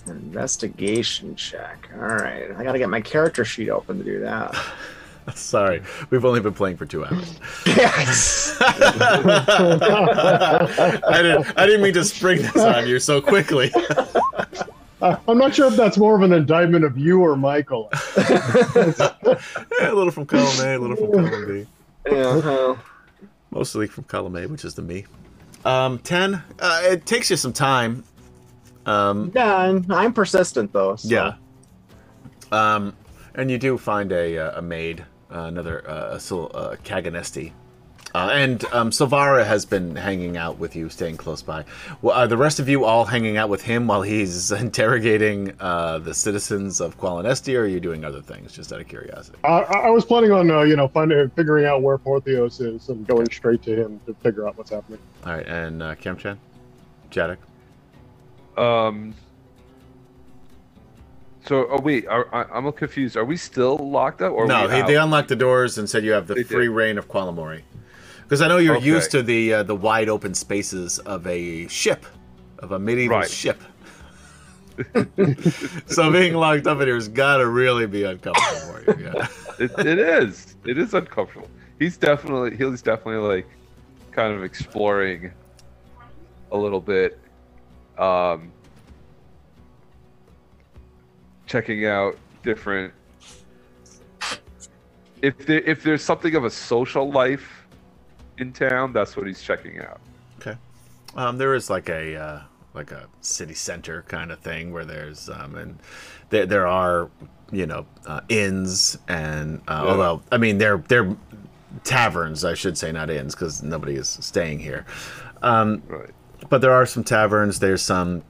Investigation 0.08 1.36
check. 1.36 1.90
All 1.96 2.16
right, 2.16 2.52
I 2.56 2.64
gotta 2.64 2.78
get 2.78 2.90
my 2.90 3.02
character 3.02 3.44
sheet 3.44 3.70
open 3.70 3.98
to 3.98 4.04
do 4.04 4.20
that. 4.22 4.56
Sorry, 5.34 5.82
we've 6.12 6.24
only 6.24 6.40
been 6.40 6.54
playing 6.54 6.78
for 6.78 6.86
two 6.86 7.04
hours. 7.04 7.40
yes. 7.66 8.56
I 8.62 8.70
didn't. 11.24 11.58
I 11.58 11.66
didn't 11.66 11.82
mean 11.82 11.96
to 11.96 12.04
spring 12.06 12.44
this 12.44 12.58
on 12.58 12.88
you 12.88 13.00
so 13.00 13.22
quickly. 13.22 13.72
Uh, 15.06 15.18
I'm 15.28 15.38
not 15.38 15.54
sure 15.56 15.68
if 15.68 15.76
that's 15.76 15.98
more 15.98 16.16
of 16.16 16.22
an 16.22 16.34
indictment 16.34 16.84
of 16.86 16.98
you 16.98 17.22
or 17.22 17.36
Michael. 17.36 17.90
Yeah, 19.80 19.92
a 19.92 19.94
little 19.94 20.12
from 20.12 20.26
column 20.26 20.60
A, 20.62 20.78
a 20.78 20.80
little 20.80 20.96
from 20.96 21.12
column 21.12 21.48
B. 21.48 21.66
Yeah, 22.12 22.38
well, 22.38 22.78
Mostly 23.52 23.88
from 23.88 24.04
column 24.06 24.36
A, 24.36 24.48
which 24.48 24.64
is 24.66 24.76
the 24.76 24.82
me. 24.82 25.06
Um, 25.64 26.00
ten. 26.00 26.42
Uh, 26.60 26.82
it 26.84 27.06
takes 27.06 27.30
you 27.30 27.36
some 27.38 27.54
time. 27.54 28.04
Um, 28.86 29.32
yeah, 29.36 29.56
I'm, 29.56 29.86
I'm 29.90 30.14
persistent 30.14 30.72
though. 30.74 30.96
so- 30.96 31.08
yeah. 31.10 31.34
Um, 32.52 32.96
and 33.34 33.50
you 33.52 33.58
do 33.58 33.78
find 33.78 34.12
a 34.12 34.38
uh, 34.38 34.60
a 34.60 34.62
maid, 34.62 35.04
uh, 35.34 35.40
another 35.40 35.90
uh, 35.90 36.16
a 36.16 36.20
Sil- 36.22 36.52
uh, 36.54 36.76
Kaganesti. 36.84 37.52
Uh, 38.16 38.30
and 38.30 38.64
um, 38.72 38.92
Silvara 38.92 39.46
has 39.46 39.66
been 39.66 39.94
hanging 39.94 40.38
out 40.38 40.58
with 40.58 40.74
you, 40.74 40.88
staying 40.88 41.18
close 41.18 41.42
by. 41.42 41.66
Well, 42.02 42.16
are 42.16 42.28
the 42.28 42.38
rest 42.38 42.62
of 42.62 42.70
you 42.70 42.86
all 42.86 43.04
hanging 43.04 43.36
out 43.36 43.50
with 43.50 43.62
him 43.62 43.88
while 43.88 44.04
he's 44.04 44.52
interrogating 44.54 45.52
uh, 45.60 46.00
the 46.00 46.14
citizens 46.14 46.80
of 46.80 46.98
Qualinesti, 46.98 47.56
or 47.56 47.64
are 47.64 47.68
you 47.68 47.82
doing 47.82 48.06
other 48.06 48.22
things, 48.22 48.54
just 48.54 48.72
out 48.72 48.80
of 48.80 48.88
curiosity? 48.88 49.38
I, 49.44 49.64
I 49.64 49.90
was 49.90 50.06
planning 50.06 50.32
on, 50.32 50.50
uh, 50.50 50.62
you 50.62 50.78
know, 50.78 50.88
finding, 50.88 51.30
figuring 51.32 51.66
out 51.66 51.82
where 51.82 51.98
Porthios 51.98 52.62
is 52.62 52.88
and 52.88 53.06
going 53.06 53.30
straight 53.32 53.62
to 53.64 53.76
him 53.76 54.00
to 54.06 54.14
figure 54.24 54.48
out 54.48 54.58
what's 54.58 54.70
happening. 54.70 55.00
All 55.26 55.34
right, 55.34 55.46
and 55.46 55.84
uh, 55.84 55.96
Kamchan? 55.96 56.38
Jadek? 57.12 57.38
Um. 58.58 59.14
So, 61.48 61.68
oh 61.70 61.82
wait, 61.82 62.08
are, 62.08 62.34
I, 62.34 62.58
I'm 62.58 62.72
confused. 62.72 63.18
Are 63.18 63.26
we 63.26 63.36
still 63.36 63.76
locked 63.76 64.22
up? 64.22 64.32
Or 64.32 64.48
no, 64.48 64.70
they, 64.70 64.84
they 64.84 64.96
unlocked 64.96 65.28
the 65.28 65.36
doors 65.36 65.78
and 65.78 65.90
said 65.90 66.06
you 66.06 66.14
have 66.14 66.28
the 66.28 66.34
They 66.34 66.44
did. 66.44 66.48
free 66.48 66.70
reign 66.70 66.98
of 66.98 67.10
Qualamori. 67.10 67.64
Because 68.26 68.42
I 68.42 68.48
know 68.48 68.58
you're 68.58 68.76
Okay. 68.76 68.86
used 68.86 69.12
to 69.12 69.24
the 69.24 69.54
uh, 69.56 69.64
the 69.64 69.76
wide 69.76 70.10
open 70.10 70.34
spaces 70.34 71.00
of 71.00 71.28
a 71.28 71.68
ship, 71.68 72.06
of 72.60 72.72
a 72.72 72.80
medieval 72.80 73.22
Right. 73.22 73.30
ship. 73.32 73.64
so 75.88 76.12
being 76.12 76.34
locked 76.34 76.68
up 76.68 76.82
in 76.82 76.88
here's 76.88 77.08
got 77.08 77.38
to 77.38 77.48
really 77.48 77.88
be 77.88 78.04
uncomfortable 78.04 78.62
for 78.62 78.82
you. 78.82 78.94
Yeah. 78.98 79.28
it, 79.60 79.72
it 79.80 80.00
is. 80.00 80.58
It 80.66 80.78
is 80.78 80.94
uncomfortable. 80.94 81.50
He's 81.80 81.98
definitely 81.98 82.58
he's 82.58 82.82
definitely 82.82 83.28
like 83.28 83.48
kind 84.12 84.34
of 84.34 84.44
exploring 84.44 85.34
a 86.52 86.58
little 86.58 86.82
bit, 86.82 87.20
um, 87.98 88.54
checking 91.48 91.86
out 91.86 92.18
different. 92.44 92.94
If 95.22 95.38
there, 95.46 95.62
if 95.62 95.84
there's 95.84 96.04
something 96.04 96.36
of 96.36 96.46
a 96.46 96.50
social 96.52 97.12
life 97.12 97.65
in 98.38 98.52
town, 98.54 98.94
that's 98.94 99.16
what 99.16 99.28
he's 99.28 99.42
checking 99.42 99.80
out. 99.80 100.00
Okay. 100.40 100.58
Um, 101.16 101.38
there 101.38 101.54
is 101.56 101.70
like 101.70 101.90
a 101.90 102.16
uh, 102.16 102.42
like 102.74 102.92
a 102.92 103.08
city 103.22 103.54
center 103.54 104.04
kind 104.04 104.32
of 104.32 104.40
thing 104.40 104.72
where 104.74 104.86
there's 104.86 105.30
um, 105.30 105.56
and 105.56 105.80
there 106.30 106.46
there 106.46 106.68
are 106.68 107.10
you 107.52 107.66
know 107.66 107.86
uh, 108.06 108.22
inns 108.30 108.98
and 109.08 109.62
uh, 109.68 109.82
Yeah. 109.86 109.92
although 109.92 110.22
I 110.32 110.38
mean 110.38 110.58
they're 110.58 110.78
they're 110.78 111.16
taverns 111.84 112.44
I 112.46 112.54
should 112.54 112.78
say 112.78 112.92
not 112.92 113.10
inns 113.10 113.36
because 113.36 113.62
nobody 113.64 113.96
is 113.96 114.10
staying 114.22 114.60
here. 114.60 114.86
Um, 115.42 115.82
Right. 115.88 116.10
but 116.50 116.62
there 116.62 116.72
are 116.74 116.86
some 116.86 117.04
taverns. 117.04 117.60
There's 117.60 117.82
some 117.82 118.24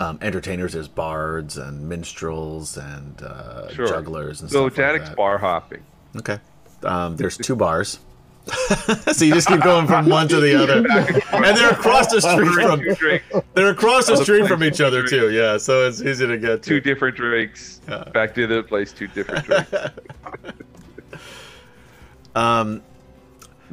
um, 0.00 0.18
entertainers. 0.22 0.72
There's 0.72 0.88
bards 0.88 1.56
and 1.58 1.88
minstrels 1.88 2.76
and 2.76 3.20
uh, 3.22 3.68
Sure. 3.72 3.86
jugglers 3.88 4.40
and 4.40 4.50
So 4.50 4.68
stuff 4.68 4.78
like 4.78 4.94
Jadek's 5.02 5.08
that. 5.10 5.16
bar 5.16 5.38
hopping. 5.38 5.82
Okay. 6.16 6.38
Um, 6.84 7.16
there's 7.16 7.36
two 7.36 7.56
bars. 7.56 7.98
so 9.12 9.24
you 9.24 9.34
just 9.34 9.48
keep 9.48 9.60
going 9.60 9.86
from 9.86 10.08
one 10.08 10.28
to 10.28 10.40
the 10.40 10.54
other, 10.54 10.78
and 11.32 11.56
they're 11.56 11.70
across 11.70 12.12
the 12.12 12.20
street 12.20 12.54
from 12.54 13.42
they're 13.54 13.70
across 13.70 14.06
the 14.06 14.16
street 14.16 14.46
from 14.46 14.62
each 14.62 14.80
other 14.80 15.06
too. 15.06 15.30
Yeah, 15.30 15.58
so 15.58 15.86
it's 15.86 16.00
easy 16.00 16.26
to 16.26 16.38
get 16.38 16.62
two 16.62 16.80
different 16.80 17.16
drinks. 17.16 17.80
Yeah. 17.88 18.04
Back 18.04 18.34
to 18.34 18.46
the 18.46 18.62
place, 18.62 18.92
two 18.92 19.08
different 19.08 19.44
drinks. 19.44 19.72
Um, 22.34 22.82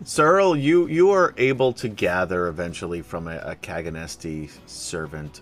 Cyril, 0.04 0.58
you 0.58 0.88
you 0.88 1.12
are 1.12 1.36
able 1.38 1.72
to 1.74 1.88
gather 1.88 2.48
eventually 2.48 3.04
from 3.04 3.28
a, 3.28 3.38
a 3.38 3.56
Kaganesti 3.56 4.50
servant 4.66 5.42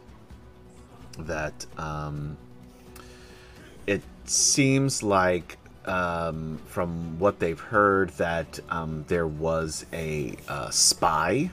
that 1.20 1.66
um, 1.78 2.38
it 3.88 4.02
seems 4.26 5.02
like 5.04 5.58
um, 5.86 6.60
from 6.66 7.20
what 7.20 7.40
they've 7.40 7.60
heard 7.60 8.10
that 8.12 8.60
um, 8.70 9.06
there 9.08 9.28
was 9.28 9.86
a 9.94 10.36
uh, 10.48 10.70
spy 10.70 11.50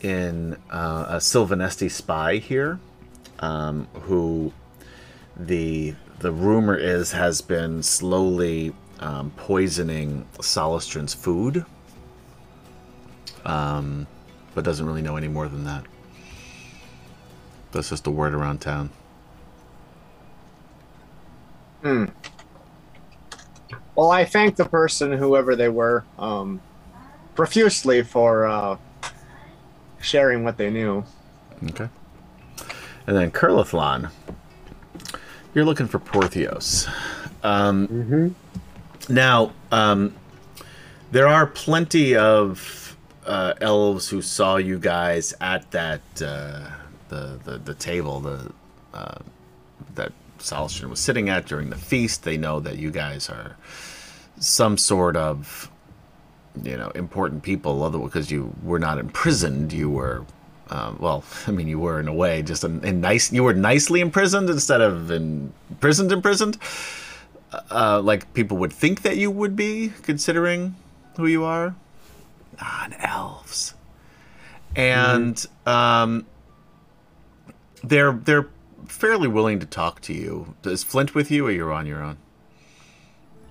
in 0.00 0.56
uh, 0.70 1.06
a 1.08 1.16
Silvanesti 1.16 1.90
spy 1.90 2.36
here 2.36 2.80
um, 3.40 3.86
who 4.02 4.52
the 5.36 5.94
the 6.18 6.32
rumor 6.32 6.76
is 6.76 7.12
has 7.12 7.40
been 7.40 7.82
slowly 7.82 8.74
um, 9.00 9.30
poisoning 9.36 10.26
Solostaran's 10.38 11.14
food, 11.14 11.64
um, 13.44 14.06
but 14.54 14.64
doesn't 14.64 14.84
really 14.84 15.02
know 15.02 15.16
any 15.16 15.28
more 15.28 15.48
than 15.48 15.64
that. 15.64 15.84
That's 17.72 17.88
just 17.88 18.06
a 18.06 18.10
word 18.10 18.34
around 18.34 18.60
town. 18.60 18.90
Hmm. 21.82 22.06
Well, 24.00 24.12
I 24.12 24.24
thank 24.24 24.56
the 24.56 24.64
person, 24.64 25.12
whoever 25.12 25.54
they 25.54 25.68
were, 25.68 26.06
um, 26.18 26.62
profusely 27.34 28.02
for 28.02 28.46
uh, 28.46 28.78
sharing 30.00 30.42
what 30.42 30.56
they 30.56 30.70
knew. 30.70 31.04
Okay. 31.68 31.90
And 33.06 33.14
then 33.14 33.30
Kurlathlon, 33.30 34.10
you're 35.52 35.66
looking 35.66 35.86
for 35.86 35.98
Porthios. 35.98 36.88
Um, 37.44 37.88
Mm-hmm. 37.88 39.12
Now, 39.12 39.52
um, 39.70 40.14
there 41.10 41.26
are 41.26 41.46
plenty 41.46 42.16
of 42.16 42.96
uh, 43.26 43.52
elves 43.60 44.08
who 44.08 44.22
saw 44.22 44.56
you 44.56 44.78
guys 44.78 45.34
at 45.42 45.70
that 45.72 46.00
uh, 46.22 46.70
the, 47.10 47.38
the 47.44 47.58
the 47.58 47.74
table 47.74 48.20
the 48.20 48.50
uh, 48.94 49.18
that 49.94 50.12
Solostaran 50.38 50.88
was 50.88 51.00
sitting 51.00 51.28
at 51.28 51.44
during 51.44 51.68
the 51.68 51.76
feast. 51.76 52.22
They 52.22 52.38
know 52.38 52.60
that 52.60 52.78
you 52.78 52.90
guys 52.90 53.28
are 53.28 53.56
some 54.40 54.76
sort 54.76 55.16
of 55.16 55.70
you 56.62 56.76
know 56.76 56.90
important 56.90 57.42
people, 57.44 57.84
other 57.84 57.98
because 57.98 58.30
you 58.30 58.52
were 58.62 58.78
not 58.80 58.98
imprisoned. 58.98 59.72
You 59.72 59.88
were. 59.90 60.24
Um, 60.70 60.98
well, 61.00 61.24
I 61.46 61.50
mean, 61.52 61.68
you 61.68 61.78
were 61.78 62.00
in 62.00 62.08
a 62.08 62.14
way 62.14 62.42
just 62.42 62.64
in, 62.64 62.84
in 62.84 63.00
nice. 63.00 63.32
You 63.32 63.44
were 63.44 63.54
nicely 63.54 64.00
imprisoned 64.00 64.50
instead 64.50 64.80
of 64.80 65.10
imprisoned, 65.10 66.12
imprisoned. 66.12 66.58
uh, 67.70 68.00
like 68.00 68.32
people 68.34 68.56
would 68.58 68.72
think 68.72 69.02
that 69.02 69.16
you 69.16 69.30
would 69.30 69.56
be, 69.56 69.92
considering 70.02 70.74
who 71.16 71.26
you 71.26 71.44
are. 71.44 71.74
Non 72.60 72.92
elves, 72.98 73.74
and 74.76 75.46
um, 75.66 76.26
they're 77.82 78.12
they're 78.12 78.48
fairly 78.86 79.28
willing 79.28 79.60
to 79.60 79.66
talk 79.66 80.00
to 80.02 80.12
you. 80.12 80.54
Is 80.64 80.84
Flint 80.84 81.14
with 81.14 81.30
you, 81.30 81.46
or 81.46 81.50
you're 81.50 81.72
on 81.72 81.86
your 81.86 82.02
own? 82.02 82.18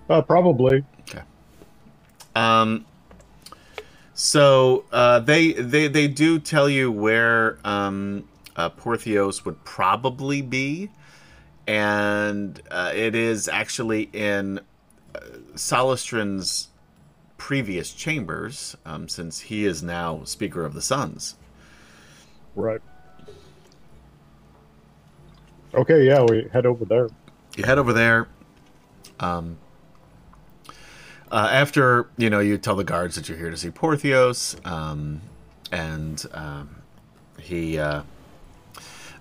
Uh, 0.10 0.22
probably. 0.22 0.84
Um, 2.36 2.86
so 4.14 4.86
uh, 4.92 5.20
they 5.20 5.54
they 5.54 5.88
they 5.88 6.08
do 6.08 6.40
tell 6.40 6.70
you 6.70 6.92
where 6.92 7.58
um, 7.64 8.28
uh, 8.56 8.70
Porthios 8.70 9.46
would 9.46 9.64
probably 9.64 10.42
be, 10.42 10.90
and 11.68 12.62
uh, 12.70 12.92
it 12.94 13.16
is 13.16 13.48
actually 13.48 14.10
in 14.14 14.60
uh, 15.16 15.20
Solostaran's 15.56 16.70
previous 17.38 17.94
chambers, 17.94 18.76
um, 18.86 19.08
since 19.08 19.40
he 19.40 19.66
is 19.66 19.82
now 19.82 20.24
Speaker 20.24 20.66
of 20.66 20.74
the 20.74 20.82
Suns. 20.82 21.36
Right. 22.56 22.82
Okay, 25.74 26.06
yeah, 26.06 26.24
we 26.24 26.50
head 26.52 26.66
over 26.66 26.84
there. 26.84 27.10
you 27.56 27.64
head 27.64 27.78
over 27.78 27.94
there. 27.94 28.28
Um, 29.20 29.58
uh, 31.32 31.50
after 31.52 32.08
you 32.18 32.30
know, 32.30 32.40
you 32.40 32.58
tell 32.58 32.76
the 32.76 32.84
guards 32.84 33.16
that 33.16 33.30
you're 33.30 33.38
here 33.38 33.52
to 33.52 33.58
see 33.58 33.70
Porthios, 33.70 34.66
um, 34.66 35.22
and 35.72 36.26
um, 36.34 36.82
he, 37.40 37.78
uh, 37.78 38.02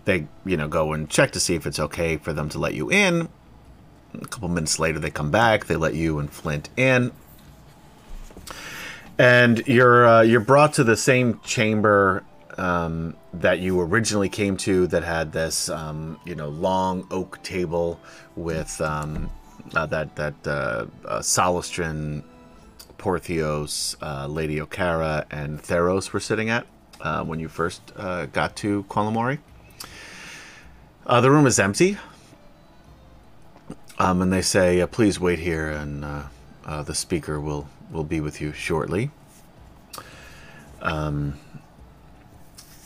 they, 0.05 0.27
you 0.45 0.57
know, 0.57 0.69
go 0.69 0.93
and 0.93 1.09
check 1.11 1.33
to 1.33 1.41
see 1.41 1.55
if 1.55 1.67
it's 1.67 1.79
okay 1.79 2.17
for 2.17 2.33
them 2.33 2.49
to 2.51 2.59
let 2.59 2.75
you 2.75 2.91
in. 2.91 3.29
A 4.15 4.27
couple 4.27 4.49
minutes 4.49 4.79
later, 4.79 4.99
they 4.99 5.11
come 5.11 5.31
back. 5.31 5.67
They 5.67 5.77
let 5.77 5.95
you 5.95 6.19
and 6.19 6.31
Flint 6.31 6.71
in, 6.77 7.13
and 9.19 9.67
you're 9.67 10.07
uh, 10.07 10.23
you're 10.23 10.41
brought 10.41 10.75
to 10.75 10.85
the 10.85 10.97
same 10.97 11.41
chamber 11.41 12.25
um, 12.57 13.17
that 13.35 13.61
you 13.61 13.81
originally 13.81 14.29
came 14.29 14.57
to 14.57 14.87
that 14.89 15.05
had 15.05 15.33
this 15.33 15.69
um, 15.69 16.19
you 16.25 16.35
know 16.35 16.49
long 16.49 17.07
oak 17.11 17.43
table 17.43 18.01
with 18.35 18.81
um, 18.81 19.31
uh, 19.75 19.87
that 19.87 20.15
that 20.17 20.35
uh, 20.47 20.87
uh, 21.05 21.23
Porthios, 22.99 23.97
uh, 24.03 24.27
Lady 24.27 24.59
Okara, 24.59 25.25
and 25.31 25.63
Theros 25.63 26.13
were 26.13 26.21
sitting 26.21 26.51
at 26.51 26.67
uh, 27.01 27.23
when 27.25 27.39
you 27.39 27.49
first 27.49 27.81
uh, 27.97 28.27
got 28.27 28.57
to 28.57 28.85
Qualamori. 28.85 29.39
The 31.07 31.31
room 31.31 31.47
is 31.47 31.59
empty, 31.59 31.97
um, 33.99 34.21
and 34.21 34.33
they 34.33 34.43
say, 34.43 34.85
"Please 34.87 35.19
wait 35.19 35.39
here, 35.39 35.71
and 35.71 36.03
the 36.65 36.95
speaker 36.95 37.41
will 37.41 37.69
will 37.91 38.05
be 38.05 38.21
with 38.21 38.41
you 38.41 38.53
shortly." 38.53 39.11
Um, 40.83 41.35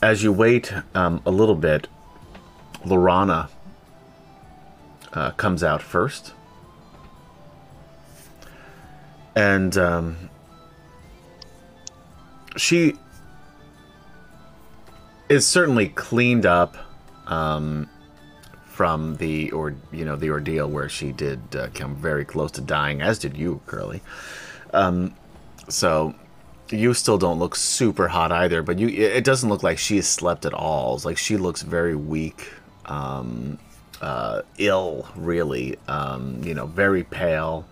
as 0.02 0.22
you 0.22 0.32
wait 0.32 0.72
um, 0.94 1.22
a 1.24 1.30
little 1.30 1.54
bit, 1.54 1.86
Laurana 2.84 3.48
uh, 5.12 5.30
comes 5.32 5.62
out 5.62 5.80
first. 5.80 6.32
And 9.34 9.76
um, 9.76 10.30
she 12.56 12.94
is 15.28 15.46
certainly 15.46 15.88
cleaned 15.88 16.44
up 16.44 16.76
um, 17.26 17.88
from 18.66 19.16
the 19.16 19.50
or 19.52 19.74
you 19.92 20.04
know 20.04 20.16
the 20.16 20.30
ordeal 20.30 20.68
where 20.68 20.88
she 20.88 21.12
did 21.12 21.40
uh, 21.56 21.68
come 21.74 21.94
very 21.94 22.24
close 22.24 22.50
to 22.52 22.60
dying, 22.60 23.00
as 23.00 23.18
did 23.18 23.36
you, 23.36 23.60
Curly. 23.66 24.02
Um, 24.74 25.14
so 25.68 26.14
you 26.70 26.94
still 26.94 27.18
don't 27.18 27.38
look 27.38 27.54
super 27.54 28.08
hot 28.08 28.32
either, 28.32 28.62
but 28.62 28.78
you 28.78 28.88
it 28.88 29.24
doesn't 29.24 29.48
look 29.48 29.62
like 29.62 29.78
she's 29.78 30.08
slept 30.08 30.44
at 30.44 30.54
all. 30.54 30.94
It's 30.94 31.04
like 31.04 31.18
she 31.18 31.36
looks 31.36 31.62
very 31.62 31.94
weak, 31.94 32.50
um, 32.86 33.58
uh, 34.00 34.42
ill, 34.58 35.08
really. 35.16 35.76
Um, 35.88 36.42
you 36.42 36.54
know, 36.54 36.66
very 36.66 37.04
pale, 37.04 37.66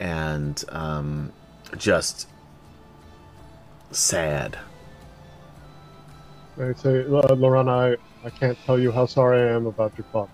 and 0.00 0.62
um, 0.68 1.32
just 1.76 2.28
sad. 3.90 4.58
I 6.58 6.72
say, 6.74 7.00
"Uh, 7.00 7.34
Laurana, 7.34 7.96
I, 8.24 8.26
I 8.26 8.30
can't 8.30 8.58
tell 8.64 8.78
you 8.78 8.90
how 8.90 9.06
sorry 9.06 9.50
I 9.50 9.54
am 9.54 9.66
about 9.66 9.92
your 9.98 10.06
father. 10.12 10.30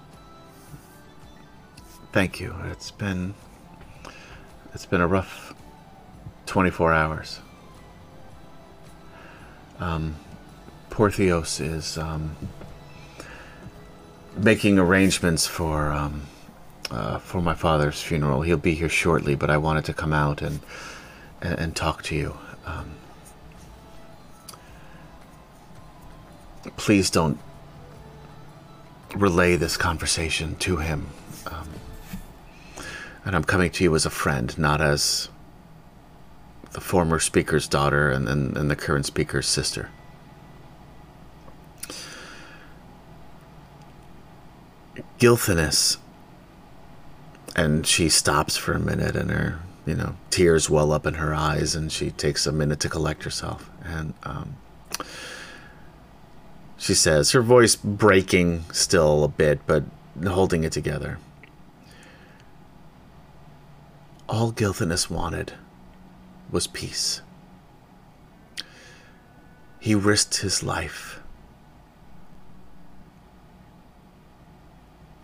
Thank 2.13 2.41
you. 2.41 2.55
It's 2.71 2.91
been 2.91 3.35
it's 4.75 4.87
been 4.87 5.01
a 5.01 5.07
rough 5.07 5.55
24 6.47 6.93
hours. 6.93 7.41
Um, 9.79 10.17
Porthios 10.91 11.61
is 11.61 11.99
um, 11.99 12.37
making 14.37 14.79
arrangements 14.79 15.47
for 15.47 15.91
um, 15.91 16.23
uh, 16.91 17.19
for 17.19 17.41
my 17.41 17.55
father's 17.55 18.03
funeral. 18.03 18.43
He'll 18.43 18.57
be 18.57 18.75
here 18.75 18.89
shortly, 18.89 19.35
but 19.35 19.51
I 19.51 19.57
wanted 19.57 19.85
to 19.87 19.95
come 19.95 20.13
out 20.13 20.43
and 20.43 20.61
and, 21.43 21.59
and 21.59 21.77
talk 21.77 22.03
to 22.05 22.15
you. 22.15 22.37
Um, 22.65 22.93
please 26.77 27.11
don't 27.11 27.39
relay 29.15 29.57
this 29.57 29.77
conversation 29.77 30.55
to 30.57 30.77
him. 30.77 31.09
Um, 31.47 31.69
and 33.25 33.37
I'm 33.37 33.45
coming 33.45 33.71
to 33.73 33.85
you 33.85 33.95
as 33.95 34.07
a 34.07 34.11
friend, 34.11 34.57
not 34.59 34.81
as 34.81 35.29
the 36.73 36.81
former 36.81 37.19
speaker's 37.19 37.69
daughter 37.69 38.11
and, 38.11 38.29
and, 38.29 38.57
and 38.57 38.71
the 38.71 38.77
current 38.77 39.05
speaker's 39.05 39.47
sister. 39.47 39.91
Gilthanas. 45.19 45.99
And 47.55 47.87
she 47.87 48.09
stops 48.09 48.57
for 48.57 48.73
a 48.73 48.79
minute 48.79 49.15
and 49.15 49.31
her, 49.31 49.61
you 49.85 49.95
know, 49.95 50.17
tears 50.31 50.71
well 50.71 50.93
up 50.93 51.07
in 51.07 51.15
her 51.15 51.35
eyes 51.35 51.75
and 51.75 51.93
she 51.93 52.11
takes 52.11 52.47
a 52.47 52.53
minute 52.53 52.81
to 52.81 52.89
collect 52.89 53.25
herself. 53.25 53.71
And 53.85 54.15
um, 54.23 54.57
she 56.79 56.95
says, 56.95 57.33
her 57.33 57.43
voice 57.43 57.77
breaking 57.77 58.65
still 58.73 59.25
a 59.25 59.29
bit, 59.29 59.61
but 59.67 59.85
holding 60.27 60.65
it 60.65 60.73
together. 60.73 61.19
All 64.29 64.51
Gilthanas 64.51 65.11
wanted 65.11 65.53
was 66.51 66.67
peace. 66.67 67.21
He 69.79 69.95
risked 69.95 70.39
his 70.39 70.63
life 70.63 71.21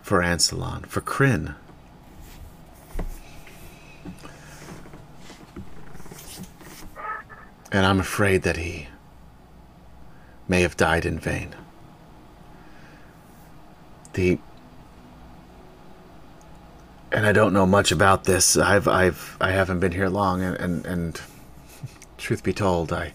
for 0.01 0.21
Ansalon, 0.21 0.85
for 0.85 1.01
Krynn. 1.01 1.55
And 7.71 7.85
I'm 7.85 7.99
afraid 7.99 8.41
that 8.43 8.57
he 8.57 8.87
may 10.47 10.61
have 10.61 10.75
died 10.75 11.05
in 11.05 11.19
vain. 11.19 11.55
The 14.13 14.39
and 17.11 17.25
I 17.25 17.31
don't 17.31 17.53
know 17.53 17.65
much 17.65 17.91
about 17.91 18.25
this. 18.25 18.57
I've 18.57 18.87
I've 18.87 19.37
I 19.39 19.51
haven't 19.51 19.79
been 19.79 19.91
here 19.91 20.09
long, 20.09 20.41
and 20.41 20.55
and, 20.57 20.85
and 20.85 21.21
truth 22.17 22.43
be 22.43 22.53
told, 22.53 22.91
I 22.91 23.13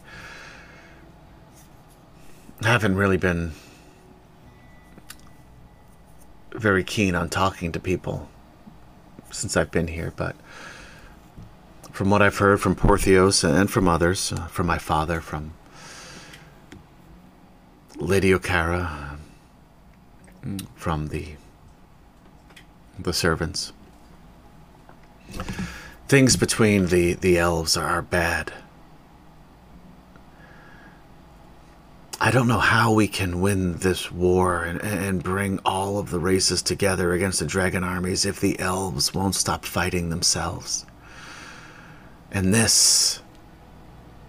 haven't 2.63 2.97
really 2.97 3.17
been 3.17 3.53
very 6.53 6.85
keen 6.85 7.15
on 7.15 7.29
talking 7.29 7.73
to 7.73 7.81
people 7.81 8.29
since 9.31 9.57
I've 9.57 9.71
been 9.71 9.89
here. 9.89 10.13
But 10.17 10.37
from 11.95 12.11
what 12.11 12.21
I've 12.21 12.39
heard 12.39 12.61
from 12.61 12.75
Porthios 12.75 13.45
and 13.49 13.71
from 13.71 13.87
others, 13.87 14.33
uh, 14.33 14.49
from 14.49 14.67
my 14.67 14.79
father, 14.79 15.21
from 15.21 15.53
Lady 17.97 18.33
Okara, 18.33 19.17
from 20.75 21.07
the 21.09 21.37
the 22.99 23.13
servants. 23.13 23.73
Things 26.09 26.37
between 26.37 26.87
the, 26.87 27.15
the 27.15 27.39
elves 27.39 27.77
are 27.77 28.03
bad. 28.03 28.53
I 32.21 32.33
don't 32.33 32.49
know 32.49 32.59
how 32.59 32.93
we 32.93 33.07
can 33.07 33.41
win 33.41 33.79
this 33.79 34.11
war 34.11 34.65
and, 34.65 34.81
and 34.81 35.23
bring 35.23 35.61
all 35.65 35.99
of 35.99 36.11
the 36.11 36.19
races 36.19 36.61
together 36.61 37.13
against 37.13 37.39
the 37.39 37.47
dragon 37.47 37.85
armies 37.85 38.25
if 38.25 38.41
the 38.41 38.59
elves 38.59 39.15
won't 39.15 39.37
stop 39.37 39.65
fighting 39.65 40.09
themselves. 40.09 40.87
And 42.35 42.53
this. 42.53 43.23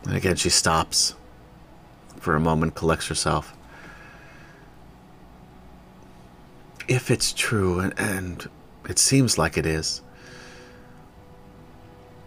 And 0.05 0.15
again, 0.15 0.35
she 0.35 0.49
stops 0.49 1.15
for 2.19 2.35
a 2.35 2.39
moment, 2.39 2.75
collects 2.75 3.07
herself. 3.07 3.55
If 6.87 7.09
it's 7.09 7.33
true, 7.33 7.79
and, 7.79 7.93
and 7.97 8.47
it 8.87 8.99
seems 8.99 9.39
like 9.39 9.57
it 9.57 9.65
is, 9.65 10.03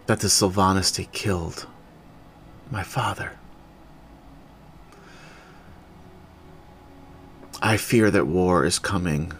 that 0.07 0.19
the 0.19 0.27
Silvanesti 0.27 1.09
killed 1.13 1.65
my 2.69 2.83
father. 2.83 3.31
I 7.61 7.77
fear 7.77 8.11
that 8.11 8.27
war 8.27 8.65
is 8.65 8.79
coming 8.79 9.33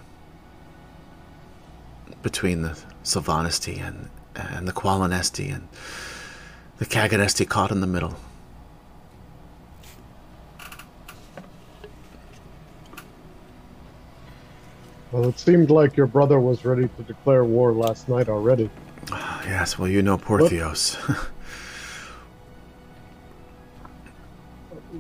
between 2.22 2.62
the 2.62 2.80
Silvanesti 3.04 3.82
and, 3.82 4.10
and 4.36 4.68
the 4.68 4.74
Qualinesti 4.74 5.54
and 5.54 5.68
the 6.80 6.86
Kaganesti 6.86 7.48
caught 7.48 7.72
in 7.72 7.82
the 7.82 7.88
middle. 7.88 8.16
Well, 15.12 15.28
it 15.28 15.40
seemed 15.40 15.70
like 15.70 15.98
your 15.98 16.08
brother 16.08 16.40
was 16.40 16.64
ready 16.66 16.88
to 16.88 17.04
declare 17.04 17.44
war 17.44 17.74
last 17.74 18.10
night 18.10 18.30
already. 18.30 18.70
Yes, 19.46 19.80
well, 19.80 19.88
you 19.88 20.04
know 20.04 20.16
Porthios. 20.18 20.96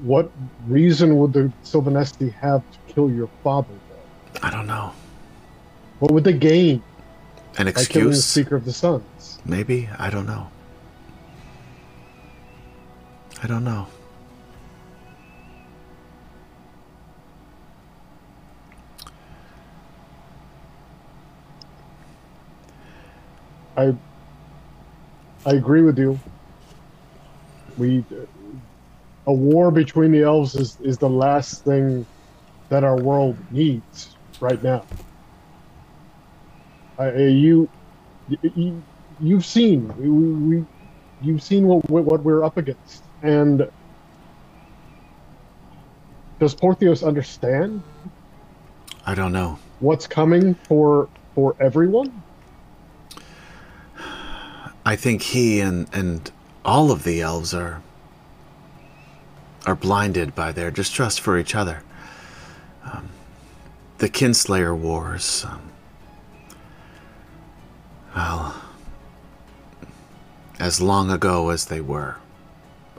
What 0.03 0.31
reason 0.67 1.17
would 1.17 1.33
the 1.33 1.51
Silvanesti 1.63 2.31
have 2.33 2.63
to 2.71 2.93
kill 2.93 3.11
your 3.11 3.29
father? 3.43 3.67
Though? 3.89 4.47
I 4.47 4.49
don't 4.49 4.65
know. 4.65 4.93
What 5.99 6.11
would 6.11 6.23
they 6.23 6.33
gain 6.33 6.81
An 7.57 7.67
excuse? 7.67 7.87
by 7.87 7.93
killing 7.93 8.09
the 8.11 8.15
Seeker 8.15 8.55
of 8.55 8.65
the 8.65 8.71
Suns? 8.71 9.39
Maybe? 9.45 9.89
I 9.99 10.09
don't 10.09 10.25
know. 10.25 10.49
I 13.43 13.47
don't 13.47 13.63
know. 13.65 13.87
I 23.77 23.95
I 25.45 25.51
agree 25.53 25.83
with 25.83 25.99
you. 25.99 26.19
We 27.77 28.05
a 29.27 29.33
war 29.33 29.71
between 29.71 30.11
the 30.11 30.23
elves 30.23 30.55
is, 30.55 30.77
is 30.81 30.97
the 30.97 31.09
last 31.09 31.63
thing 31.63 32.05
that 32.69 32.83
our 32.83 32.97
world 32.97 33.37
needs 33.51 34.15
right 34.39 34.61
now. 34.63 34.85
I, 36.99 37.11
you, 37.17 37.69
you 38.55 38.83
you've 39.21 39.45
seen 39.45 39.87
we, 39.97 40.09
we 40.59 40.65
you've 41.21 41.43
seen 41.43 41.67
what 41.67 41.89
what 41.89 42.23
we're 42.23 42.43
up 42.43 42.57
against, 42.57 43.03
and 43.21 43.69
does 46.39 46.55
Porthios 46.55 47.05
understand 47.05 47.83
I 49.05 49.15
don't 49.15 49.31
know. 49.33 49.59
what's 49.79 50.07
coming 50.07 50.53
for 50.55 51.09
for 51.35 51.55
everyone? 51.59 52.21
I 54.85 54.95
think 54.95 55.21
he 55.21 55.59
and 55.59 55.87
and 55.93 56.31
all 56.63 56.91
of 56.91 57.03
the 57.03 57.21
elves 57.21 57.53
are 57.53 57.81
are 59.65 59.75
blinded 59.75 60.33
by 60.33 60.51
their 60.51 60.71
distrust 60.71 61.19
for 61.21 61.37
each 61.37 61.53
other. 61.55 61.83
Um, 62.85 63.09
the 63.97 64.09
Kinslayer 64.09 64.75
Wars. 64.75 65.45
Um, 65.45 65.61
well, 68.15 68.55
as 70.59 70.81
long 70.81 71.11
ago 71.11 71.49
as 71.49 71.65
they 71.65 71.81
were, 71.81 72.17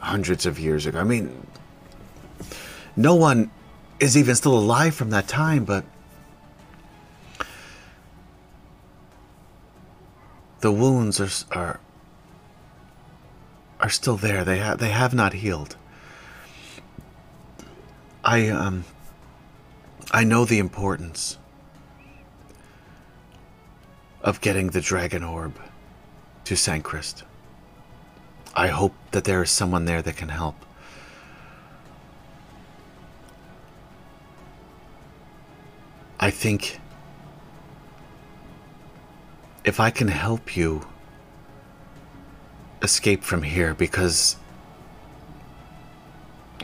hundreds 0.00 0.46
of 0.46 0.58
years 0.58 0.86
ago. 0.86 0.98
I 0.98 1.04
mean, 1.04 1.46
no 2.96 3.14
one 3.14 3.50
is 3.98 4.16
even 4.16 4.34
still 4.34 4.58
alive 4.58 4.94
from 4.94 5.10
that 5.10 5.28
time, 5.28 5.64
but 5.64 5.84
the 10.60 10.72
wounds 10.72 11.20
are 11.20 11.30
are 11.58 11.80
are 13.80 13.90
still 13.90 14.16
there. 14.16 14.44
They 14.44 14.58
have 14.58 14.78
they 14.78 14.90
have 14.90 15.14
not 15.14 15.32
healed. 15.34 15.76
I 18.24 18.48
um 18.48 18.84
I 20.12 20.24
know 20.24 20.44
the 20.44 20.58
importance 20.58 21.38
of 24.22 24.40
getting 24.40 24.68
the 24.68 24.80
dragon 24.80 25.22
orb 25.22 25.58
to 26.44 26.56
Sancrist. 26.56 27.22
I 28.54 28.68
hope 28.68 28.94
that 29.12 29.24
there 29.24 29.42
is 29.42 29.50
someone 29.50 29.84
there 29.84 30.02
that 30.02 30.16
can 30.16 30.28
help. 30.28 30.56
I 36.18 36.30
think 36.30 36.80
if 39.64 39.80
I 39.80 39.90
can 39.90 40.08
help 40.08 40.56
you 40.56 40.86
escape 42.82 43.22
from 43.22 43.42
here 43.42 43.74
because 43.74 44.36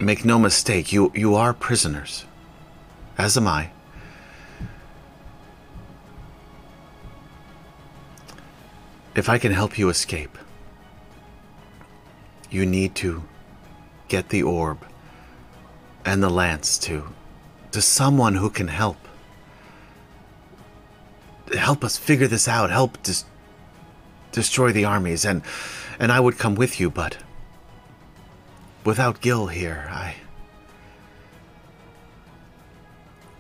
make 0.01 0.25
no 0.25 0.39
mistake 0.39 0.93
you 0.93 1.11
you 1.15 1.35
are 1.35 1.55
prisoners 1.55 2.25
as 3.17 3.37
am 3.37 3.47
I 3.49 3.71
if 9.15 9.29
I 9.29 9.39
can 9.39 9.53
help 9.53 9.79
you 9.79 9.89
escape 9.89 10.37
you 12.57 12.65
need 12.65 12.95
to 12.95 13.23
get 14.09 14.31
the 14.31 14.43
orb 14.43 14.79
and 16.07 16.23
the 16.23 16.31
lance 16.31 16.79
to 16.79 17.05
to 17.73 17.83
someone 17.83 18.37
who 18.37 18.49
can 18.49 18.69
help. 18.69 18.97
Help 21.53 21.85
us 21.85 21.99
figure 21.99 22.27
this 22.27 22.49
out. 22.49 22.71
Help 22.71 23.03
dis- 23.03 23.27
destroy 24.33 24.73
the 24.73 24.87
armies. 24.87 25.27
And 25.27 25.43
and 25.99 26.11
I 26.11 26.19
would 26.21 26.39
come 26.39 26.55
with 26.55 26.81
you 26.81 26.89
but 26.91 27.19
without 28.85 29.21
Gil 29.21 29.49
here 29.49 29.89
I 29.91 30.15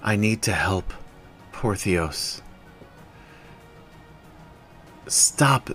I 0.03 0.17
need 0.17 0.43
to 0.43 0.53
help 0.53 0.93
Porthios 1.53 2.43
stop 5.07 5.71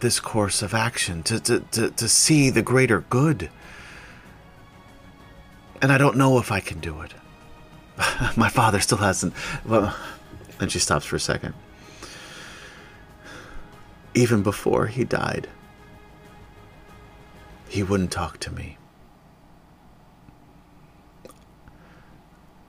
this 0.00 0.20
course 0.20 0.62
of 0.62 0.74
action 0.74 1.22
to, 1.24 1.40
to, 1.40 1.60
to, 1.60 1.90
to 1.90 2.08
see 2.08 2.50
the 2.50 2.62
greater 2.62 3.00
good 3.08 3.50
and 5.82 5.92
I 5.92 5.98
don't 5.98 6.16
know 6.16 6.38
if 6.38 6.50
I 6.50 6.60
can 6.60 6.80
do 6.80 7.00
it 7.00 7.14
my 8.36 8.48
father 8.48 8.80
still 8.80 8.98
hasn't 8.98 9.34
well 9.64 9.96
then 10.58 10.68
she 10.68 10.78
stops 10.78 11.04
for 11.04 11.16
a 11.16 11.20
second 11.20 11.54
even 14.16 14.42
before 14.42 14.86
he 14.86 15.04
died, 15.04 15.46
he 17.68 17.82
wouldn't 17.82 18.10
talk 18.10 18.38
to 18.38 18.50
me. 18.50 18.78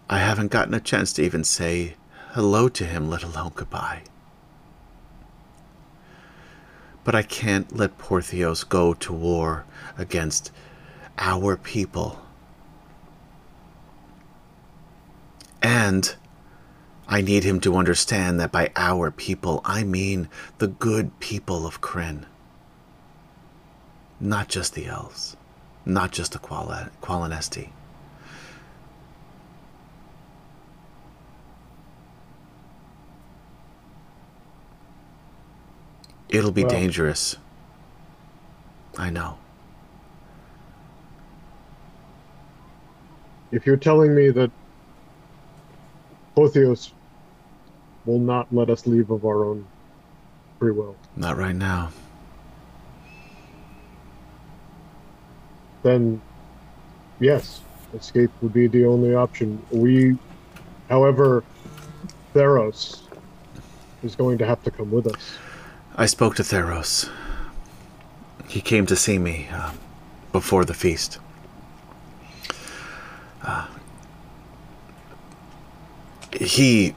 I 0.09 0.19
haven't 0.19 0.51
gotten 0.51 0.73
a 0.73 0.81
chance 0.81 1.13
to 1.13 1.23
even 1.23 1.45
say 1.45 1.95
hello 2.31 2.67
to 2.69 2.85
him, 2.85 3.09
let 3.09 3.23
alone 3.23 3.53
goodbye. 3.55 4.03
But 7.07 7.15
I 7.15 7.23
can't 7.23 7.73
let 7.73 7.97
Porthios 7.97 8.67
go 8.67 8.93
to 8.93 9.13
war 9.13 9.63
against 9.97 10.51
our 11.17 11.55
people. 11.55 12.19
And 15.61 16.13
I 17.07 17.21
need 17.21 17.45
him 17.45 17.61
to 17.61 17.77
understand 17.77 18.41
that 18.41 18.51
by 18.51 18.73
our 18.75 19.09
people, 19.09 19.61
I 19.63 19.85
mean 19.85 20.27
the 20.57 20.67
good 20.67 21.17
people 21.21 21.65
of 21.65 21.79
Krynn. 21.79 22.25
Not 24.19 24.49
just 24.49 24.73
the 24.73 24.87
elves, 24.87 25.37
not 25.85 26.11
just 26.11 26.33
the 26.33 26.39
Qual-. 26.39 26.89
It'll 36.29 36.51
be 36.51 36.63
Well- 36.63 36.71
dangerous. 36.71 37.37
I 38.97 39.09
know. 39.09 39.37
If 43.51 43.65
you're 43.65 43.77
telling 43.77 44.13
me 44.13 44.29
that 44.31 44.51
Porthios 46.35 46.91
will 48.05 48.19
not 48.19 48.47
let 48.53 48.69
us 48.69 48.85
leave 48.85 49.09
of 49.09 49.25
our 49.25 49.45
own 49.45 49.65
free 50.59 50.71
will, 50.71 50.95
Not 51.15 51.37
right 51.37 51.55
now. 51.55 51.89
then 55.83 56.21
yes, 57.19 57.61
escape 57.93 58.29
would 58.41 58.51
be 58.53 58.67
the 58.67 58.85
only 58.85 59.15
option. 59.15 59.61
We, 59.71 60.17
however, 60.89 61.43
Theros 62.33 63.03
is 64.03 64.15
going 64.15 64.37
to 64.39 64.45
have 64.45 64.61
to 64.63 64.71
come 64.71 64.91
with 64.91 65.07
us. 65.07 65.37
I 65.99 66.05
spoke 66.05 66.35
to 66.35 66.43
Theros. 66.43 67.09
He 68.47 68.61
came 68.61 68.85
to 68.85 68.95
see 68.95 69.17
me 69.17 69.47
uh, 69.51 69.73
before 70.31 70.63
the 70.63 70.75
feast. 70.75 71.17
Uh, 73.41 73.67
he, 76.39 76.93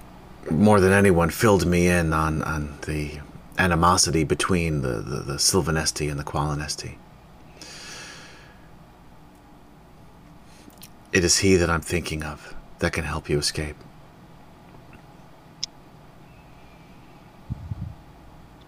more 0.50 0.80
than 0.80 0.92
anyone, 0.92 1.30
filled 1.30 1.64
me 1.64 1.88
in 1.88 2.12
on, 2.12 2.42
on 2.42 2.76
the 2.82 3.20
animosity 3.56 4.22
between 4.22 4.82
the, 4.82 5.00
the, 5.00 5.20
the 5.20 5.34
Silvanesti 5.34 6.10
and 6.10 6.20
the 6.20 6.24
Qualinesti. 6.24 6.96
It 11.10 11.24
is 11.24 11.38
he 11.38 11.56
that 11.56 11.70
I'm 11.70 11.80
thinking 11.80 12.22
of 12.22 12.54
that 12.80 12.92
can 12.92 13.04
help 13.04 13.30
you 13.30 13.38
escape. 13.38 13.76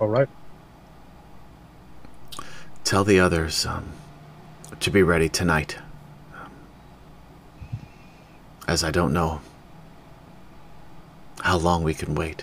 All 0.02 0.08
right. 0.08 0.28
Tell 2.82 3.04
the 3.04 3.20
others 3.20 3.64
um, 3.64 3.92
to 4.80 4.90
be 4.90 5.00
ready 5.00 5.28
tonight. 5.28 5.78
Um, 6.34 6.50
as 8.66 8.82
I 8.82 8.90
don't 8.90 9.12
know 9.12 9.40
how 11.42 11.56
long 11.56 11.84
we 11.84 11.94
can 11.94 12.16
wait. 12.16 12.42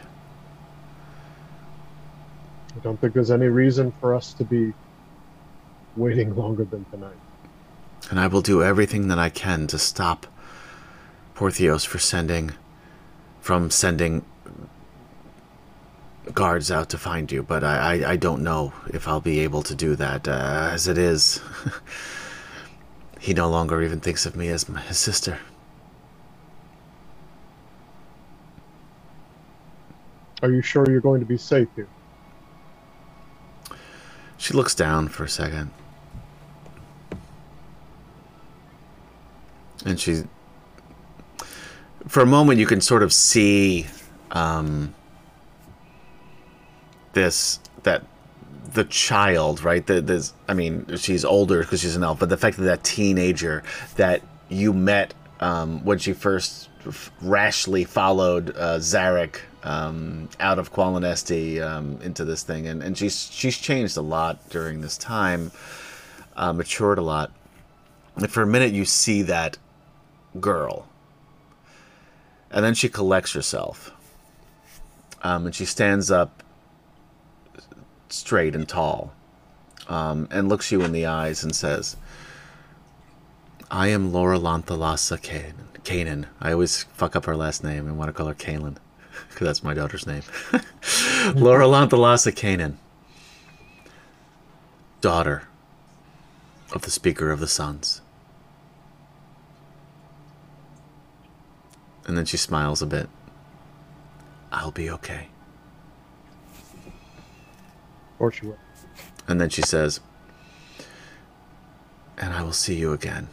I 2.77 2.79
don't 2.79 2.95
think 3.01 3.13
there's 3.13 3.29
any 3.29 3.47
reason 3.47 3.91
for 3.99 4.15
us 4.15 4.31
to 4.35 4.45
be 4.45 4.73
waiting 5.97 6.33
longer 6.37 6.63
than 6.63 6.85
tonight. 6.85 7.19
And 8.09 8.21
I 8.21 8.27
will 8.27 8.41
do 8.41 8.63
everything 8.63 9.09
that 9.09 9.19
I 9.19 9.27
can 9.27 9.67
to 9.67 9.77
stop 9.77 10.27
Porthios 11.35 11.85
for 11.85 11.99
sending 11.99 12.51
from 13.41 13.69
sending 13.69 14.23
guards 16.33 16.71
out 16.71 16.89
to 16.89 16.97
find 16.97 17.31
you, 17.31 17.43
but 17.43 17.63
I, 17.63 18.01
I, 18.01 18.11
I 18.11 18.15
don't 18.15 18.43
know 18.43 18.73
if 18.87 19.07
I'll 19.07 19.21
be 19.21 19.39
able 19.39 19.63
to 19.63 19.75
do 19.75 19.95
that. 19.95 20.27
Uh, 20.27 20.69
as 20.71 20.87
it 20.87 20.97
is, 20.97 21.41
he 23.19 23.33
no 23.33 23.49
longer 23.49 23.81
even 23.81 23.99
thinks 23.99 24.25
of 24.25 24.35
me 24.35 24.49
as 24.49 24.69
my, 24.69 24.81
his 24.81 24.97
sister. 24.97 25.39
Are 30.41 30.49
you 30.49 30.61
sure 30.61 30.85
you're 30.89 31.01
going 31.01 31.19
to 31.19 31.25
be 31.25 31.37
safe 31.37 31.67
here? 31.75 31.87
She 34.37 34.53
looks 34.53 34.73
down 34.73 35.09
for 35.09 35.25
a 35.25 35.29
second. 35.29 35.71
And 39.85 39.99
she. 39.99 40.23
For 42.07 42.21
a 42.21 42.25
moment, 42.25 42.59
you 42.59 42.65
can 42.65 42.79
sort 42.79 43.03
of 43.03 43.11
see 43.11 43.85
um, 44.31 44.95
this 47.13 47.59
that 47.83 48.03
the 48.73 48.85
child, 48.85 49.63
right? 49.63 49.85
The, 49.85 50.01
this, 50.01 50.33
I 50.47 50.53
mean, 50.53 50.85
she's 50.97 51.25
older 51.25 51.61
because 51.61 51.81
she's 51.81 51.95
an 51.95 52.03
elf, 52.03 52.19
but 52.19 52.29
the 52.29 52.37
fact 52.37 52.57
that 52.57 52.63
that 52.63 52.83
teenager 52.83 53.63
that 53.95 54.21
you 54.49 54.73
met 54.73 55.13
um, 55.39 55.83
when 55.83 55.97
she 55.97 56.13
first 56.13 56.69
rashly 57.21 57.83
followed 57.83 58.51
uh, 58.51 58.77
Zarek 58.79 59.39
um, 59.63 60.29
out 60.39 60.59
of 60.59 60.73
Qualinesti 60.73 61.61
um, 61.61 61.99
into 62.01 62.25
this 62.25 62.43
thing, 62.43 62.67
and, 62.67 62.81
and 62.81 62.97
she's 62.97 63.29
she's 63.31 63.57
changed 63.57 63.97
a 63.97 64.01
lot 64.01 64.49
during 64.49 64.81
this 64.81 64.97
time, 64.97 65.51
uh, 66.35 66.53
matured 66.53 66.97
a 66.97 67.01
lot. 67.01 67.31
And 68.15 68.29
for 68.29 68.41
a 68.41 68.47
minute, 68.47 68.73
you 68.73 68.85
see 68.85 69.21
that 69.23 69.57
girl, 70.39 70.87
and 72.51 72.63
then 72.63 72.73
she 72.73 72.89
collects 72.89 73.33
herself, 73.33 73.91
um, 75.21 75.45
and 75.45 75.55
she 75.55 75.65
stands 75.65 76.11
up 76.11 76.43
straight 78.09 78.55
and 78.55 78.67
tall, 78.67 79.13
um, 79.87 80.27
and 80.31 80.49
looks 80.49 80.71
you 80.71 80.81
in 80.81 80.91
the 80.91 81.05
eyes 81.05 81.43
and 81.43 81.55
says, 81.55 81.95
"I 83.71 83.87
am 83.87 84.11
Laura 84.11 84.37
Lanthalasa 84.37 85.21
Canaan. 85.21 85.67
Canaan. 85.83 86.27
I 86.41 86.51
always 86.51 86.83
fuck 86.83 87.15
up 87.15 87.25
her 87.25 87.35
last 87.35 87.63
name 87.63 87.87
and 87.87 87.97
want 87.97 88.09
to 88.09 88.13
call 88.13 88.27
her 88.27 88.35
Kaylin, 88.35 88.77
because 89.29 89.47
that's 89.47 89.63
my 89.63 89.73
daughter's 89.73 90.05
name. 90.05 90.23
Laura 91.35 91.65
Lanthalasa 91.65 92.35
Canaan, 92.35 92.77
daughter 95.01 95.43
of 96.73 96.81
the 96.83 96.91
Speaker 96.91 97.31
of 97.31 97.39
the 97.39 97.47
Suns." 97.47 98.01
And 102.05 102.17
then 102.17 102.25
she 102.25 102.37
smiles 102.37 102.81
a 102.81 102.87
bit. 102.87 103.07
I'll 104.51 104.71
be 104.71 104.89
okay. 104.89 105.27
Or 108.19 108.31
she 108.31 108.45
will. 108.45 108.57
And 109.27 109.39
then 109.39 109.49
she 109.49 109.61
says, 109.61 109.99
And 112.17 112.33
I 112.33 112.43
will 112.43 112.53
see 112.53 112.75
you 112.75 112.93
again. 112.93 113.27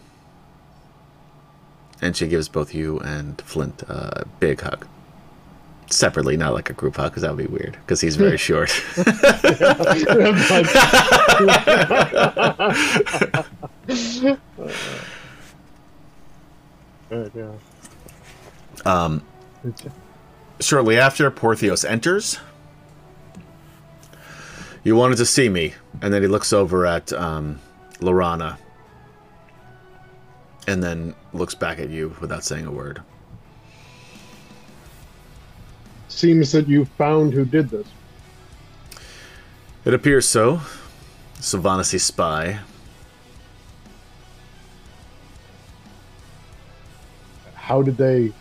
And 2.01 2.17
she 2.17 2.29
gives 2.29 2.49
both 2.49 2.75
you 2.75 3.01
and 3.01 3.41
Flint 3.41 3.83
a 3.83 4.27
big 4.39 4.61
hug. 4.61 4.87
Separately, 5.89 6.37
not 6.37 6.53
like 6.53 6.69
a 6.69 6.73
group 6.73 6.97
hug, 6.97 7.13
because 7.13 7.23
that 7.23 7.35
would 7.35 7.47
be 7.47 7.53
weird, 7.53 7.73
because 7.73 8.01
he's 8.01 8.17
very 8.17 8.37
short. 8.49 8.71
Um, 18.85 19.23
shortly 20.61 20.99
after, 20.99 21.31
Porthios 21.31 21.89
enters. 21.89 22.39
You 24.87 24.95
wanted 24.95 25.19
to 25.19 25.27
see 25.27 25.49
me. 25.49 25.75
And 26.01 26.15
then 26.15 26.23
he 26.23 26.29
looks 26.29 26.53
over 26.53 26.87
at 26.87 27.13
um, 27.13 27.59
Laurana. 27.99 28.57
And 30.69 30.81
then 30.81 31.13
looks 31.33 31.57
back 31.57 31.81
at 31.81 31.91
you 31.91 32.15
without 32.21 32.45
saying 32.45 32.67
a 32.67 32.71
word. 32.71 33.03
Seems 36.07 36.53
that 36.53 36.69
you 36.69 36.85
found 36.85 37.33
who 37.33 37.45
did 37.45 37.69
this. 37.69 37.89
It 39.85 39.93
appears 39.93 40.25
so. 40.25 40.61
Silvanesti 41.41 42.01
spy. 42.01 42.61
How 47.55 47.83
did 47.83 47.97
they? 47.97 48.33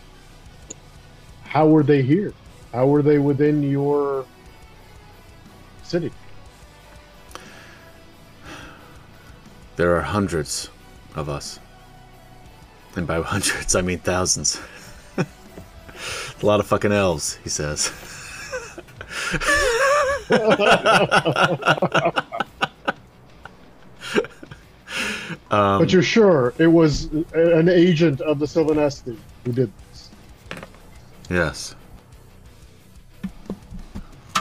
How 1.42 1.66
were 1.66 1.82
they 1.82 2.02
here? 2.02 2.32
How 2.72 2.86
were 2.86 3.02
they 3.02 3.18
within 3.18 3.64
your 3.64 4.24
city? 5.82 6.12
There 9.76 9.94
are 9.94 10.00
hundreds 10.00 10.70
of 11.14 11.28
us. 11.28 11.60
And 12.96 13.06
by 13.06 13.20
hundreds, 13.22 13.74
I 13.74 13.82
mean 13.82 13.98
thousands. 13.98 14.60
a 15.18 15.26
lot 16.42 16.60
of 16.60 16.66
fucking 16.66 16.92
elves, 16.92 17.38
he 17.44 17.50
says. 17.50 17.92
um, 25.50 25.78
but 25.78 25.92
you're 25.92 26.02
sure 26.02 26.54
it 26.58 26.66
was 26.66 27.04
an 27.34 27.68
agent 27.68 28.20
of 28.22 28.38
the 28.38 28.46
Silvanesti 28.46 29.16
who 29.44 29.52
did 29.52 29.72
this? 29.90 30.10
Yes. 31.28 31.74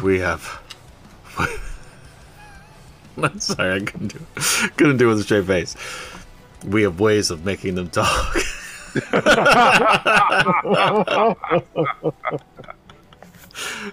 We 0.02 0.20
have. 0.20 0.62
I'm 3.18 3.40
sorry, 3.42 3.76
I 3.76 3.80
couldn't 3.80 4.14
do 4.14 4.20
it. 4.36 4.78
couldn't 4.78 4.98
do 4.98 5.06
it 5.06 5.10
with 5.10 5.20
a 5.20 5.24
straight 5.24 5.46
face. 5.46 5.76
We 6.66 6.84
have 6.84 7.00
ways 7.00 7.32
of 7.32 7.46
making 7.46 7.76
them 7.76 7.90
talk. 7.90 8.36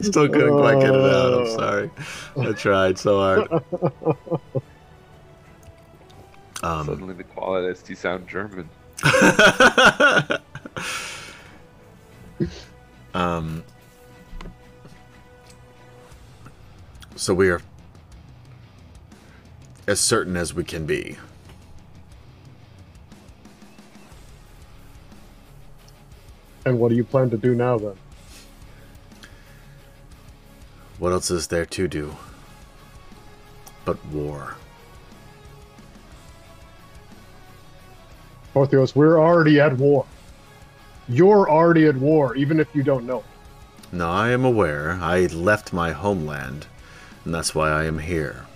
Still 0.00 0.28
couldn't 0.28 0.58
quite 0.58 0.80
get 0.80 0.94
it 0.94 1.14
out. 1.14 1.40
I'm 1.40 1.46
sorry. 1.46 1.90
I 2.36 2.52
tried 2.52 2.98
so 2.98 3.18
hard. 3.18 3.48
Um, 6.62 6.86
Suddenly 6.86 7.14
the 7.14 7.24
quality 7.24 7.68
is 7.68 7.82
to 7.82 7.94
sound 7.96 8.28
German. 8.28 8.68
um, 13.14 13.64
so 17.16 17.34
we 17.34 17.50
are 17.50 17.60
as 19.86 20.00
certain 20.00 20.36
as 20.36 20.54
we 20.54 20.64
can 20.64 20.86
be. 20.86 21.16
And 26.64 26.78
what 26.78 26.90
do 26.90 26.94
you 26.94 27.04
plan 27.04 27.30
to 27.30 27.36
do 27.36 27.54
now 27.54 27.78
then? 27.78 27.96
What 30.98 31.12
else 31.12 31.30
is 31.30 31.48
there 31.48 31.66
to 31.66 31.88
do 31.88 32.16
but 33.84 34.04
war? 34.06 34.54
Porthios, 38.54 38.94
we're 38.94 39.18
already 39.18 39.58
at 39.58 39.76
war. 39.78 40.06
You're 41.08 41.50
already 41.50 41.86
at 41.86 41.96
war, 41.96 42.36
even 42.36 42.60
if 42.60 42.68
you 42.74 42.84
don't 42.84 43.06
know. 43.06 43.24
No, 43.90 44.08
I 44.08 44.30
am 44.30 44.44
aware. 44.44 44.92
I 45.00 45.26
left 45.26 45.72
my 45.72 45.90
homeland, 45.92 46.66
and 47.24 47.34
that's 47.34 47.54
why 47.54 47.70
I 47.70 47.84
am 47.84 47.98
here. 47.98 48.46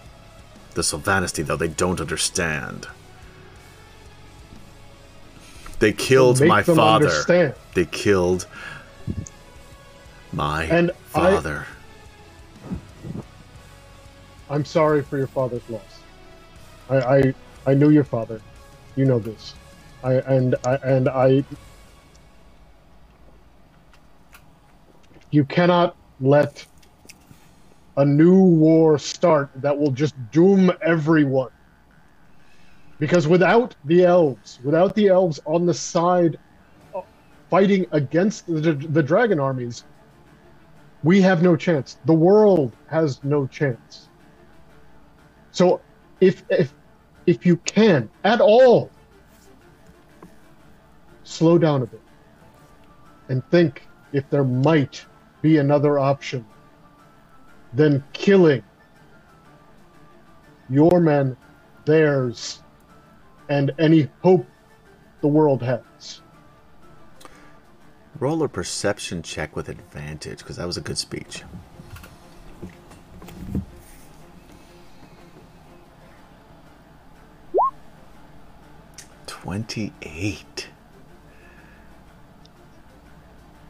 The 0.77 0.83
Silvanesti, 0.83 1.43
though, 1.47 1.57
they 1.57 1.69
don't 1.69 2.03
understand. 2.03 2.87
They 5.79 5.95
killed 5.95 6.39
my 6.43 6.63
father. 6.63 7.07
Understand. 7.07 7.55
They 7.73 7.87
killed 7.87 8.47
my 10.35 10.65
And 10.65 10.91
I- 10.91 10.95
father. 11.33 11.67
I'm 14.51 14.67
sorry 14.67 15.03
for 15.03 15.17
your 15.17 15.29
father's 15.29 15.67
loss. 15.71 15.81
I, 16.91 16.97
I, 17.01 17.35
I 17.69 17.73
knew 17.73 17.89
your 17.89 18.05
father. 18.05 18.43
You 18.97 19.07
know 19.07 19.19
this. 19.19 19.55
I 20.05 20.17
and 20.17 20.57
I 20.67 20.75
and 20.85 21.09
I. 21.09 21.43
You 25.31 25.45
cannot 25.47 25.97
let 26.21 26.67
a 27.97 28.05
new 28.05 28.43
war 28.43 28.99
start 28.99 29.51
that 29.57 29.77
will 29.77 29.91
just 29.91 30.15
doom 30.31 30.71
everyone. 30.83 31.51
Because 32.99 33.27
without 33.27 33.75
the 33.85 34.05
elves, 34.05 34.59
without 34.65 34.95
the 34.95 35.09
elves 35.09 35.41
on 35.45 35.67
the 35.67 35.75
side 35.75 36.39
uh, 36.95 37.03
fighting 37.51 37.87
against 37.93 38.47
the, 38.47 38.73
the 38.73 39.03
dragon 39.03 39.39
armies, 39.41 39.85
we 41.03 41.21
have 41.21 41.43
no 41.43 41.57
chance. 41.57 41.99
The 42.05 42.15
world 42.15 42.77
has 42.89 43.23
no 43.23 43.47
chance. 43.47 44.09
So 45.51 45.81
if 46.21 46.45
if 46.51 46.75
if 47.27 47.47
you 47.47 47.57
can 47.59 48.11
at 48.25 48.41
all 48.41 48.91
slow 51.25 51.59
down 51.59 51.83
a 51.83 51.87
bit 51.87 52.01
and 53.29 53.43
think 53.51 53.83
if 54.13 54.29
there 54.31 54.45
might 54.45 55.05
be 55.43 55.59
another 55.59 55.99
option 55.99 56.45
than 57.77 58.03
killing 58.13 58.63
your 60.69 60.99
men, 60.99 61.37
theirs, 61.85 62.61
and 63.49 63.71
any 63.79 64.09
hope 64.23 64.47
the 65.21 65.29
world 65.29 65.63
has. 65.63 66.23
Roll 68.19 68.43
a 68.43 68.49
perception 68.49 69.23
check 69.23 69.55
with 69.55 69.69
advantage, 69.69 70.39
because 70.39 70.57
that 70.57 70.67
was 70.67 70.79
a 70.79 70.81
good 70.81 70.97
speech. 70.97 71.45
Twenty-eight. 79.27 80.69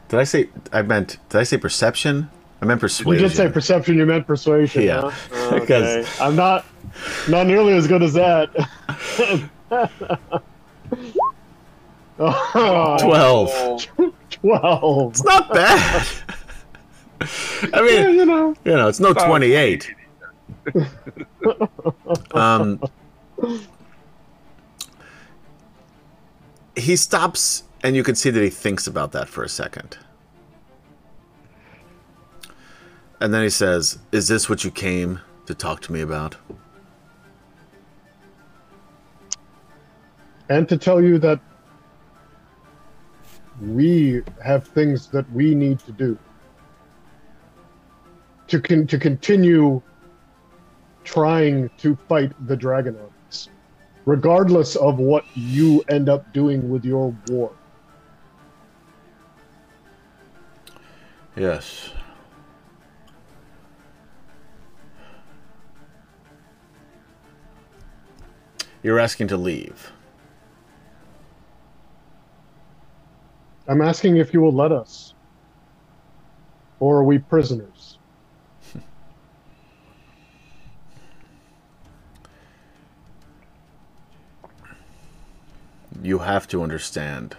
Did 0.07 0.19
I 0.19 0.23
say? 0.23 0.49
I 0.71 0.81
meant. 0.81 1.17
Did 1.29 1.39
I 1.39 1.43
say 1.43 1.57
perception? 1.57 2.29
I 2.61 2.65
meant 2.65 2.81
persuasion. 2.81 3.21
You 3.23 3.29
did 3.29 3.35
say 3.35 3.49
perception, 3.49 3.97
you 3.97 4.05
meant 4.05 4.25
persuasion. 4.25 4.83
Yeah. 4.83 5.11
huh? 5.11 5.59
Because- 5.59 6.05
Okay. 6.07 6.23
I'm 6.23 6.35
not 6.35 6.65
not 7.29 7.45
nearly 7.47 7.73
as 7.73 7.87
good 7.87 8.01
as 8.01 8.13
that. 8.13 8.49
oh, 12.19 12.97
Twelve. 12.99 13.87
12. 14.31 15.11
It's 15.11 15.23
not 15.23 15.53
bad. 15.53 16.07
I 17.73 17.81
mean, 17.81 18.15
you 18.15 18.25
know. 18.25 18.55
you 18.63 18.71
know, 18.73 18.87
it's 18.87 18.99
no 18.99 19.13
twenty-eight. 19.13 19.91
um, 22.31 22.79
he 26.75 26.95
stops, 26.95 27.63
and 27.83 27.95
you 27.95 28.03
can 28.03 28.13
see 28.15 28.29
that 28.29 28.43
he 28.43 28.49
thinks 28.51 28.85
about 28.85 29.11
that 29.13 29.27
for 29.29 29.43
a 29.43 29.49
second. 29.49 29.97
And 33.19 33.33
then 33.33 33.41
he 33.41 33.49
says, 33.49 33.97
Is 34.11 34.27
this 34.27 34.49
what 34.49 34.63
you 34.63 34.71
came 34.71 35.21
to 35.47 35.55
talk 35.55 35.81
to 35.81 35.91
me 35.91 36.01
about? 36.01 36.35
And 40.49 40.69
to 40.69 40.77
tell 40.77 41.01
you 41.01 41.17
that 41.19 41.39
we 43.61 44.21
have 44.43 44.67
things 44.67 45.07
that 45.07 45.29
we 45.31 45.55
need 45.55 45.79
to 45.79 45.91
do 45.91 46.17
to 48.47 48.61
con- 48.61 48.87
to 48.87 48.97
continue 48.97 49.81
trying 51.03 51.69
to 51.77 51.97
fight 52.07 52.31
the 52.47 52.55
dragon 52.55 52.95
armies, 52.97 53.49
regardless 54.05 54.75
of 54.75 54.99
what 54.99 55.25
you 55.35 55.83
end 55.89 56.07
up 56.07 56.31
doing 56.33 56.69
with 56.69 56.85
your 56.85 57.15
war. 57.29 57.51
Yes. 61.35 61.91
You're 68.83 68.99
asking 68.99 69.27
to 69.29 69.37
leave. 69.37 69.91
I'm 73.67 73.81
asking 73.81 74.17
if 74.17 74.33
you 74.33 74.41
will 74.41 74.53
let 74.53 74.71
us, 74.71 75.13
or 76.79 76.97
are 76.97 77.03
we 77.03 77.19
prisoners? 77.19 77.97
You 86.03 86.19
have 86.19 86.47
to 86.49 86.61
understand 86.61 87.35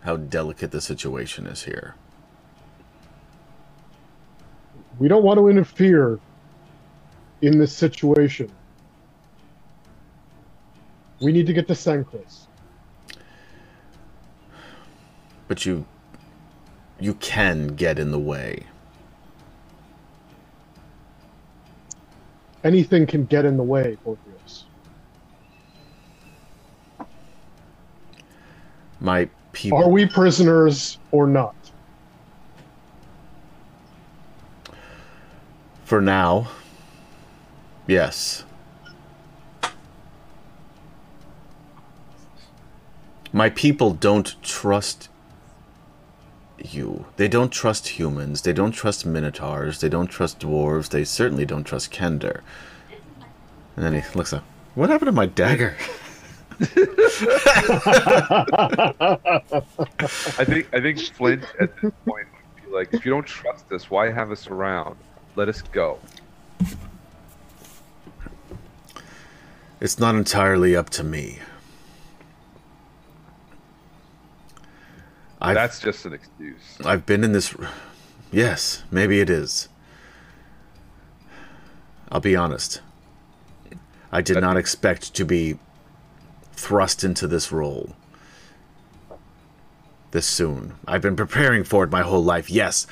how 0.00 0.16
delicate 0.16 0.70
the 0.70 0.80
situation 0.80 1.46
is 1.46 1.64
here. 1.64 1.94
We 4.98 5.08
don't 5.08 5.22
want 5.22 5.38
to 5.38 5.48
interfere 5.48 6.18
in 7.42 7.58
this 7.58 7.72
situation. 7.72 8.50
We 11.20 11.32
need 11.32 11.46
to 11.46 11.52
get 11.52 11.68
to 11.68 11.74
Sancrist. 11.74 12.48
But 15.48 15.66
you 15.66 15.86
you 16.98 17.14
can 17.14 17.68
get 17.68 17.98
in 17.98 18.10
the 18.10 18.18
way. 18.18 18.64
Anything 22.62 23.06
can 23.06 23.24
get 23.24 23.44
in 23.44 23.56
the 23.56 23.62
way, 23.62 23.96
Porthios. 24.04 24.64
My 29.00 29.28
people 29.52 29.78
Are 29.78 29.88
we 29.88 30.06
prisoners 30.06 30.98
or 31.10 31.26
not? 31.26 31.54
for 35.90 36.00
now. 36.00 36.48
Yes. 37.88 38.44
My 43.32 43.48
people 43.48 43.92
don't 43.92 44.34
trust 44.42 45.08
you. 46.58 47.06
They 47.16 47.28
don't 47.28 47.50
trust 47.50 47.88
humans. 47.88 48.42
They 48.42 48.52
don't 48.52 48.72
trust 48.72 49.06
minotaurs. 49.06 49.80
They 49.80 49.88
don't 49.88 50.08
trust 50.08 50.40
dwarves. 50.40 50.90
They 50.90 51.04
certainly 51.04 51.46
don't 51.46 51.64
trust 51.64 51.92
Kender. 51.92 52.40
And 53.76 53.84
then 53.84 53.94
he 53.94 54.02
looks 54.14 54.32
up. 54.32 54.44
What 54.74 54.90
happened 54.90 55.08
to 55.08 55.12
my 55.12 55.26
dagger? 55.26 55.76
I 56.60 56.66
think 60.44 60.68
I 60.74 60.80
think 60.80 60.98
Flint 60.98 61.44
at 61.58 61.74
this 61.80 61.92
point 62.04 62.26
would 62.54 62.64
be 62.64 62.70
like, 62.72 62.92
if 62.92 63.04
you 63.04 63.10
don't 63.12 63.26
trust 63.26 63.70
us, 63.72 63.90
why 63.90 64.10
have 64.10 64.30
us 64.30 64.46
around? 64.48 64.96
Let 65.36 65.48
us 65.48 65.62
go. 65.62 65.98
It's 69.80 69.98
not 69.98 70.14
entirely 70.14 70.76
up 70.76 70.90
to 70.90 71.02
me. 71.02 71.38
I've, 75.40 75.54
That's 75.54 75.80
just 75.80 76.04
an 76.04 76.12
excuse. 76.12 76.78
I've 76.84 77.06
been 77.06 77.24
in 77.24 77.32
this. 77.32 77.54
Yes, 78.30 78.84
maybe 78.90 79.20
it 79.20 79.30
is. 79.30 79.68
I'll 82.12 82.20
be 82.20 82.36
honest. 82.36 82.80
I 84.12 84.20
did 84.20 84.40
not 84.40 84.56
expect 84.56 85.14
to 85.14 85.24
be 85.24 85.58
thrust 86.52 87.04
into 87.04 87.26
this 87.26 87.52
role 87.52 87.94
this 90.10 90.26
soon. 90.26 90.74
I've 90.86 91.02
been 91.02 91.16
preparing 91.16 91.64
for 91.64 91.84
it 91.84 91.90
my 91.90 92.02
whole 92.02 92.22
life, 92.22 92.50
yes, 92.50 92.86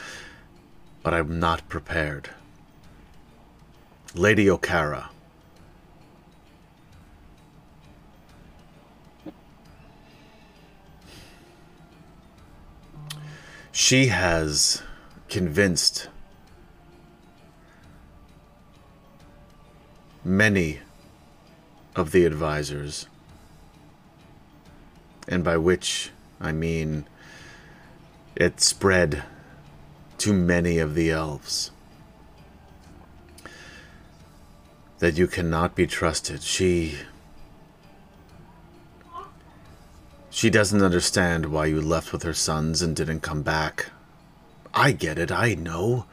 but 1.02 1.12
I'm 1.12 1.40
not 1.40 1.68
prepared. 1.68 2.30
Lady 4.14 4.46
Okara. 4.46 5.08
She 13.78 14.08
has 14.08 14.82
convinced 15.28 16.08
many 20.24 20.80
of 21.94 22.10
the 22.10 22.24
advisors, 22.24 23.06
and 25.28 25.44
by 25.44 25.58
which 25.58 26.10
I 26.40 26.50
mean 26.50 27.06
it 28.34 28.60
spread 28.60 29.22
to 30.18 30.32
many 30.32 30.80
of 30.80 30.96
the 30.96 31.12
elves. 31.12 31.70
That 34.98 35.16
you 35.16 35.28
cannot 35.28 35.76
be 35.76 35.86
trusted. 35.86 36.42
She. 36.42 36.98
She 40.38 40.50
doesn't 40.50 40.82
understand 40.82 41.46
why 41.46 41.66
you 41.66 41.80
left 41.80 42.12
with 42.12 42.22
her 42.22 42.32
sons 42.32 42.80
and 42.80 42.94
didn't 42.94 43.22
come 43.22 43.42
back. 43.42 43.86
I 44.72 44.92
get 44.92 45.18
it, 45.18 45.32
I 45.32 45.54
know. 45.54 46.06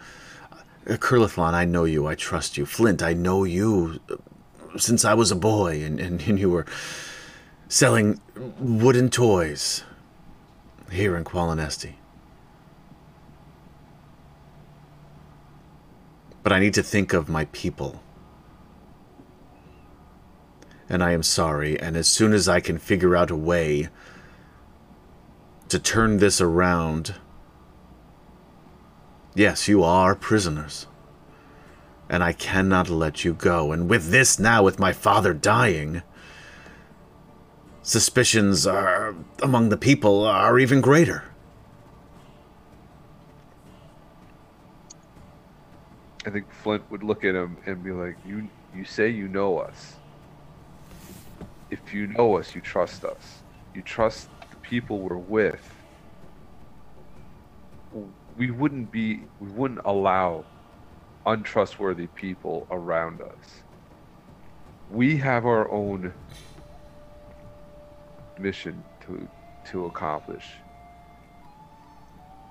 Uh, 0.51 0.93
Kurlathlon, 0.93 1.53
I 1.53 1.65
know 1.65 1.83
you. 1.83 2.07
I 2.07 2.15
trust 2.15 2.57
you. 2.57 2.65
Flint, 2.65 3.03
I 3.03 3.13
know 3.13 3.43
you 3.43 3.99
uh, 4.09 4.15
since 4.79 5.05
I 5.05 5.13
was 5.13 5.29
a 5.29 5.35
boy, 5.35 5.83
and, 5.83 5.99
and, 5.99 6.19
and 6.23 6.39
you 6.39 6.49
were 6.49 6.65
selling 7.67 8.19
wooden 8.57 9.11
toys 9.11 9.83
here 10.89 11.15
in 11.15 11.23
Qualinesti. 11.23 11.93
But 16.41 16.51
I 16.51 16.57
need 16.57 16.73
to 16.73 16.81
think 16.81 17.13
of 17.13 17.29
my 17.29 17.45
people. 17.51 18.01
And 20.89 21.03
I 21.03 21.11
am 21.11 21.21
sorry, 21.21 21.79
and 21.79 21.95
as 21.95 22.07
soon 22.07 22.33
as 22.33 22.49
I 22.49 22.59
can 22.59 22.79
figure 22.79 23.15
out 23.15 23.29
a 23.29 23.35
way 23.35 23.89
to 25.69 25.79
turn 25.79 26.17
this 26.17 26.39
around, 26.39 27.15
yes, 29.33 29.67
you 29.67 29.83
are 29.83 30.15
prisoners. 30.15 30.87
And 32.07 32.23
I 32.23 32.33
cannot 32.33 32.89
let 32.89 33.25
you 33.25 33.33
go. 33.33 33.71
And 33.71 33.89
with 33.89 34.11
this 34.11 34.37
now, 34.37 34.61
with 34.63 34.77
my 34.77 34.93
father 34.93 35.33
dying, 35.33 36.03
suspicions 37.81 38.67
are 38.67 39.15
among 39.41 39.69
the 39.69 39.77
people 39.77 40.23
are 40.23 40.59
even 40.59 40.81
greater. 40.81 41.23
I 46.25 46.31
think 46.31 46.51
Flint 46.51 46.83
would 46.89 47.03
look 47.03 47.23
at 47.23 47.35
him 47.35 47.57
and 47.67 47.83
be 47.83 47.91
like, 47.91 48.17
"You, 48.25 48.49
you 48.75 48.83
say 48.83 49.09
you 49.09 49.27
know 49.27 49.59
us. 49.59 49.95
If 51.69 51.93
you 51.93 52.07
know 52.07 52.37
us, 52.37 52.55
you 52.55 52.61
trust 52.61 53.05
us. 53.05 53.43
You 53.75 53.83
trust 53.83 54.29
people 54.69 54.99
we're 54.99 55.17
with. 55.17 55.73
We 58.37 58.51
wouldn't 58.51 58.91
be, 58.91 59.23
we 59.39 59.49
wouldn't 59.49 59.81
allow 59.85 60.45
untrustworthy 61.25 62.07
people 62.07 62.67
around 62.71 63.21
us. 63.21 63.63
We 64.91 65.17
have 65.17 65.45
our 65.45 65.69
own 65.71 66.13
mission 68.39 68.83
to 69.01 69.27
to 69.65 69.85
accomplish 69.85 70.45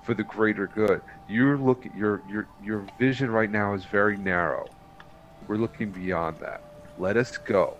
for 0.03 0.13
the 0.13 0.23
greater 0.23 0.67
good. 0.67 1.01
You're 1.29 1.57
looking 1.57 1.93
your 1.95 2.23
your 2.29 2.47
your 2.63 2.85
vision 2.99 3.31
right 3.31 3.49
now 3.51 3.73
is 3.73 3.85
very 3.85 4.17
narrow. 4.17 4.67
We're 5.47 5.57
looking 5.57 5.91
beyond 5.91 6.39
that. 6.39 6.63
Let 6.97 7.17
us 7.17 7.37
go. 7.37 7.77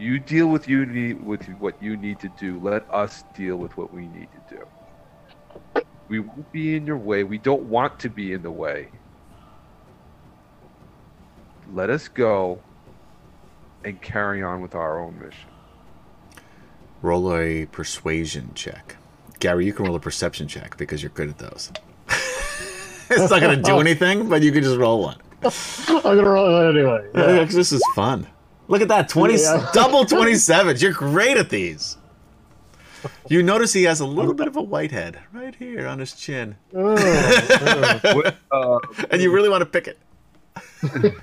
You 0.00 0.18
deal 0.18 0.46
with 0.46 0.66
you 0.66 0.86
need 0.86 1.22
with 1.22 1.46
what 1.58 1.80
you 1.82 1.94
need 1.94 2.20
to 2.20 2.30
do. 2.38 2.58
Let 2.58 2.90
us 2.90 3.22
deal 3.36 3.56
with 3.56 3.76
what 3.76 3.92
we 3.92 4.06
need 4.08 4.28
to 4.32 4.56
do. 4.56 5.84
We 6.08 6.20
won't 6.20 6.50
be 6.52 6.74
in 6.74 6.86
your 6.86 6.96
way. 6.96 7.22
We 7.22 7.36
don't 7.36 7.64
want 7.64 8.00
to 8.00 8.08
be 8.08 8.32
in 8.32 8.40
the 8.40 8.50
way. 8.50 8.88
Let 11.74 11.90
us 11.90 12.08
go 12.08 12.62
and 13.84 14.00
carry 14.00 14.42
on 14.42 14.62
with 14.62 14.74
our 14.74 14.98
own 14.98 15.18
mission. 15.18 15.50
Roll 17.02 17.34
a 17.34 17.66
persuasion 17.66 18.52
check. 18.54 18.96
Gary, 19.38 19.66
you 19.66 19.74
can 19.74 19.84
roll 19.84 19.96
a 19.96 20.00
perception 20.00 20.48
check 20.48 20.78
because 20.78 21.02
you're 21.02 21.10
good 21.10 21.28
at 21.28 21.36
those. 21.36 21.72
it's 23.10 23.30
not 23.30 23.42
going 23.42 23.54
to 23.54 23.62
do 23.62 23.80
anything, 23.80 24.30
but 24.30 24.40
you 24.40 24.50
can 24.50 24.62
just 24.62 24.78
roll 24.78 25.02
one. 25.02 25.18
I'm 25.42 26.02
gonna 26.02 26.22
roll 26.22 26.68
it 26.68 26.70
anyway. 26.70 27.06
Yeah. 27.14 27.44
This 27.44 27.72
is 27.72 27.82
fun. 27.94 28.26
Look 28.70 28.80
at 28.82 28.88
that, 28.88 29.08
twenty 29.08 29.34
Yeah. 29.40 29.68
double 29.74 30.04
twenty 30.04 30.36
sevens. 30.36 30.80
You're 30.80 30.92
great 30.92 31.36
at 31.36 31.50
these. 31.50 31.96
You 33.28 33.42
notice 33.42 33.72
he 33.72 33.82
has 33.84 33.98
a 34.00 34.06
little 34.06 34.34
bit 34.34 34.46
of 34.46 34.56
a 34.56 34.62
whitehead 34.62 35.18
right 35.32 35.54
here 35.54 35.88
on 35.88 35.98
his 35.98 36.12
chin, 36.12 36.56
Oh, 36.74 38.30
oh. 38.52 38.80
And 39.10 39.20
you 39.22 39.32
really 39.32 39.48
want 39.48 39.62
to 39.62 39.66
pick 39.66 39.88
it. 39.88 39.98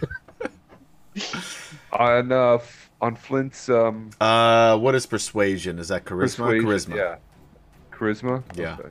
on 1.94 2.32
uh, 2.32 2.58
on 3.00 3.16
Flint's 3.16 3.70
um, 3.70 4.10
Uh, 4.20 4.78
what 4.78 4.96
is 4.96 5.06
persuasion? 5.06 5.78
Is 5.80 5.88
that 5.90 6.04
charisma? 6.06 6.60
charisma. 6.62 6.96
yeah, 6.96 7.16
charisma. 7.92 8.44
Yeah. 8.56 8.78
Okay. 8.80 8.90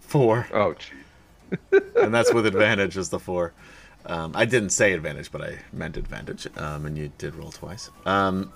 Four, 0.00 0.46
Oh, 0.52 0.74
gee. 0.74 0.86
and 1.96 2.14
that's 2.14 2.32
with 2.32 2.46
advantage. 2.46 2.96
as 2.96 3.08
the 3.08 3.18
four. 3.18 3.52
Um, 4.04 4.32
I 4.34 4.44
didn't 4.44 4.70
say 4.70 4.92
advantage, 4.92 5.30
but 5.30 5.42
I 5.42 5.58
meant 5.72 5.96
advantage, 5.96 6.48
um, 6.56 6.86
and 6.86 6.98
you 6.98 7.12
did 7.18 7.34
roll 7.34 7.52
twice. 7.52 7.88
Um, 8.04 8.52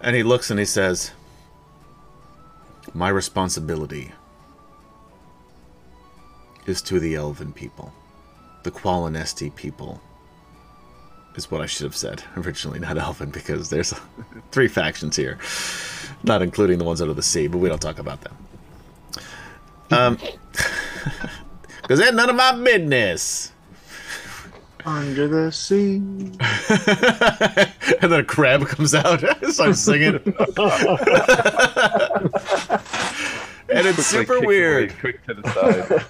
and 0.00 0.16
he 0.16 0.22
looks 0.22 0.50
and 0.50 0.58
he 0.58 0.64
says, 0.64 1.12
"My 2.94 3.08
responsibility 3.08 4.12
is 6.66 6.80
to 6.82 6.98
the 6.98 7.14
Elven 7.14 7.52
people, 7.52 7.92
the 8.62 8.70
Qualinesti 8.70 9.54
people." 9.54 10.00
Is 11.34 11.50
what 11.50 11.62
I 11.62 11.66
should 11.66 11.84
have 11.84 11.96
said 11.96 12.22
originally, 12.36 12.78
not 12.78 12.98
Elven, 12.98 13.30
because 13.30 13.70
there's 13.70 13.94
three 14.50 14.68
factions 14.68 15.16
here, 15.16 15.38
not 16.22 16.42
including 16.42 16.78
the 16.78 16.84
ones 16.84 17.00
under 17.00 17.14
the 17.14 17.22
sea, 17.22 17.46
but 17.46 17.58
we 17.58 17.68
don't 17.70 17.80
talk 17.80 17.98
about 17.98 18.20
them. 18.20 18.36
Um, 19.90 20.18
because 21.82 21.98
they're 21.98 22.12
none 22.12 22.30
of 22.30 22.36
my 22.36 22.52
business. 22.52 23.52
Under 24.84 25.28
the 25.28 25.52
sea. 25.52 25.96
and 25.96 26.36
then 28.12 28.20
a 28.20 28.24
crab 28.24 28.66
comes 28.66 28.94
out 28.94 29.22
and 29.42 29.54
starts 29.54 29.78
singing. 29.78 30.16
and 30.16 30.34
it's 33.68 33.68
Quickly 33.68 34.02
super 34.02 34.40
kick 34.40 34.48
weird. 34.48 34.98
Quick 34.98 35.24
to 35.26 35.34
the 35.34 35.52
side. 35.52 36.04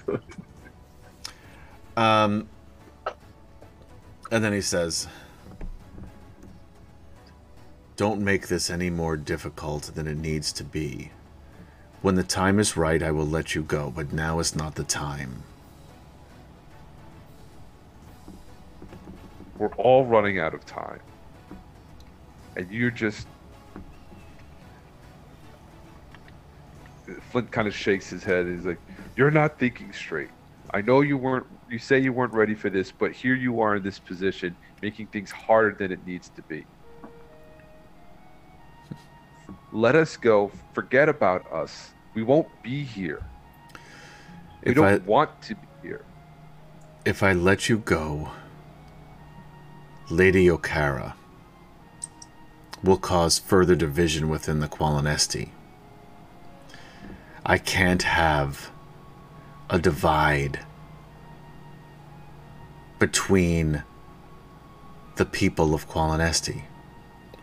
Um, 1.96 2.48
and 4.30 4.42
then 4.42 4.54
he 4.54 4.62
says, 4.62 5.06
Don't 7.96 8.22
make 8.22 8.48
this 8.48 8.70
any 8.70 8.88
more 8.88 9.18
difficult 9.18 9.90
than 9.94 10.08
it 10.08 10.16
needs 10.16 10.50
to 10.54 10.64
be. 10.64 11.10
When 12.02 12.16
the 12.16 12.24
time 12.24 12.58
is 12.58 12.76
right, 12.76 13.00
I 13.00 13.12
will 13.12 13.26
let 13.26 13.54
you 13.54 13.62
go, 13.62 13.92
but 13.94 14.12
now 14.12 14.40
is 14.40 14.56
not 14.56 14.74
the 14.74 14.82
time. 14.82 15.44
We're 19.56 19.68
all 19.76 20.04
running 20.04 20.40
out 20.40 20.52
of 20.52 20.66
time, 20.66 20.98
and 22.56 22.68
you're 22.72 22.90
just. 22.90 23.28
Flint 27.30 27.52
kind 27.52 27.68
of 27.68 27.74
shakes 27.74 28.10
his 28.10 28.24
head. 28.24 28.46
He's 28.48 28.66
like, 28.66 28.80
"You're 29.16 29.30
not 29.30 29.60
thinking 29.60 29.92
straight. 29.92 30.30
I 30.74 30.80
know 30.80 31.02
you 31.02 31.16
weren't. 31.16 31.46
You 31.70 31.78
say 31.78 32.00
you 32.00 32.12
weren't 32.12 32.32
ready 32.32 32.56
for 32.56 32.68
this, 32.68 32.90
but 32.90 33.12
here 33.12 33.36
you 33.36 33.60
are 33.60 33.76
in 33.76 33.82
this 33.84 34.00
position, 34.00 34.56
making 34.80 35.06
things 35.06 35.30
harder 35.30 35.76
than 35.76 35.92
it 35.92 36.04
needs 36.04 36.30
to 36.30 36.42
be. 36.42 36.66
Let 39.72 39.94
us 39.94 40.16
go. 40.16 40.50
Forget 40.74 41.08
about 41.08 41.50
us. 41.52 41.90
We 42.14 42.22
won't 42.22 42.48
be 42.62 42.84
here. 42.84 43.22
We 44.64 44.70
If 44.72 44.76
don't 44.76 44.86
I- 44.86 44.96
want 44.98 45.40
to 45.42 45.54
be 45.54 45.66
here. 45.82 46.04
If 47.04 47.22
I 47.22 47.32
let 47.32 47.68
you 47.68 47.78
go, 47.78 48.30
Lady 50.10 50.46
Okara 50.46 51.14
will 52.84 52.98
cause 52.98 53.38
further 53.38 53.74
division 53.74 54.28
within 54.28 54.60
the 54.60 54.68
Qualinesti. 54.68 55.50
I 57.44 57.58
can't 57.58 58.02
have 58.02 58.70
a 59.68 59.78
divide 59.78 60.60
between 62.98 63.82
the 65.16 65.24
people 65.24 65.74
of 65.74 65.88
Qualinesti. 65.88 66.62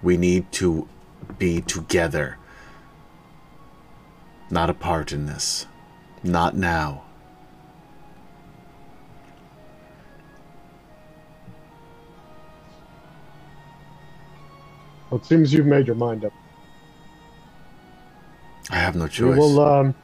We 0.02 0.16
need 0.16 0.52
to 0.54 0.88
be 1.38 1.62
together, 1.62 2.38
not 4.50 4.70
apart 4.70 5.12
in 5.12 5.26
this. 5.26 5.68
Not 6.24 6.56
now. 6.56 7.04
Well, 15.10 15.20
it 15.20 15.26
seems 15.26 15.54
you've 15.54 15.66
made 15.66 15.88
your 15.88 15.96
mind 15.96 16.26
up. 16.26 16.34
I 18.70 18.76
have 18.76 18.96
no 18.96 19.08
choice. 19.08 19.34
We 19.34 19.40
will. 19.40 19.60
Um, 19.60 19.96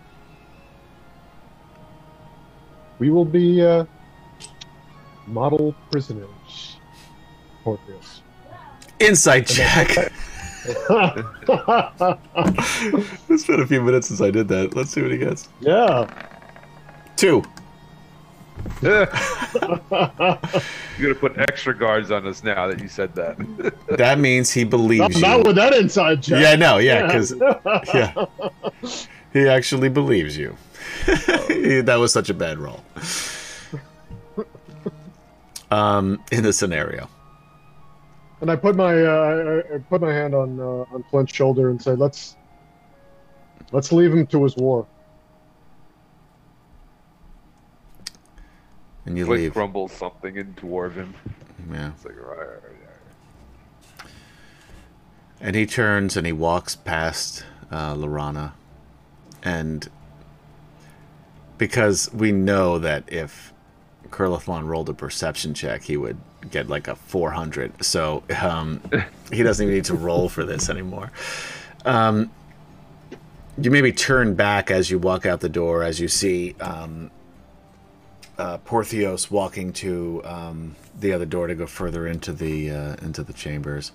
we 2.98 3.10
will 3.10 3.26
be 3.26 3.62
uh, 3.62 3.86
model 5.28 5.76
prisoners. 5.92 6.78
Orpheus. 7.64 8.22
Insight 9.00 9.48
check. 9.48 10.12
it's 13.30 13.46
been 13.46 13.62
a 13.62 13.68
few 13.68 13.82
minutes 13.82 14.08
since 14.08 14.22
I 14.22 14.32
did 14.32 14.48
that. 14.48 14.76
Let's 14.76 14.92
see 14.92 15.02
what 15.02 15.12
he 15.12 15.18
gets. 15.18 15.50
yeah. 15.60 16.10
Two. 17.16 17.44
You're 18.82 19.06
gonna 21.00 21.16
put 21.16 21.38
extra 21.38 21.78
guards 21.78 22.12
on 22.12 22.28
us 22.28 22.44
now 22.44 22.68
that 22.68 22.82
you 22.82 22.88
said 22.88 23.14
that. 23.16 23.38
That 23.98 24.20
means 24.20 24.52
he 24.52 24.64
not, 24.64 24.70
believes 24.72 25.22
not 25.22 25.38
you. 25.38 25.44
with 25.44 25.56
that 25.56 25.74
inside 25.74 26.24
check. 26.24 26.42
Yeah, 26.42 26.56
no, 26.56 26.78
yeah, 26.78 27.06
because 27.06 27.34
yeah, 27.94 28.26
he 29.34 29.48
actually 29.48 29.90
believes 29.90 30.38
you. 30.38 30.56
that 31.06 31.98
was 32.00 32.12
such 32.12 32.30
a 32.30 32.34
bad 32.34 32.58
roll. 32.58 32.84
Um, 35.72 36.24
in 36.32 36.44
the 36.44 36.54
scenario, 36.54 37.10
And 38.46 38.52
I 38.52 38.56
put 38.56 38.76
my 38.76 39.04
uh, 39.04 39.64
I, 39.72 39.76
I 39.76 39.78
put 39.80 40.02
my 40.02 40.14
hand 40.14 40.36
on 40.36 40.60
uh, 40.60 40.94
on 40.94 41.04
Flint's 41.10 41.34
shoulder 41.34 41.72
and 41.72 41.82
say, 41.82 41.96
"Let's 41.96 42.36
let's 43.72 43.92
leave 43.92 44.14
him 44.14 44.28
to 44.28 44.44
his 44.44 44.56
war." 44.56 44.86
and 49.08 49.18
you 49.18 49.26
Flint 49.26 49.42
leave. 49.42 49.54
grumbles 49.54 49.94
something 49.94 50.36
in 50.36 50.54
dwarven. 50.54 51.14
Yeah. 51.72 51.90
It's 51.90 52.06
like, 52.06 52.16
right, 52.18 52.38
right, 52.38 52.48
right. 54.04 54.12
And 55.42 55.56
he 55.56 55.66
turns 55.66 56.16
and 56.16 56.28
he 56.28 56.34
walks 56.34 56.76
past 56.76 57.44
uh, 57.72 57.96
Laurana. 57.96 58.52
And 59.42 59.90
because 61.58 62.14
we 62.14 62.32
know 62.32 62.78
that 62.78 63.06
if 63.08 63.52
Kurlathlon 64.10 64.68
rolled 64.68 64.90
a 64.90 64.94
perception 64.94 65.56
check, 65.56 65.82
he 65.82 65.98
would 65.98 66.18
get 66.52 66.70
like 66.70 66.88
a 66.88 66.96
400. 66.96 67.84
So 67.84 68.24
um, 68.42 68.82
he 69.32 69.44
doesn't 69.44 69.64
even 69.64 69.76
need 69.76 69.86
to 69.86 69.96
roll 69.96 70.30
for 70.30 70.46
this 70.46 70.70
anymore. 70.70 71.12
Um, 71.86 72.32
you 73.58 73.72
maybe 73.72 73.92
turn 73.92 74.36
back 74.36 74.70
as 74.70 74.90
you 74.90 75.00
walk 75.00 75.26
out 75.26 75.40
the 75.40 75.50
door, 75.50 75.84
as 75.84 76.00
you 76.00 76.08
see 76.08 76.56
um, 76.60 77.10
uh, 78.38 78.58
Porthios 78.60 79.32
walking 79.32 79.72
to 79.74 80.22
um, 80.26 80.76
the 81.00 81.14
other 81.14 81.26
door 81.26 81.48
to 81.48 81.56
go 81.56 81.66
further 81.66 82.08
into 82.08 82.34
the 82.34 82.70
uh, 82.70 82.96
into 83.02 83.24
the 83.24 83.34
chambers 83.34 83.92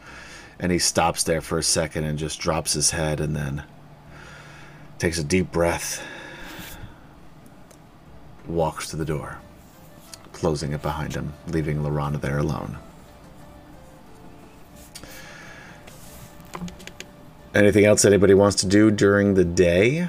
and 0.61 0.71
he 0.71 0.79
stops 0.79 1.25
there 1.25 1.41
for 1.41 1.59
a 1.59 1.63
second 1.63 2.05
and 2.05 2.19
just 2.19 2.39
drops 2.39 2.75
his 2.75 2.91
head 2.91 3.19
and 3.19 3.35
then 3.35 3.65
takes 4.99 5.19
a 5.19 5.25
deep 5.25 5.51
breath 5.51 6.03
walks 8.47 8.91
to 8.91 8.97
the 8.97 9.05
door 9.05 9.39
closing 10.41 10.73
it 10.73 10.83
behind 10.83 11.15
him 11.15 11.33
leaving 11.49 11.79
Laurana 11.79 12.21
there 12.21 12.39
alone 12.39 12.79
anything 17.55 17.85
else 17.85 18.05
anybody 18.05 18.35
wants 18.35 18.57
to 18.57 18.67
do 18.67 18.91
during 18.91 19.35
the 19.35 19.45
day 19.45 20.09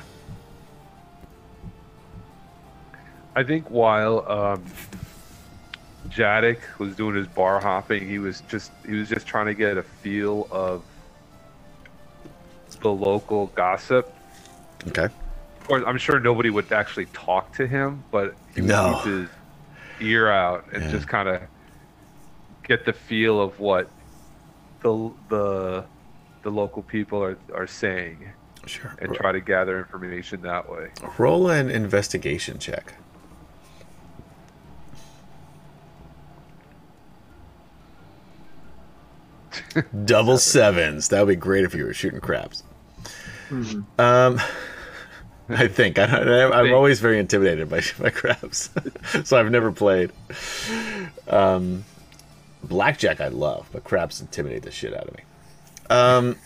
I 3.35 3.43
think 3.43 3.69
while 3.69 4.29
um, 4.29 4.63
was 6.77 6.95
doing 6.95 7.15
his 7.15 7.27
bar 7.27 7.61
hopping, 7.61 8.07
he 8.07 8.19
was 8.19 8.41
just 8.49 8.71
he 8.85 8.95
was 8.95 9.07
just 9.07 9.25
trying 9.25 9.45
to 9.45 9.53
get 9.53 9.77
a 9.77 9.83
feel 9.83 10.47
of 10.51 10.83
the 12.81 12.91
local 12.91 13.47
gossip. 13.47 14.13
okay 14.87 15.05
Of 15.05 15.67
course, 15.67 15.83
I'm 15.85 15.97
sure 15.97 16.19
nobody 16.19 16.49
would 16.49 16.71
actually 16.71 17.05
talk 17.07 17.53
to 17.55 17.67
him, 17.67 18.03
but 18.11 18.35
he 18.53 18.61
No. 18.61 19.27
Ear 20.01 20.29
out 20.29 20.65
and 20.73 20.83
Yeah. 20.83 20.91
just 20.91 21.07
kind 21.07 21.29
of 21.29 21.41
get 22.63 22.85
the 22.85 22.93
feel 22.93 23.41
of 23.41 23.59
what 23.59 23.89
the 24.81 25.11
the 25.29 25.85
the 26.43 26.49
local 26.49 26.81
people 26.83 27.23
are, 27.23 27.37
are 27.53 27.67
saying. 27.67 28.31
Sure. 28.67 28.95
And 28.99 29.13
try 29.15 29.31
to 29.31 29.41
gather 29.41 29.79
information 29.79 30.41
that 30.43 30.69
way. 30.69 30.89
roll 31.17 31.49
an 31.49 31.71
investigation 31.71 32.59
check. 32.59 32.93
Double 40.05 40.37
sevens. 40.37 41.09
That 41.09 41.21
would 41.21 41.31
be 41.31 41.35
great 41.35 41.65
if 41.65 41.75
you 41.75 41.85
were 41.85 41.93
shooting 41.93 42.19
craps. 42.19 42.63
Um, 43.99 44.39
I 45.55 45.67
think 45.67 45.99
I, 45.99 46.03
I, 46.05 46.45
I'm 46.45 46.65
think. 46.65 46.75
always 46.75 46.99
very 46.99 47.19
intimidated 47.19 47.69
by 47.69 47.81
by 47.99 48.09
crabs, 48.09 48.69
so 49.23 49.37
I've 49.37 49.51
never 49.51 49.71
played. 49.71 50.11
Um, 51.27 51.83
blackjack 52.63 53.19
I 53.19 53.27
love, 53.27 53.67
but 53.71 53.83
crabs 53.83 54.21
intimidate 54.21 54.63
the 54.63 54.71
shit 54.71 54.95
out 54.95 55.07
of 55.07 55.17
me. 55.17 55.23
Um, 55.89 56.37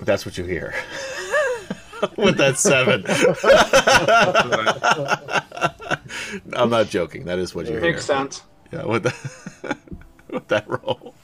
that's 0.00 0.26
what 0.26 0.36
you 0.36 0.44
hear 0.44 0.74
with 2.16 2.36
that 2.38 2.58
seven. 2.58 3.04
I'm 6.54 6.70
not 6.70 6.88
joking. 6.88 7.26
That 7.26 7.38
is 7.38 7.54
what 7.54 7.66
you 7.66 7.72
hear. 7.72 7.80
Makes 7.80 8.06
sense. 8.06 8.42
Yeah, 8.72 8.86
with 8.86 9.04
the, 9.04 9.76
with 10.30 10.48
that 10.48 10.68
roll. 10.68 11.14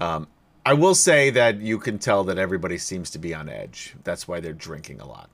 Um, 0.00 0.28
I 0.64 0.74
will 0.74 0.94
say 0.94 1.30
that 1.30 1.60
you 1.60 1.78
can 1.78 1.98
tell 1.98 2.24
that 2.24 2.38
everybody 2.38 2.78
seems 2.78 3.10
to 3.10 3.18
be 3.18 3.34
on 3.34 3.48
edge. 3.48 3.94
That's 4.04 4.28
why 4.28 4.40
they're 4.40 4.52
drinking 4.52 5.00
a 5.00 5.06
lot. 5.06 5.30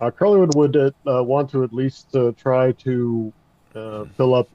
Uh, 0.00 0.10
Curlywood 0.10 0.54
would 0.54 0.76
uh, 0.76 0.90
uh, 1.06 1.22
want 1.22 1.50
to 1.50 1.64
at 1.64 1.72
least 1.72 2.14
uh, 2.14 2.32
try 2.36 2.72
to 2.72 3.32
uh, 3.74 4.04
fill 4.16 4.34
up 4.34 4.48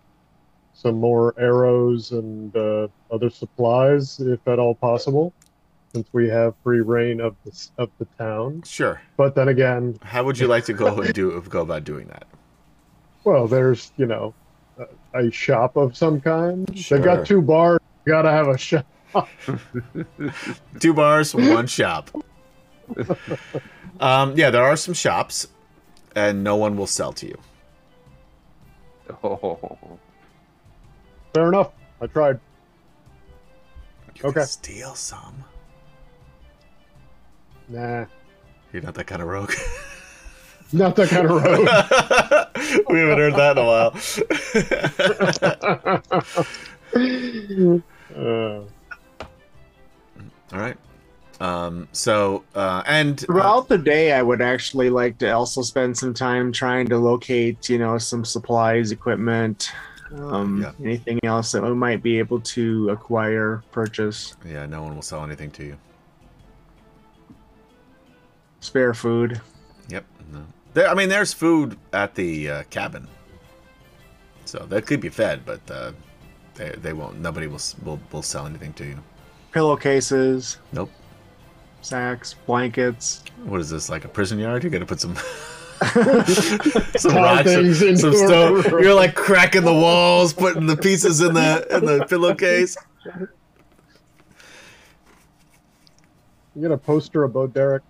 some 0.74 0.96
more 0.96 1.34
arrows 1.38 2.12
and 2.12 2.56
uh, 2.56 2.88
other 3.12 3.30
supplies, 3.30 4.20
if 4.20 4.46
at 4.48 4.58
all 4.60 4.74
possible, 4.76 5.34
since 5.94 6.08
we 6.14 6.30
have 6.30 6.56
free 6.64 6.82
reign 6.82 7.20
of 7.20 7.36
the 7.46 7.68
of 7.78 7.90
the 8.00 8.06
town. 8.18 8.64
Sure. 8.66 9.02
But 9.18 9.36
then 9.36 9.50
again, 9.50 9.98
How 10.02 10.24
would 10.24 10.40
you 10.40 10.48
like 10.48 10.66
to 10.66 10.74
go 10.74 11.02
and 11.02 11.14
do 11.14 11.42
go 11.50 11.62
about 11.62 11.84
doing 11.84 12.08
that? 12.08 12.26
well, 13.24 13.48
there's 13.48 13.92
you 13.98 14.06
know 14.06 14.34
a, 15.14 15.32
shop 15.32 15.76
of 15.78 15.96
some 15.96 16.20
kind. 16.22 16.68
Sure. 16.78 16.98
They've 16.98 17.06
got 17.06 17.26
two 17.26 17.42
bars. 17.42 17.80
Gotta 18.06 18.32
have 18.32 18.48
a 18.48 18.58
shop. 18.58 18.86
Two 20.80 20.94
bars, 20.94 21.36
one 21.36 21.68
shop. 21.68 22.10
Um, 24.00 24.34
yeah, 24.36 24.50
there 24.50 24.64
are 24.64 24.76
some 24.76 24.96
shops, 24.96 25.48
and 26.16 26.44
no 26.44 26.56
one 26.56 26.76
will 26.76 26.88
sell 26.88 27.14
to 27.14 27.28
you. 27.28 27.38
Oh, 29.24 29.78
Fair 31.34 31.48
enough. 31.50 31.72
I 32.02 32.08
tried. 32.08 32.40
You 34.16 34.30
Okay. 34.30 34.44
steal 34.44 34.96
some. 34.96 35.44
Nah, 37.70 38.06
You're 38.72 38.82
not 38.82 38.96
that 38.96 39.06
kind 39.08 39.22
of 39.22 39.28
rogue. 39.28 39.54
not 40.74 40.96
that 40.96 41.10
kind 41.10 41.26
of 41.26 41.32
road. 41.44 41.68
we 42.90 43.00
haven't 43.00 43.18
heard 43.20 43.36
that 43.36 43.58
in 43.58 43.64
a 43.64 43.66
while. 43.66 43.94
uh, 48.16 48.62
All 50.54 50.60
right. 50.60 50.78
Um, 51.40 51.88
so, 51.92 52.44
uh, 52.56 52.84
and 52.86 53.22
uh, 53.24 53.26
Throughout 53.26 53.68
the 53.68 53.78
day, 53.78 54.14
I 54.14 54.22
would 54.22 54.42
actually 54.42 54.90
like 54.90 55.18
to 55.20 55.32
also 55.32 55.62
spend 55.62 55.98
some 55.98 56.14
time 56.14 56.52
trying 56.52 56.88
to 56.90 56.98
locate, 56.98 57.70
you 57.70 57.78
know, 57.80 57.98
some 57.98 58.24
supplies, 58.24 58.92
equipment, 58.92 59.72
um, 60.16 60.62
Yeah. 60.62 60.72
anything 60.86 61.20
else 61.24 61.52
that 61.54 61.64
we 61.64 61.74
might 61.74 62.04
be 62.04 62.20
able 62.20 62.40
to 62.42 62.90
acquire, 62.92 63.64
purchase, 63.72 64.36
yeah, 64.46 64.66
no 64.68 64.84
one 64.84 64.96
will 64.96 65.02
sell 65.02 65.24
anything 65.24 65.50
to 65.52 65.64
you. 65.66 65.78
spare 68.60 68.94
food. 68.94 69.42
Yep. 69.90 70.06
No. 70.32 70.46
There, 70.74 70.88
I 70.88 70.94
mean, 70.94 71.10
there's 71.10 71.34
food 71.34 71.78
at 71.94 72.16
the 72.16 72.50
uh, 72.50 72.64
cabin, 72.70 73.08
so 74.46 74.60
that 74.70 74.86
could 74.88 75.00
be 75.02 75.10
fed, 75.10 75.46
but 75.46 75.62
uh, 75.70 75.92
they, 76.56 76.70
they 76.72 76.94
won't. 76.94 77.20
Nobody 77.20 77.48
will, 77.48 77.60
will 77.84 78.00
will 78.12 78.22
sell 78.24 78.46
anything 78.48 78.74
to 78.74 78.86
you. 78.86 78.98
Pillowcases, 79.52 80.58
Nope. 80.72 80.90
sacks, 81.82 82.34
blankets. 82.48 83.24
What 83.44 83.62
is 83.62 83.70
this 83.70 83.88
like 83.90 84.04
a 84.06 84.08
prison 84.08 84.40
yard? 84.40 84.64
You 84.64 84.70
got 84.72 84.80
to 84.80 84.86
put 84.86 85.00
some 85.00 85.16
some 86.98 87.16
rocks, 87.16 87.50
and 87.50 87.76
things 87.76 87.82
into 87.84 87.98
some 88.00 88.14
a 88.14 88.18
stone. 88.64 88.64
You're 88.82 88.96
like 88.96 89.14
cracking 89.14 89.64
the 89.64 89.74
walls, 89.74 90.34
putting 90.34 90.66
the 90.66 90.78
pieces 90.78 91.22
in 91.22 91.36
the 91.36 91.68
in 91.76 91.86
the 91.86 92.06
pillowcase. 92.06 92.76
you 96.56 96.62
get 96.62 96.72
a 96.72 96.78
poster 96.78 97.24
about 97.26 97.54
Derek. 97.54 97.84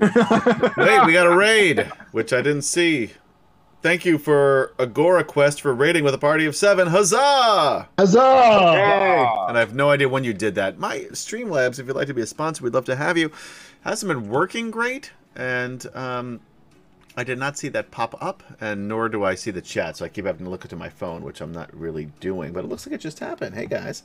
Wait, 0.00 1.06
we 1.06 1.12
got 1.12 1.26
a 1.26 1.36
raid, 1.36 1.90
which 2.12 2.32
I 2.32 2.40
didn't 2.40 2.62
see. 2.62 3.12
Thank 3.82 4.04
you 4.04 4.18
for 4.18 4.74
Agora 4.78 5.24
Quest 5.24 5.60
for 5.60 5.74
raiding 5.74 6.04
with 6.04 6.14
a 6.14 6.18
party 6.18 6.44
of 6.46 6.54
seven. 6.56 6.88
Huzzah! 6.88 7.88
Huzzah! 7.98 8.72
Hey! 8.72 9.26
And 9.48 9.56
I 9.56 9.60
have 9.60 9.74
no 9.74 9.90
idea 9.90 10.08
when 10.08 10.24
you 10.24 10.34
did 10.34 10.54
that. 10.56 10.78
My 10.78 11.00
Streamlabs, 11.12 11.78
if 11.78 11.86
you'd 11.86 11.96
like 11.96 12.06
to 12.08 12.14
be 12.14 12.22
a 12.22 12.26
sponsor, 12.26 12.64
we'd 12.64 12.74
love 12.74 12.84
to 12.86 12.96
have 12.96 13.16
you. 13.16 13.30
Hasn't 13.82 14.08
been 14.08 14.28
working 14.28 14.70
great, 14.70 15.12
and 15.34 15.86
um, 15.94 16.40
I 17.16 17.24
did 17.24 17.38
not 17.38 17.58
see 17.58 17.68
that 17.68 17.90
pop 17.90 18.22
up, 18.22 18.42
and 18.60 18.86
nor 18.86 19.08
do 19.08 19.24
I 19.24 19.34
see 19.34 19.50
the 19.50 19.62
chat. 19.62 19.96
So 19.96 20.04
I 20.04 20.08
keep 20.08 20.26
having 20.26 20.44
to 20.44 20.50
look 20.50 20.64
into 20.64 20.76
my 20.76 20.88
phone, 20.90 21.22
which 21.22 21.40
I'm 21.40 21.52
not 21.52 21.74
really 21.74 22.06
doing. 22.20 22.52
But 22.52 22.64
it 22.64 22.68
looks 22.68 22.86
like 22.86 22.94
it 22.94 23.00
just 23.00 23.18
happened. 23.18 23.54
Hey 23.54 23.66
guys, 23.66 24.02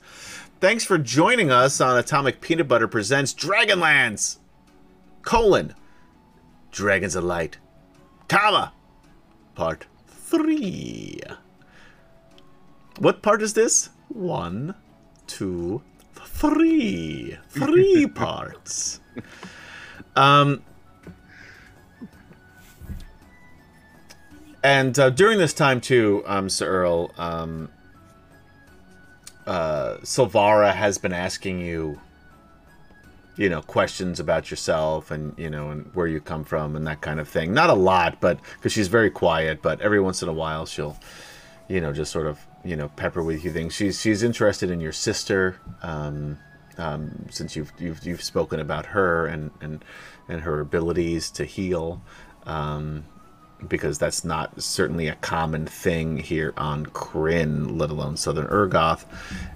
thanks 0.60 0.84
for 0.84 0.96
joining 0.98 1.50
us 1.50 1.80
on 1.80 1.98
Atomic 1.98 2.40
Peanut 2.40 2.68
Butter 2.68 2.88
presents 2.88 3.34
Dragonlance. 3.34 4.38
colon 5.22 5.74
Dragons 6.76 7.16
of 7.16 7.24
Light, 7.24 7.56
comma 8.28 8.74
part 9.54 9.86
three. 10.06 11.18
What 12.98 13.22
part 13.22 13.40
is 13.40 13.54
this? 13.54 13.88
One, 14.08 14.74
two, 15.26 15.80
three. 16.14 17.38
Three 17.48 18.06
parts. 18.14 19.00
Um, 20.14 20.62
and 24.62 24.98
uh, 24.98 25.08
during 25.08 25.38
this 25.38 25.54
time 25.54 25.80
too, 25.80 26.22
um, 26.26 26.50
Sir 26.50 26.66
Earl, 26.66 27.10
um, 27.16 27.70
uh, 29.46 29.96
Silvara 30.02 30.74
has 30.74 30.98
been 30.98 31.14
asking 31.14 31.60
you, 31.60 32.02
you 33.36 33.48
know, 33.48 33.60
questions 33.62 34.18
about 34.18 34.50
yourself 34.50 35.10
and 35.10 35.34
you 35.38 35.50
know 35.50 35.70
and 35.70 35.90
where 35.94 36.06
you 36.06 36.20
come 36.20 36.44
from 36.44 36.76
and 36.76 36.86
that 36.86 37.00
kind 37.00 37.20
of 37.20 37.28
thing. 37.28 37.52
Not 37.52 37.70
a 37.70 37.74
lot, 37.74 38.20
but 38.20 38.40
because 38.54 38.72
she's 38.72 38.88
very 38.88 39.10
quiet, 39.10 39.62
but 39.62 39.80
every 39.80 40.00
once 40.00 40.22
in 40.22 40.28
a 40.28 40.32
while 40.32 40.66
she'll, 40.66 40.96
you 41.68 41.80
know, 41.80 41.92
just 41.92 42.12
sort 42.12 42.26
of 42.26 42.38
you 42.64 42.76
know 42.76 42.88
pepper 42.88 43.22
with 43.22 43.44
you 43.44 43.52
things. 43.52 43.74
She's 43.74 44.00
she's 44.00 44.22
interested 44.22 44.70
in 44.70 44.80
your 44.80 44.92
sister. 44.92 45.60
Um, 45.82 46.38
um, 46.78 47.26
since 47.30 47.56
you've, 47.56 47.72
you've 47.78 48.04
you've 48.06 48.22
spoken 48.22 48.60
about 48.60 48.86
her 48.86 49.26
and 49.26 49.50
and 49.60 49.84
and 50.28 50.42
her 50.42 50.60
abilities 50.60 51.30
to 51.30 51.44
heal, 51.44 52.02
um, 52.44 53.04
because 53.68 53.98
that's 53.98 54.24
not 54.24 54.60
certainly 54.60 55.08
a 55.08 55.14
common 55.16 55.66
thing 55.66 56.18
here 56.18 56.52
on 56.56 56.86
Krynn, 56.86 57.78
let 57.78 57.90
alone 57.90 58.16
Southern 58.16 58.46
Ergoth. 58.46 59.04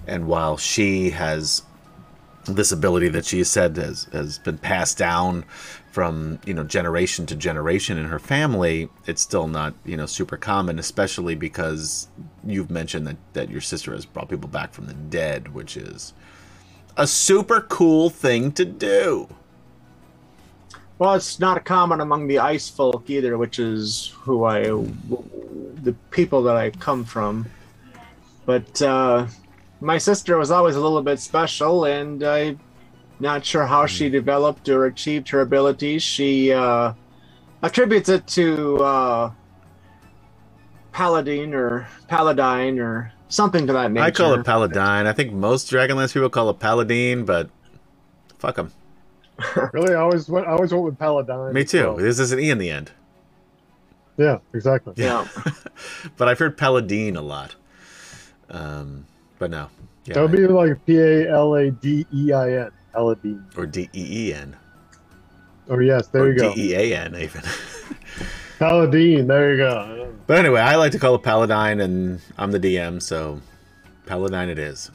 And 0.07 0.27
while 0.27 0.57
she 0.57 1.11
has 1.11 1.63
this 2.57 2.73
ability 2.73 3.09
that 3.11 3.25
she 3.27 3.45
said 3.45 3.77
has, 3.77 4.05
has 4.13 4.39
been 4.39 4.59
passed 4.59 4.99
down 4.99 5.45
from 5.93 6.39
you 6.47 6.55
know 6.55 6.65
generation 6.65 7.27
to 7.27 7.37
generation 7.37 7.99
in 7.99 8.07
her 8.07 8.19
family 8.21 8.89
it's 9.07 9.23
still 9.23 9.49
not 9.49 9.75
you 9.85 9.97
know 9.97 10.07
super 10.07 10.37
common 10.37 10.79
especially 10.79 11.35
because 11.35 12.09
you've 12.45 12.71
mentioned 12.71 13.07
that 13.07 13.17
that 13.33 13.51
your 13.51 13.61
sister 13.61 13.93
has 13.93 14.07
brought 14.07 14.29
people 14.29 14.49
back 14.49 14.73
from 14.73 14.87
the 14.87 14.95
dead 14.95 15.55
which 15.55 15.77
is 15.77 16.15
a 16.97 17.07
super 17.07 17.61
cool 17.63 18.11
thing 18.11 18.53
to 18.53 18.65
do 18.65 19.29
Well, 20.99 21.15
it's 21.15 21.41
not 21.41 21.65
common 21.67 22.01
among 22.01 22.29
the 22.29 22.41
ice 22.41 22.69
folk 22.71 23.11
either, 23.11 23.39
which 23.39 23.59
is 23.59 24.15
who 24.23 24.45
I, 24.45 24.63
the 24.65 25.95
people 26.11 26.43
that 26.45 26.57
I 26.57 26.71
come 26.71 27.05
from. 27.05 27.53
But 28.47 28.83
uh, 28.83 29.29
my 29.81 29.99
sister 29.99 30.37
was 30.37 30.51
always 30.51 30.77
a 30.77 30.81
little 30.81 31.03
bit 31.03 31.19
special, 31.21 31.85
and 31.85 32.23
I'm 32.23 32.61
not 33.19 33.45
sure 33.45 33.67
how 33.67 33.87
she 33.87 34.09
developed 34.09 34.69
or 34.69 34.87
achieved 34.87 35.29
her 35.31 35.41
abilities. 35.41 36.03
She 36.03 36.53
uh, 36.53 36.93
attributes 37.63 38.09
it 38.09 38.27
to 38.29 38.77
uh, 38.83 39.31
Paladin 40.93 41.55
or 41.55 41.87
Paladine 42.09 42.79
or 42.79 43.13
something 43.29 43.65
to 43.69 43.73
that 43.73 43.93
nature. 43.93 44.05
i 44.05 44.11
call 44.11 44.35
it 44.35 44.45
paladine 44.45 45.07
i 45.07 45.13
think 45.13 45.33
most 45.33 45.71
dragonlance 45.71 46.13
people 46.13 46.29
call 46.29 46.51
it 46.51 46.59
paladine 46.59 47.25
but 47.25 47.49
fuck 48.41 48.57
them 48.57 48.73
Really, 49.73 49.95
I 49.95 50.01
always 50.01 50.29
went. 50.29 50.49
I 50.49 50.51
always 50.51 50.73
went 50.73 50.85
with 50.85 50.99
Paladine. 50.99 51.53
me 51.55 51.63
too 51.65 51.79
so- 51.79 51.97
this 51.97 52.19
is 52.19 52.33
an 52.33 52.41
e 52.41 52.51
in 52.51 52.59
the 52.59 52.71
end 52.71 52.91
yeah, 54.19 54.39
exactly. 54.53 54.95
Yeah. 54.97 55.27
but 56.17 56.27
i've 56.27 56.41
heard 56.41 56.59
paladine 56.59 57.17
a 57.17 57.23
lot 57.23 57.55
um 58.51 59.07
but 59.41 59.51
no 59.51 59.69
yeah, 60.05 60.15
That 60.15 60.23
would 60.23 60.33
be 60.33 60.47
like 60.47 60.87
P 60.87 60.97
A 60.99 61.29
L 61.31 61.55
A 61.57 61.71
D 61.73 62.07
E 62.15 62.33
I 62.33 62.53
N. 62.53 62.71
Paladine. 62.93 63.45
or 63.57 63.67
d-e-e-n 63.67 64.57
Oh 65.69 65.79
yes, 65.79 66.09
there 66.09 66.23
or 66.23 66.29
you 66.33 66.39
go. 66.39 66.55
d-e-a-n 66.55 67.15
even 67.17 67.43
Paladine. 68.59 69.27
There 69.27 69.51
you 69.53 69.57
go. 69.59 70.13
But 70.27 70.39
anyway, 70.39 70.61
I 70.61 70.75
like 70.77 70.93
to 70.93 70.99
call 70.99 71.15
it 71.15 71.23
Paladine, 71.23 71.81
and 71.81 72.21
I'm 72.37 72.51
the 72.51 72.59
DM, 72.61 73.01
so 73.01 73.41
Paladine 74.07 74.49
it 74.51 74.59
is. 74.59 74.91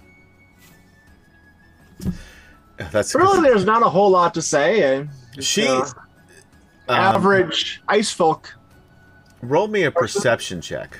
That's 2.77 3.15
Really, 3.15 3.41
there's 3.49 3.65
not 3.65 3.81
a 3.83 3.89
whole 3.89 4.09
lot 4.11 4.33
to 4.33 4.41
say. 4.41 4.97
uh, 4.97 5.05
She- 5.39 5.65
uh, 5.67 5.81
um, 5.83 5.89
average 6.89 7.81
ice 7.87 8.11
folk. 8.11 8.53
Roll 9.41 9.67
me 9.67 9.83
a 9.83 9.91
perception 9.91 10.59
check. 10.61 10.99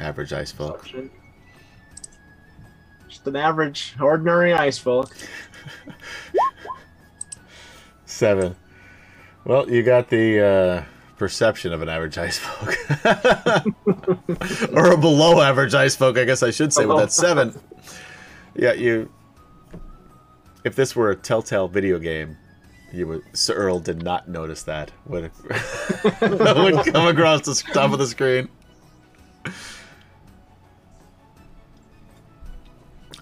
Average 0.00 0.32
ice 0.32 0.50
folk. 0.52 0.84
Just 3.20 3.28
an 3.28 3.36
average, 3.36 3.94
ordinary 4.00 4.54
ice 4.54 4.78
folk. 4.78 5.14
Seven. 8.06 8.56
Well, 9.44 9.70
you 9.70 9.82
got 9.82 10.08
the 10.08 10.40
uh, 10.40 10.84
perception 11.18 11.74
of 11.74 11.82
an 11.82 11.90
average 11.90 12.16
ice 12.16 12.38
folk, 12.38 12.74
or 14.72 14.92
a 14.92 14.96
below 14.96 15.42
average 15.42 15.74
ice 15.74 15.94
folk, 15.94 16.16
I 16.16 16.24
guess 16.24 16.42
I 16.42 16.50
should 16.50 16.72
say, 16.72 16.86
with 16.86 16.96
that 16.96 17.12
seven. 17.12 17.54
Yeah, 18.54 18.72
you. 18.72 19.12
If 20.64 20.74
this 20.74 20.96
were 20.96 21.10
a 21.10 21.16
Telltale 21.16 21.68
video 21.68 21.98
game, 21.98 22.38
you 22.90 23.06
would. 23.06 23.22
Sir 23.34 23.52
Earl 23.52 23.80
did 23.80 24.02
not 24.02 24.30
notice 24.30 24.62
that 24.62 24.92
when 25.04 25.24
it, 25.24 25.32
that 25.50 26.56
would 26.56 26.90
come 26.90 27.06
across 27.06 27.42
the 27.42 27.70
top 27.74 27.92
of 27.92 27.98
the 27.98 28.06
screen. 28.06 28.48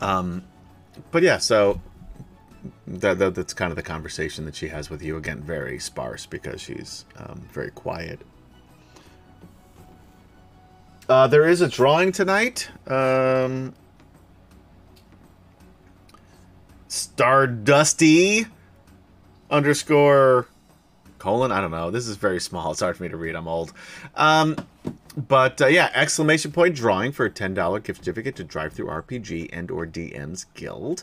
Um, 0.00 0.44
but 1.10 1.22
yeah, 1.22 1.38
so 1.38 1.80
that, 2.86 3.18
that 3.18 3.34
that's 3.34 3.54
kind 3.54 3.70
of 3.70 3.76
the 3.76 3.82
conversation 3.82 4.44
that 4.44 4.54
she 4.54 4.68
has 4.68 4.90
with 4.90 5.02
you. 5.02 5.16
Again, 5.16 5.40
very 5.42 5.78
sparse 5.78 6.26
because 6.26 6.60
she's 6.60 7.04
um, 7.16 7.48
very 7.52 7.70
quiet. 7.70 8.20
Uh, 11.08 11.26
there 11.26 11.48
is 11.48 11.60
a 11.60 11.68
drawing 11.68 12.12
tonight. 12.12 12.68
Um, 12.86 13.74
Stardusty 16.88 18.46
underscore 19.50 20.46
colon. 21.18 21.50
I 21.52 21.60
don't 21.60 21.70
know. 21.70 21.90
This 21.90 22.08
is 22.08 22.16
very 22.16 22.40
small. 22.40 22.72
It's 22.72 22.80
hard 22.80 22.96
for 22.96 23.02
me 23.02 23.08
to 23.08 23.16
read. 23.16 23.36
I'm 23.36 23.48
old. 23.48 23.72
Um, 24.14 24.56
but 25.26 25.60
uh, 25.60 25.66
yeah, 25.66 25.90
exclamation 25.94 26.52
point 26.52 26.76
drawing 26.76 27.10
for 27.10 27.26
a 27.26 27.30
ten 27.30 27.52
dollar 27.52 27.80
gift 27.80 28.04
certificate 28.04 28.36
to 28.36 28.44
DriveThruRPG 28.44 29.50
and 29.52 29.70
or 29.70 29.86
DMs 29.86 30.46
Guild. 30.54 31.02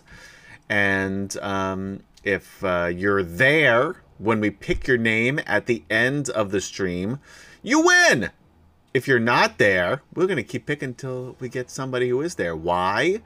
And 0.69 1.35
um, 1.37 2.03
if 2.23 2.63
uh, 2.63 2.91
you're 2.95 3.23
there 3.23 3.97
when 4.17 4.39
we 4.39 4.49
pick 4.49 4.87
your 4.87 4.97
name 4.97 5.41
at 5.45 5.65
the 5.65 5.83
end 5.89 6.29
of 6.29 6.51
the 6.51 6.61
stream, 6.61 7.19
you 7.61 7.81
win. 7.81 8.31
If 8.93 9.07
you're 9.07 9.19
not 9.19 9.57
there, 9.57 10.01
we're 10.13 10.27
going 10.27 10.37
to 10.37 10.43
keep 10.43 10.65
picking 10.65 10.89
until 10.89 11.35
we 11.41 11.49
get 11.49 11.69
somebody 11.69 12.07
who 12.07 12.21
is 12.21 12.35
there. 12.35 12.55
Why? 12.55 13.21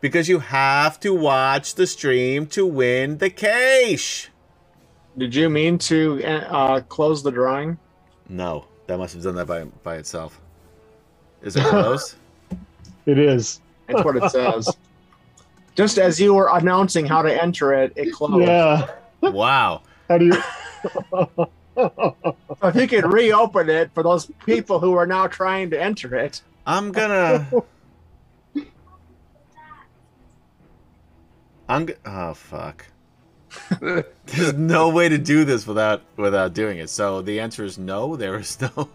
Because 0.00 0.28
you 0.28 0.40
have 0.40 0.98
to 1.00 1.14
watch 1.14 1.76
the 1.76 1.86
stream 1.86 2.46
to 2.48 2.66
win 2.66 3.18
the 3.18 3.30
cash. 3.30 4.30
Did 5.16 5.36
you 5.36 5.48
mean 5.48 5.78
to 5.78 6.22
uh, 6.24 6.80
close 6.80 7.22
the 7.22 7.30
drawing? 7.30 7.78
No, 8.28 8.66
that 8.86 8.98
must 8.98 9.14
have 9.14 9.22
done 9.22 9.34
that 9.36 9.46
by, 9.46 9.64
by 9.82 9.96
itself. 9.96 10.40
Is 11.42 11.56
it 11.56 11.64
close? 11.64 12.16
It 13.06 13.18
is. 13.18 13.60
That's 13.86 14.02
what 14.02 14.16
it 14.16 14.30
says. 14.30 14.74
Just 15.74 15.98
as 15.98 16.18
you 16.18 16.32
were 16.32 16.48
announcing 16.50 17.04
how 17.04 17.20
to 17.20 17.42
enter 17.42 17.74
it, 17.74 17.92
it 17.96 18.14
closed. 18.14 18.46
Yeah. 18.46 18.88
wow. 19.20 19.82
How 20.08 20.16
do 20.16 20.24
you? 20.24 20.42
So 21.76 22.68
if 22.68 22.76
you 22.76 22.86
could 22.86 23.04
reopen 23.12 23.68
it 23.68 23.90
for 23.94 24.02
those 24.04 24.30
people 24.46 24.78
who 24.78 24.94
are 24.94 25.06
now 25.06 25.26
trying 25.26 25.70
to 25.70 25.80
enter 25.82 26.14
it. 26.14 26.40
I'm 26.66 26.92
gonna. 26.92 27.46
I'm. 31.68 31.86
G- 31.88 31.94
oh 32.06 32.34
fuck. 32.34 32.86
There's 34.26 34.54
no 34.54 34.88
way 34.88 35.08
to 35.08 35.18
do 35.18 35.44
this 35.44 35.66
without 35.66 36.02
without 36.16 36.54
doing 36.54 36.78
it. 36.78 36.90
So 36.90 37.22
the 37.22 37.40
answer 37.40 37.64
is 37.64 37.78
no. 37.78 38.16
There 38.16 38.38
is 38.38 38.60
no 38.60 38.88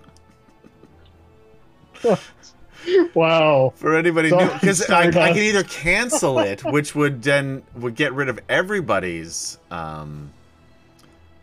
wow. 3.14 3.74
for 3.76 3.96
anybody 3.96 4.32
new 4.32 4.50
because 4.54 4.90
I, 4.90 5.08
I 5.08 5.12
can 5.12 5.38
either 5.38 5.64
cancel 5.64 6.40
it, 6.40 6.64
which 6.64 6.96
would 6.96 7.22
then 7.22 7.64
would 7.76 7.96
get 7.96 8.14
rid 8.14 8.30
of 8.30 8.40
everybody's. 8.50 9.58
um 9.72 10.32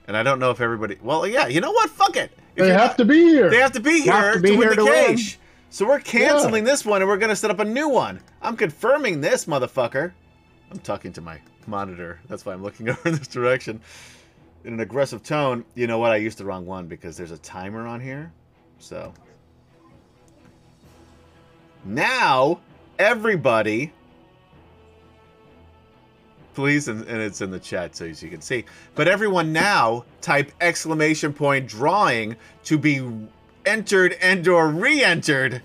And 0.06 0.16
I 0.16 0.22
don't 0.22 0.38
know 0.38 0.50
if 0.50 0.60
everybody. 0.60 0.98
Well, 1.02 1.26
yeah. 1.26 1.46
You 1.46 1.60
know 1.60 1.72
what? 1.72 1.90
Fuck 1.90 2.16
it. 2.16 2.30
If 2.56 2.64
They 2.64 2.70
have 2.70 2.90
not- 2.90 2.98
to 2.98 3.04
be 3.04 3.24
here. 3.24 3.50
They 3.50 3.58
have 3.58 3.72
to 3.72 3.80
be 3.80 4.00
have 4.06 4.24
here 4.24 4.32
to 4.34 4.40
be 4.40 4.50
to 4.50 4.56
win 4.56 4.68
here 4.68 4.76
the 4.76 4.84
to 4.84 4.84
win. 4.84 5.18
So 5.70 5.86
we're 5.86 6.00
canceling 6.00 6.64
this 6.64 6.84
one 6.86 7.02
and 7.02 7.08
we're 7.08 7.18
gonna 7.18 7.36
set 7.36 7.50
up 7.50 7.58
a 7.58 7.64
new 7.64 7.88
one. 7.88 8.20
I'm 8.40 8.56
confirming 8.56 9.20
this, 9.20 9.44
motherfucker. 9.44 10.12
I'm 10.70 10.78
talking 10.78 11.12
to 11.12 11.20
my 11.20 11.38
monitor. 11.68 12.20
That's 12.28 12.44
why 12.46 12.52
I'm 12.52 12.62
looking 12.62 12.88
over 12.90 13.08
in 13.08 13.14
this 13.16 13.28
direction. 13.28 13.80
In 14.64 14.74
an 14.74 14.80
aggressive 14.80 15.22
tone. 15.22 15.64
You 15.74 15.86
know 15.86 15.98
what? 15.98 16.12
I 16.12 16.16
used 16.16 16.38
the 16.38 16.44
wrong 16.44 16.66
one 16.66 16.86
because 16.86 17.16
there's 17.16 17.30
a 17.30 17.38
timer 17.38 17.86
on 17.86 18.00
here. 18.00 18.32
So 18.78 19.12
now 21.84 22.60
everybody 22.98 23.92
please, 26.56 26.88
and, 26.88 27.06
and 27.06 27.20
it's 27.20 27.42
in 27.42 27.50
the 27.50 27.60
chat 27.60 27.94
so 27.94 28.06
as 28.06 28.22
you 28.22 28.30
can 28.30 28.40
see. 28.40 28.64
But 28.94 29.06
everyone 29.06 29.52
now 29.52 30.04
type 30.22 30.50
exclamation 30.60 31.32
point 31.32 31.68
drawing 31.68 32.34
to 32.64 32.78
be 32.78 33.06
entered 33.66 34.16
and 34.22 34.48
or 34.48 34.68
re-entered 34.68 35.60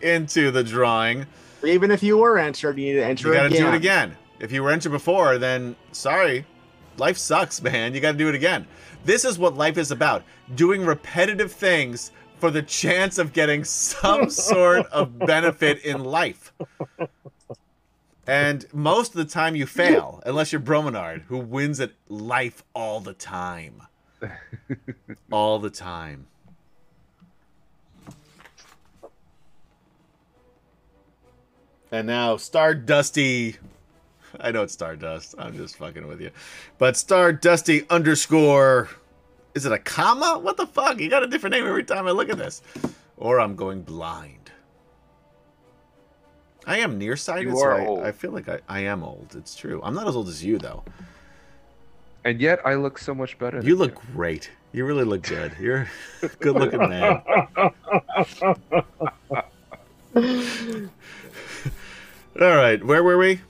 into 0.00 0.50
the 0.52 0.62
drawing. 0.62 1.26
Even 1.64 1.90
if 1.90 2.04
you 2.04 2.18
were 2.18 2.38
entered, 2.38 2.78
you 2.78 2.86
need 2.86 3.00
to 3.00 3.04
enter 3.04 3.28
You 3.28 3.34
got 3.34 3.40
to 3.42 3.46
again. 3.48 3.62
do 3.62 3.68
it 3.68 3.74
again. 3.74 4.16
If 4.40 4.52
you 4.52 4.62
were 4.62 4.70
entered 4.70 4.90
before, 4.90 5.38
then 5.38 5.76
sorry, 5.92 6.46
life 6.96 7.18
sucks, 7.18 7.60
man. 7.62 7.94
You 7.94 8.00
got 8.00 8.12
to 8.12 8.18
do 8.18 8.28
it 8.28 8.34
again. 8.34 8.66
This 9.04 9.24
is 9.24 9.38
what 9.38 9.56
life 9.56 9.78
is 9.78 9.90
about: 9.90 10.22
doing 10.54 10.84
repetitive 10.84 11.52
things 11.52 12.12
for 12.38 12.50
the 12.50 12.62
chance 12.62 13.18
of 13.18 13.32
getting 13.32 13.64
some 13.64 14.30
sort 14.30 14.86
of 14.86 15.18
benefit 15.18 15.84
in 15.84 16.04
life. 16.04 16.52
And 18.26 18.66
most 18.74 19.12
of 19.12 19.16
the 19.16 19.24
time, 19.24 19.56
you 19.56 19.64
fail, 19.64 20.22
unless 20.26 20.52
you're 20.52 20.60
Bromenard, 20.60 21.22
who 21.22 21.38
wins 21.38 21.80
at 21.80 21.92
life 22.08 22.62
all 22.74 23.00
the 23.00 23.14
time. 23.14 23.82
all 25.32 25.58
the 25.58 25.70
time. 25.70 26.26
And 31.90 32.06
now 32.06 32.36
Stardusty. 32.36 33.56
I 34.40 34.50
know 34.50 34.62
it's 34.62 34.72
Stardust. 34.72 35.34
I'm 35.38 35.56
just 35.56 35.76
fucking 35.76 36.06
with 36.06 36.20
you. 36.20 36.30
But 36.78 36.94
Stardusty 36.94 37.88
underscore. 37.90 38.88
Is 39.54 39.66
it 39.66 39.72
a 39.72 39.78
comma? 39.78 40.38
What 40.38 40.56
the 40.56 40.66
fuck? 40.66 41.00
You 41.00 41.08
got 41.08 41.22
a 41.22 41.26
different 41.26 41.54
name 41.54 41.66
every 41.66 41.84
time 41.84 42.06
I 42.06 42.10
look 42.10 42.28
at 42.28 42.38
this. 42.38 42.62
Or 43.16 43.40
I'm 43.40 43.56
going 43.56 43.82
blind. 43.82 44.52
I 46.66 46.78
am 46.78 46.98
nearsighted, 46.98 47.48
You 47.48 47.56
so 47.56 47.68
I, 47.70 47.86
old. 47.86 48.04
I 48.04 48.12
feel 48.12 48.30
like 48.30 48.48
I, 48.48 48.60
I 48.68 48.80
am 48.80 49.02
old. 49.02 49.34
It's 49.36 49.56
true. 49.56 49.80
I'm 49.82 49.94
not 49.94 50.06
as 50.06 50.14
old 50.14 50.28
as 50.28 50.44
you, 50.44 50.58
though. 50.58 50.84
And 52.24 52.40
yet 52.40 52.60
I 52.64 52.74
look 52.74 52.98
so 52.98 53.14
much 53.14 53.38
better. 53.38 53.60
You 53.62 53.74
look 53.74 53.94
great. 54.12 54.50
You 54.72 54.84
really 54.84 55.04
look 55.04 55.22
good. 55.22 55.52
You're 55.58 55.88
a 56.22 56.28
good 56.28 56.54
looking 56.56 56.80
man. 56.88 57.22
All 62.40 62.56
right, 62.56 62.84
where 62.84 63.02
were 63.02 63.16
we? 63.16 63.40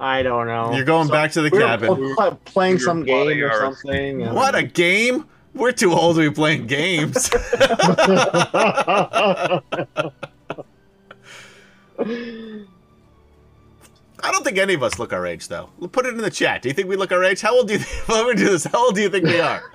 I 0.00 0.22
don't 0.22 0.46
know. 0.46 0.72
You're 0.74 0.84
going 0.84 1.08
back 1.08 1.32
to 1.32 1.42
the 1.42 1.50
We 1.50 1.58
cabin. 1.58 2.14
pl- 2.16 2.40
playing 2.44 2.74
We 2.74 2.78
were 2.78 2.84
some 2.84 3.04
game 3.04 3.42
or 3.42 3.50
our 3.50 3.60
something. 3.74 4.22
and- 4.22 4.34
What 4.34 4.54
a 4.54 4.62
game! 4.62 5.26
We're 5.54 5.70
too 5.72 5.92
old 5.92 6.16
to 6.16 6.28
be 6.28 6.34
playing 6.34 6.66
games. 6.66 7.30
I 14.22 14.30
don't 14.30 14.44
think 14.44 14.58
any 14.58 14.74
of 14.74 14.82
us 14.82 14.98
look 14.98 15.12
our 15.12 15.26
age, 15.26 15.48
though. 15.48 15.68
Put 15.92 16.06
it 16.06 16.10
in 16.14 16.18
the 16.18 16.30
chat. 16.30 16.62
Do 16.62 16.68
you 16.68 16.74
think 16.74 16.88
we 16.88 16.96
look 16.96 17.12
our 17.12 17.22
age? 17.24 17.40
How 17.42 17.54
old 17.56 17.68
do 17.68 17.74
you 17.74 17.80
think? 17.80 18.08
Let 18.08 18.26
me 18.26 18.34
do 18.42 18.50
this. 18.50 18.64
How 18.64 18.86
old 18.86 18.94
do 18.94 19.02
you 19.02 19.10
think 19.10 19.24
we 19.26 19.40
are? 19.40 19.62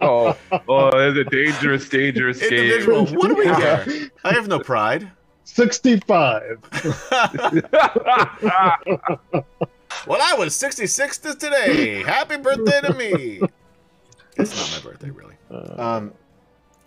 Oh, 0.00 0.34
oh, 0.66 0.88
it's 0.94 1.18
a 1.18 1.24
dangerous, 1.30 1.86
dangerous 1.90 2.40
game. 2.40 2.52
Individual. 2.54 3.04
What 3.04 3.28
do 3.28 3.34
we 3.34 3.44
care? 3.44 3.84
I 4.24 4.32
have 4.32 4.48
no 4.48 4.60
pride. 4.60 5.10
65. 5.54 6.58
Well, 10.06 10.20
I 10.22 10.34
was 10.38 10.54
66 10.56 11.18
to 11.18 11.34
today. 11.34 12.02
Happy 12.04 12.36
birthday 12.36 12.80
to 12.82 12.94
me. 12.94 13.40
It's 14.36 14.56
not 14.56 14.70
my 14.84 14.90
birthday, 14.90 15.10
really. 15.10 15.34
Um. 15.50 16.12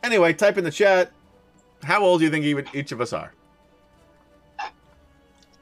Anyway, 0.01 0.33
type 0.33 0.57
in 0.57 0.63
the 0.63 0.71
chat. 0.71 1.11
How 1.83 2.01
old 2.03 2.19
do 2.21 2.25
you 2.25 2.31
think 2.31 2.45
even 2.45 2.65
each 2.73 2.91
of 2.91 3.01
us 3.01 3.13
are? 3.13 3.33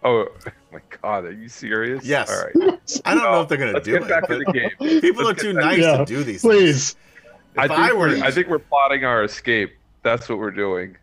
oh 0.04 0.28
my 0.72 0.80
god, 1.02 1.26
are 1.26 1.32
you 1.32 1.50
serious? 1.50 2.06
Yes. 2.06 2.30
All 2.30 2.44
right. 2.64 3.02
I 3.06 3.14
don't 3.16 3.24
know 3.24 3.42
if 3.42 3.50
they're 3.50 3.58
gonna 3.58 3.74
Let's 3.74 3.86
do 3.86 4.00
get 4.00 4.08
back 4.08 4.28
to 4.28 4.38
the 4.38 4.46
game. 4.54 5.02
People 5.02 5.24
are 5.24 5.26
Let's 5.26 5.42
too 5.42 5.54
nice 5.54 5.80
Yeah, 5.80 5.98
to 5.98 6.06
do 6.06 6.24
these. 6.24 6.42
Things. 6.42 6.44
Please. 6.44 6.96
I 7.58 7.66
If 7.66 7.72
think, 7.72 7.80
I 7.82 7.94
were- 7.94 8.00
we're, 8.00 8.24
I 8.24 8.32
think 8.32 8.48
we're 8.48 8.60
plotting 8.60 9.04
our 9.04 9.24
escape. 9.24 9.74
That's 10.04 10.30
what 10.30 10.38
we're 10.38 10.52
doing. 10.52 10.96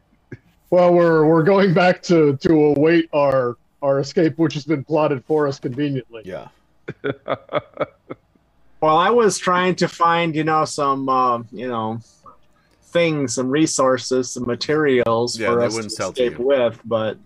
Well, 0.70 0.92
we're 0.92 1.24
we're 1.26 1.42
going 1.42 1.72
back 1.74 2.02
to 2.04 2.36
to 2.36 2.52
await 2.52 3.08
our 3.12 3.56
our 3.82 4.00
escape, 4.00 4.38
which 4.38 4.54
has 4.54 4.64
been 4.64 4.84
plotted 4.84 5.24
for 5.24 5.46
us 5.46 5.58
conveniently. 5.58 6.22
Yeah. 6.24 6.48
Well, 8.80 8.96
I 8.96 9.10
was 9.10 9.38
trying 9.38 9.74
to 9.76 9.88
find, 9.88 10.36
you 10.36 10.44
know, 10.44 10.64
some, 10.64 11.08
uh, 11.08 11.38
you 11.50 11.66
know, 11.66 12.00
things, 12.82 13.34
some 13.34 13.48
resources, 13.48 14.30
some 14.30 14.46
materials 14.46 15.38
Yeah, 15.38 15.48
for 15.48 15.62
us 15.62 15.72
to 15.72 15.76
wouldn't 15.76 15.92
sell 15.92 16.12
to 16.12 16.22
escape 16.22 16.38
with. 16.38 16.80
But 16.84 17.18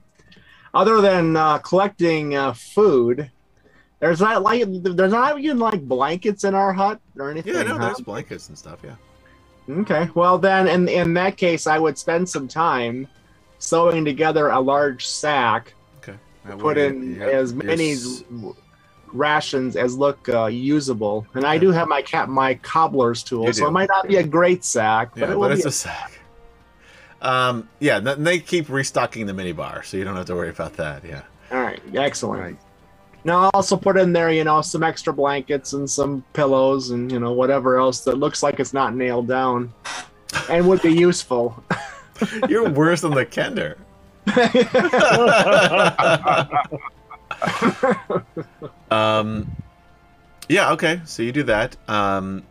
other 0.72 1.02
than 1.02 1.36
uh, 1.36 1.58
collecting 1.58 2.34
uh, 2.34 2.54
food, 2.54 3.30
there's 4.00 4.20
not 4.20 4.42
like 4.42 4.64
there's 4.66 5.12
not 5.12 5.38
even 5.38 5.58
like 5.58 5.82
blankets 5.82 6.44
in 6.44 6.54
our 6.54 6.72
hut 6.72 7.00
or 7.18 7.30
anything. 7.30 7.54
Yeah, 7.54 7.64
no, 7.64 7.76
huh? 7.76 7.86
there's 7.86 8.00
blankets 8.00 8.48
and 8.48 8.56
stuff. 8.56 8.80
Yeah. 8.82 8.96
Okay. 9.68 10.08
Well, 10.14 10.38
then, 10.38 10.66
in 10.66 10.88
in 10.88 11.14
that 11.14 11.36
case, 11.36 11.66
I 11.66 11.78
would 11.78 11.98
spend 11.98 12.28
some 12.28 12.48
time 12.48 13.06
sewing 13.66 14.04
together 14.04 14.48
a 14.48 14.58
large 14.60 15.06
sack, 15.06 15.72
Okay. 16.02 16.16
Put 16.44 16.62
what 16.62 16.74
do 16.74 16.80
you- 16.80 16.86
in 16.88 17.14
have- 17.20 17.28
as 17.30 17.54
many 17.54 17.94
rations 19.12 19.76
as 19.76 19.96
look 19.96 20.28
uh, 20.28 20.46
usable. 20.46 21.26
And 21.34 21.44
I 21.44 21.58
do 21.58 21.70
have 21.70 21.86
my 21.86 22.02
cat 22.02 22.28
my 22.28 22.54
cobbler's 22.54 23.22
tool, 23.22 23.52
so 23.52 23.66
it 23.66 23.70
might 23.70 23.88
not 23.88 24.08
be 24.08 24.16
a 24.16 24.22
great 24.22 24.64
sack, 24.64 25.10
but 25.14 25.20
Yeah, 25.20 25.24
it 25.26 25.28
but 25.30 25.38
will 25.38 25.52
it's 25.52 25.62
be. 25.62 25.68
a 25.68 25.72
sack. 25.72 26.18
Um. 27.20 27.68
Yeah. 27.78 28.00
th- 28.00 28.16
They 28.18 28.40
keep 28.40 28.68
restocking 28.68 29.26
the 29.26 29.32
minibar, 29.32 29.84
so 29.84 29.96
you 29.96 30.02
don't 30.04 30.16
have 30.16 30.26
to 30.26 30.34
worry 30.34 30.48
about 30.50 30.72
that. 30.78 31.04
Yeah. 31.04 31.22
All 31.52 31.60
right, 31.62 31.80
excellent. 31.94 32.42
Right. 32.42 32.56
Now 33.24 33.42
I'll 33.44 33.50
also 33.54 33.76
put 33.76 33.96
in 33.96 34.12
there, 34.12 34.32
you 34.32 34.42
know, 34.42 34.60
some 34.62 34.82
extra 34.82 35.12
blankets 35.12 35.74
and 35.74 35.88
some 35.88 36.24
pillows 36.32 36.90
and 36.90 37.12
you 37.12 37.20
know 37.20 37.30
whatever 37.32 37.78
else 37.78 38.00
that 38.00 38.18
looks 38.18 38.42
like 38.42 38.58
it's 38.58 38.72
not 38.72 38.96
nailed 38.96 39.28
down, 39.28 39.72
and 40.50 40.66
would 40.66 40.82
be 40.82 40.92
useful. 40.92 41.62
You're 42.48 42.70
worse 42.70 43.00
than 43.00 43.12
the 43.12 43.26
Kender. 43.26 43.76
um, 48.90 49.50
yeah, 50.48 50.72
okay. 50.72 51.00
So 51.04 51.22
you 51.22 51.32
do 51.32 51.42
that. 51.44 51.76
Um, 51.88 52.44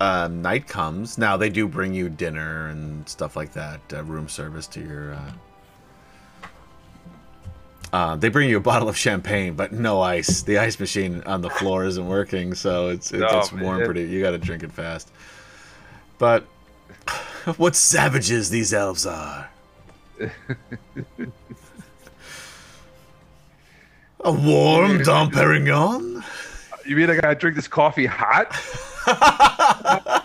uh, 0.00 0.28
night 0.28 0.68
comes. 0.68 1.18
Now 1.18 1.36
they 1.36 1.50
do 1.50 1.66
bring 1.66 1.94
you 1.94 2.08
dinner 2.08 2.68
and 2.68 3.08
stuff 3.08 3.36
like 3.36 3.52
that. 3.52 3.80
Uh, 3.92 4.04
room 4.04 4.28
service 4.28 4.66
to 4.68 4.80
your. 4.80 5.14
Uh, 5.14 5.32
uh, 7.90 8.16
they 8.16 8.28
bring 8.28 8.50
you 8.50 8.58
a 8.58 8.60
bottle 8.60 8.88
of 8.88 8.96
champagne, 8.96 9.54
but 9.54 9.72
no 9.72 10.02
ice. 10.02 10.42
The 10.42 10.58
ice 10.58 10.78
machine 10.78 11.22
on 11.24 11.40
the 11.40 11.48
floor 11.48 11.86
isn't 11.86 12.06
working, 12.06 12.54
so 12.54 12.88
it's 12.88 13.12
it 13.12 13.22
Oh, 13.22 13.30
gets 13.30 13.52
warm 13.52 13.82
pretty. 13.84 14.02
You 14.02 14.20
got 14.20 14.32
to 14.32 14.38
drink 14.38 14.62
it 14.62 14.72
fast. 14.72 15.10
But 16.18 16.46
what 17.56 17.76
savages 17.76 18.50
these 18.50 18.74
elves 18.74 19.06
are! 19.06 19.48
A 24.20 24.32
warm 24.32 25.02
Dom 25.02 25.30
Perignon? 25.30 26.24
You 26.84 26.96
mean 26.96 27.10
I 27.10 27.16
gotta 27.16 27.34
drink 27.34 27.54
this 27.56 27.68
coffee 27.68 28.06
hot? 28.06 28.48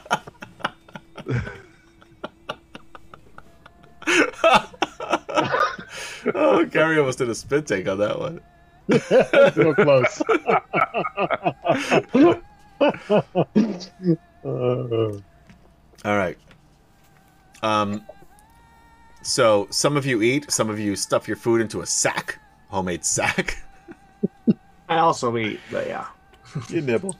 oh, 6.34 6.66
Gary 6.72 6.98
almost 6.98 7.20
did 7.20 7.30
a 7.30 7.36
spit 7.36 7.68
take 7.68 7.88
on 7.88 8.00
that 8.00 8.20
one. 8.20 8.42
so 9.53 9.74
close. 9.76 10.22
Uh, 14.45 15.20
All 16.03 16.18
right. 16.18 16.38
Um. 17.64 18.06
So 19.24 19.67
some 19.72 19.95
of 19.95 20.06
you 20.06 20.22
eat, 20.22 20.51
some 20.51 20.69
of 20.69 20.77
you 20.77 20.98
stuff 20.98 21.27
your 21.27 21.38
food 21.38 21.61
into 21.61 21.82
a 21.82 21.85
sack, 21.85 22.40
homemade 22.67 23.06
sack. 23.06 23.58
I 24.90 24.98
also 24.98 25.35
eat, 25.38 25.61
but 25.72 25.88
yeah. 25.88 26.08
you 26.69 26.82
nibble. 26.82 27.16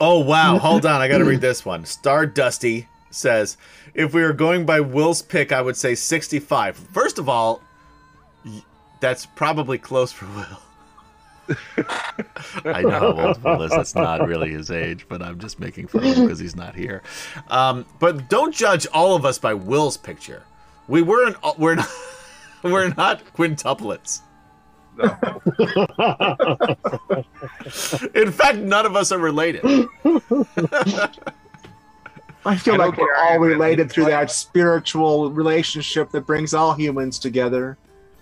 Oh 0.00 0.20
wow! 0.20 0.58
Hold 0.58 0.86
on, 0.86 1.00
I 1.00 1.08
got 1.08 1.18
to 1.18 1.24
read 1.24 1.40
this 1.40 1.64
one. 1.64 1.84
Star 1.84 2.26
Dusty 2.26 2.88
says, 3.10 3.56
"If 3.94 4.14
we 4.14 4.22
were 4.22 4.32
going 4.32 4.64
by 4.64 4.80
Will's 4.80 5.22
pick, 5.22 5.50
I 5.50 5.60
would 5.60 5.76
say 5.76 5.94
65." 5.94 6.76
First 6.76 7.18
of 7.18 7.28
all, 7.28 7.62
that's 9.00 9.26
probably 9.26 9.78
close 9.78 10.12
for 10.12 10.26
Will. 10.26 10.60
I 12.64 12.82
know 12.82 12.90
how 12.90 13.12
old 13.12 13.42
Will 13.42 13.62
is. 13.62 13.70
That's 13.70 13.94
not 13.94 14.26
really 14.26 14.50
his 14.50 14.70
age, 14.70 15.06
but 15.08 15.22
I'm 15.22 15.38
just 15.38 15.60
making 15.60 15.88
fun 15.88 16.04
of 16.04 16.16
him 16.16 16.24
because 16.24 16.38
he's 16.38 16.56
not 16.56 16.74
here. 16.74 17.02
Um, 17.48 17.86
but 17.98 18.28
don't 18.28 18.54
judge 18.54 18.86
all 18.92 19.16
of 19.16 19.24
us 19.24 19.38
by 19.38 19.54
Will's 19.54 19.96
picture. 19.96 20.42
We 20.86 21.02
weren't. 21.02 21.36
We're 21.58 21.76
not. 21.76 21.88
We're 22.64 22.88
not 22.94 23.22
quintuplets. 23.34 24.22
No. 24.96 25.16
In 28.14 28.32
fact, 28.32 28.58
none 28.58 28.84
of 28.84 28.96
us 28.96 29.12
are 29.12 29.18
related. 29.18 29.62
I 32.44 32.56
feel 32.56 32.74
I 32.74 32.86
like 32.86 32.96
we're 32.96 33.14
all 33.14 33.38
related 33.38 33.92
through 33.92 34.06
that 34.06 34.32
spiritual 34.32 35.30
relationship 35.30 36.10
that 36.10 36.22
brings 36.22 36.52
all 36.52 36.74
humans 36.74 37.20
together. 37.20 37.78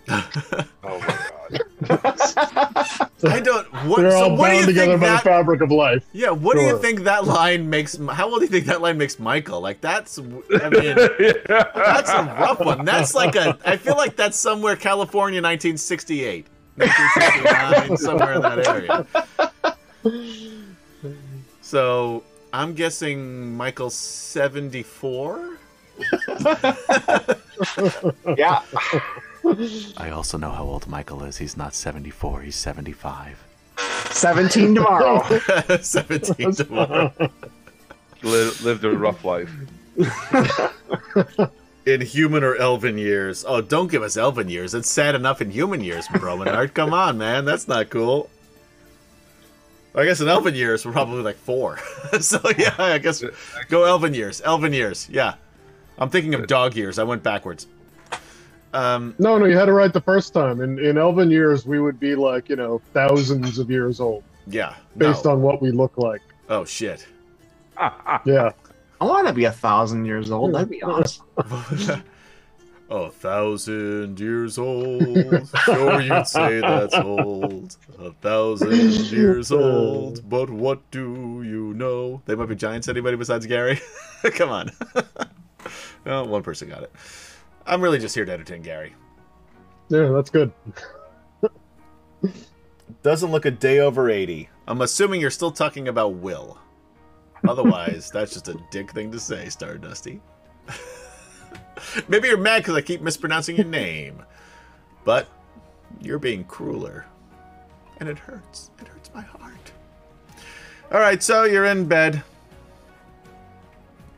Oh 0.09 0.99
my 1.01 1.07
god. 1.07 1.27
I 3.25 3.41
don't. 3.41 3.67
What, 3.87 4.01
They're 4.03 4.11
so 4.13 4.31
all 4.31 4.37
what 4.37 4.51
do 4.51 4.55
you 4.57 4.61
bound 4.63 4.67
together 4.69 4.91
think 4.93 5.01
by 5.01 5.07
that? 5.09 5.25
the 5.25 5.31
fabric 5.31 5.61
of 5.61 5.71
life. 5.71 6.05
yeah. 6.13 6.31
What 6.31 6.57
do 6.57 6.63
you 6.63 6.79
think 6.79 7.01
that 7.05 7.25
line 7.25 7.69
makes? 7.71 7.97
How 7.97 8.29
old 8.29 8.39
do 8.41 8.45
you 8.45 8.51
think 8.51 8.67
that 8.67 8.81
line 8.81 8.99
makes 8.99 9.19
Michael? 9.19 9.61
Like 9.61 9.81
that's. 9.81 10.19
I 10.19 10.23
mean. 10.23 10.97
That's 11.49 12.11
a 12.11 12.37
rough 12.39 12.61
one. 12.61 12.85
That's 12.85 13.15
like 13.15 13.37
a. 13.37 13.59
I 13.65 13.77
feel 13.77 13.97
like 13.97 14.17
that's 14.23 14.39
somewhere 14.39 14.77
California, 14.77 15.41
1968, 15.41 16.47
1969, 16.77 17.97
somewhere 17.97 18.35
in 18.35 18.43
that 18.43 18.67
area. 18.67 19.07
So 21.63 22.23
I'm 22.53 22.75
guessing 22.75 23.57
Michael's 23.57 23.95
74. 23.95 25.59
yeah. 28.37 28.61
I 29.97 30.11
also 30.11 30.39
know 30.39 30.51
how 30.51 30.65
old 30.65 30.87
Michael 30.89 31.23
is. 31.25 31.37
He's 31.39 31.57
not 31.57 31.75
74. 31.75 32.43
He's 32.43 32.57
75. 32.57 33.43
17 34.11 34.75
tomorrow. 34.75 35.23
17 35.81 36.53
tomorrow. 36.53 37.13
Li- 38.23 38.53
lived 38.63 38.85
a 38.85 38.91
rough 38.91 39.25
life. 39.25 39.51
In 41.87 42.01
human 42.01 42.43
or 42.43 42.57
elven 42.57 42.99
years. 42.99 43.45
Oh, 43.47 43.61
don't 43.61 43.89
give 43.91 44.03
us 44.03 44.17
elven 44.17 44.49
years. 44.49 44.75
It's 44.75 44.91
sad 44.91 45.15
enough 45.15 45.41
in 45.41 45.53
human 45.53 45.81
years, 45.81 46.09
Bromanard. 46.09 46.75
Come 46.75 46.93
on, 46.93 47.17
man. 47.17 47.45
That's 47.45 47.69
not 47.69 47.91
cool. 47.91 48.29
I 49.95 50.05
guess 50.05 50.21
in 50.21 50.27
elven 50.29 50.57
years, 50.57 50.85
we're 50.85 50.91
probably 50.91 51.23
like 51.23 51.37
four. 51.37 51.79
so, 52.21 52.41
yeah, 52.59 52.75
I 52.77 52.99
guess 52.99 53.23
go 53.69 53.85
elven 53.85 54.15
years. 54.15 54.43
Elven 54.45 54.73
years. 54.73 55.09
Yeah. 55.09 55.35
I'm 55.97 56.11
thinking 56.11 56.35
of 56.35 56.49
dog 56.49 56.75
years. 56.75 56.99
I 56.99 57.05
went 57.05 57.23
backwards. 57.23 57.69
Um, 58.73 59.15
No, 59.19 59.39
no, 59.39 59.47
you 59.47 59.57
had 59.57 59.69
it 59.69 59.73
right 59.73 59.93
the 59.93 60.01
first 60.01 60.35
time. 60.35 60.61
In 60.61 60.79
in 60.79 60.99
Elven 60.99 61.31
years, 61.31 61.67
we 61.67 61.81
would 61.81 61.99
be 61.99 62.15
like 62.15 62.49
you 62.49 62.57
know 62.57 62.81
thousands 62.93 63.59
of 63.59 63.71
years 63.71 64.01
old 64.01 64.23
yeah. 64.47 64.75
based 64.97 65.25
no. 65.25 65.33
on 65.33 65.43
what 65.43 65.61
we 65.61 65.71
look 65.71 65.97
like. 65.99 66.23
Oh, 66.49 66.65
shit. 66.65 67.07
Yeah. 68.25 68.53
I 68.99 69.05
want 69.05 69.27
to 69.27 69.35
be 69.35 69.45
a 69.45 69.53
thousand 69.53 70.07
years 70.07 70.31
old. 70.31 70.55
That'd 70.55 70.71
be 70.71 70.83
awesome. 70.83 71.27
A 72.89 73.11
thousand 73.11 74.19
years 74.19 74.59
old. 74.59 75.49
Sure, 75.65 76.01
you'd 76.01 76.27
say 76.27 76.61
that's 76.61 76.95
old. 76.95 77.77
A 77.99 78.13
thousand 78.13 78.93
years 79.11 79.51
old. 79.51 80.27
But 80.29 80.49
what 80.49 80.89
do 80.93 81.43
you 81.45 81.75
know? 81.75 82.23
They 82.27 82.37
might 82.37 82.49
be 82.49 82.55
giants. 82.55 82.89
Anybody 82.89 83.17
besides 83.17 83.45
Gary? 83.45 83.81
Come 84.23 84.51
on. 84.51 84.71
oh, 86.07 86.25
one 86.25 86.45
person 86.45 86.69
got 86.69 86.85
it. 86.85 86.93
I'm 87.67 87.81
really 87.81 87.99
just 87.99 88.15
here 88.15 88.25
to 88.25 88.33
entertain 88.33 88.63
Gary. 88.63 88.95
Yeah, 89.89 90.09
that's 90.09 90.31
good. 90.31 90.53
Doesn't 93.03 93.31
look 93.31 93.45
a 93.45 93.51
day 93.51 93.81
over 93.81 94.11
80. 94.11 94.49
I'm 94.67 94.81
assuming 94.81 95.21
you're 95.21 95.31
still 95.31 95.51
talking 95.51 95.89
about 95.89 96.15
Will. 96.15 96.59
Otherwise, 97.47 98.11
that's 98.15 98.33
just 98.33 98.49
a 98.49 98.57
dick 98.71 98.91
thing 98.93 99.11
to 99.13 99.21
say, 99.21 99.47
Stardusty. 99.47 100.21
Maybe 102.09 102.29
you're 102.29 102.37
mad 102.37 102.59
because 102.63 102.75
I 102.75 102.81
keep 102.81 103.01
mispronouncing 103.01 103.57
your 103.57 103.67
name. 103.67 104.23
But 105.05 105.29
you're 106.01 106.19
being 106.19 106.45
crueler. 106.45 107.07
And 107.99 108.09
it 108.09 108.19
hurts. 108.19 108.71
It 108.81 108.89
hurts 108.89 109.11
my 109.15 109.23
heart. 109.23 109.73
Alright, 110.93 111.23
so 111.23 111.45
you're 111.45 111.65
in 111.65 111.87
bed. 111.87 112.23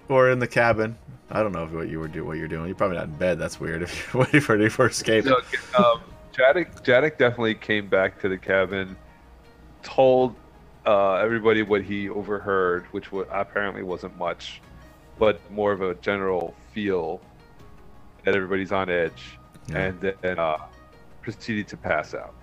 Or 0.09 0.31
in 0.31 0.39
the 0.39 0.47
cabin. 0.47 0.97
I 1.31 1.43
don't 1.43 1.53
know 1.53 1.65
if 1.65 1.71
what 1.73 1.89
you 1.89 2.01
were 2.01 2.09
doing. 2.09 2.27
What 2.27 2.39
you're 2.39 2.49
doing. 2.49 2.67
You're 2.67 2.75
probably 2.75 2.97
not 2.97 3.07
in 3.09 3.17
bed. 3.17 3.39
That's 3.39 3.61
weird. 3.61 3.83
If 3.89 4.13
you're 4.15 4.23
waiting 4.25 4.41
for 4.41 4.55
any 4.55 4.69
for 4.69 4.87
escape. 4.87 5.25
No, 5.27 5.37
um, 5.77 6.01
Jadek, 6.33 6.83
Jadek 6.85 7.19
definitely 7.19 7.55
came 7.55 7.89
back 7.89 8.21
to 8.21 8.29
the 8.29 8.39
cabin, 8.39 8.97
told 9.83 10.35
uh, 10.87 11.15
everybody 11.15 11.63
what 11.63 11.83
he 11.83 12.09
overheard, 12.09 12.85
which 12.93 13.13
wa 13.13 13.25
apparently 13.31 13.83
wasn't 13.83 14.17
much, 14.17 14.63
but 15.19 15.39
more 15.51 15.73
of 15.73 15.83
a 15.83 15.95
general 15.97 16.55
feel 16.73 17.21
that 18.25 18.35
everybody's 18.35 18.73
on 18.73 18.89
edge, 18.89 19.39
Yeah. 19.69 19.79
and 19.79 20.01
then 20.23 20.39
uh, 20.39 20.59
proceeded 21.23 21.69
to 21.69 21.77
pass 21.77 22.15
out. 22.15 22.35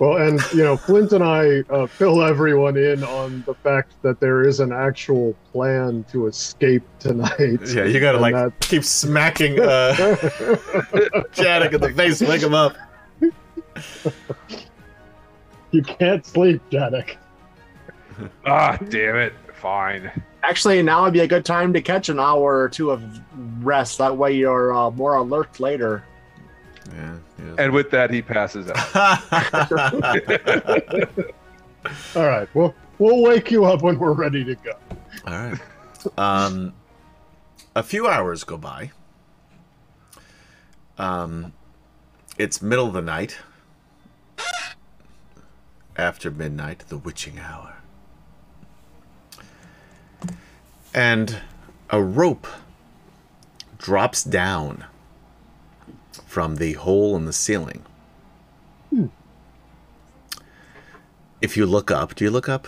Well, 0.00 0.16
and 0.16 0.40
you 0.52 0.64
know, 0.64 0.76
Flint 0.76 1.12
and 1.12 1.22
I 1.22 1.60
uh, 1.72 1.86
fill 1.86 2.22
everyone 2.22 2.76
in 2.76 3.04
on 3.04 3.44
the 3.46 3.54
fact 3.54 3.94
that 4.02 4.18
there 4.18 4.42
is 4.42 4.58
an 4.58 4.72
actual 4.72 5.36
plan 5.52 6.04
to 6.10 6.26
escape 6.26 6.82
tonight. 6.98 7.60
Yeah, 7.72 7.84
you 7.84 8.00
gotta 8.00 8.18
like 8.18 8.34
that- 8.34 8.58
keep 8.60 8.82
smacking 8.84 9.60
uh, 9.60 9.94
Janik 11.34 11.72
in 11.74 11.80
the 11.80 11.92
face, 11.92 12.20
wake 12.20 12.42
him 12.42 12.54
up. 12.54 12.76
you 15.70 15.82
can't 15.82 16.24
sleep, 16.26 16.60
Janek. 16.70 17.16
Ah, 18.46 18.76
damn 18.90 19.16
it! 19.16 19.32
Fine. 19.54 20.08
Actually, 20.44 20.80
now 20.82 21.02
would 21.02 21.12
be 21.12 21.20
a 21.20 21.26
good 21.26 21.44
time 21.44 21.72
to 21.72 21.82
catch 21.82 22.08
an 22.08 22.20
hour 22.20 22.60
or 22.60 22.68
two 22.68 22.92
of 22.92 23.02
rest. 23.64 23.98
That 23.98 24.16
way 24.16 24.34
you're 24.36 24.72
uh, 24.72 24.90
more 24.92 25.16
alert 25.16 25.58
later. 25.58 26.04
Yeah. 26.92 27.16
And 27.58 27.72
with 27.72 27.90
that, 27.90 28.10
he 28.10 28.22
passes 28.22 28.68
out. 28.68 28.94
All 32.16 32.26
right, 32.26 32.48
well, 32.54 32.74
we'll 32.98 33.22
wake 33.22 33.50
you 33.50 33.64
up 33.64 33.82
when 33.82 33.98
we're 33.98 34.12
ready 34.12 34.44
to 34.44 34.54
go. 34.56 34.72
All 35.26 35.32
right. 35.32 35.58
Um, 36.18 36.74
a 37.74 37.82
few 37.82 38.06
hours 38.06 38.44
go 38.44 38.56
by. 38.56 38.92
Um, 40.98 41.52
it's 42.38 42.62
middle 42.62 42.86
of 42.86 42.92
the 42.92 43.02
night. 43.02 43.38
After 45.96 46.30
midnight, 46.30 46.84
the 46.88 46.98
witching 46.98 47.38
hour. 47.38 47.76
And 50.92 51.38
a 51.90 52.02
rope 52.02 52.46
drops 53.78 54.24
down 54.24 54.84
from 56.34 56.56
the 56.56 56.72
hole 56.72 57.14
in 57.14 57.26
the 57.26 57.32
ceiling. 57.32 57.84
Hmm. 58.90 59.06
If 61.40 61.56
you 61.56 61.64
look 61.64 61.92
up, 61.92 62.16
do 62.16 62.24
you 62.24 62.30
look 62.32 62.48
up? 62.48 62.66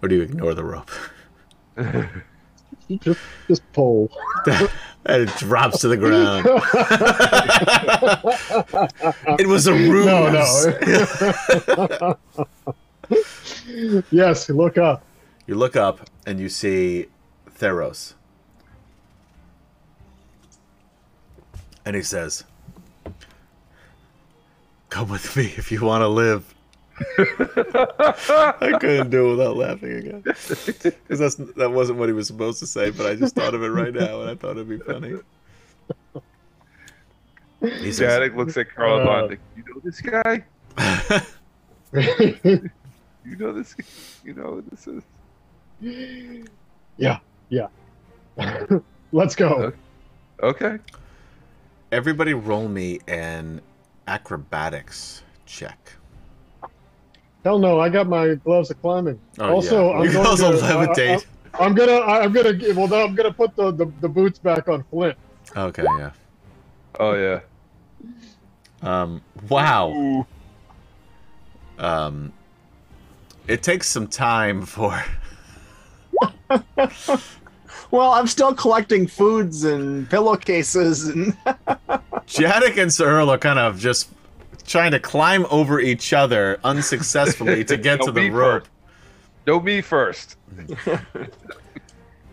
Or 0.00 0.08
do 0.08 0.14
you 0.14 0.22
ignore 0.22 0.54
the 0.54 0.62
rope? 0.62 0.92
Just, 3.00 3.18
just 3.48 3.62
pull. 3.72 4.08
and 4.46 4.68
it 5.06 5.36
drops 5.36 5.80
to 5.80 5.88
the 5.88 5.96
ground. 5.96 6.46
it 9.40 9.48
was 9.48 9.66
a 9.66 9.72
ruse. 9.72 10.06
No, 10.06 10.28
no. 13.08 14.02
yes, 14.12 14.48
look 14.48 14.78
up. 14.78 15.04
You 15.48 15.56
look 15.56 15.74
up 15.74 16.08
and 16.24 16.38
you 16.38 16.48
see 16.48 17.06
Theros. 17.50 18.14
And 21.84 21.96
he 21.96 22.02
says, 22.02 22.44
Come 24.92 25.08
with 25.08 25.38
me 25.38 25.44
if 25.56 25.72
you 25.72 25.82
want 25.82 26.02
to 26.02 26.08
live. 26.08 26.54
I 27.18 28.76
couldn't 28.78 29.08
do 29.08 29.28
it 29.28 29.30
without 29.38 29.56
laughing 29.56 29.92
again. 29.92 30.20
Because 30.22 31.18
that's 31.18 31.36
that 31.36 31.72
wasn't 31.72 31.98
what 31.98 32.10
he 32.10 32.12
was 32.12 32.26
supposed 32.26 32.58
to 32.58 32.66
say, 32.66 32.90
but 32.90 33.06
I 33.06 33.14
just 33.14 33.34
thought 33.34 33.54
of 33.54 33.62
it 33.62 33.68
right 33.68 33.94
now 33.94 34.20
and 34.20 34.28
I 34.28 34.34
thought 34.34 34.50
it'd 34.50 34.68
be 34.68 34.76
funny. 34.76 35.14
He 37.62 37.90
says, 37.90 38.20
Jadek 38.20 38.36
looks 38.36 38.54
at 38.58 38.74
Carl 38.74 39.00
Uh, 39.08 39.28
like, 39.28 39.40
"You 39.56 39.64
know 39.66 39.80
this 39.82 40.02
guy? 40.02 40.44
You 43.24 43.36
know 43.38 43.52
this? 43.54 43.74
You 44.24 44.34
know 44.34 44.60
who 44.60 44.64
this 44.70 44.86
is?" 44.88 46.46
yeah, 46.98 47.18
yeah. 47.48 47.68
Let's 49.12 49.36
go. 49.36 49.72
Okay. 50.42 50.78
Everybody 51.92 52.34
roll 52.34 52.68
me 52.68 53.00
an 53.08 53.62
acrobatics 54.06 55.22
check. 55.46 55.92
Hell 57.44 57.58
no, 57.58 57.80
I 57.80 57.88
got 57.88 58.06
my 58.06 58.34
gloves 58.34 58.70
of 58.70 58.80
climbing. 58.80 59.20
Oh, 59.38 59.54
also, 59.54 59.90
yeah. 59.90 59.98
I'm 59.98 60.04
you 60.06 60.12
going 60.12 60.26
also 60.26 60.52
to, 60.52 60.58
levitate. 60.58 61.26
I, 61.58 61.66
am 61.66 61.74
gonna, 61.74 62.00
I'm 62.00 62.32
gonna, 62.32 62.52
well, 62.74 62.88
no, 62.88 63.04
I'm 63.04 63.14
gonna 63.14 63.32
put 63.32 63.56
the, 63.56 63.72
the, 63.72 63.86
the 64.00 64.08
boots 64.08 64.38
back 64.38 64.68
on 64.68 64.84
Flint. 64.84 65.16
okay, 65.56 65.82
yeah. 65.82 66.12
Oh 66.98 67.14
yeah. 67.14 67.40
Um, 68.82 69.22
wow. 69.48 70.26
Um, 71.78 72.32
it 73.48 73.62
takes 73.62 73.88
some 73.88 74.08
time 74.08 74.64
for. 74.64 75.02
Well, 77.92 78.12
I'm 78.12 78.26
still 78.26 78.54
collecting 78.54 79.06
foods 79.06 79.64
and 79.64 80.08
pillowcases 80.08 81.08
and 81.08 81.36
Jadek 82.26 82.80
and 82.80 82.90
Sir 82.92 83.20
are 83.20 83.36
kind 83.38 83.58
of 83.58 83.78
just 83.78 84.08
trying 84.66 84.92
to 84.92 84.98
climb 84.98 85.44
over 85.50 85.78
each 85.78 86.14
other 86.14 86.58
unsuccessfully 86.64 87.64
to 87.66 87.76
get 87.76 88.00
No, 88.00 88.06
to 88.06 88.12
the 88.12 88.30
rope. 88.30 88.62
first. 88.62 88.70
No, 89.46 89.60
me 89.60 89.80
first. 89.80 90.36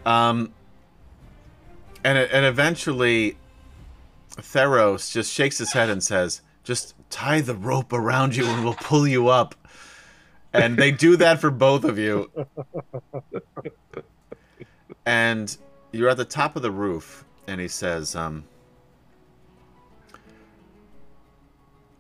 Um, 0.05 0.53
and 2.03 2.17
and 2.17 2.45
eventually, 2.45 3.37
Theros 4.37 5.11
just 5.11 5.31
shakes 5.31 5.57
his 5.57 5.73
head 5.73 5.89
and 5.89 6.01
says, 6.01 6.41
Just 6.63 6.95
tie 7.09 7.41
the 7.41 7.53
rope 7.53 7.91
around 7.93 8.35
you 8.35 8.47
and 8.47 8.63
we'll 8.63 8.73
pull 8.75 9.05
you 9.07 9.27
up. 9.27 9.53
And 10.53 10.77
they 10.77 10.91
do 10.91 11.17
that 11.17 11.39
for 11.41 11.51
both 11.51 11.83
of 11.83 11.99
you. 11.99 12.31
And 15.09 15.57
you're 15.91 16.09
at 16.09 16.17
the 16.17 16.23
top 16.23 16.55
of 16.55 16.61
the 16.61 16.69
roof, 16.69 17.25
and 17.47 17.59
he 17.59 17.67
says, 17.67 18.15
um, 18.15 18.43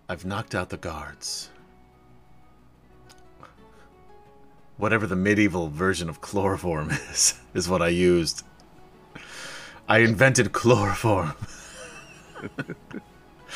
I've 0.07 0.25
knocked 0.25 0.53
out 0.53 0.69
the 0.69 0.77
guards. 0.77 1.49
Whatever 4.77 5.07
the 5.07 5.15
medieval 5.15 5.69
version 5.69 6.07
of 6.07 6.21
chloroform 6.21 6.91
is, 7.09 7.33
is 7.55 7.67
what 7.67 7.81
I 7.81 7.87
used. 7.87 8.45
I 9.87 9.99
invented 9.99 10.51
chloroform. 10.51 11.33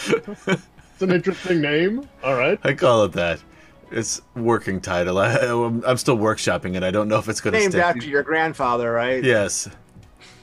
It's 0.08 1.02
an 1.02 1.12
interesting 1.12 1.62
name. 1.62 2.10
All 2.24 2.36
right. 2.36 2.60
I 2.64 2.74
call 2.74 3.04
it 3.04 3.12
that. 3.12 3.40
It's 3.94 4.22
working 4.36 4.82
title. 4.82 5.18
I, 5.20 5.38
I'm 5.86 5.98
still 5.98 6.18
workshopping 6.18 6.76
it. 6.76 6.84
I 6.84 6.92
don't 6.92 7.08
know 7.08 7.20
if 7.20 7.30
it's 7.30 7.40
going 7.42 7.54
to 7.54 7.60
stick. 7.60 7.74
Named 7.74 7.84
stick. 7.84 7.96
after 7.98 8.08
your 8.10 8.24
grandfather, 8.24 8.92
right? 8.92 9.24
Yes. 9.24 9.70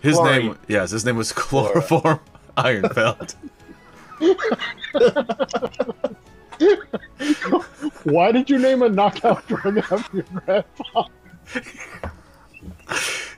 His 0.01 0.17
Chlorine. 0.17 0.47
name 0.47 0.59
yes, 0.69 0.93
his 0.93 1.05
name 1.05 1.17
was 1.17 1.33
Chloroform 1.35 2.21
Ironfeld. 2.57 3.35
Why 8.05 8.33
did 8.33 8.49
you 8.51 8.59
name 8.59 8.83
a 8.83 8.89
knockout 8.89 9.47
drug 9.47 9.79
after 9.79 10.17
your 10.17 10.25
grandfather? 10.45 11.11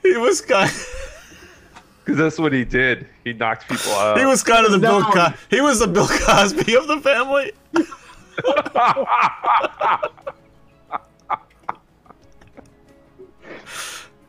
he 0.03 0.17
was 0.17 0.41
kind 0.41 0.71
Because 2.05 2.17
that's 2.19 2.39
what 2.39 2.53
he 2.53 2.65
did. 2.65 3.07
He 3.25 3.33
knocked 3.33 3.69
people 3.69 3.93
out. 3.93 4.19
he 4.19 4.25
was 4.25 4.43
kind 4.43 4.65
of 4.67 4.73
the 4.73 4.79
Bill 4.79 5.03
Co- 5.05 5.33
he 5.51 5.61
was 5.61 5.79
the 5.81 5.87
Bill 5.89 6.07
Cosby 6.09 6.77
of 6.77 6.87
the 6.87 7.01
family. 7.01 7.53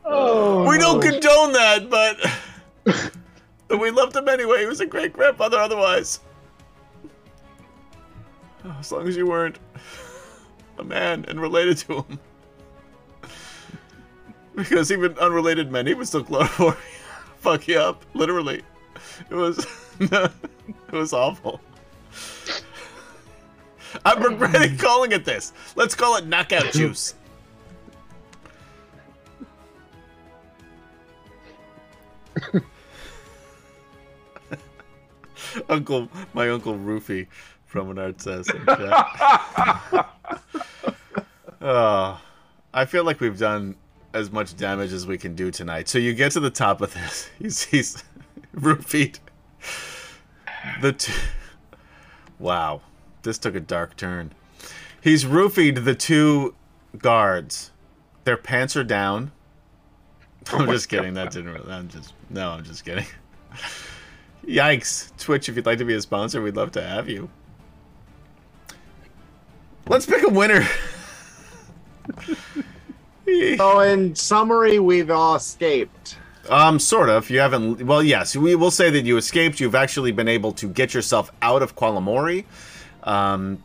Oh, 0.05 0.67
We 0.67 0.77
don't 0.77 1.01
condone 1.01 1.53
that, 1.53 1.89
but 1.89 3.79
we 3.79 3.89
loved 3.91 4.15
him 4.15 4.27
anyway. 4.27 4.61
He 4.61 4.65
was 4.65 4.81
a 4.81 4.85
great 4.85 5.13
grandfather 5.13 5.57
otherwise. 5.57 6.19
As 8.79 8.91
long 8.91 9.07
as 9.07 9.15
you 9.17 9.25
weren't 9.27 9.59
a 10.77 10.83
man 10.83 11.25
and 11.27 11.39
related 11.39 11.77
to 11.79 12.01
him. 12.01 12.19
Because 14.55 14.91
even 14.91 15.17
unrelated 15.17 15.71
men, 15.71 15.87
he 15.87 15.93
would 15.93 16.07
still 16.07 16.23
chloroform 16.23 16.75
fuck 17.39 17.67
you 17.67 17.77
up, 17.77 18.05
literally. 18.13 18.61
It 19.29 19.35
was 19.35 19.65
it 19.99 20.31
was 20.91 21.13
awful. 21.13 21.59
I'm 24.05 24.21
regretting 24.23 24.77
calling 24.77 25.11
it 25.11 25.25
this. 25.25 25.53
Let's 25.75 25.95
call 25.95 26.15
it 26.17 26.25
knockout 26.27 26.71
juice. 26.71 27.15
Uncle, 35.69 36.09
my 36.33 36.49
uncle 36.49 36.73
Rufy 36.73 37.27
from 37.65 37.91
an 37.91 37.99
art 37.99 38.19
says. 38.21 38.49
oh, 38.67 40.05
ah, 41.61 42.23
I 42.73 42.85
feel 42.85 43.03
like 43.03 43.19
we've 43.19 43.37
done 43.37 43.75
as 44.13 44.31
much 44.31 44.55
damage 44.55 44.93
as 44.93 45.05
we 45.05 45.17
can 45.17 45.35
do 45.35 45.51
tonight. 45.51 45.87
So 45.87 45.99
you 45.99 46.13
get 46.13 46.31
to 46.33 46.39
the 46.39 46.49
top 46.49 46.81
of 46.81 46.93
this. 46.93 47.29
He's 47.39 47.63
he's 47.63 48.03
roofied. 48.55 49.19
The 50.81 50.93
t- 50.93 51.13
wow, 52.39 52.81
this 53.23 53.37
took 53.37 53.55
a 53.55 53.59
dark 53.59 53.95
turn. 53.97 54.31
He's 55.01 55.25
roofied 55.25 55.83
the 55.83 55.95
two 55.95 56.55
guards. 56.97 57.71
Their 58.23 58.37
pants 58.37 58.75
are 58.77 58.83
down. 58.83 59.31
I'm 60.53 60.67
just 60.69 60.87
kidding. 60.89 61.13
That 61.15 61.31
didn't. 61.31 61.51
Really, 61.53 61.71
I'm 61.71 61.87
just 61.89 62.13
no. 62.29 62.51
I'm 62.51 62.63
just 62.63 62.85
kidding. 62.85 63.05
Yikes. 64.45 65.15
Twitch, 65.17 65.47
if 65.49 65.55
you'd 65.55 65.65
like 65.65 65.77
to 65.77 65.85
be 65.85 65.93
a 65.93 66.01
sponsor, 66.01 66.41
we'd 66.41 66.55
love 66.57 66.71
to 66.73 66.81
have 66.81 67.07
you. 67.09 67.29
Let's 69.87 70.05
pick 70.05 70.23
a 70.23 70.29
winner. 70.29 70.65
So, 73.57 73.79
in 73.79 74.15
summary, 74.15 74.79
we've 74.79 75.09
all 75.09 75.35
escaped. 75.35 76.17
um, 76.49 76.77
sort 76.77 77.09
of. 77.09 77.29
You 77.29 77.39
haven't. 77.39 77.83
Well, 77.85 78.03
yes. 78.03 78.35
We 78.35 78.53
will 78.55 78.69
say 78.69 78.89
that 78.89 79.05
you 79.05 79.15
escaped. 79.17 79.59
You've 79.61 79.75
actually 79.75 80.11
been 80.11 80.27
able 80.27 80.51
to 80.53 80.67
get 80.67 80.93
yourself 80.93 81.31
out 81.41 81.61
of 81.63 81.75
Qualimori, 81.75 82.43
um, 83.03 83.63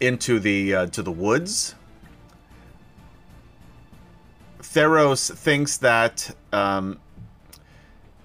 into 0.00 0.38
the 0.38 0.74
uh, 0.74 0.86
to 0.86 1.02
the 1.02 1.12
woods. 1.12 1.74
Theros 4.60 5.34
thinks 5.34 5.76
that. 5.78 6.34
Um, 6.52 6.98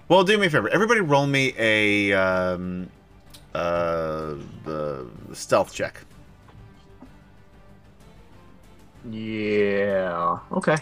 well, 0.08 0.24
do 0.24 0.38
me 0.38 0.46
a 0.46 0.50
favor. 0.50 0.68
Everybody, 0.70 1.00
roll 1.00 1.26
me 1.26 1.52
a 1.58 2.12
um, 2.12 2.88
uh, 3.54 4.34
the 4.64 5.06
stealth 5.32 5.74
check. 5.74 6.00
Yeah. 9.10 10.38
Okay. 10.52 10.76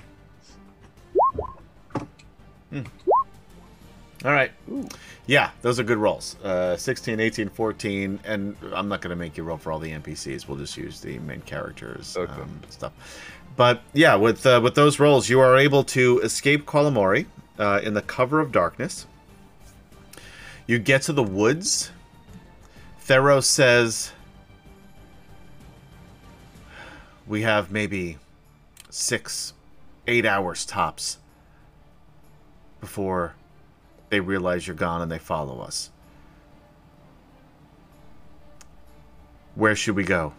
All 4.25 4.33
right. 4.33 4.51
Yeah, 5.29 5.51
those 5.63 5.81
are 5.81 5.83
good 5.83 5.99
rolls. 5.99 6.37
Uh, 6.45 6.77
16, 6.77 7.19
18, 7.19 7.49
14, 7.49 8.21
and 8.25 8.57
I'm 8.73 8.89
not 8.89 9.01
going 9.01 9.11
to 9.11 9.17
make 9.17 9.37
you 9.37 9.43
roll 9.43 9.57
for 9.57 9.73
all 9.73 9.81
the 9.81 9.91
NPCs. 9.91 10.47
We'll 10.47 10.59
just 10.59 10.77
use 10.77 11.01
the 11.01 11.19
main 11.19 11.41
characters 11.41 12.17
Okay. 12.17 12.33
um, 12.41 12.61
stuff. 12.69 12.93
But 13.57 13.83
yeah, 13.93 14.15
with 14.17 14.45
uh, 14.47 14.61
with 14.63 14.75
those 14.75 15.01
rolls, 15.01 15.29
you 15.31 15.41
are 15.41 15.57
able 15.57 15.83
to 15.85 16.21
escape 16.21 16.67
Qualimori 16.67 17.25
uh, 17.59 17.81
in 17.83 17.95
the 17.95 18.03
cover 18.03 18.39
of 18.41 18.53
darkness. 18.53 19.07
You 20.67 20.79
get 20.79 21.03
to 21.03 21.13
the 21.15 21.23
woods. 21.23 21.91
Theros 23.03 23.45
says, 23.45 24.13
"We 27.27 27.43
have 27.43 27.71
maybe 27.71 28.19
six, 28.91 29.55
eight 30.07 30.27
hours 30.27 30.67
tops 30.67 31.17
before." 32.81 33.36
They 34.09 34.21
realize 34.21 34.67
you're 34.67 34.77
gone 34.77 35.03
and 35.03 35.11
they 35.11 35.19
follow 35.19 35.61
us. 35.61 35.91
Where 39.55 39.75
should 39.75 39.97
we 39.97 40.05
go? 40.05 40.33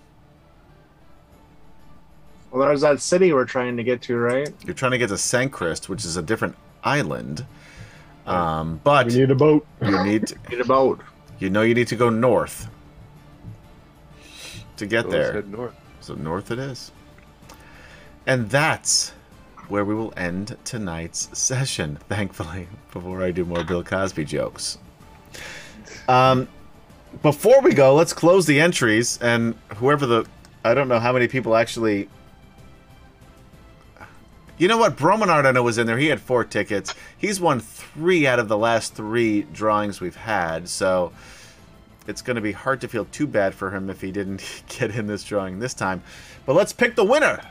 Well, 2.52 2.66
there's 2.68 2.82
that 2.82 3.02
city 3.02 3.34
we're 3.34 3.46
trying 3.46 3.78
to 3.78 3.84
get 3.84 4.02
to, 4.04 4.18
right? 4.18 4.50
You're 4.64 4.74
trying 4.74 4.92
to 4.92 4.98
get 4.98 5.10
to 5.10 5.16
Sancrist, 5.18 5.90
which 5.90 6.06
is 6.06 6.16
a 6.18 6.22
different 6.22 6.56
island. 6.84 7.46
Um, 8.26 8.80
but 8.84 9.08
We 9.08 9.16
need 9.16 9.32
a 9.32 9.36
boat. 9.36 9.66
you 9.82 10.04
need 10.04 10.28
to, 10.28 10.36
Need 10.50 10.62
a 10.62 10.66
boat. 10.66 11.02
you 11.40 11.50
know 11.50 11.62
you 11.62 11.74
need 11.74 11.88
to 11.88 11.96
go 11.96 12.10
north 12.10 12.70
to 14.78 14.86
get 14.86 15.10
Let's 15.10 15.32
there. 15.32 15.42
north. 15.44 15.74
So 16.02 16.14
north 16.16 16.52
it 16.52 16.60
is. 16.60 16.92
And 18.26 18.50
that's 18.50 19.14
where 19.70 19.86
we 19.86 19.94
will 19.94 20.14
end 20.18 20.58
tonight's 20.64 21.30
session, 21.38 21.98
thankfully, 22.10 22.68
before 22.92 23.24
I 23.24 23.32
do 23.32 23.46
more 23.46 23.64
Bill 23.64 23.84
Cosby 23.84 24.26
jokes. 24.26 24.78
Um, 26.08 26.48
before 27.22 27.62
we 27.62 27.74
go, 27.74 27.96
let's 27.96 28.14
close 28.14 28.46
the 28.46 28.60
entries, 28.60 29.18
and 29.22 29.56
whoever 29.76 30.06
the. 30.06 30.26
I 30.64 30.74
don't 30.74 30.88
know 30.88 31.00
how 31.00 31.14
many 31.14 31.28
people 31.28 31.56
actually. 31.56 32.10
You 34.58 34.68
know 34.68 34.78
what? 34.78 34.96
Bromenard, 34.96 35.46
I 35.46 35.52
know, 35.52 35.62
was 35.62 35.78
in 35.78 35.86
there. 35.86 36.00
He 36.00 36.08
had 36.08 36.20
four 36.20 36.44
tickets. 36.44 36.96
He's 37.18 37.40
won 37.40 37.60
three 37.60 38.26
out 38.26 38.40
of 38.40 38.48
the 38.48 38.58
last 38.58 38.96
three 38.96 39.44
drawings 39.44 40.02
we've 40.02 40.16
had, 40.16 40.68
so 40.68 41.12
it's 42.08 42.22
going 42.22 42.36
to 42.36 42.42
be 42.42 42.54
hard 42.54 42.82
to 42.82 42.88
feel 42.88 43.06
too 43.06 43.28
bad 43.28 43.54
for 43.54 43.70
him 43.70 43.90
if 43.90 44.02
he 44.02 44.12
didn't 44.12 44.64
get 44.80 44.96
in 44.96 45.08
this 45.08 45.24
drawing 45.24 45.60
this 45.60 45.74
time. 45.74 46.02
But 46.46 46.56
let's 46.56 46.74
pick 46.74 46.96
the 46.96 47.04
winner. 47.04 47.42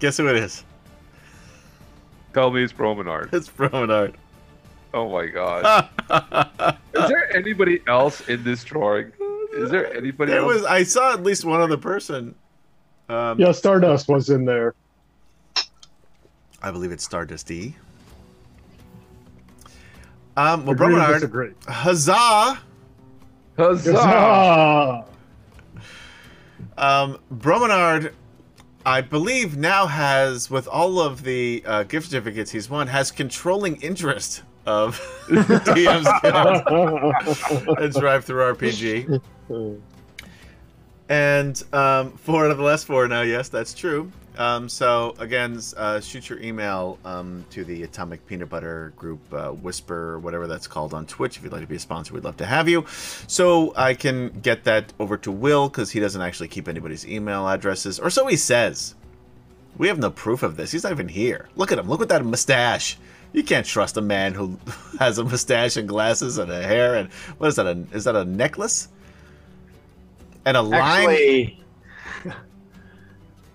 Guess 0.00 0.16
who 0.16 0.28
it 0.28 0.36
is? 0.36 0.64
Tell 2.34 2.50
me 2.50 2.62
it's 2.62 2.72
Bromenard. 2.72 3.32
It's 3.32 3.48
Bromenard. 3.48 4.14
Oh 4.94 5.08
my 5.10 5.26
god. 5.26 5.88
Is 6.94 7.08
there 7.08 7.34
anybody 7.36 7.80
else 7.86 8.28
in 8.28 8.42
this 8.42 8.64
drawing? 8.64 9.12
Is 9.52 9.70
there 9.70 9.92
anybody 9.94 10.32
There 10.32 10.40
else? 10.40 10.54
was 10.54 10.64
I 10.64 10.82
saw 10.84 11.12
at 11.12 11.22
least 11.22 11.44
one 11.44 11.60
other 11.60 11.76
person. 11.76 12.34
Um, 13.08 13.38
Yeah, 13.38 13.52
Stardust 13.52 14.08
was 14.08 14.30
in 14.30 14.44
there. 14.44 14.74
I 16.62 16.70
believe 16.70 16.92
it's 16.92 17.04
Stardust 17.04 17.50
E. 17.50 17.74
Um, 20.36 20.64
well, 20.64 20.74
Agree 20.74 20.94
Bromenard, 20.94 21.14
disagree. 21.14 21.50
huzzah! 21.66 22.58
Huzzah! 23.58 23.92
Huzzah! 23.92 25.04
Um, 26.78 27.18
Bromenard, 27.34 28.12
I 28.86 29.02
believe 29.02 29.56
now 29.56 29.86
has, 29.86 30.50
with 30.50 30.66
all 30.66 31.00
of 31.00 31.22
the 31.22 31.62
uh, 31.66 31.82
gift 31.84 32.10
certificates 32.10 32.50
he's 32.50 32.70
won, 32.70 32.86
has 32.86 33.10
controlling 33.10 33.76
interest 33.82 34.42
of 34.66 34.98
DMs 35.28 36.04
Guild 36.22 37.78
and 37.78 37.92
DriveThruRPG. 37.94 39.20
And 41.08 41.62
um, 41.72 42.12
four 42.12 42.44
out 42.44 42.50
of 42.52 42.56
the 42.56 42.62
last 42.62 42.86
four 42.86 43.06
now, 43.08 43.22
yes, 43.22 43.48
that's 43.48 43.74
true. 43.74 44.10
Um, 44.38 44.68
so 44.68 45.14
again, 45.18 45.60
uh, 45.76 46.00
shoot 46.00 46.28
your 46.28 46.40
email 46.40 46.98
um, 47.04 47.44
to 47.50 47.64
the 47.64 47.82
Atomic 47.82 48.26
Peanut 48.26 48.48
Butter 48.48 48.92
Group 48.96 49.20
uh, 49.32 49.50
Whisper, 49.50 50.18
whatever 50.18 50.46
that's 50.46 50.66
called 50.66 50.94
on 50.94 51.06
Twitch. 51.06 51.36
If 51.36 51.42
you'd 51.42 51.52
like 51.52 51.62
to 51.62 51.66
be 51.66 51.76
a 51.76 51.80
sponsor, 51.80 52.14
we'd 52.14 52.24
love 52.24 52.36
to 52.38 52.46
have 52.46 52.68
you. 52.68 52.86
So 53.26 53.72
I 53.76 53.94
can 53.94 54.28
get 54.40 54.64
that 54.64 54.92
over 54.98 55.16
to 55.18 55.32
Will 55.32 55.68
because 55.68 55.90
he 55.90 56.00
doesn't 56.00 56.22
actually 56.22 56.48
keep 56.48 56.68
anybody's 56.68 57.06
email 57.06 57.48
addresses, 57.48 57.98
or 57.98 58.10
so 58.10 58.26
he 58.26 58.36
says. 58.36 58.94
We 59.76 59.88
have 59.88 59.98
no 59.98 60.10
proof 60.10 60.42
of 60.42 60.56
this. 60.56 60.72
He's 60.72 60.82
not 60.82 60.92
even 60.92 61.08
here. 61.08 61.48
Look 61.56 61.72
at 61.72 61.78
him. 61.78 61.88
Look 61.88 62.02
at 62.02 62.08
that 62.10 62.24
mustache. 62.24 62.98
You 63.32 63.42
can't 63.42 63.64
trust 63.64 63.96
a 63.96 64.02
man 64.02 64.34
who 64.34 64.58
has 64.98 65.18
a 65.18 65.24
mustache 65.24 65.76
and 65.76 65.88
glasses 65.88 66.36
and 66.36 66.50
a 66.50 66.62
hair 66.62 66.96
and 66.96 67.10
what 67.38 67.48
is 67.48 67.56
that? 67.56 67.66
A, 67.66 67.86
is 67.92 68.04
that 68.04 68.16
a 68.16 68.24
necklace? 68.24 68.88
And 70.44 70.56
a 70.56 70.62
lime? 70.62 71.56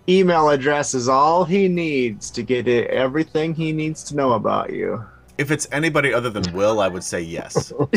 Email 0.07 0.49
address 0.49 0.93
is 0.93 1.09
all 1.09 1.45
he 1.45 1.67
needs 1.67 2.29
to 2.31 2.43
get 2.43 2.67
it, 2.67 2.89
everything 2.91 3.55
he 3.55 3.71
needs 3.71 4.03
to 4.03 4.15
know 4.15 4.33
about 4.33 4.71
you. 4.71 5.03
If 5.39 5.49
it's 5.49 5.67
anybody 5.71 6.13
other 6.13 6.29
than 6.29 6.53
Will, 6.53 6.79
I 6.79 6.87
would 6.87 7.03
say 7.03 7.21
yes. 7.21 7.73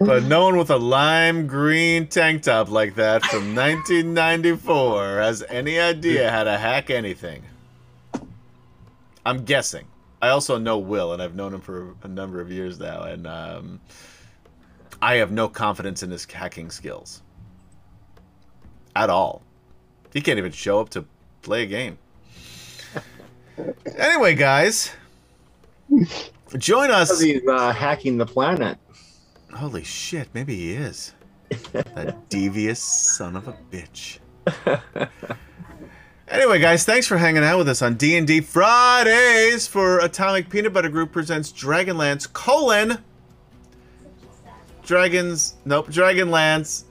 but 0.00 0.24
no 0.24 0.44
one 0.44 0.56
with 0.56 0.70
a 0.70 0.78
lime 0.78 1.46
green 1.46 2.06
tank 2.06 2.42
top 2.42 2.70
like 2.70 2.94
that 2.94 3.22
from 3.24 3.54
1994 3.54 5.18
has 5.18 5.44
any 5.48 5.78
idea 5.78 6.30
how 6.30 6.44
to 6.44 6.56
hack 6.56 6.88
anything. 6.88 7.42
I'm 9.26 9.44
guessing. 9.44 9.86
I 10.22 10.30
also 10.30 10.58
know 10.58 10.78
Will, 10.78 11.12
and 11.12 11.22
I've 11.22 11.34
known 11.34 11.52
him 11.52 11.60
for 11.60 11.94
a 12.02 12.08
number 12.08 12.40
of 12.40 12.50
years 12.50 12.80
now, 12.80 13.02
and 13.02 13.26
um, 13.26 13.80
I 15.02 15.16
have 15.16 15.30
no 15.30 15.46
confidence 15.46 16.02
in 16.02 16.10
his 16.10 16.24
hacking 16.24 16.70
skills 16.70 17.22
at 18.96 19.10
all. 19.10 19.42
He 20.12 20.20
can't 20.20 20.38
even 20.38 20.52
show 20.52 20.80
up 20.80 20.88
to 20.90 21.04
play 21.42 21.62
a 21.62 21.66
game. 21.66 21.98
Anyway, 23.96 24.34
guys, 24.34 24.92
join 26.58 26.90
us. 26.90 27.20
He's 27.20 27.46
uh, 27.46 27.72
hacking 27.72 28.18
the 28.18 28.26
planet. 28.26 28.78
Holy 29.54 29.84
shit, 29.84 30.28
maybe 30.34 30.54
he 30.54 30.72
is. 30.72 31.14
that 31.72 32.28
devious 32.28 32.80
son 32.80 33.36
of 33.36 33.48
a 33.48 33.56
bitch. 33.70 34.18
anyway, 36.28 36.58
guys, 36.58 36.84
thanks 36.84 37.06
for 37.06 37.16
hanging 37.16 37.44
out 37.44 37.58
with 37.58 37.68
us 37.68 37.80
on 37.82 37.94
D&D 37.94 38.40
Fridays 38.42 39.66
for 39.66 40.00
Atomic 40.00 40.50
Peanut 40.50 40.72
Butter 40.72 40.88
Group 40.88 41.12
presents 41.12 41.52
Dragonlance 41.52 42.30
colon 42.32 42.98
Dragons 44.86 45.56
nope, 45.64 45.88
Dragonlance. 45.88 46.84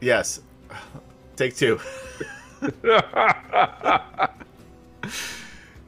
Yes. 0.00 0.40
Take 1.36 1.56
two. 1.56 1.80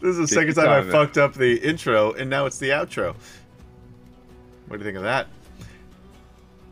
This 0.04 0.18
is 0.18 0.18
the 0.18 0.28
second 0.28 0.54
your 0.54 0.66
time 0.66 0.86
I 0.86 0.92
fucked 0.92 1.16
up 1.16 1.32
the 1.32 1.56
intro, 1.66 2.12
and 2.12 2.28
now 2.28 2.44
it's 2.44 2.58
the 2.58 2.68
outro. 2.68 3.16
What 4.66 4.76
do 4.76 4.78
you 4.78 4.84
think 4.84 4.98
of 4.98 5.02
that? 5.04 5.28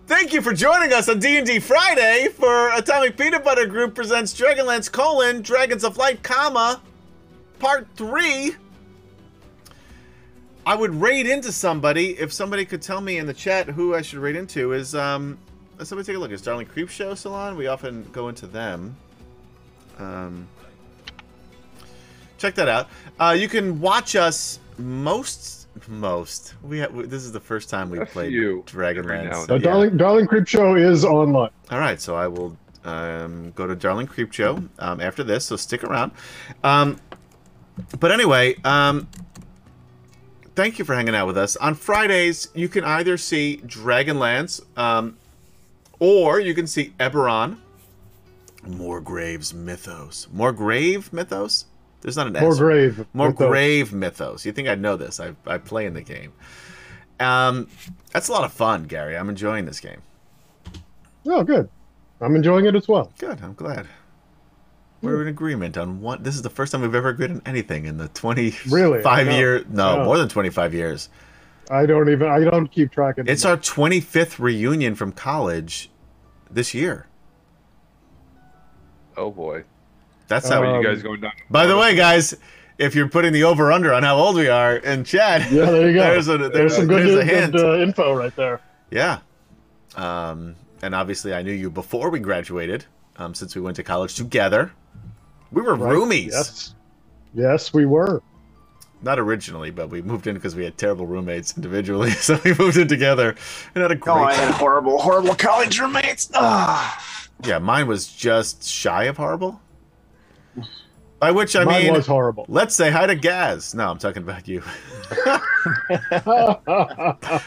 Thank 0.06 0.34
you 0.34 0.42
for 0.42 0.52
joining 0.52 0.92
us 0.92 1.08
on 1.08 1.18
D&D 1.18 1.60
Friday 1.60 2.28
for 2.28 2.70
Atomic 2.74 3.16
Peanut 3.16 3.42
Butter 3.42 3.64
Group 3.64 3.94
presents 3.94 4.38
Dragonlance 4.38 4.92
colon 4.92 5.40
Dragons 5.40 5.82
of 5.82 5.96
Light, 5.96 6.22
comma 6.22 6.82
Part 7.58 7.88
Three. 7.94 8.54
I 10.66 10.74
would 10.74 10.94
raid 10.94 11.26
into 11.26 11.52
somebody 11.52 12.18
if 12.18 12.34
somebody 12.34 12.66
could 12.66 12.82
tell 12.82 13.00
me 13.00 13.16
in 13.16 13.24
the 13.24 13.32
chat 13.32 13.66
who 13.66 13.94
I 13.94 14.02
should 14.02 14.18
raid 14.18 14.36
into. 14.36 14.74
Is 14.74 14.94
um, 14.94 15.38
let's 15.82 15.88
somebody 15.88 16.06
take 16.06 16.14
a 16.14 16.20
look. 16.20 16.30
Is 16.30 16.40
Darling 16.42 16.66
Creep 16.66 16.88
Show 16.88 17.12
still 17.16 17.34
on? 17.34 17.56
We 17.56 17.66
often 17.66 18.08
go 18.12 18.28
into 18.28 18.46
them. 18.46 18.94
Um, 19.98 20.46
check 22.38 22.54
that 22.54 22.68
out. 22.68 22.88
Uh, 23.18 23.34
you 23.36 23.48
can 23.48 23.80
watch 23.80 24.14
us 24.14 24.60
most 24.78 25.66
most. 25.88 26.54
We 26.62 26.78
have, 26.78 27.10
this 27.10 27.24
is 27.24 27.32
the 27.32 27.40
first 27.40 27.68
time 27.68 27.90
we 27.90 27.98
A 27.98 28.06
played 28.06 28.28
few 28.30 28.62
Dragonlance. 28.64 29.40
and 29.40 29.48
The 29.48 29.54
Yeah. 29.54 29.58
Darling 29.58 29.96
Darling 29.96 30.26
Creep 30.28 30.46
Show 30.46 30.76
is 30.76 31.04
online. 31.04 31.50
All 31.72 31.80
right, 31.80 32.00
so 32.00 32.14
I 32.14 32.28
will 32.28 32.56
um, 32.84 33.50
go 33.56 33.66
to 33.66 33.74
Darling 33.74 34.06
Creep 34.06 34.32
Show 34.32 34.62
um, 34.78 35.00
after 35.00 35.24
this, 35.24 35.46
so 35.46 35.56
stick 35.56 35.82
around. 35.82 36.12
Um, 36.62 37.00
but 37.98 38.12
anyway, 38.12 38.54
um, 38.62 39.08
thank 40.54 40.78
you 40.78 40.84
for 40.84 40.94
hanging 40.94 41.16
out 41.16 41.26
with 41.26 41.36
us. 41.38 41.56
On 41.56 41.74
Fridays, 41.74 42.50
you 42.54 42.68
can 42.68 42.84
either 42.84 43.16
see 43.18 43.60
Dragonlance, 43.66 44.60
um, 44.78 45.16
or 46.02 46.40
you 46.40 46.52
can 46.52 46.66
see 46.66 46.92
Eberron. 46.98 47.58
More 48.66 49.00
Graves 49.00 49.54
Mythos. 49.54 50.26
Morgrave 50.34 51.12
Mythos? 51.12 51.66
There's 52.00 52.16
not 52.16 52.26
an 52.26 52.32
More 52.32 52.50
S. 52.52 52.58
grave. 52.58 53.06
More 53.14 53.28
with 53.28 53.38
those. 53.38 53.48
grave 53.48 53.92
mythos. 53.92 54.44
You 54.44 54.50
think 54.50 54.66
I'd 54.66 54.80
know 54.80 54.96
this? 54.96 55.20
I, 55.20 55.34
I 55.46 55.58
play 55.58 55.86
in 55.86 55.94
the 55.94 56.02
game. 56.02 56.32
Um, 57.20 57.68
that's 58.12 58.26
a 58.28 58.32
lot 58.32 58.42
of 58.42 58.52
fun, 58.52 58.84
Gary. 58.84 59.16
I'm 59.16 59.28
enjoying 59.28 59.66
this 59.66 59.78
game. 59.78 60.02
Oh, 61.26 61.44
good. 61.44 61.68
I'm 62.20 62.34
enjoying 62.34 62.66
it 62.66 62.74
as 62.74 62.88
well. 62.88 63.12
Good. 63.18 63.40
I'm 63.40 63.54
glad. 63.54 63.86
We're 65.00 65.22
in 65.22 65.28
agreement 65.28 65.78
on 65.78 66.00
one. 66.00 66.24
This 66.24 66.34
is 66.34 66.42
the 66.42 66.50
first 66.50 66.72
time 66.72 66.80
we've 66.82 66.94
ever 66.94 67.10
agreed 67.10 67.30
on 67.30 67.42
anything 67.46 67.84
in 67.86 67.98
the 67.98 68.08
25 68.08 68.72
Really? 68.72 69.04
I 69.04 69.22
know. 69.22 69.36
year. 69.36 69.64
No, 69.68 69.98
Yeah. 69.98 70.04
more 70.04 70.18
than 70.18 70.28
25 70.28 70.74
years. 70.74 71.08
I 71.70 71.86
don't 71.86 72.08
even. 72.08 72.28
I 72.28 72.40
don't 72.40 72.66
keep 72.66 72.90
track 72.90 73.18
of. 73.18 73.26
This. 73.26 73.34
It's 73.34 73.44
our 73.44 73.56
25th 73.56 74.40
reunion 74.40 74.96
from 74.96 75.12
college 75.12 75.88
this 76.54 76.74
year. 76.74 77.06
oh 79.16 79.30
boy. 79.30 79.64
That's 80.28 80.48
how. 80.48 80.64
Um, 80.64 80.80
you 80.82 80.86
guys 80.88 81.02
going 81.02 81.20
down? 81.20 81.32
by 81.50 81.66
the 81.66 81.76
way, 81.76 81.94
guys, 81.94 82.34
if 82.78 82.94
you're 82.94 83.08
putting 83.08 83.32
the 83.32 83.44
over 83.44 83.70
under 83.72 83.92
on 83.92 84.02
how 84.02 84.16
old 84.16 84.36
we 84.36 84.48
are 84.48 84.76
in 84.76 85.04
chat, 85.04 85.50
Yeah, 85.52 85.66
there 85.66 85.88
you 85.90 85.94
go. 85.94 86.00
There's 86.10 86.28
a 86.28 86.38
there's, 86.48 86.76
some 86.76 86.86
good, 86.86 87.06
there's 87.06 87.48
a 87.48 87.50
good, 87.52 87.60
uh, 87.60 87.82
info 87.82 88.14
right 88.14 88.34
there. 88.36 88.60
Yeah. 88.90 89.18
Um, 89.96 90.56
and 90.82 90.94
obviously, 90.94 91.34
I 91.34 91.42
knew 91.42 91.52
you 91.52 91.70
before 91.70 92.08
we 92.10 92.18
graduated, 92.18 92.86
um, 93.16 93.34
since 93.34 93.54
we 93.54 93.60
went 93.60 93.76
to 93.76 93.82
college 93.82 94.14
together. 94.14 94.72
We 95.50 95.60
were 95.60 95.74
Right? 95.74 95.92
roomies. 95.92 96.30
Yes. 96.30 96.74
Yes, 97.34 97.74
we 97.74 97.84
were. 97.84 98.22
Not 99.02 99.18
originally, 99.18 99.70
but 99.70 99.90
we 99.90 100.00
moved 100.02 100.26
in 100.28 100.34
because 100.34 100.54
we 100.54 100.64
had 100.64 100.78
terrible 100.78 101.06
roommates 101.06 101.56
individually. 101.56 102.10
So 102.22 102.38
we 102.44 102.54
moved 102.54 102.76
in 102.76 102.86
together 102.88 103.34
and 103.74 103.82
had 103.82 103.90
a 103.90 103.96
great 103.96 104.12
Oh, 104.14 104.22
I 104.22 104.34
had 104.34 104.54
horrible, 104.54 104.98
horrible 105.00 105.34
college 105.34 105.80
roommates. 105.80 106.30
Ah. 106.34 107.28
Yeah, 107.44 107.58
mine 107.58 107.88
was 107.88 108.06
just 108.06 108.62
shy 108.64 109.04
of 109.04 109.16
horrible. 109.16 109.60
By 111.18 111.30
which 111.30 111.54
I 111.54 111.62
Mine 111.64 111.84
mean, 111.84 111.92
was 111.92 112.06
horrible. 112.06 112.46
let's 112.48 112.74
say 112.74 112.90
hi 112.90 113.06
to 113.06 113.14
Gaz. 113.14 113.74
No, 113.74 113.88
I'm 113.90 113.98
talking 113.98 114.24
about 114.24 114.48
you. 114.48 114.60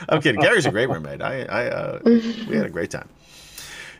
I'm 0.09 0.21
kidding. 0.21 0.39
Gary's 0.41 0.65
a 0.65 0.71
great 0.71 0.89
roommate. 0.89 1.21
I, 1.21 1.43
I, 1.43 1.65
uh, 1.67 1.99
we 2.05 2.55
had 2.55 2.65
a 2.65 2.69
great 2.69 2.89
time. 2.91 3.09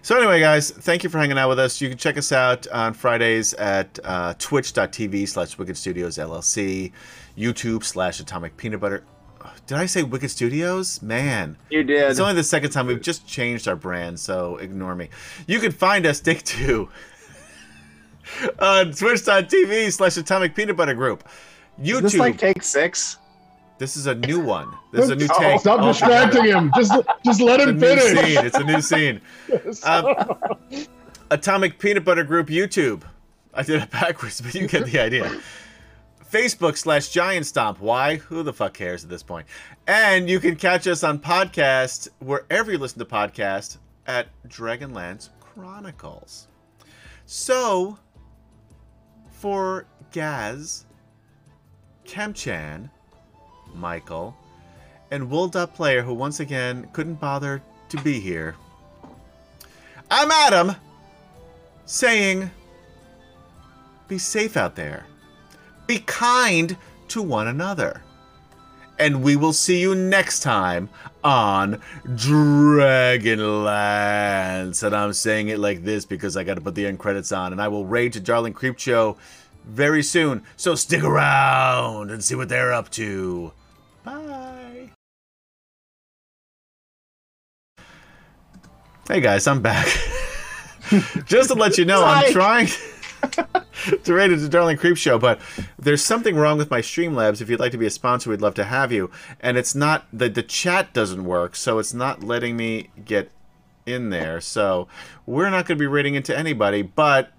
So 0.02 0.16
anyway, 0.18 0.40
guys, 0.40 0.70
thank 0.70 1.04
you 1.04 1.10
for 1.10 1.18
hanging 1.18 1.38
out 1.38 1.50
with 1.50 1.60
us. 1.60 1.82
You 1.82 1.90
can 1.90 1.98
check 1.98 2.18
us 2.18 2.32
out 2.32 2.68
on 2.68 2.94
Fridays 2.94 3.54
at 3.56 3.98
uh, 4.04 4.36
twitch.tv 4.38 5.28
slash 5.28 5.58
Wicked 5.58 5.76
Studios 5.76 6.18
LLC, 6.18 6.92
YouTube 7.38 7.84
slash 7.84 8.20
Atomic 8.20 8.58
Peanut 8.58 8.80
Butter. 8.80 9.04
Did 9.68 9.78
I 9.78 9.86
say 9.86 10.02
Wicked 10.04 10.32
Studios? 10.32 11.02
Man. 11.02 11.58
You 11.70 11.84
did. 11.84 12.10
It's 12.10 12.20
only 12.20 12.34
the 12.34 12.44
second 12.44 12.72
time 12.72 12.88
we've 12.88 13.02
just 13.02 13.28
changed 13.28 13.68
our 13.68 13.76
brand, 13.76 14.20
so 14.20 14.58
ignore 14.58 14.96
me. 14.96 15.10
You 15.48 15.60
can 15.60 15.72
find 15.72 16.06
us, 16.06 16.20
Take 16.20 16.44
Two, 16.44 16.90
on 18.60 18.92
twitch.tv 18.92 19.92
slash 19.92 20.18
Atomic 20.18 20.56
Peanut 20.56 20.76
Butter 20.78 20.94
Group. 20.94 21.28
Is 21.82 21.90
YouTube. 21.90 22.02
this 22.04 22.16
like 22.16 22.38
take 22.38 22.64
six? 22.64 23.18
This 23.78 23.98
is 23.98 24.08
a 24.08 24.16
new 24.16 24.40
one. 24.40 24.72
This 24.94 25.04
is 25.06 25.10
a 25.12 25.16
new 25.16 25.28
Oh, 25.30 25.40
take. 25.40 25.60
Stop 25.60 25.82
Oh, 25.82 25.88
distracting 25.88 26.46
him. 26.46 26.72
Just, 26.76 26.94
just 27.26 27.42
let 27.42 27.60
It's 27.60 27.68
a 27.68 27.70
him 27.72 27.80
new 27.80 27.88
finish. 27.88 28.04
scene. 28.36 28.46
It's 28.46 28.58
a 28.58 28.64
new 28.64 28.82
scene. 28.82 29.22
Um, 29.84 30.86
Atomic 31.32 31.78
Peanut 31.78 32.06
Butter 32.06 32.24
Group 32.24 32.48
YouTube. 32.48 33.02
I 33.54 33.64
did 33.64 33.82
it 33.84 33.92
backwards, 33.92 34.40
but 34.42 34.56
you 34.56 34.68
get 34.68 34.86
the 34.86 35.00
idea. 35.00 35.40
Facebook 36.36 36.76
slash 36.76 37.08
Giant 37.12 37.46
Stomp. 37.46 37.80
Why? 37.80 38.18
Who 38.18 38.44
the 38.44 38.52
fuck 38.52 38.74
cares 38.74 39.06
at 39.06 39.10
this 39.10 39.24
point? 39.24 39.48
And 39.88 40.30
you 40.30 40.42
can 40.42 40.58
catch 40.58 40.86
us 40.86 41.02
on 41.02 41.20
podcast 41.20 42.10
wherever 42.20 42.70
you 42.70 42.78
listen 42.78 43.00
to 43.00 43.06
podcasts 43.06 43.78
at 44.06 44.28
Dragonlance 44.46 45.30
Chronicles. 45.40 46.50
So, 47.26 47.98
for 49.32 49.86
Gaz, 50.12 50.86
Kemchan, 52.04 52.90
Michael, 53.74 54.36
and 55.12 55.30
Wool.player, 55.30 56.02
who 56.02 56.14
once 56.14 56.42
again 56.42 56.90
couldn't 56.92 57.22
bother 57.22 57.62
to 57.88 58.02
be 58.02 58.20
here, 58.20 58.56
I'm 60.12 60.32
Adam, 60.32 60.76
saying, 61.86 62.52
be 64.10 64.18
safe 64.18 64.58
out 64.58 64.76
there. 64.76 65.06
Be 65.88 66.00
kind 66.00 66.76
to 67.10 67.22
one 67.22 67.48
another. 67.48 68.02
And 68.98 69.22
we 69.22 69.36
will 69.36 69.54
see 69.54 69.82
you 69.82 69.94
next 69.94 70.40
time 70.40 70.90
on 71.24 71.82
Dragonlance. 72.06 74.84
And 74.84 74.96
I'm 74.96 75.12
saying 75.12 75.50
it 75.50 75.60
like 75.60 75.84
this 75.84 76.06
because 76.06 76.38
I 76.38 76.46
got 76.46 76.56
to 76.56 76.62
put 76.62 76.76
the 76.76 76.86
end 76.86 77.00
credits 77.00 77.34
on. 77.34 77.52
And 77.52 77.62
I 77.62 77.68
will 77.68 77.86
raid 77.86 78.14
to 78.14 78.22
Darling 78.22 78.54
Creep 78.54 78.80
Show 78.80 79.18
very 79.66 80.02
soon. 80.02 80.44
So 80.56 80.76
stick 80.76 81.04
around 81.04 82.10
and 82.10 82.24
see 82.24 82.36
what 82.36 82.48
they're 82.48 82.72
up 82.72 82.90
to. 82.92 83.52
Bye. 84.04 84.92
Hey 89.08 89.20
guys, 89.20 89.46
I'm 89.46 89.62
back. 89.62 89.86
Just 91.26 91.50
to 91.50 91.56
let 91.56 91.78
you 91.78 91.86
know, 91.86 92.04
I'm 92.04 92.32
trying 92.32 92.68
it 93.86 94.04
to 94.06 94.50
Darling 94.50 94.78
Creep 94.78 94.98
Show, 94.98 95.20
but 95.20 95.40
there's 95.78 96.04
something 96.04 96.36
wrong 96.36 96.58
with 96.58 96.72
my 96.72 96.82
Streamlabs. 96.82 97.42
If 97.42 97.50
you'd 97.50 97.60
like 97.60 97.72
to 97.72 97.78
be 97.78 97.86
a 97.86 97.92
sponsor, 97.92 98.30
we'd 98.30 98.42
love 98.42 98.56
to 98.56 98.64
have 98.64 98.92
you. 98.92 99.12
And 99.40 99.58
it's 99.58 99.76
not 99.76 100.06
the 100.12 100.30
the 100.30 100.44
chat 100.44 100.94
doesn't 100.94 101.26
work, 101.26 101.56
so 101.56 101.80
it's 101.80 101.94
not 101.94 102.24
letting 102.24 102.58
me 102.58 102.90
get 103.04 103.32
in 103.86 104.10
there. 104.10 104.42
So 104.42 104.88
we're 105.26 105.50
not 105.50 105.66
going 105.66 105.78
to 105.78 105.82
be 105.82 105.88
rating 105.88 106.16
into 106.16 106.38
anybody, 106.38 106.82
but 106.82 107.32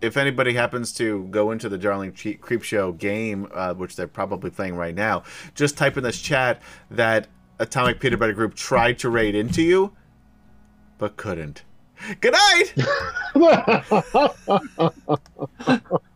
if 0.00 0.16
anybody 0.16 0.54
happens 0.54 0.92
to 0.94 1.24
go 1.30 1.50
into 1.50 1.68
the 1.68 1.78
Darling 1.78 2.12
Creep 2.40 2.62
Show 2.62 2.92
game, 2.92 3.48
uh, 3.52 3.74
which 3.74 3.96
they're 3.96 4.06
probably 4.06 4.50
playing 4.50 4.76
right 4.76 4.94
now, 4.94 5.24
just 5.54 5.76
type 5.76 5.96
in 5.96 6.04
this 6.04 6.20
chat 6.20 6.62
that 6.90 7.26
Atomic 7.58 8.00
Peanut 8.00 8.18
Butter 8.18 8.32
Group 8.32 8.54
tried 8.54 8.98
to 9.00 9.10
raid 9.10 9.34
into 9.34 9.62
you, 9.62 9.94
but 10.96 11.16
couldn't. 11.16 11.64
Good 12.20 12.34
night! 12.34 12.74